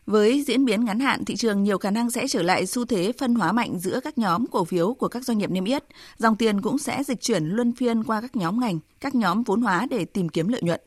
với 0.05 0.43
diễn 0.47 0.65
biến 0.65 0.85
ngắn 0.85 0.99
hạn, 0.99 1.25
thị 1.25 1.35
trường 1.35 1.63
nhiều 1.63 1.77
khả 1.77 1.91
năng 1.91 2.11
sẽ 2.11 2.27
trở 2.27 2.41
lại 2.41 2.65
xu 2.65 2.85
thế 2.85 3.11
phân 3.19 3.35
hóa 3.35 3.51
mạnh 3.51 3.79
giữa 3.79 3.99
các 4.03 4.17
nhóm 4.17 4.47
cổ 4.47 4.63
phiếu 4.63 4.93
của 4.93 5.07
các 5.07 5.25
doanh 5.25 5.37
nghiệp 5.37 5.51
niêm 5.51 5.65
yết. 5.65 5.83
Dòng 6.17 6.35
tiền 6.35 6.61
cũng 6.61 6.77
sẽ 6.77 7.03
dịch 7.03 7.21
chuyển 7.21 7.45
luân 7.45 7.71
phiên 7.75 8.03
qua 8.03 8.21
các 8.21 8.35
nhóm 8.35 8.59
ngành, 8.59 8.79
các 8.99 9.15
nhóm 9.15 9.43
vốn 9.43 9.61
hóa 9.61 9.87
để 9.89 10.05
tìm 10.05 10.29
kiếm 10.29 10.47
lợi 10.47 10.61
nhuận. 10.63 10.81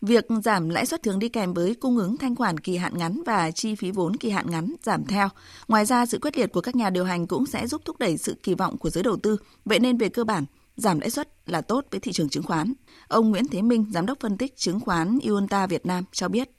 Việc 0.00 0.26
giảm 0.44 0.68
lãi 0.68 0.86
suất 0.86 1.02
thường 1.02 1.18
đi 1.18 1.28
kèm 1.28 1.54
với 1.54 1.74
cung 1.74 1.98
ứng 1.98 2.16
thanh 2.16 2.36
khoản 2.36 2.60
kỳ 2.60 2.76
hạn 2.76 2.98
ngắn 2.98 3.22
và 3.26 3.50
chi 3.50 3.74
phí 3.74 3.90
vốn 3.90 4.16
kỳ 4.16 4.30
hạn 4.30 4.50
ngắn 4.50 4.72
giảm 4.82 5.04
theo. 5.04 5.28
Ngoài 5.68 5.86
ra, 5.86 6.06
sự 6.06 6.18
quyết 6.22 6.38
liệt 6.38 6.52
của 6.52 6.60
các 6.60 6.76
nhà 6.76 6.90
điều 6.90 7.04
hành 7.04 7.26
cũng 7.26 7.46
sẽ 7.46 7.66
giúp 7.66 7.82
thúc 7.84 7.98
đẩy 7.98 8.16
sự 8.16 8.36
kỳ 8.42 8.54
vọng 8.54 8.78
của 8.78 8.90
giới 8.90 9.04
đầu 9.04 9.16
tư. 9.16 9.36
Vậy 9.64 9.78
nên 9.78 9.96
về 9.96 10.08
cơ 10.08 10.24
bản, 10.24 10.44
giảm 10.76 11.00
lãi 11.00 11.10
suất 11.10 11.28
là 11.46 11.60
tốt 11.60 11.84
với 11.90 12.00
thị 12.00 12.12
trường 12.12 12.28
chứng 12.28 12.42
khoán. 12.42 12.72
Ông 13.08 13.30
Nguyễn 13.30 13.48
Thế 13.48 13.62
Minh, 13.62 13.86
giám 13.92 14.06
đốc 14.06 14.20
phân 14.20 14.36
tích 14.36 14.56
chứng 14.56 14.80
khoán 14.80 15.18
Iunta 15.22 15.66
Việt 15.66 15.86
Nam 15.86 16.04
cho 16.12 16.28
biết 16.28 16.50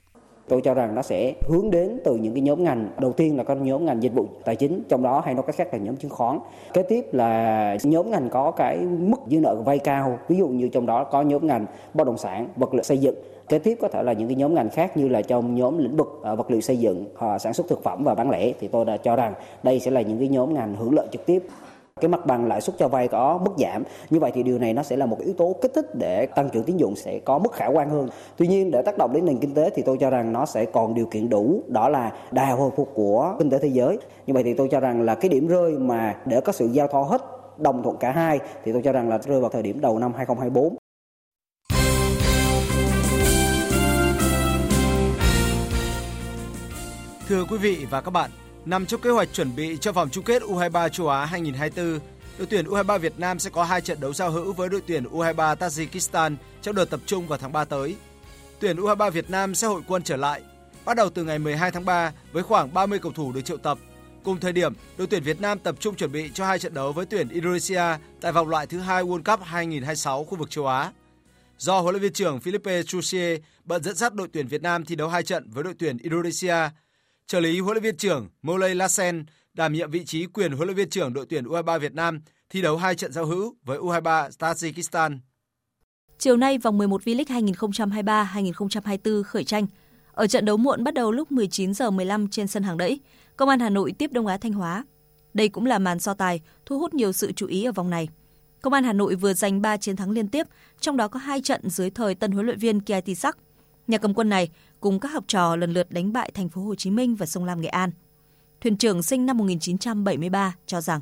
tôi 0.48 0.60
cho 0.60 0.74
rằng 0.74 0.94
nó 0.94 1.02
sẽ 1.02 1.34
hướng 1.48 1.70
đến 1.70 1.98
từ 2.04 2.16
những 2.16 2.34
cái 2.34 2.42
nhóm 2.42 2.64
ngành. 2.64 2.90
Đầu 2.98 3.12
tiên 3.12 3.36
là 3.36 3.44
các 3.44 3.54
nhóm 3.54 3.84
ngành 3.84 4.02
dịch 4.02 4.14
vụ 4.14 4.26
tài 4.44 4.56
chính, 4.56 4.82
trong 4.88 5.02
đó 5.02 5.22
hay 5.24 5.34
nói 5.34 5.42
cách 5.46 5.56
khác 5.56 5.68
là 5.72 5.78
nhóm 5.78 5.96
chứng 5.96 6.10
khoán. 6.10 6.38
Kế 6.72 6.82
tiếp 6.82 7.14
là 7.14 7.76
nhóm 7.82 8.10
ngành 8.10 8.28
có 8.30 8.50
cái 8.50 8.78
mức 8.78 9.20
dư 9.26 9.40
nợ 9.40 9.54
vay 9.54 9.78
cao. 9.78 10.18
Ví 10.28 10.36
dụ 10.36 10.48
như 10.48 10.68
trong 10.68 10.86
đó 10.86 11.04
có 11.04 11.22
nhóm 11.22 11.46
ngành 11.46 11.66
bất 11.94 12.06
động 12.06 12.18
sản, 12.18 12.48
vật 12.56 12.74
liệu 12.74 12.82
xây 12.82 12.98
dựng. 12.98 13.14
Kế 13.48 13.58
tiếp 13.58 13.78
có 13.80 13.88
thể 13.88 14.02
là 14.02 14.12
những 14.12 14.28
cái 14.28 14.36
nhóm 14.36 14.54
ngành 14.54 14.70
khác 14.70 14.96
như 14.96 15.08
là 15.08 15.22
trong 15.22 15.54
nhóm 15.54 15.78
lĩnh 15.78 15.96
vực 15.96 16.20
à, 16.22 16.34
vật 16.34 16.50
liệu 16.50 16.60
xây 16.60 16.76
dựng 16.76 17.04
sản 17.40 17.52
xuất 17.52 17.68
thực 17.68 17.82
phẩm 17.82 18.04
và 18.04 18.14
bán 18.14 18.30
lẻ. 18.30 18.52
Thì 18.60 18.68
tôi 18.68 18.84
đã 18.84 18.96
cho 18.96 19.16
rằng 19.16 19.34
đây 19.62 19.80
sẽ 19.80 19.90
là 19.90 20.00
những 20.00 20.18
cái 20.18 20.28
nhóm 20.28 20.54
ngành 20.54 20.76
hưởng 20.76 20.94
lợi 20.94 21.06
trực 21.12 21.26
tiếp 21.26 21.42
cái 22.00 22.08
mặt 22.08 22.26
bằng 22.26 22.48
lãi 22.48 22.60
suất 22.60 22.78
cho 22.78 22.88
vay 22.88 23.08
có 23.08 23.38
mức 23.38 23.50
giảm. 23.58 23.82
Như 24.10 24.20
vậy 24.20 24.30
thì 24.34 24.42
điều 24.42 24.58
này 24.58 24.74
nó 24.74 24.82
sẽ 24.82 24.96
là 24.96 25.06
một 25.06 25.18
yếu 25.20 25.34
tố 25.34 25.56
kích 25.62 25.74
thích 25.74 25.94
để 25.94 26.26
tăng 26.26 26.50
trưởng 26.50 26.64
tín 26.64 26.76
dụng 26.76 26.96
sẽ 26.96 27.18
có 27.18 27.38
mức 27.38 27.52
khả 27.52 27.66
quan 27.66 27.90
hơn. 27.90 28.08
Tuy 28.36 28.46
nhiên 28.46 28.70
để 28.70 28.82
tác 28.82 28.98
động 28.98 29.12
đến 29.12 29.24
nền 29.24 29.38
kinh 29.38 29.54
tế 29.54 29.70
thì 29.74 29.82
tôi 29.82 29.96
cho 30.00 30.10
rằng 30.10 30.32
nó 30.32 30.46
sẽ 30.46 30.64
còn 30.64 30.94
điều 30.94 31.06
kiện 31.06 31.28
đủ 31.28 31.62
đó 31.68 31.88
là 31.88 32.12
đà 32.30 32.46
hồi 32.46 32.70
phục 32.76 32.90
của 32.94 33.34
kinh 33.38 33.50
tế 33.50 33.58
thế 33.58 33.68
giới. 33.68 33.98
Như 34.26 34.34
vậy 34.34 34.42
thì 34.42 34.54
tôi 34.54 34.68
cho 34.70 34.80
rằng 34.80 35.02
là 35.02 35.14
cái 35.14 35.28
điểm 35.28 35.46
rơi 35.46 35.72
mà 35.72 36.14
để 36.24 36.40
có 36.40 36.52
sự 36.52 36.66
giao 36.66 36.88
thoa 36.88 37.02
hết 37.04 37.22
đồng 37.58 37.82
thuận 37.82 37.96
cả 37.96 38.10
hai 38.10 38.38
thì 38.64 38.72
tôi 38.72 38.82
cho 38.82 38.92
rằng 38.92 39.08
là 39.08 39.18
rơi 39.18 39.40
vào 39.40 39.50
thời 39.50 39.62
điểm 39.62 39.80
đầu 39.80 39.98
năm 39.98 40.12
2024 40.16 40.76
Thưa 47.28 47.44
quý 47.50 47.58
vị 47.58 47.86
và 47.90 48.00
các 48.00 48.10
bạn, 48.10 48.30
Nằm 48.66 48.86
trong 48.86 49.00
kế 49.00 49.10
hoạch 49.10 49.32
chuẩn 49.32 49.56
bị 49.56 49.76
cho 49.80 49.92
vòng 49.92 50.08
chung 50.10 50.24
kết 50.24 50.42
U23 50.42 50.88
châu 50.88 51.08
Á 51.08 51.24
2024, 51.24 52.00
đội 52.38 52.46
tuyển 52.50 52.66
U23 52.66 52.98
Việt 52.98 53.18
Nam 53.18 53.38
sẽ 53.38 53.50
có 53.50 53.64
hai 53.64 53.80
trận 53.80 54.00
đấu 54.00 54.12
giao 54.12 54.30
hữu 54.30 54.52
với 54.52 54.68
đội 54.68 54.82
tuyển 54.86 55.04
U23 55.04 55.56
Tajikistan 55.56 56.36
trong 56.62 56.74
đợt 56.74 56.84
tập 56.84 57.00
trung 57.06 57.26
vào 57.28 57.38
tháng 57.38 57.52
3 57.52 57.64
tới. 57.64 57.96
Tuyển 58.60 58.76
U23 58.76 59.10
Việt 59.10 59.30
Nam 59.30 59.54
sẽ 59.54 59.66
hội 59.66 59.82
quân 59.88 60.02
trở 60.02 60.16
lại, 60.16 60.42
bắt 60.84 60.96
đầu 60.96 61.10
từ 61.10 61.24
ngày 61.24 61.38
12 61.38 61.70
tháng 61.70 61.84
3 61.84 62.12
với 62.32 62.42
khoảng 62.42 62.74
30 62.74 62.98
cầu 62.98 63.12
thủ 63.12 63.32
được 63.32 63.40
triệu 63.40 63.56
tập. 63.56 63.78
Cùng 64.24 64.40
thời 64.40 64.52
điểm, 64.52 64.72
đội 64.98 65.06
tuyển 65.06 65.22
Việt 65.22 65.40
Nam 65.40 65.58
tập 65.58 65.74
trung 65.80 65.94
chuẩn 65.94 66.12
bị 66.12 66.30
cho 66.34 66.46
hai 66.46 66.58
trận 66.58 66.74
đấu 66.74 66.92
với 66.92 67.06
tuyển 67.06 67.28
Indonesia 67.28 67.82
tại 68.20 68.32
vòng 68.32 68.48
loại 68.48 68.66
thứ 68.66 68.78
hai 68.78 69.02
World 69.02 69.36
Cup 69.36 69.40
2026 69.44 70.24
khu 70.24 70.38
vực 70.38 70.50
châu 70.50 70.66
Á. 70.66 70.92
Do 71.58 71.80
huấn 71.80 71.94
luyện 71.94 72.02
viên 72.02 72.12
trưởng 72.12 72.40
Philippe 72.40 72.82
Chusie 72.82 73.38
bận 73.64 73.82
dẫn 73.82 73.94
dắt 73.94 74.14
đội 74.14 74.28
tuyển 74.32 74.46
Việt 74.46 74.62
Nam 74.62 74.84
thi 74.84 74.94
đấu 74.96 75.08
hai 75.08 75.22
trận 75.22 75.50
với 75.50 75.64
đội 75.64 75.74
tuyển 75.78 75.98
Indonesia 75.98 76.56
trợ 77.26 77.40
lý 77.40 77.60
huấn 77.60 77.74
luyện 77.74 77.82
viên 77.82 77.96
trưởng 77.96 78.28
Molay 78.42 78.74
Lassen 78.74 79.24
đảm 79.54 79.72
nhiệm 79.72 79.90
vị 79.90 80.04
trí 80.04 80.26
quyền 80.26 80.52
huấn 80.52 80.68
luyện 80.68 80.76
viên 80.76 80.90
trưởng 80.90 81.12
đội 81.12 81.26
tuyển 81.28 81.44
U23 81.44 81.78
Việt 81.78 81.94
Nam 81.94 82.20
thi 82.50 82.62
đấu 82.62 82.76
hai 82.76 82.94
trận 82.94 83.12
giao 83.12 83.26
hữu 83.26 83.54
với 83.64 83.78
U23 83.78 84.30
Tajikistan. 84.30 85.18
Chiều 86.18 86.36
nay 86.36 86.58
vòng 86.58 86.78
11 86.78 87.02
V-League 87.04 87.52
2023-2024 87.52 89.22
khởi 89.22 89.44
tranh. 89.44 89.66
Ở 90.12 90.26
trận 90.26 90.44
đấu 90.44 90.56
muộn 90.56 90.84
bắt 90.84 90.94
đầu 90.94 91.12
lúc 91.12 91.32
19 91.32 91.74
giờ 91.74 91.90
15 91.90 92.28
trên 92.28 92.46
sân 92.46 92.62
hàng 92.62 92.76
đẫy, 92.76 93.00
Công 93.36 93.48
an 93.48 93.60
Hà 93.60 93.70
Nội 93.70 93.92
tiếp 93.98 94.12
Đông 94.12 94.26
Á 94.26 94.38
Thanh 94.38 94.52
Hóa. 94.52 94.84
Đây 95.34 95.48
cũng 95.48 95.66
là 95.66 95.78
màn 95.78 95.98
so 95.98 96.14
tài 96.14 96.40
thu 96.66 96.78
hút 96.78 96.94
nhiều 96.94 97.12
sự 97.12 97.32
chú 97.32 97.46
ý 97.46 97.64
ở 97.64 97.72
vòng 97.72 97.90
này. 97.90 98.08
Công 98.62 98.72
an 98.72 98.84
Hà 98.84 98.92
Nội 98.92 99.14
vừa 99.14 99.34
giành 99.34 99.62
3 99.62 99.76
chiến 99.76 99.96
thắng 99.96 100.10
liên 100.10 100.28
tiếp, 100.28 100.46
trong 100.80 100.96
đó 100.96 101.08
có 101.08 101.18
2 101.18 101.40
trận 101.40 101.70
dưới 101.70 101.90
thời 101.90 102.14
tân 102.14 102.32
huấn 102.32 102.46
luyện 102.46 102.58
viên 102.58 102.80
Kiai 102.80 103.14
Sắc. 103.14 103.38
Nhà 103.86 103.98
cầm 103.98 104.14
quân 104.14 104.28
này 104.28 104.48
cùng 104.86 105.00
các 105.00 105.12
học 105.12 105.24
trò 105.28 105.56
lần 105.56 105.72
lượt 105.72 105.90
đánh 105.90 106.12
bại 106.12 106.30
thành 106.34 106.48
phố 106.48 106.62
Hồ 106.62 106.74
Chí 106.74 106.90
Minh 106.90 107.14
và 107.14 107.26
Sông 107.26 107.44
Lam 107.44 107.60
Nghệ 107.60 107.68
An. 107.68 107.90
Thuyền 108.60 108.76
trưởng 108.76 109.02
sinh 109.02 109.26
năm 109.26 109.38
1973 109.38 110.54
cho 110.66 110.80
rằng 110.80 111.00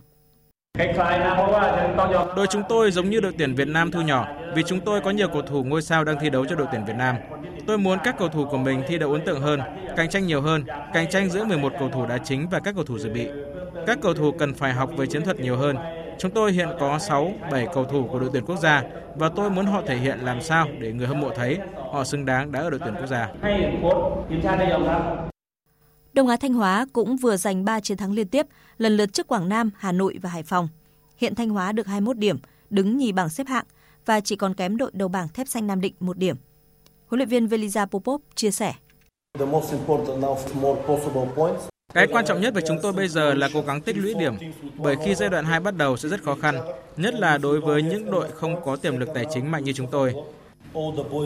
Đội 2.37 2.47
chúng 2.51 2.62
tôi 2.68 2.91
giống 2.91 3.11
như 3.11 3.20
đội 3.20 3.32
tuyển 3.39 3.55
Việt 3.55 3.68
Nam 3.68 3.91
thu 3.91 4.01
nhỏ 4.01 4.28
vì 4.55 4.62
chúng 4.66 4.80
tôi 4.80 5.01
có 5.01 5.11
nhiều 5.11 5.28
cầu 5.28 5.43
thủ 5.43 5.64
ngôi 5.64 5.82
sao 5.82 6.05
đang 6.05 6.16
thi 6.20 6.30
đấu 6.30 6.47
cho 6.47 6.57
đội 6.57 6.66
tuyển 6.72 6.85
Việt 6.85 6.97
Nam. 6.97 7.16
Tôi 7.66 7.78
muốn 7.78 7.99
các 8.05 8.14
cầu 8.18 8.28
thủ 8.28 8.47
của 8.51 8.59
mình 8.59 8.82
thi 8.89 8.99
đấu 8.99 9.12
ấn 9.12 9.24
tượng 9.24 9.41
hơn, 9.41 9.61
cạnh 9.97 10.11
tranh 10.11 10.26
nhiều 10.26 10.41
hơn, 10.41 10.64
cạnh 10.95 11.11
tranh 11.11 11.30
giữa 11.30 11.45
11 11.45 11.72
cầu 11.78 11.91
thủ 11.95 12.07
đá 12.07 12.18
chính 12.18 12.49
và 12.49 12.61
các 12.61 12.74
cầu 12.74 12.85
thủ 12.85 12.99
dự 12.99 13.11
bị. 13.11 13.28
Các 13.87 13.99
cầu 14.03 14.14
thủ 14.14 14.32
cần 14.32 14.55
phải 14.55 14.72
học 14.72 14.91
về 14.97 15.07
chiến 15.07 15.24
thuật 15.24 15.41
nhiều 15.41 15.57
hơn. 15.57 15.76
Chúng 16.18 16.30
tôi 16.30 16.53
hiện 16.53 16.68
có 16.80 16.99
6, 16.99 17.32
7 17.51 17.66
cầu 17.74 17.85
thủ 17.85 18.09
của 18.12 18.18
đội 18.18 18.30
tuyển 18.32 18.45
quốc 18.45 18.57
gia 18.57 18.82
và 19.14 19.28
tôi 19.28 19.51
muốn 19.51 19.66
họ 19.66 19.82
thể 19.87 19.97
hiện 19.97 20.18
làm 20.18 20.43
sao 20.43 20.68
để 20.78 20.93
người 20.93 21.07
hâm 21.07 21.20
mộ 21.20 21.30
thấy 21.37 21.59
họ 21.95 22.05
xứng 22.05 22.25
đáng 22.25 22.53
đá 22.53 22.61
ở 22.61 22.71
đội 22.71 22.81
tuyển 22.85 22.95
quốc 22.95 23.07
gia. 23.07 23.29
Đông 26.13 26.29
Á 26.29 26.37
Thanh 26.37 26.55
Hóa 26.55 26.87
cũng 26.93 27.17
vừa 27.17 27.37
giành 27.37 27.65
3 27.65 27.81
chiến 27.81 27.97
thắng 27.97 28.13
liên 28.13 28.29
tiếp, 28.29 28.47
lần 28.79 28.97
lượt 28.97 29.13
trước 29.13 29.27
Quảng 29.27 29.49
Nam, 29.49 29.71
Hà 29.77 29.93
Nội 29.93 30.19
và 30.23 30.31
Hải 30.31 30.43
Phòng. 30.43 30.69
Hiện 31.17 31.35
Thanh 31.35 31.49
Hóa 31.49 31.73
được 31.73 31.87
21 31.87 32.19
điểm, 32.19 32.39
đứng 32.71 32.97
nhì 32.97 33.13
bảng 33.13 33.29
xếp 33.29 33.47
hạng 33.47 33.65
và 34.07 34.21
chỉ 34.21 34.37
còn 34.37 34.55
kém 34.55 34.77
đội 34.77 34.91
đầu 34.95 35.09
bảng 35.09 35.29
Thép 35.29 35.49
Xanh 35.49 35.67
Nam 35.67 35.81
Định 35.81 35.95
một 36.01 36.19
điểm. 36.19 36.37
Huấn 37.07 37.19
luyện 37.19 37.29
viên 37.29 37.47
Veliza 37.47 37.87
Popov 37.87 38.21
chia 38.35 38.51
sẻ. 38.51 38.73
Cái 41.95 42.07
quan 42.07 42.25
trọng 42.27 42.41
nhất 42.41 42.55
với 42.55 42.63
chúng 42.69 42.79
tôi 42.83 42.93
bây 42.93 43.09
giờ 43.09 43.35
là 43.35 43.49
cố 43.55 43.63
gắng 43.63 43.81
tích 43.81 43.97
lũy 43.97 44.15
điểm, 44.15 44.35
bởi 44.77 44.97
khi 45.05 45.15
giai 45.15 45.29
đoạn 45.29 45.45
2 45.45 45.61
bắt 45.61 45.77
đầu 45.77 45.97
sẽ 45.97 46.09
rất 46.09 46.23
khó 46.23 46.37
khăn, 46.43 46.61
nhất 46.97 47.15
là 47.15 47.39
đối 47.39 47.61
với 47.61 47.83
những 47.83 48.11
đội 48.11 48.29
không 48.35 48.65
có 48.65 48.77
tiềm 48.77 48.99
lực 48.99 49.09
tài 49.15 49.27
chính 49.35 49.51
mạnh 49.51 49.65
như 49.65 49.73
chúng 49.73 49.87
tôi. 49.91 50.15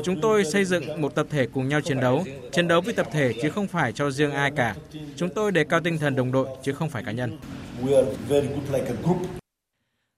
Chúng 0.04 0.20
tôi 0.22 0.44
xây 0.44 0.64
dựng 0.64 1.00
một 1.00 1.14
tập 1.14 1.26
thể 1.30 1.46
cùng 1.46 1.68
nhau 1.68 1.80
chiến 1.80 2.00
đấu, 2.00 2.24
chiến 2.52 2.68
đấu 2.68 2.80
với 2.80 2.94
tập 2.94 3.06
thể 3.12 3.32
chứ 3.42 3.50
không 3.50 3.66
phải 3.66 3.92
cho 3.92 4.10
riêng 4.10 4.30
ai 4.30 4.50
cả. 4.56 4.76
Chúng 5.16 5.28
tôi 5.34 5.52
đề 5.52 5.64
cao 5.64 5.80
tinh 5.84 5.98
thần 5.98 6.16
đồng 6.16 6.32
đội 6.32 6.48
chứ 6.62 6.72
không 6.72 6.90
phải 6.90 7.02
cá 7.04 7.12
nhân. 7.12 7.38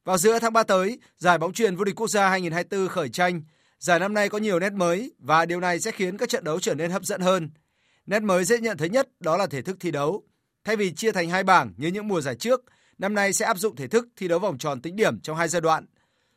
Vào 0.05 0.19
giữa 0.19 0.39
tháng 0.39 0.53
3 0.53 0.63
tới, 0.63 0.99
giải 1.19 1.39
bóng 1.39 1.53
truyền 1.53 1.77
vô 1.77 1.85
địch 1.85 1.95
quốc 1.95 2.09
gia 2.09 2.29
2024 2.29 2.89
khởi 2.89 3.09
tranh. 3.09 3.43
Giải 3.79 3.99
năm 3.99 4.15
nay 4.15 4.29
có 4.29 4.39
nhiều 4.39 4.61
nét 4.61 4.73
mới 4.73 5.13
và 5.19 5.47
điều 5.47 5.61
này 5.61 5.81
sẽ 5.81 5.91
khiến 5.91 6.17
các 6.17 6.29
trận 6.29 6.45
đấu 6.45 6.61
trở 6.61 6.75
nên 6.75 6.91
hấp 6.91 7.05
dẫn 7.05 7.21
hơn. 7.21 7.51
Nét 8.07 8.23
mới 8.23 8.45
dễ 8.45 8.59
nhận 8.59 8.77
thấy 8.77 8.89
nhất 8.89 9.09
đó 9.21 9.37
là 9.37 9.47
thể 9.47 9.63
thức 9.63 9.77
thi 9.81 9.91
đấu. 9.91 10.23
Thay 10.65 10.77
vì 10.77 10.93
chia 10.95 11.13
thành 11.13 11.31
hai 11.31 11.43
bảng 11.43 11.73
như 11.77 11.89
những 11.89 12.09
mùa 12.09 12.21
giải 12.21 12.35
trước, 12.35 12.65
năm 12.99 13.15
nay 13.15 13.33
sẽ 13.33 13.47
áp 13.47 13.59
dụng 13.59 13.77
thể 13.77 13.89
thức 13.89 14.09
thi 14.17 14.29
đấu 14.29 14.39
vòng 14.39 14.59
tròn 14.59 14.83
tính 14.83 14.97
điểm 14.97 15.21
trong 15.21 15.37
hai 15.37 15.49
giai 15.49 15.61
đoạn. 15.61 15.87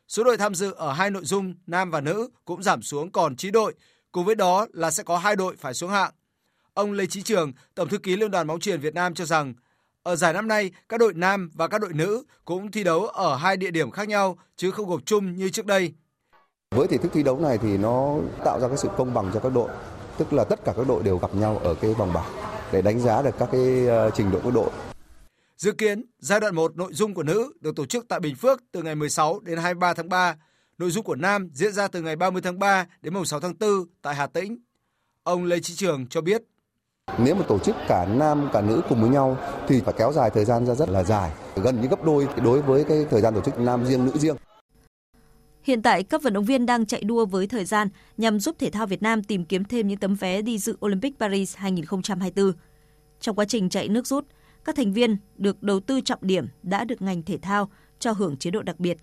Số 0.08 0.24
đội 0.24 0.36
tham 0.36 0.54
dự 0.54 0.72
ở 0.72 0.92
hai 0.92 1.10
nội 1.10 1.24
dung 1.24 1.54
nam 1.66 1.90
và 1.90 2.00
nữ 2.00 2.28
cũng 2.44 2.62
giảm 2.62 2.82
xuống 2.82 3.12
còn 3.12 3.36
9 3.36 3.52
đội, 3.52 3.74
cùng 4.12 4.24
với 4.24 4.34
đó 4.34 4.66
là 4.72 4.90
sẽ 4.90 5.02
có 5.02 5.18
hai 5.18 5.36
đội 5.36 5.56
phải 5.56 5.74
xuống 5.74 5.90
hạng. 5.90 6.12
Ông 6.74 6.92
Lê 6.92 7.06
Chí 7.06 7.22
Trường, 7.22 7.52
Tổng 7.74 7.88
thư 7.88 7.98
ký 7.98 8.16
Liên 8.16 8.30
đoàn 8.30 8.46
bóng 8.46 8.60
chuyền 8.60 8.80
Việt 8.80 8.94
Nam 8.94 9.14
cho 9.14 9.24
rằng, 9.24 9.54
ở 10.02 10.16
giải 10.16 10.32
năm 10.32 10.48
nay, 10.48 10.70
các 10.88 11.00
đội 11.00 11.14
nam 11.14 11.50
và 11.54 11.68
các 11.68 11.80
đội 11.80 11.92
nữ 11.92 12.24
cũng 12.44 12.70
thi 12.70 12.84
đấu 12.84 13.06
ở 13.06 13.36
hai 13.36 13.56
địa 13.56 13.70
điểm 13.70 13.90
khác 13.90 14.08
nhau 14.08 14.38
chứ 14.56 14.70
không 14.70 14.88
gộp 14.88 15.00
chung 15.06 15.36
như 15.36 15.50
trước 15.50 15.66
đây. 15.66 15.92
Với 16.70 16.86
thể 16.86 16.98
thức 16.98 17.10
thi 17.14 17.22
đấu 17.22 17.40
này 17.40 17.58
thì 17.58 17.78
nó 17.78 18.16
tạo 18.44 18.60
ra 18.60 18.68
cái 18.68 18.76
sự 18.76 18.88
công 18.96 19.14
bằng 19.14 19.30
cho 19.34 19.40
các 19.40 19.52
đội, 19.54 19.68
tức 20.18 20.32
là 20.32 20.44
tất 20.44 20.64
cả 20.64 20.72
các 20.76 20.88
đội 20.88 21.02
đều 21.02 21.18
gặp 21.18 21.34
nhau 21.34 21.60
ở 21.64 21.74
cái 21.74 21.94
vòng 21.94 22.12
bảng 22.12 22.30
để 22.72 22.82
đánh 22.82 23.00
giá 23.00 23.22
được 23.22 23.34
các 23.38 23.48
cái 23.52 23.86
ờ, 23.86 24.10
trình 24.10 24.30
độ 24.30 24.38
của 24.44 24.50
đội. 24.50 24.70
Dự 25.64 25.72
kiến, 25.72 26.04
giai 26.18 26.40
đoạn 26.40 26.54
1 26.54 26.76
nội 26.76 26.92
dung 26.92 27.14
của 27.14 27.22
nữ 27.22 27.52
được 27.60 27.76
tổ 27.76 27.86
chức 27.86 28.08
tại 28.08 28.20
Bình 28.20 28.34
Phước 28.34 28.62
từ 28.72 28.82
ngày 28.82 28.94
16 28.94 29.40
đến 29.40 29.58
23 29.58 29.94
tháng 29.94 30.08
3. 30.08 30.36
Nội 30.78 30.90
dung 30.90 31.04
của 31.04 31.14
nam 31.14 31.48
diễn 31.52 31.72
ra 31.72 31.88
từ 31.88 32.02
ngày 32.02 32.16
30 32.16 32.42
tháng 32.42 32.58
3 32.58 32.86
đến 33.02 33.14
mùng 33.14 33.24
6 33.24 33.40
tháng 33.40 33.54
4 33.60 33.70
tại 34.02 34.14
Hà 34.14 34.26
Tĩnh. 34.26 34.58
Ông 35.22 35.44
Lê 35.44 35.60
Chí 35.60 35.74
Trường 35.74 36.06
cho 36.06 36.20
biết. 36.20 36.42
Nếu 37.18 37.34
mà 37.34 37.44
tổ 37.48 37.58
chức 37.58 37.76
cả 37.88 38.06
nam 38.06 38.48
cả 38.52 38.60
nữ 38.60 38.82
cùng 38.88 39.00
với 39.00 39.10
nhau 39.10 39.38
thì 39.68 39.80
phải 39.80 39.94
kéo 39.98 40.12
dài 40.12 40.30
thời 40.34 40.44
gian 40.44 40.66
ra 40.66 40.74
rất 40.74 40.88
là 40.88 41.04
dài, 41.04 41.30
gần 41.56 41.80
như 41.80 41.88
gấp 41.88 42.04
đôi 42.04 42.28
đối 42.44 42.62
với 42.62 42.84
cái 42.88 43.06
thời 43.10 43.20
gian 43.20 43.34
tổ 43.34 43.40
chức 43.40 43.58
nam 43.58 43.86
riêng 43.86 44.04
nữ 44.04 44.12
riêng. 44.14 44.36
Hiện 45.62 45.82
tại, 45.82 46.02
các 46.02 46.22
vận 46.22 46.32
động 46.32 46.44
viên 46.44 46.66
đang 46.66 46.86
chạy 46.86 47.04
đua 47.04 47.26
với 47.26 47.46
thời 47.46 47.64
gian 47.64 47.88
nhằm 48.16 48.40
giúp 48.40 48.56
thể 48.58 48.70
thao 48.70 48.86
Việt 48.86 49.02
Nam 49.02 49.22
tìm 49.22 49.44
kiếm 49.44 49.64
thêm 49.64 49.88
những 49.88 49.98
tấm 49.98 50.14
vé 50.14 50.42
đi 50.42 50.58
dự 50.58 50.76
Olympic 50.86 51.18
Paris 51.18 51.56
2024. 51.56 52.52
Trong 53.20 53.36
quá 53.36 53.44
trình 53.44 53.68
chạy 53.68 53.88
nước 53.88 54.06
rút, 54.06 54.24
các 54.64 54.76
thành 54.76 54.92
viên 54.92 55.16
được 55.36 55.62
đầu 55.62 55.80
tư 55.80 56.00
trọng 56.00 56.18
điểm 56.22 56.46
đã 56.62 56.84
được 56.84 57.02
ngành 57.02 57.22
thể 57.22 57.38
thao 57.38 57.70
cho 57.98 58.12
hưởng 58.12 58.36
chế 58.36 58.50
độ 58.50 58.62
đặc 58.62 58.80
biệt. 58.80 58.98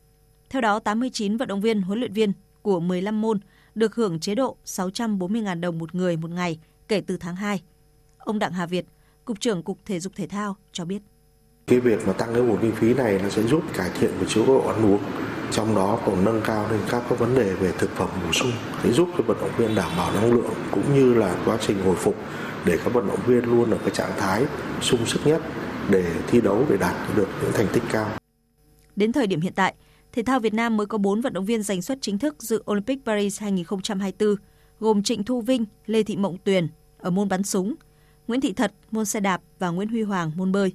Theo 0.49 0.62
đó, 0.62 0.80
89 0.80 1.38
vận 1.38 1.47
động 1.47 1.62
viên 1.62 1.82
huấn 1.82 1.99
luyện 1.99 2.14
viên 2.14 2.34
của 2.62 2.80
15 2.80 3.22
môn 3.22 3.39
được 3.76 3.95
hưởng 3.95 4.20
chế 4.20 4.36
độ 4.36 4.57
640.000 4.66 5.59
đồng 5.59 5.78
một 5.78 5.95
người 5.95 6.18
một 6.18 6.30
ngày 6.30 6.59
kể 6.88 7.01
từ 7.07 7.18
tháng 7.18 7.36
2. 7.36 7.62
Ông 8.18 8.39
Đặng 8.39 8.53
Hà 8.53 8.66
Việt, 8.66 8.86
Cục 9.26 9.39
trưởng 9.39 9.64
Cục 9.64 9.78
Thể 9.86 9.99
dục 9.99 10.14
Thể 10.16 10.28
thao 10.28 10.55
cho 10.72 10.86
biết. 10.86 11.01
Cái 11.68 11.80
việc 11.80 12.07
mà 12.07 12.14
tăng 12.14 12.34
cái 12.34 12.43
nguồn 12.43 12.62
kinh 12.62 12.76
phí 12.76 12.93
này 12.93 13.20
nó 13.24 13.30
sẽ 13.30 13.43
giúp 13.43 13.64
cải 13.74 13.89
thiện 13.99 14.12
về 14.20 14.28
chế 14.30 14.45
độ 14.45 14.59
ăn 14.68 14.86
uống, 14.86 14.99
trong 15.51 15.76
đó 15.76 15.99
còn 16.05 16.26
nâng 16.26 16.41
cao 16.45 16.68
lên 16.72 16.80
các 16.89 17.03
cái 17.09 17.18
vấn 17.18 17.36
đề 17.36 17.53
về 17.53 17.72
thực 17.78 17.89
phẩm 17.95 18.09
bổ 18.26 18.32
sung 18.32 18.51
để 18.84 18.91
giúp 18.91 19.09
cho 19.18 19.24
vận 19.28 19.38
động 19.41 19.51
viên 19.57 19.76
đảm 19.76 19.91
bảo 19.97 20.14
năng 20.14 20.34
lượng 20.34 20.53
cũng 20.72 20.93
như 20.95 21.14
là 21.14 21.36
quá 21.45 21.57
trình 21.62 21.84
hồi 21.84 21.95
phục 21.95 22.16
để 22.66 22.78
các 22.84 22.93
vận 22.93 23.07
động 23.07 23.20
viên 23.28 23.45
luôn 23.45 23.72
ở 23.72 23.78
cái 23.78 23.89
trạng 23.89 24.12
thái 24.18 24.45
sung 24.82 25.05
sức 25.05 25.20
nhất 25.26 25.41
để 25.89 26.05
thi 26.28 26.41
đấu 26.41 26.66
để 26.70 26.78
đạt 26.78 26.95
được 27.16 27.28
những 27.41 27.51
thành 27.53 27.68
tích 27.74 27.84
cao. 27.91 28.09
Đến 28.95 29.12
thời 29.12 29.28
điểm 29.28 29.41
hiện 29.41 29.53
tại, 29.55 29.74
thể 30.14 30.24
thao 30.24 30.39
Việt 30.39 30.53
Nam 30.53 30.78
mới 30.78 30.88
có 30.88 30.97
4 30.97 31.22
vận 31.22 31.34
động 31.34 31.45
viên 31.45 31.64
giành 31.64 31.82
xuất 31.82 31.97
chính 32.01 32.18
thức 32.18 32.36
dự 32.39 32.64
Olympic 32.72 32.99
Paris 33.05 33.41
2024, 33.41 34.36
gồm 34.80 35.03
Trịnh 35.03 35.24
Thu 35.24 35.41
Vinh, 35.41 35.66
Lê 35.86 36.03
Thị 36.03 36.18
Mộng 36.18 36.38
Tuyền 36.43 36.68
ở 36.97 37.09
môn 37.09 37.30
bắn 37.30 37.43
súng, 37.43 37.76
Nguyễn 38.28 38.41
Thị 38.41 38.53
Thật 38.53 38.74
môn 38.91 39.05
xe 39.05 39.20
đạp 39.20 39.41
và 39.59 39.70
Nguyễn 39.70 39.88
Huy 39.88 40.01
Hoàng 40.01 40.32
môn 40.36 40.51
bơi. 40.51 40.74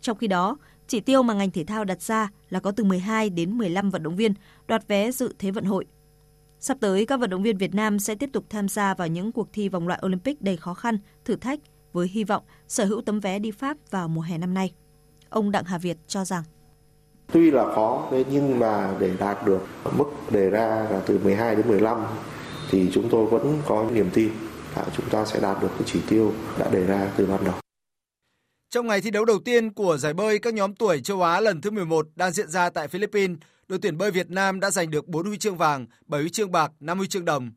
Trong 0.00 0.18
khi 0.18 0.26
đó, 0.26 0.56
chỉ 0.88 1.00
tiêu 1.00 1.22
mà 1.22 1.34
ngành 1.34 1.50
thể 1.50 1.64
thao 1.64 1.84
đặt 1.84 2.02
ra 2.02 2.28
là 2.50 2.60
có 2.60 2.70
từ 2.70 2.84
12 2.84 3.30
đến 3.30 3.58
15 3.58 3.90
vận 3.90 4.02
động 4.02 4.16
viên 4.16 4.34
đoạt 4.68 4.88
vé 4.88 5.12
dự 5.12 5.34
Thế 5.38 5.50
vận 5.50 5.64
hội. 5.64 5.86
Sắp 6.60 6.76
tới, 6.80 7.06
các 7.06 7.20
vận 7.20 7.30
động 7.30 7.42
viên 7.42 7.58
Việt 7.58 7.74
Nam 7.74 7.98
sẽ 7.98 8.14
tiếp 8.14 8.30
tục 8.32 8.44
tham 8.50 8.68
gia 8.68 8.94
vào 8.94 9.08
những 9.08 9.32
cuộc 9.32 9.48
thi 9.52 9.68
vòng 9.68 9.88
loại 9.88 10.00
Olympic 10.06 10.42
đầy 10.42 10.56
khó 10.56 10.74
khăn, 10.74 10.98
thử 11.24 11.36
thách 11.36 11.60
với 11.92 12.08
hy 12.08 12.24
vọng 12.24 12.42
sở 12.68 12.84
hữu 12.84 13.00
tấm 13.00 13.20
vé 13.20 13.38
đi 13.38 13.50
Pháp 13.50 13.76
vào 13.90 14.08
mùa 14.08 14.20
hè 14.20 14.38
năm 14.38 14.54
nay. 14.54 14.72
Ông 15.28 15.50
Đặng 15.50 15.64
Hà 15.64 15.78
Việt 15.78 15.96
cho 16.06 16.24
rằng 16.24 16.42
Tuy 17.32 17.50
là 17.50 17.64
khó 17.74 18.10
nhưng 18.30 18.58
mà 18.58 18.94
để 19.00 19.10
đạt 19.18 19.46
được 19.46 19.66
mức 19.96 20.04
đề 20.30 20.50
ra 20.50 20.66
là 20.90 21.02
từ 21.06 21.18
12 21.18 21.56
đến 21.56 21.68
15 21.68 22.04
thì 22.70 22.90
chúng 22.92 23.08
tôi 23.10 23.26
vẫn 23.26 23.62
có 23.66 23.90
niềm 23.92 24.10
tin 24.14 24.30
là 24.76 24.84
chúng 24.96 25.08
ta 25.08 25.24
sẽ 25.24 25.40
đạt 25.40 25.62
được 25.62 25.68
cái 25.78 25.82
chỉ 25.86 26.00
tiêu 26.08 26.32
đã 26.58 26.70
đề 26.70 26.86
ra 26.86 27.12
từ 27.16 27.26
ban 27.26 27.44
đầu. 27.44 27.54
Trong 28.70 28.86
ngày 28.86 29.00
thi 29.00 29.10
đấu 29.10 29.24
đầu 29.24 29.38
tiên 29.44 29.72
của 29.72 29.96
giải 29.96 30.14
bơi 30.14 30.38
các 30.38 30.54
nhóm 30.54 30.74
tuổi 30.74 31.00
châu 31.00 31.22
Á 31.22 31.40
lần 31.40 31.60
thứ 31.60 31.70
11 31.70 32.06
đang 32.16 32.32
diễn 32.32 32.48
ra 32.48 32.70
tại 32.70 32.88
Philippines, 32.88 33.38
đội 33.68 33.78
tuyển 33.82 33.98
bơi 33.98 34.10
Việt 34.10 34.30
Nam 34.30 34.60
đã 34.60 34.70
giành 34.70 34.90
được 34.90 35.08
4 35.08 35.26
huy 35.26 35.38
chương 35.38 35.56
vàng, 35.56 35.86
7 36.06 36.20
huy 36.20 36.30
chương 36.30 36.52
bạc, 36.52 36.72
5 36.80 36.98
huy 36.98 37.06
chương 37.08 37.24
đồng. 37.24 37.50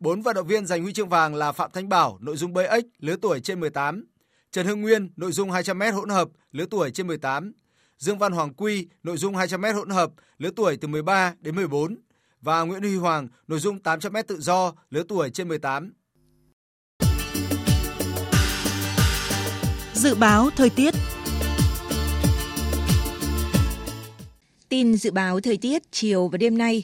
Bốn 0.00 0.22
vận 0.22 0.34
động 0.34 0.46
viên 0.46 0.66
giành 0.66 0.82
huy 0.82 0.92
chương 0.92 1.08
vàng 1.08 1.34
là 1.34 1.52
Phạm 1.52 1.70
Thanh 1.74 1.88
Bảo, 1.88 2.18
nội 2.20 2.36
dung 2.36 2.52
bơi 2.52 2.66
ếch, 2.66 2.84
lứa 2.98 3.16
tuổi 3.22 3.40
trên 3.40 3.60
18, 3.60 4.04
Trần 4.50 4.66
Hưng 4.66 4.80
Nguyên, 4.80 5.10
nội 5.16 5.32
dung 5.32 5.50
200m 5.50 5.92
hỗn 5.92 6.08
hợp, 6.08 6.28
lứa 6.52 6.64
tuổi 6.70 6.90
trên 6.90 7.06
18, 7.06 7.52
Dương 7.98 8.18
Văn 8.18 8.32
Hoàng 8.32 8.54
Quy, 8.54 8.88
nội 9.02 9.16
dung 9.16 9.34
200m 9.34 9.74
hỗn 9.74 9.90
hợp, 9.90 10.10
lứa 10.38 10.50
tuổi 10.56 10.76
từ 10.76 10.88
13 10.88 11.34
đến 11.40 11.56
14 11.56 11.96
và 12.40 12.62
Nguyễn 12.62 12.82
Huy 12.82 12.96
Hoàng, 12.96 13.28
nội 13.46 13.58
dung 13.58 13.78
800m 13.78 14.22
tự 14.22 14.40
do, 14.40 14.72
lứa 14.90 15.02
tuổi 15.08 15.30
trên 15.30 15.48
18. 15.48 15.92
Dự 19.94 20.14
báo 20.14 20.50
thời 20.56 20.70
tiết 20.70 20.94
Tin 24.72 24.94
dự 24.94 25.10
báo 25.10 25.40
thời 25.40 25.56
tiết 25.56 25.82
chiều 25.90 26.28
và 26.28 26.38
đêm 26.38 26.58
nay. 26.58 26.82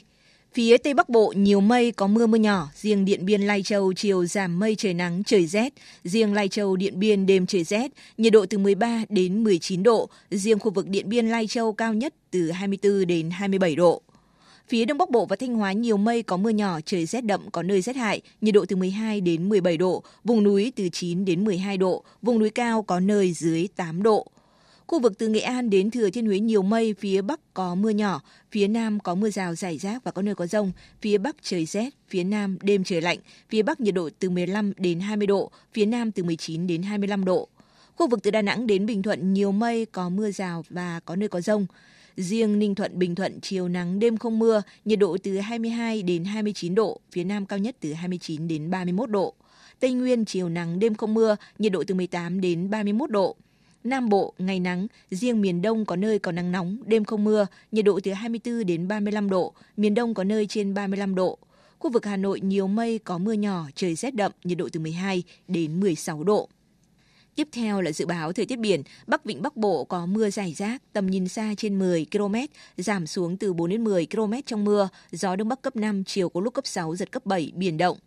Phía 0.53 0.77
Tây 0.77 0.93
Bắc 0.93 1.09
Bộ 1.09 1.33
nhiều 1.35 1.61
mây 1.61 1.91
có 1.91 2.07
mưa 2.07 2.27
mưa 2.27 2.37
nhỏ, 2.37 2.69
riêng 2.75 3.05
Điện 3.05 3.25
Biên 3.25 3.41
Lai 3.41 3.63
Châu 3.63 3.93
chiều 3.93 4.25
giảm 4.25 4.59
mây 4.59 4.75
trời 4.75 4.93
nắng 4.93 5.23
trời 5.25 5.45
rét, 5.45 5.73
riêng 6.03 6.33
Lai 6.33 6.47
Châu 6.47 6.75
Điện 6.75 6.99
Biên 6.99 7.25
đêm 7.25 7.45
trời 7.45 7.63
rét, 7.63 7.91
nhiệt 8.17 8.33
độ 8.33 8.45
từ 8.49 8.57
13 8.57 9.03
đến 9.09 9.43
19 9.43 9.83
độ, 9.83 10.09
riêng 10.31 10.59
khu 10.59 10.71
vực 10.71 10.87
Điện 10.87 11.09
Biên 11.09 11.29
Lai 11.29 11.47
Châu 11.47 11.73
cao 11.73 11.93
nhất 11.93 12.13
từ 12.31 12.51
24 12.51 13.07
đến 13.07 13.29
27 13.29 13.75
độ. 13.75 14.01
Phía 14.67 14.85
Đông 14.85 14.97
Bắc 14.97 15.09
Bộ 15.09 15.25
và 15.25 15.35
Thanh 15.35 15.55
Hóa 15.55 15.71
nhiều 15.71 15.97
mây 15.97 16.23
có 16.23 16.37
mưa 16.37 16.49
nhỏ, 16.49 16.79
trời 16.85 17.05
rét 17.05 17.25
đậm 17.25 17.51
có 17.51 17.63
nơi 17.63 17.81
rét 17.81 17.95
hại, 17.95 18.21
nhiệt 18.41 18.53
độ 18.53 18.65
từ 18.65 18.75
12 18.75 19.21
đến 19.21 19.49
17 19.49 19.77
độ, 19.77 20.03
vùng 20.23 20.43
núi 20.43 20.73
từ 20.75 20.89
9 20.89 21.25
đến 21.25 21.45
12 21.45 21.77
độ, 21.77 22.03
vùng 22.21 22.39
núi 22.39 22.49
cao 22.49 22.81
có 22.81 22.99
nơi 22.99 23.33
dưới 23.33 23.67
8 23.75 24.03
độ. 24.03 24.27
Khu 24.89 24.99
vực 24.99 25.17
từ 25.17 25.27
Nghệ 25.27 25.39
An 25.39 25.69
đến 25.69 25.91
Thừa 25.91 26.09
Thiên 26.09 26.25
Huế 26.25 26.39
nhiều 26.39 26.61
mây, 26.61 26.95
phía 26.99 27.21
Bắc 27.21 27.53
có 27.53 27.75
mưa 27.75 27.89
nhỏ, 27.89 28.21
phía 28.51 28.67
Nam 28.67 28.99
có 28.99 29.15
mưa 29.15 29.29
rào 29.29 29.55
rải 29.55 29.77
rác 29.77 30.03
và 30.03 30.11
có 30.11 30.21
nơi 30.21 30.35
có 30.35 30.47
rông, 30.47 30.71
phía 31.01 31.17
Bắc 31.17 31.35
trời 31.41 31.65
rét, 31.65 31.89
phía 32.07 32.23
Nam 32.23 32.57
đêm 32.61 32.83
trời 32.83 33.01
lạnh, 33.01 33.19
phía 33.49 33.61
Bắc 33.61 33.81
nhiệt 33.81 33.93
độ 33.93 34.09
từ 34.19 34.29
15 34.29 34.73
đến 34.77 34.99
20 34.99 35.27
độ, 35.27 35.51
phía 35.73 35.85
Nam 35.85 36.11
từ 36.11 36.23
19 36.23 36.67
đến 36.67 36.83
25 36.83 37.25
độ. 37.25 37.47
Khu 37.95 38.07
vực 38.07 38.19
từ 38.23 38.31
Đà 38.31 38.41
Nẵng 38.41 38.67
đến 38.67 38.85
Bình 38.85 39.03
Thuận 39.03 39.33
nhiều 39.33 39.51
mây, 39.51 39.85
có 39.85 40.09
mưa 40.09 40.31
rào 40.31 40.65
và 40.69 40.99
có 41.05 41.15
nơi 41.15 41.29
có 41.29 41.41
rông. 41.41 41.65
Riêng 42.17 42.59
Ninh 42.59 42.75
Thuận, 42.75 42.99
Bình 42.99 43.15
Thuận 43.15 43.39
chiều 43.41 43.67
nắng 43.67 43.99
đêm 43.99 44.17
không 44.17 44.39
mưa, 44.39 44.61
nhiệt 44.85 44.99
độ 44.99 45.17
từ 45.23 45.37
22 45.37 46.03
đến 46.03 46.23
29 46.23 46.75
độ, 46.75 46.99
phía 47.11 47.23
Nam 47.23 47.45
cao 47.45 47.59
nhất 47.59 47.75
từ 47.79 47.93
29 47.93 48.47
đến 48.47 48.71
31 48.71 49.09
độ. 49.09 49.33
Tây 49.79 49.93
Nguyên 49.93 50.25
chiều 50.25 50.49
nắng 50.49 50.79
đêm 50.79 50.95
không 50.95 51.13
mưa, 51.13 51.35
nhiệt 51.59 51.71
độ 51.71 51.83
từ 51.87 51.95
18 51.95 52.41
đến 52.41 52.69
31 52.69 53.11
độ. 53.11 53.35
Nam 53.83 54.09
Bộ 54.09 54.33
ngày 54.37 54.59
nắng, 54.59 54.87
riêng 55.11 55.41
miền 55.41 55.61
Đông 55.61 55.85
có 55.85 55.95
nơi 55.95 56.19
có 56.19 56.31
nắng 56.31 56.51
nóng, 56.51 56.77
đêm 56.85 57.05
không 57.05 57.23
mưa, 57.23 57.47
nhiệt 57.71 57.85
độ 57.85 57.99
từ 58.03 58.13
24 58.13 58.65
đến 58.65 58.87
35 58.87 59.29
độ, 59.29 59.53
miền 59.77 59.93
Đông 59.93 60.13
có 60.13 60.23
nơi 60.23 60.47
trên 60.47 60.73
35 60.73 61.15
độ. 61.15 61.37
Khu 61.79 61.91
vực 61.91 62.05
Hà 62.05 62.17
Nội 62.17 62.39
nhiều 62.41 62.67
mây 62.67 62.99
có 62.99 63.17
mưa 63.17 63.33
nhỏ, 63.33 63.67
trời 63.75 63.95
rét 63.95 64.15
đậm, 64.15 64.31
nhiệt 64.43 64.57
độ 64.57 64.69
từ 64.73 64.79
12 64.79 65.23
đến 65.47 65.79
16 65.79 66.23
độ. 66.23 66.49
Tiếp 67.35 67.47
theo 67.51 67.81
là 67.81 67.91
dự 67.91 68.05
báo 68.05 68.33
thời 68.33 68.45
tiết 68.45 68.59
biển, 68.59 68.83
Bắc 69.07 69.25
Vịnh 69.25 69.41
Bắc 69.41 69.57
Bộ 69.57 69.83
có 69.83 70.05
mưa 70.05 70.29
rải 70.29 70.53
rác, 70.53 70.81
tầm 70.93 71.07
nhìn 71.07 71.27
xa 71.27 71.53
trên 71.57 71.79
10 71.79 72.05
km, 72.11 72.35
giảm 72.77 73.07
xuống 73.07 73.37
từ 73.37 73.53
4 73.53 73.69
đến 73.69 73.83
10 73.83 74.07
km 74.11 74.33
trong 74.45 74.63
mưa, 74.63 74.89
gió 75.11 75.35
Đông 75.35 75.49
Bắc 75.49 75.61
cấp 75.61 75.75
5, 75.75 76.03
chiều 76.03 76.29
có 76.29 76.41
lúc 76.41 76.53
cấp 76.53 76.67
6, 76.67 76.95
giật 76.95 77.11
cấp 77.11 77.25
7, 77.25 77.51
biển 77.55 77.77
động. 77.77 77.97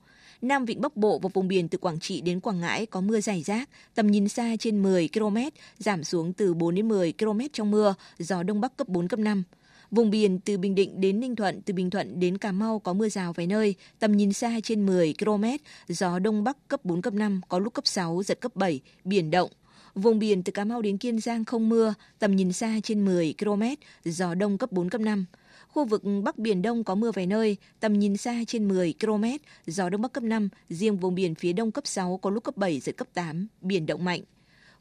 Nam 0.42 0.64
Vịnh 0.64 0.80
Bắc 0.80 0.96
Bộ 0.96 1.18
và 1.18 1.28
vùng 1.34 1.48
biển 1.48 1.68
từ 1.68 1.78
Quảng 1.78 2.00
Trị 2.00 2.20
đến 2.20 2.40
Quảng 2.40 2.60
Ngãi 2.60 2.86
có 2.86 3.00
mưa 3.00 3.20
rải 3.20 3.42
rác, 3.42 3.68
tầm 3.94 4.06
nhìn 4.06 4.28
xa 4.28 4.56
trên 4.58 4.82
10 4.82 5.08
km, 5.14 5.36
giảm 5.78 6.04
xuống 6.04 6.32
từ 6.32 6.54
4 6.54 6.74
đến 6.74 6.88
10 6.88 7.12
km 7.18 7.40
trong 7.52 7.70
mưa, 7.70 7.94
gió 8.18 8.42
Đông 8.42 8.60
Bắc 8.60 8.76
cấp 8.76 8.88
4, 8.88 9.08
cấp 9.08 9.18
5. 9.18 9.42
Vùng 9.90 10.10
biển 10.10 10.40
từ 10.40 10.58
Bình 10.58 10.74
Định 10.74 11.00
đến 11.00 11.20
Ninh 11.20 11.36
Thuận, 11.36 11.62
từ 11.62 11.74
Bình 11.74 11.90
Thuận 11.90 12.20
đến 12.20 12.38
Cà 12.38 12.52
Mau 12.52 12.78
có 12.78 12.92
mưa 12.92 13.08
rào 13.08 13.32
vài 13.32 13.46
nơi, 13.46 13.74
tầm 13.98 14.12
nhìn 14.12 14.32
xa 14.32 14.60
trên 14.62 14.86
10 14.86 15.14
km, 15.18 15.44
gió 15.88 16.18
Đông 16.18 16.44
Bắc 16.44 16.68
cấp 16.68 16.84
4, 16.84 17.02
cấp 17.02 17.14
5, 17.14 17.40
có 17.48 17.58
lúc 17.58 17.74
cấp 17.74 17.86
6, 17.86 18.22
giật 18.22 18.40
cấp 18.40 18.56
7, 18.56 18.80
biển 19.04 19.30
động. 19.30 19.50
Vùng 19.94 20.18
biển 20.18 20.42
từ 20.42 20.52
Cà 20.52 20.64
Mau 20.64 20.82
đến 20.82 20.98
Kiên 20.98 21.20
Giang 21.20 21.44
không 21.44 21.68
mưa, 21.68 21.94
tầm 22.18 22.36
nhìn 22.36 22.52
xa 22.52 22.80
trên 22.82 23.04
10 23.04 23.34
km, 23.38 23.62
gió 24.04 24.34
Đông 24.34 24.58
cấp 24.58 24.72
4, 24.72 24.90
cấp 24.90 25.00
5. 25.00 25.26
Khu 25.72 25.84
vực 25.84 26.02
Bắc 26.22 26.38
Biển 26.38 26.62
Đông 26.62 26.84
có 26.84 26.94
mưa 26.94 27.10
vài 27.12 27.26
nơi, 27.26 27.56
tầm 27.80 27.98
nhìn 27.98 28.16
xa 28.16 28.34
trên 28.46 28.68
10 28.68 28.94
km, 29.00 29.24
gió 29.66 29.88
Đông 29.88 30.02
Bắc 30.02 30.12
cấp 30.12 30.22
5, 30.22 30.48
riêng 30.68 30.96
vùng 30.96 31.14
biển 31.14 31.34
phía 31.34 31.52
Đông 31.52 31.70
cấp 31.72 31.86
6 31.86 32.18
có 32.22 32.30
lúc 32.30 32.44
cấp 32.44 32.56
7, 32.56 32.80
giật 32.80 32.96
cấp 32.96 33.08
8, 33.14 33.46
biển 33.60 33.86
động 33.86 34.04
mạnh. 34.04 34.20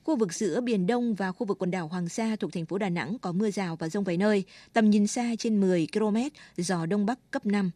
Khu 0.03 0.15
vực 0.15 0.33
giữa 0.33 0.61
Biển 0.61 0.87
Đông 0.87 1.15
và 1.15 1.31
khu 1.31 1.45
vực 1.45 1.59
quần 1.59 1.71
đảo 1.71 1.87
Hoàng 1.87 2.09
Sa 2.09 2.35
thuộc 2.39 2.53
thành 2.53 2.65
phố 2.65 2.77
Đà 2.77 2.89
Nẵng 2.89 3.17
có 3.21 3.31
mưa 3.31 3.51
rào 3.51 3.75
và 3.75 3.89
rông 3.89 4.03
vài 4.03 4.17
nơi, 4.17 4.43
tầm 4.73 4.89
nhìn 4.89 5.07
xa 5.07 5.35
trên 5.39 5.61
10 5.61 5.87
km, 5.93 6.17
gió 6.57 6.85
Đông 6.85 7.05
Bắc 7.05 7.31
cấp 7.31 7.45
5. 7.45 7.71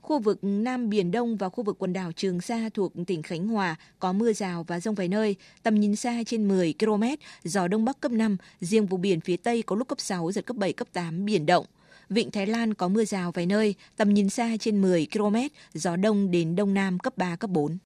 Khu 0.00 0.18
vực 0.18 0.38
Nam 0.42 0.90
Biển 0.90 1.10
Đông 1.10 1.36
và 1.36 1.48
khu 1.48 1.64
vực 1.64 1.76
quần 1.78 1.92
đảo 1.92 2.12
Trường 2.12 2.40
Sa 2.40 2.68
thuộc 2.74 2.92
tỉnh 3.06 3.22
Khánh 3.22 3.48
Hòa 3.48 3.76
có 3.98 4.12
mưa 4.12 4.32
rào 4.32 4.64
và 4.64 4.80
rông 4.80 4.94
vài 4.94 5.08
nơi, 5.08 5.36
tầm 5.62 5.80
nhìn 5.80 5.96
xa 5.96 6.22
trên 6.26 6.48
10 6.48 6.74
km, 6.78 7.04
gió 7.44 7.68
Đông 7.68 7.84
Bắc 7.84 8.00
cấp 8.00 8.12
5, 8.12 8.36
riêng 8.60 8.86
vùng 8.86 9.00
biển 9.00 9.20
phía 9.20 9.36
Tây 9.36 9.62
có 9.62 9.76
lúc 9.76 9.88
cấp 9.88 10.00
6, 10.00 10.32
giật 10.32 10.46
cấp 10.46 10.56
7, 10.56 10.72
cấp 10.72 10.88
8, 10.92 11.24
biển 11.24 11.46
động. 11.46 11.66
Vịnh 12.10 12.30
Thái 12.30 12.46
Lan 12.46 12.74
có 12.74 12.88
mưa 12.88 13.04
rào 13.04 13.32
vài 13.32 13.46
nơi, 13.46 13.74
tầm 13.96 14.14
nhìn 14.14 14.28
xa 14.28 14.48
trên 14.60 14.82
10 14.82 15.06
km, 15.12 15.36
gió 15.74 15.96
đông 15.96 16.30
đến 16.30 16.56
đông 16.56 16.74
nam 16.74 16.98
cấp 16.98 17.12
3, 17.16 17.36
cấp 17.36 17.50
4. 17.50 17.78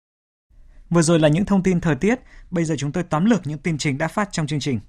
Vừa 0.90 1.02
rồi 1.02 1.18
là 1.18 1.28
những 1.28 1.44
thông 1.44 1.62
tin 1.62 1.80
thời 1.80 1.94
tiết, 1.94 2.20
bây 2.50 2.64
giờ 2.64 2.74
chúng 2.78 2.92
tôi 2.92 3.04
tóm 3.04 3.24
lược 3.24 3.46
những 3.46 3.58
tin 3.58 3.78
chính 3.78 3.98
đã 3.98 4.08
phát 4.08 4.28
trong 4.32 4.46
chương 4.46 4.60
trình. 4.60 4.80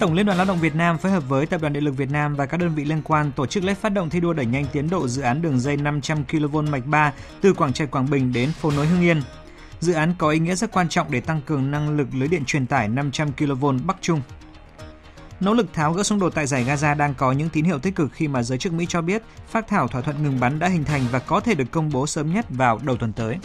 Tổng 0.00 0.14
Liên 0.14 0.26
đoàn 0.26 0.38
Lao 0.38 0.46
động 0.46 0.60
Việt 0.60 0.74
Nam 0.74 0.98
phối 0.98 1.12
hợp 1.12 1.28
với 1.28 1.46
Tập 1.46 1.60
đoàn 1.60 1.72
Điện 1.72 1.84
lực 1.84 1.96
Việt 1.96 2.10
Nam 2.10 2.34
và 2.34 2.46
các 2.46 2.56
đơn 2.56 2.74
vị 2.74 2.84
liên 2.84 3.02
quan 3.02 3.32
tổ 3.32 3.46
chức 3.46 3.64
lễ 3.64 3.74
phát 3.74 3.88
động 3.88 4.10
thi 4.10 4.20
đua 4.20 4.32
đẩy 4.32 4.46
nhanh 4.46 4.66
tiến 4.72 4.90
độ 4.90 5.08
dự 5.08 5.22
án 5.22 5.42
đường 5.42 5.60
dây 5.60 5.76
500 5.76 6.24
kV 6.24 6.56
mạch 6.56 6.86
3 6.86 7.12
từ 7.40 7.54
Quảng 7.54 7.72
Trạch 7.72 7.90
Quảng 7.90 8.10
Bình 8.10 8.32
đến 8.32 8.52
phố 8.52 8.70
nối 8.70 8.86
Hưng 8.86 9.02
Yên. 9.02 9.22
Dự 9.80 9.92
án 9.92 10.14
có 10.18 10.30
ý 10.30 10.38
nghĩa 10.38 10.54
rất 10.54 10.72
quan 10.72 10.88
trọng 10.88 11.10
để 11.10 11.20
tăng 11.20 11.42
cường 11.46 11.70
năng 11.70 11.96
lực 11.96 12.08
lưới 12.14 12.28
điện 12.28 12.44
truyền 12.44 12.66
tải 12.66 12.88
500 12.88 13.32
kV 13.32 13.66
Bắc 13.86 13.96
Trung. 14.00 14.20
Nỗ 15.40 15.54
lực 15.54 15.72
tháo 15.72 15.92
gỡ 15.92 16.02
xung 16.02 16.18
đột 16.18 16.34
tại 16.34 16.46
giải 16.46 16.64
Gaza 16.64 16.96
đang 16.96 17.14
có 17.14 17.32
những 17.32 17.48
tín 17.48 17.64
hiệu 17.64 17.78
tích 17.78 17.94
cực 17.94 18.12
khi 18.12 18.28
mà 18.28 18.42
giới 18.42 18.58
chức 18.58 18.72
Mỹ 18.72 18.86
cho 18.88 19.02
biết 19.02 19.22
phát 19.46 19.68
thảo 19.68 19.88
thỏa 19.88 20.02
thuận 20.02 20.22
ngừng 20.22 20.40
bắn 20.40 20.58
đã 20.58 20.68
hình 20.68 20.84
thành 20.84 21.02
và 21.10 21.18
có 21.18 21.40
thể 21.40 21.54
được 21.54 21.70
công 21.70 21.90
bố 21.92 22.06
sớm 22.06 22.34
nhất 22.34 22.46
vào 22.48 22.80
đầu 22.82 22.96
tuần 22.96 23.12
tới. 23.12 23.36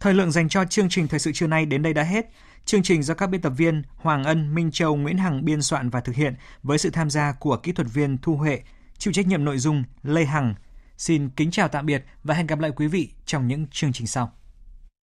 Thời 0.00 0.14
lượng 0.14 0.30
dành 0.30 0.48
cho 0.48 0.64
chương 0.64 0.88
trình 0.88 1.08
thời 1.08 1.20
sự 1.20 1.32
trưa 1.32 1.46
nay 1.46 1.66
đến 1.66 1.82
đây 1.82 1.94
đã 1.94 2.02
hết. 2.02 2.26
Chương 2.64 2.82
trình 2.82 3.02
do 3.02 3.14
các 3.14 3.26
biên 3.26 3.40
tập 3.40 3.52
viên 3.56 3.82
Hoàng 3.96 4.24
Ân, 4.24 4.54
Minh 4.54 4.70
Châu, 4.70 4.96
Nguyễn 4.96 5.18
Hằng 5.18 5.44
biên 5.44 5.62
soạn 5.62 5.90
và 5.90 6.00
thực 6.00 6.14
hiện 6.14 6.34
với 6.62 6.78
sự 6.78 6.90
tham 6.90 7.10
gia 7.10 7.32
của 7.32 7.56
kỹ 7.56 7.72
thuật 7.72 7.88
viên 7.92 8.18
Thu 8.18 8.36
Huệ, 8.36 8.62
chịu 8.98 9.12
trách 9.12 9.26
nhiệm 9.26 9.44
nội 9.44 9.58
dung 9.58 9.84
Lê 10.02 10.24
Hằng, 10.24 10.54
Xin 11.02 11.28
kính 11.28 11.50
chào 11.50 11.68
tạm 11.68 11.86
biệt 11.86 12.04
và 12.24 12.34
hẹn 12.34 12.46
gặp 12.46 12.58
lại 12.58 12.70
quý 12.76 12.86
vị 12.86 13.10
trong 13.26 13.48
những 13.48 13.66
chương 13.70 13.92
trình 13.92 14.06
sau. 14.06 14.32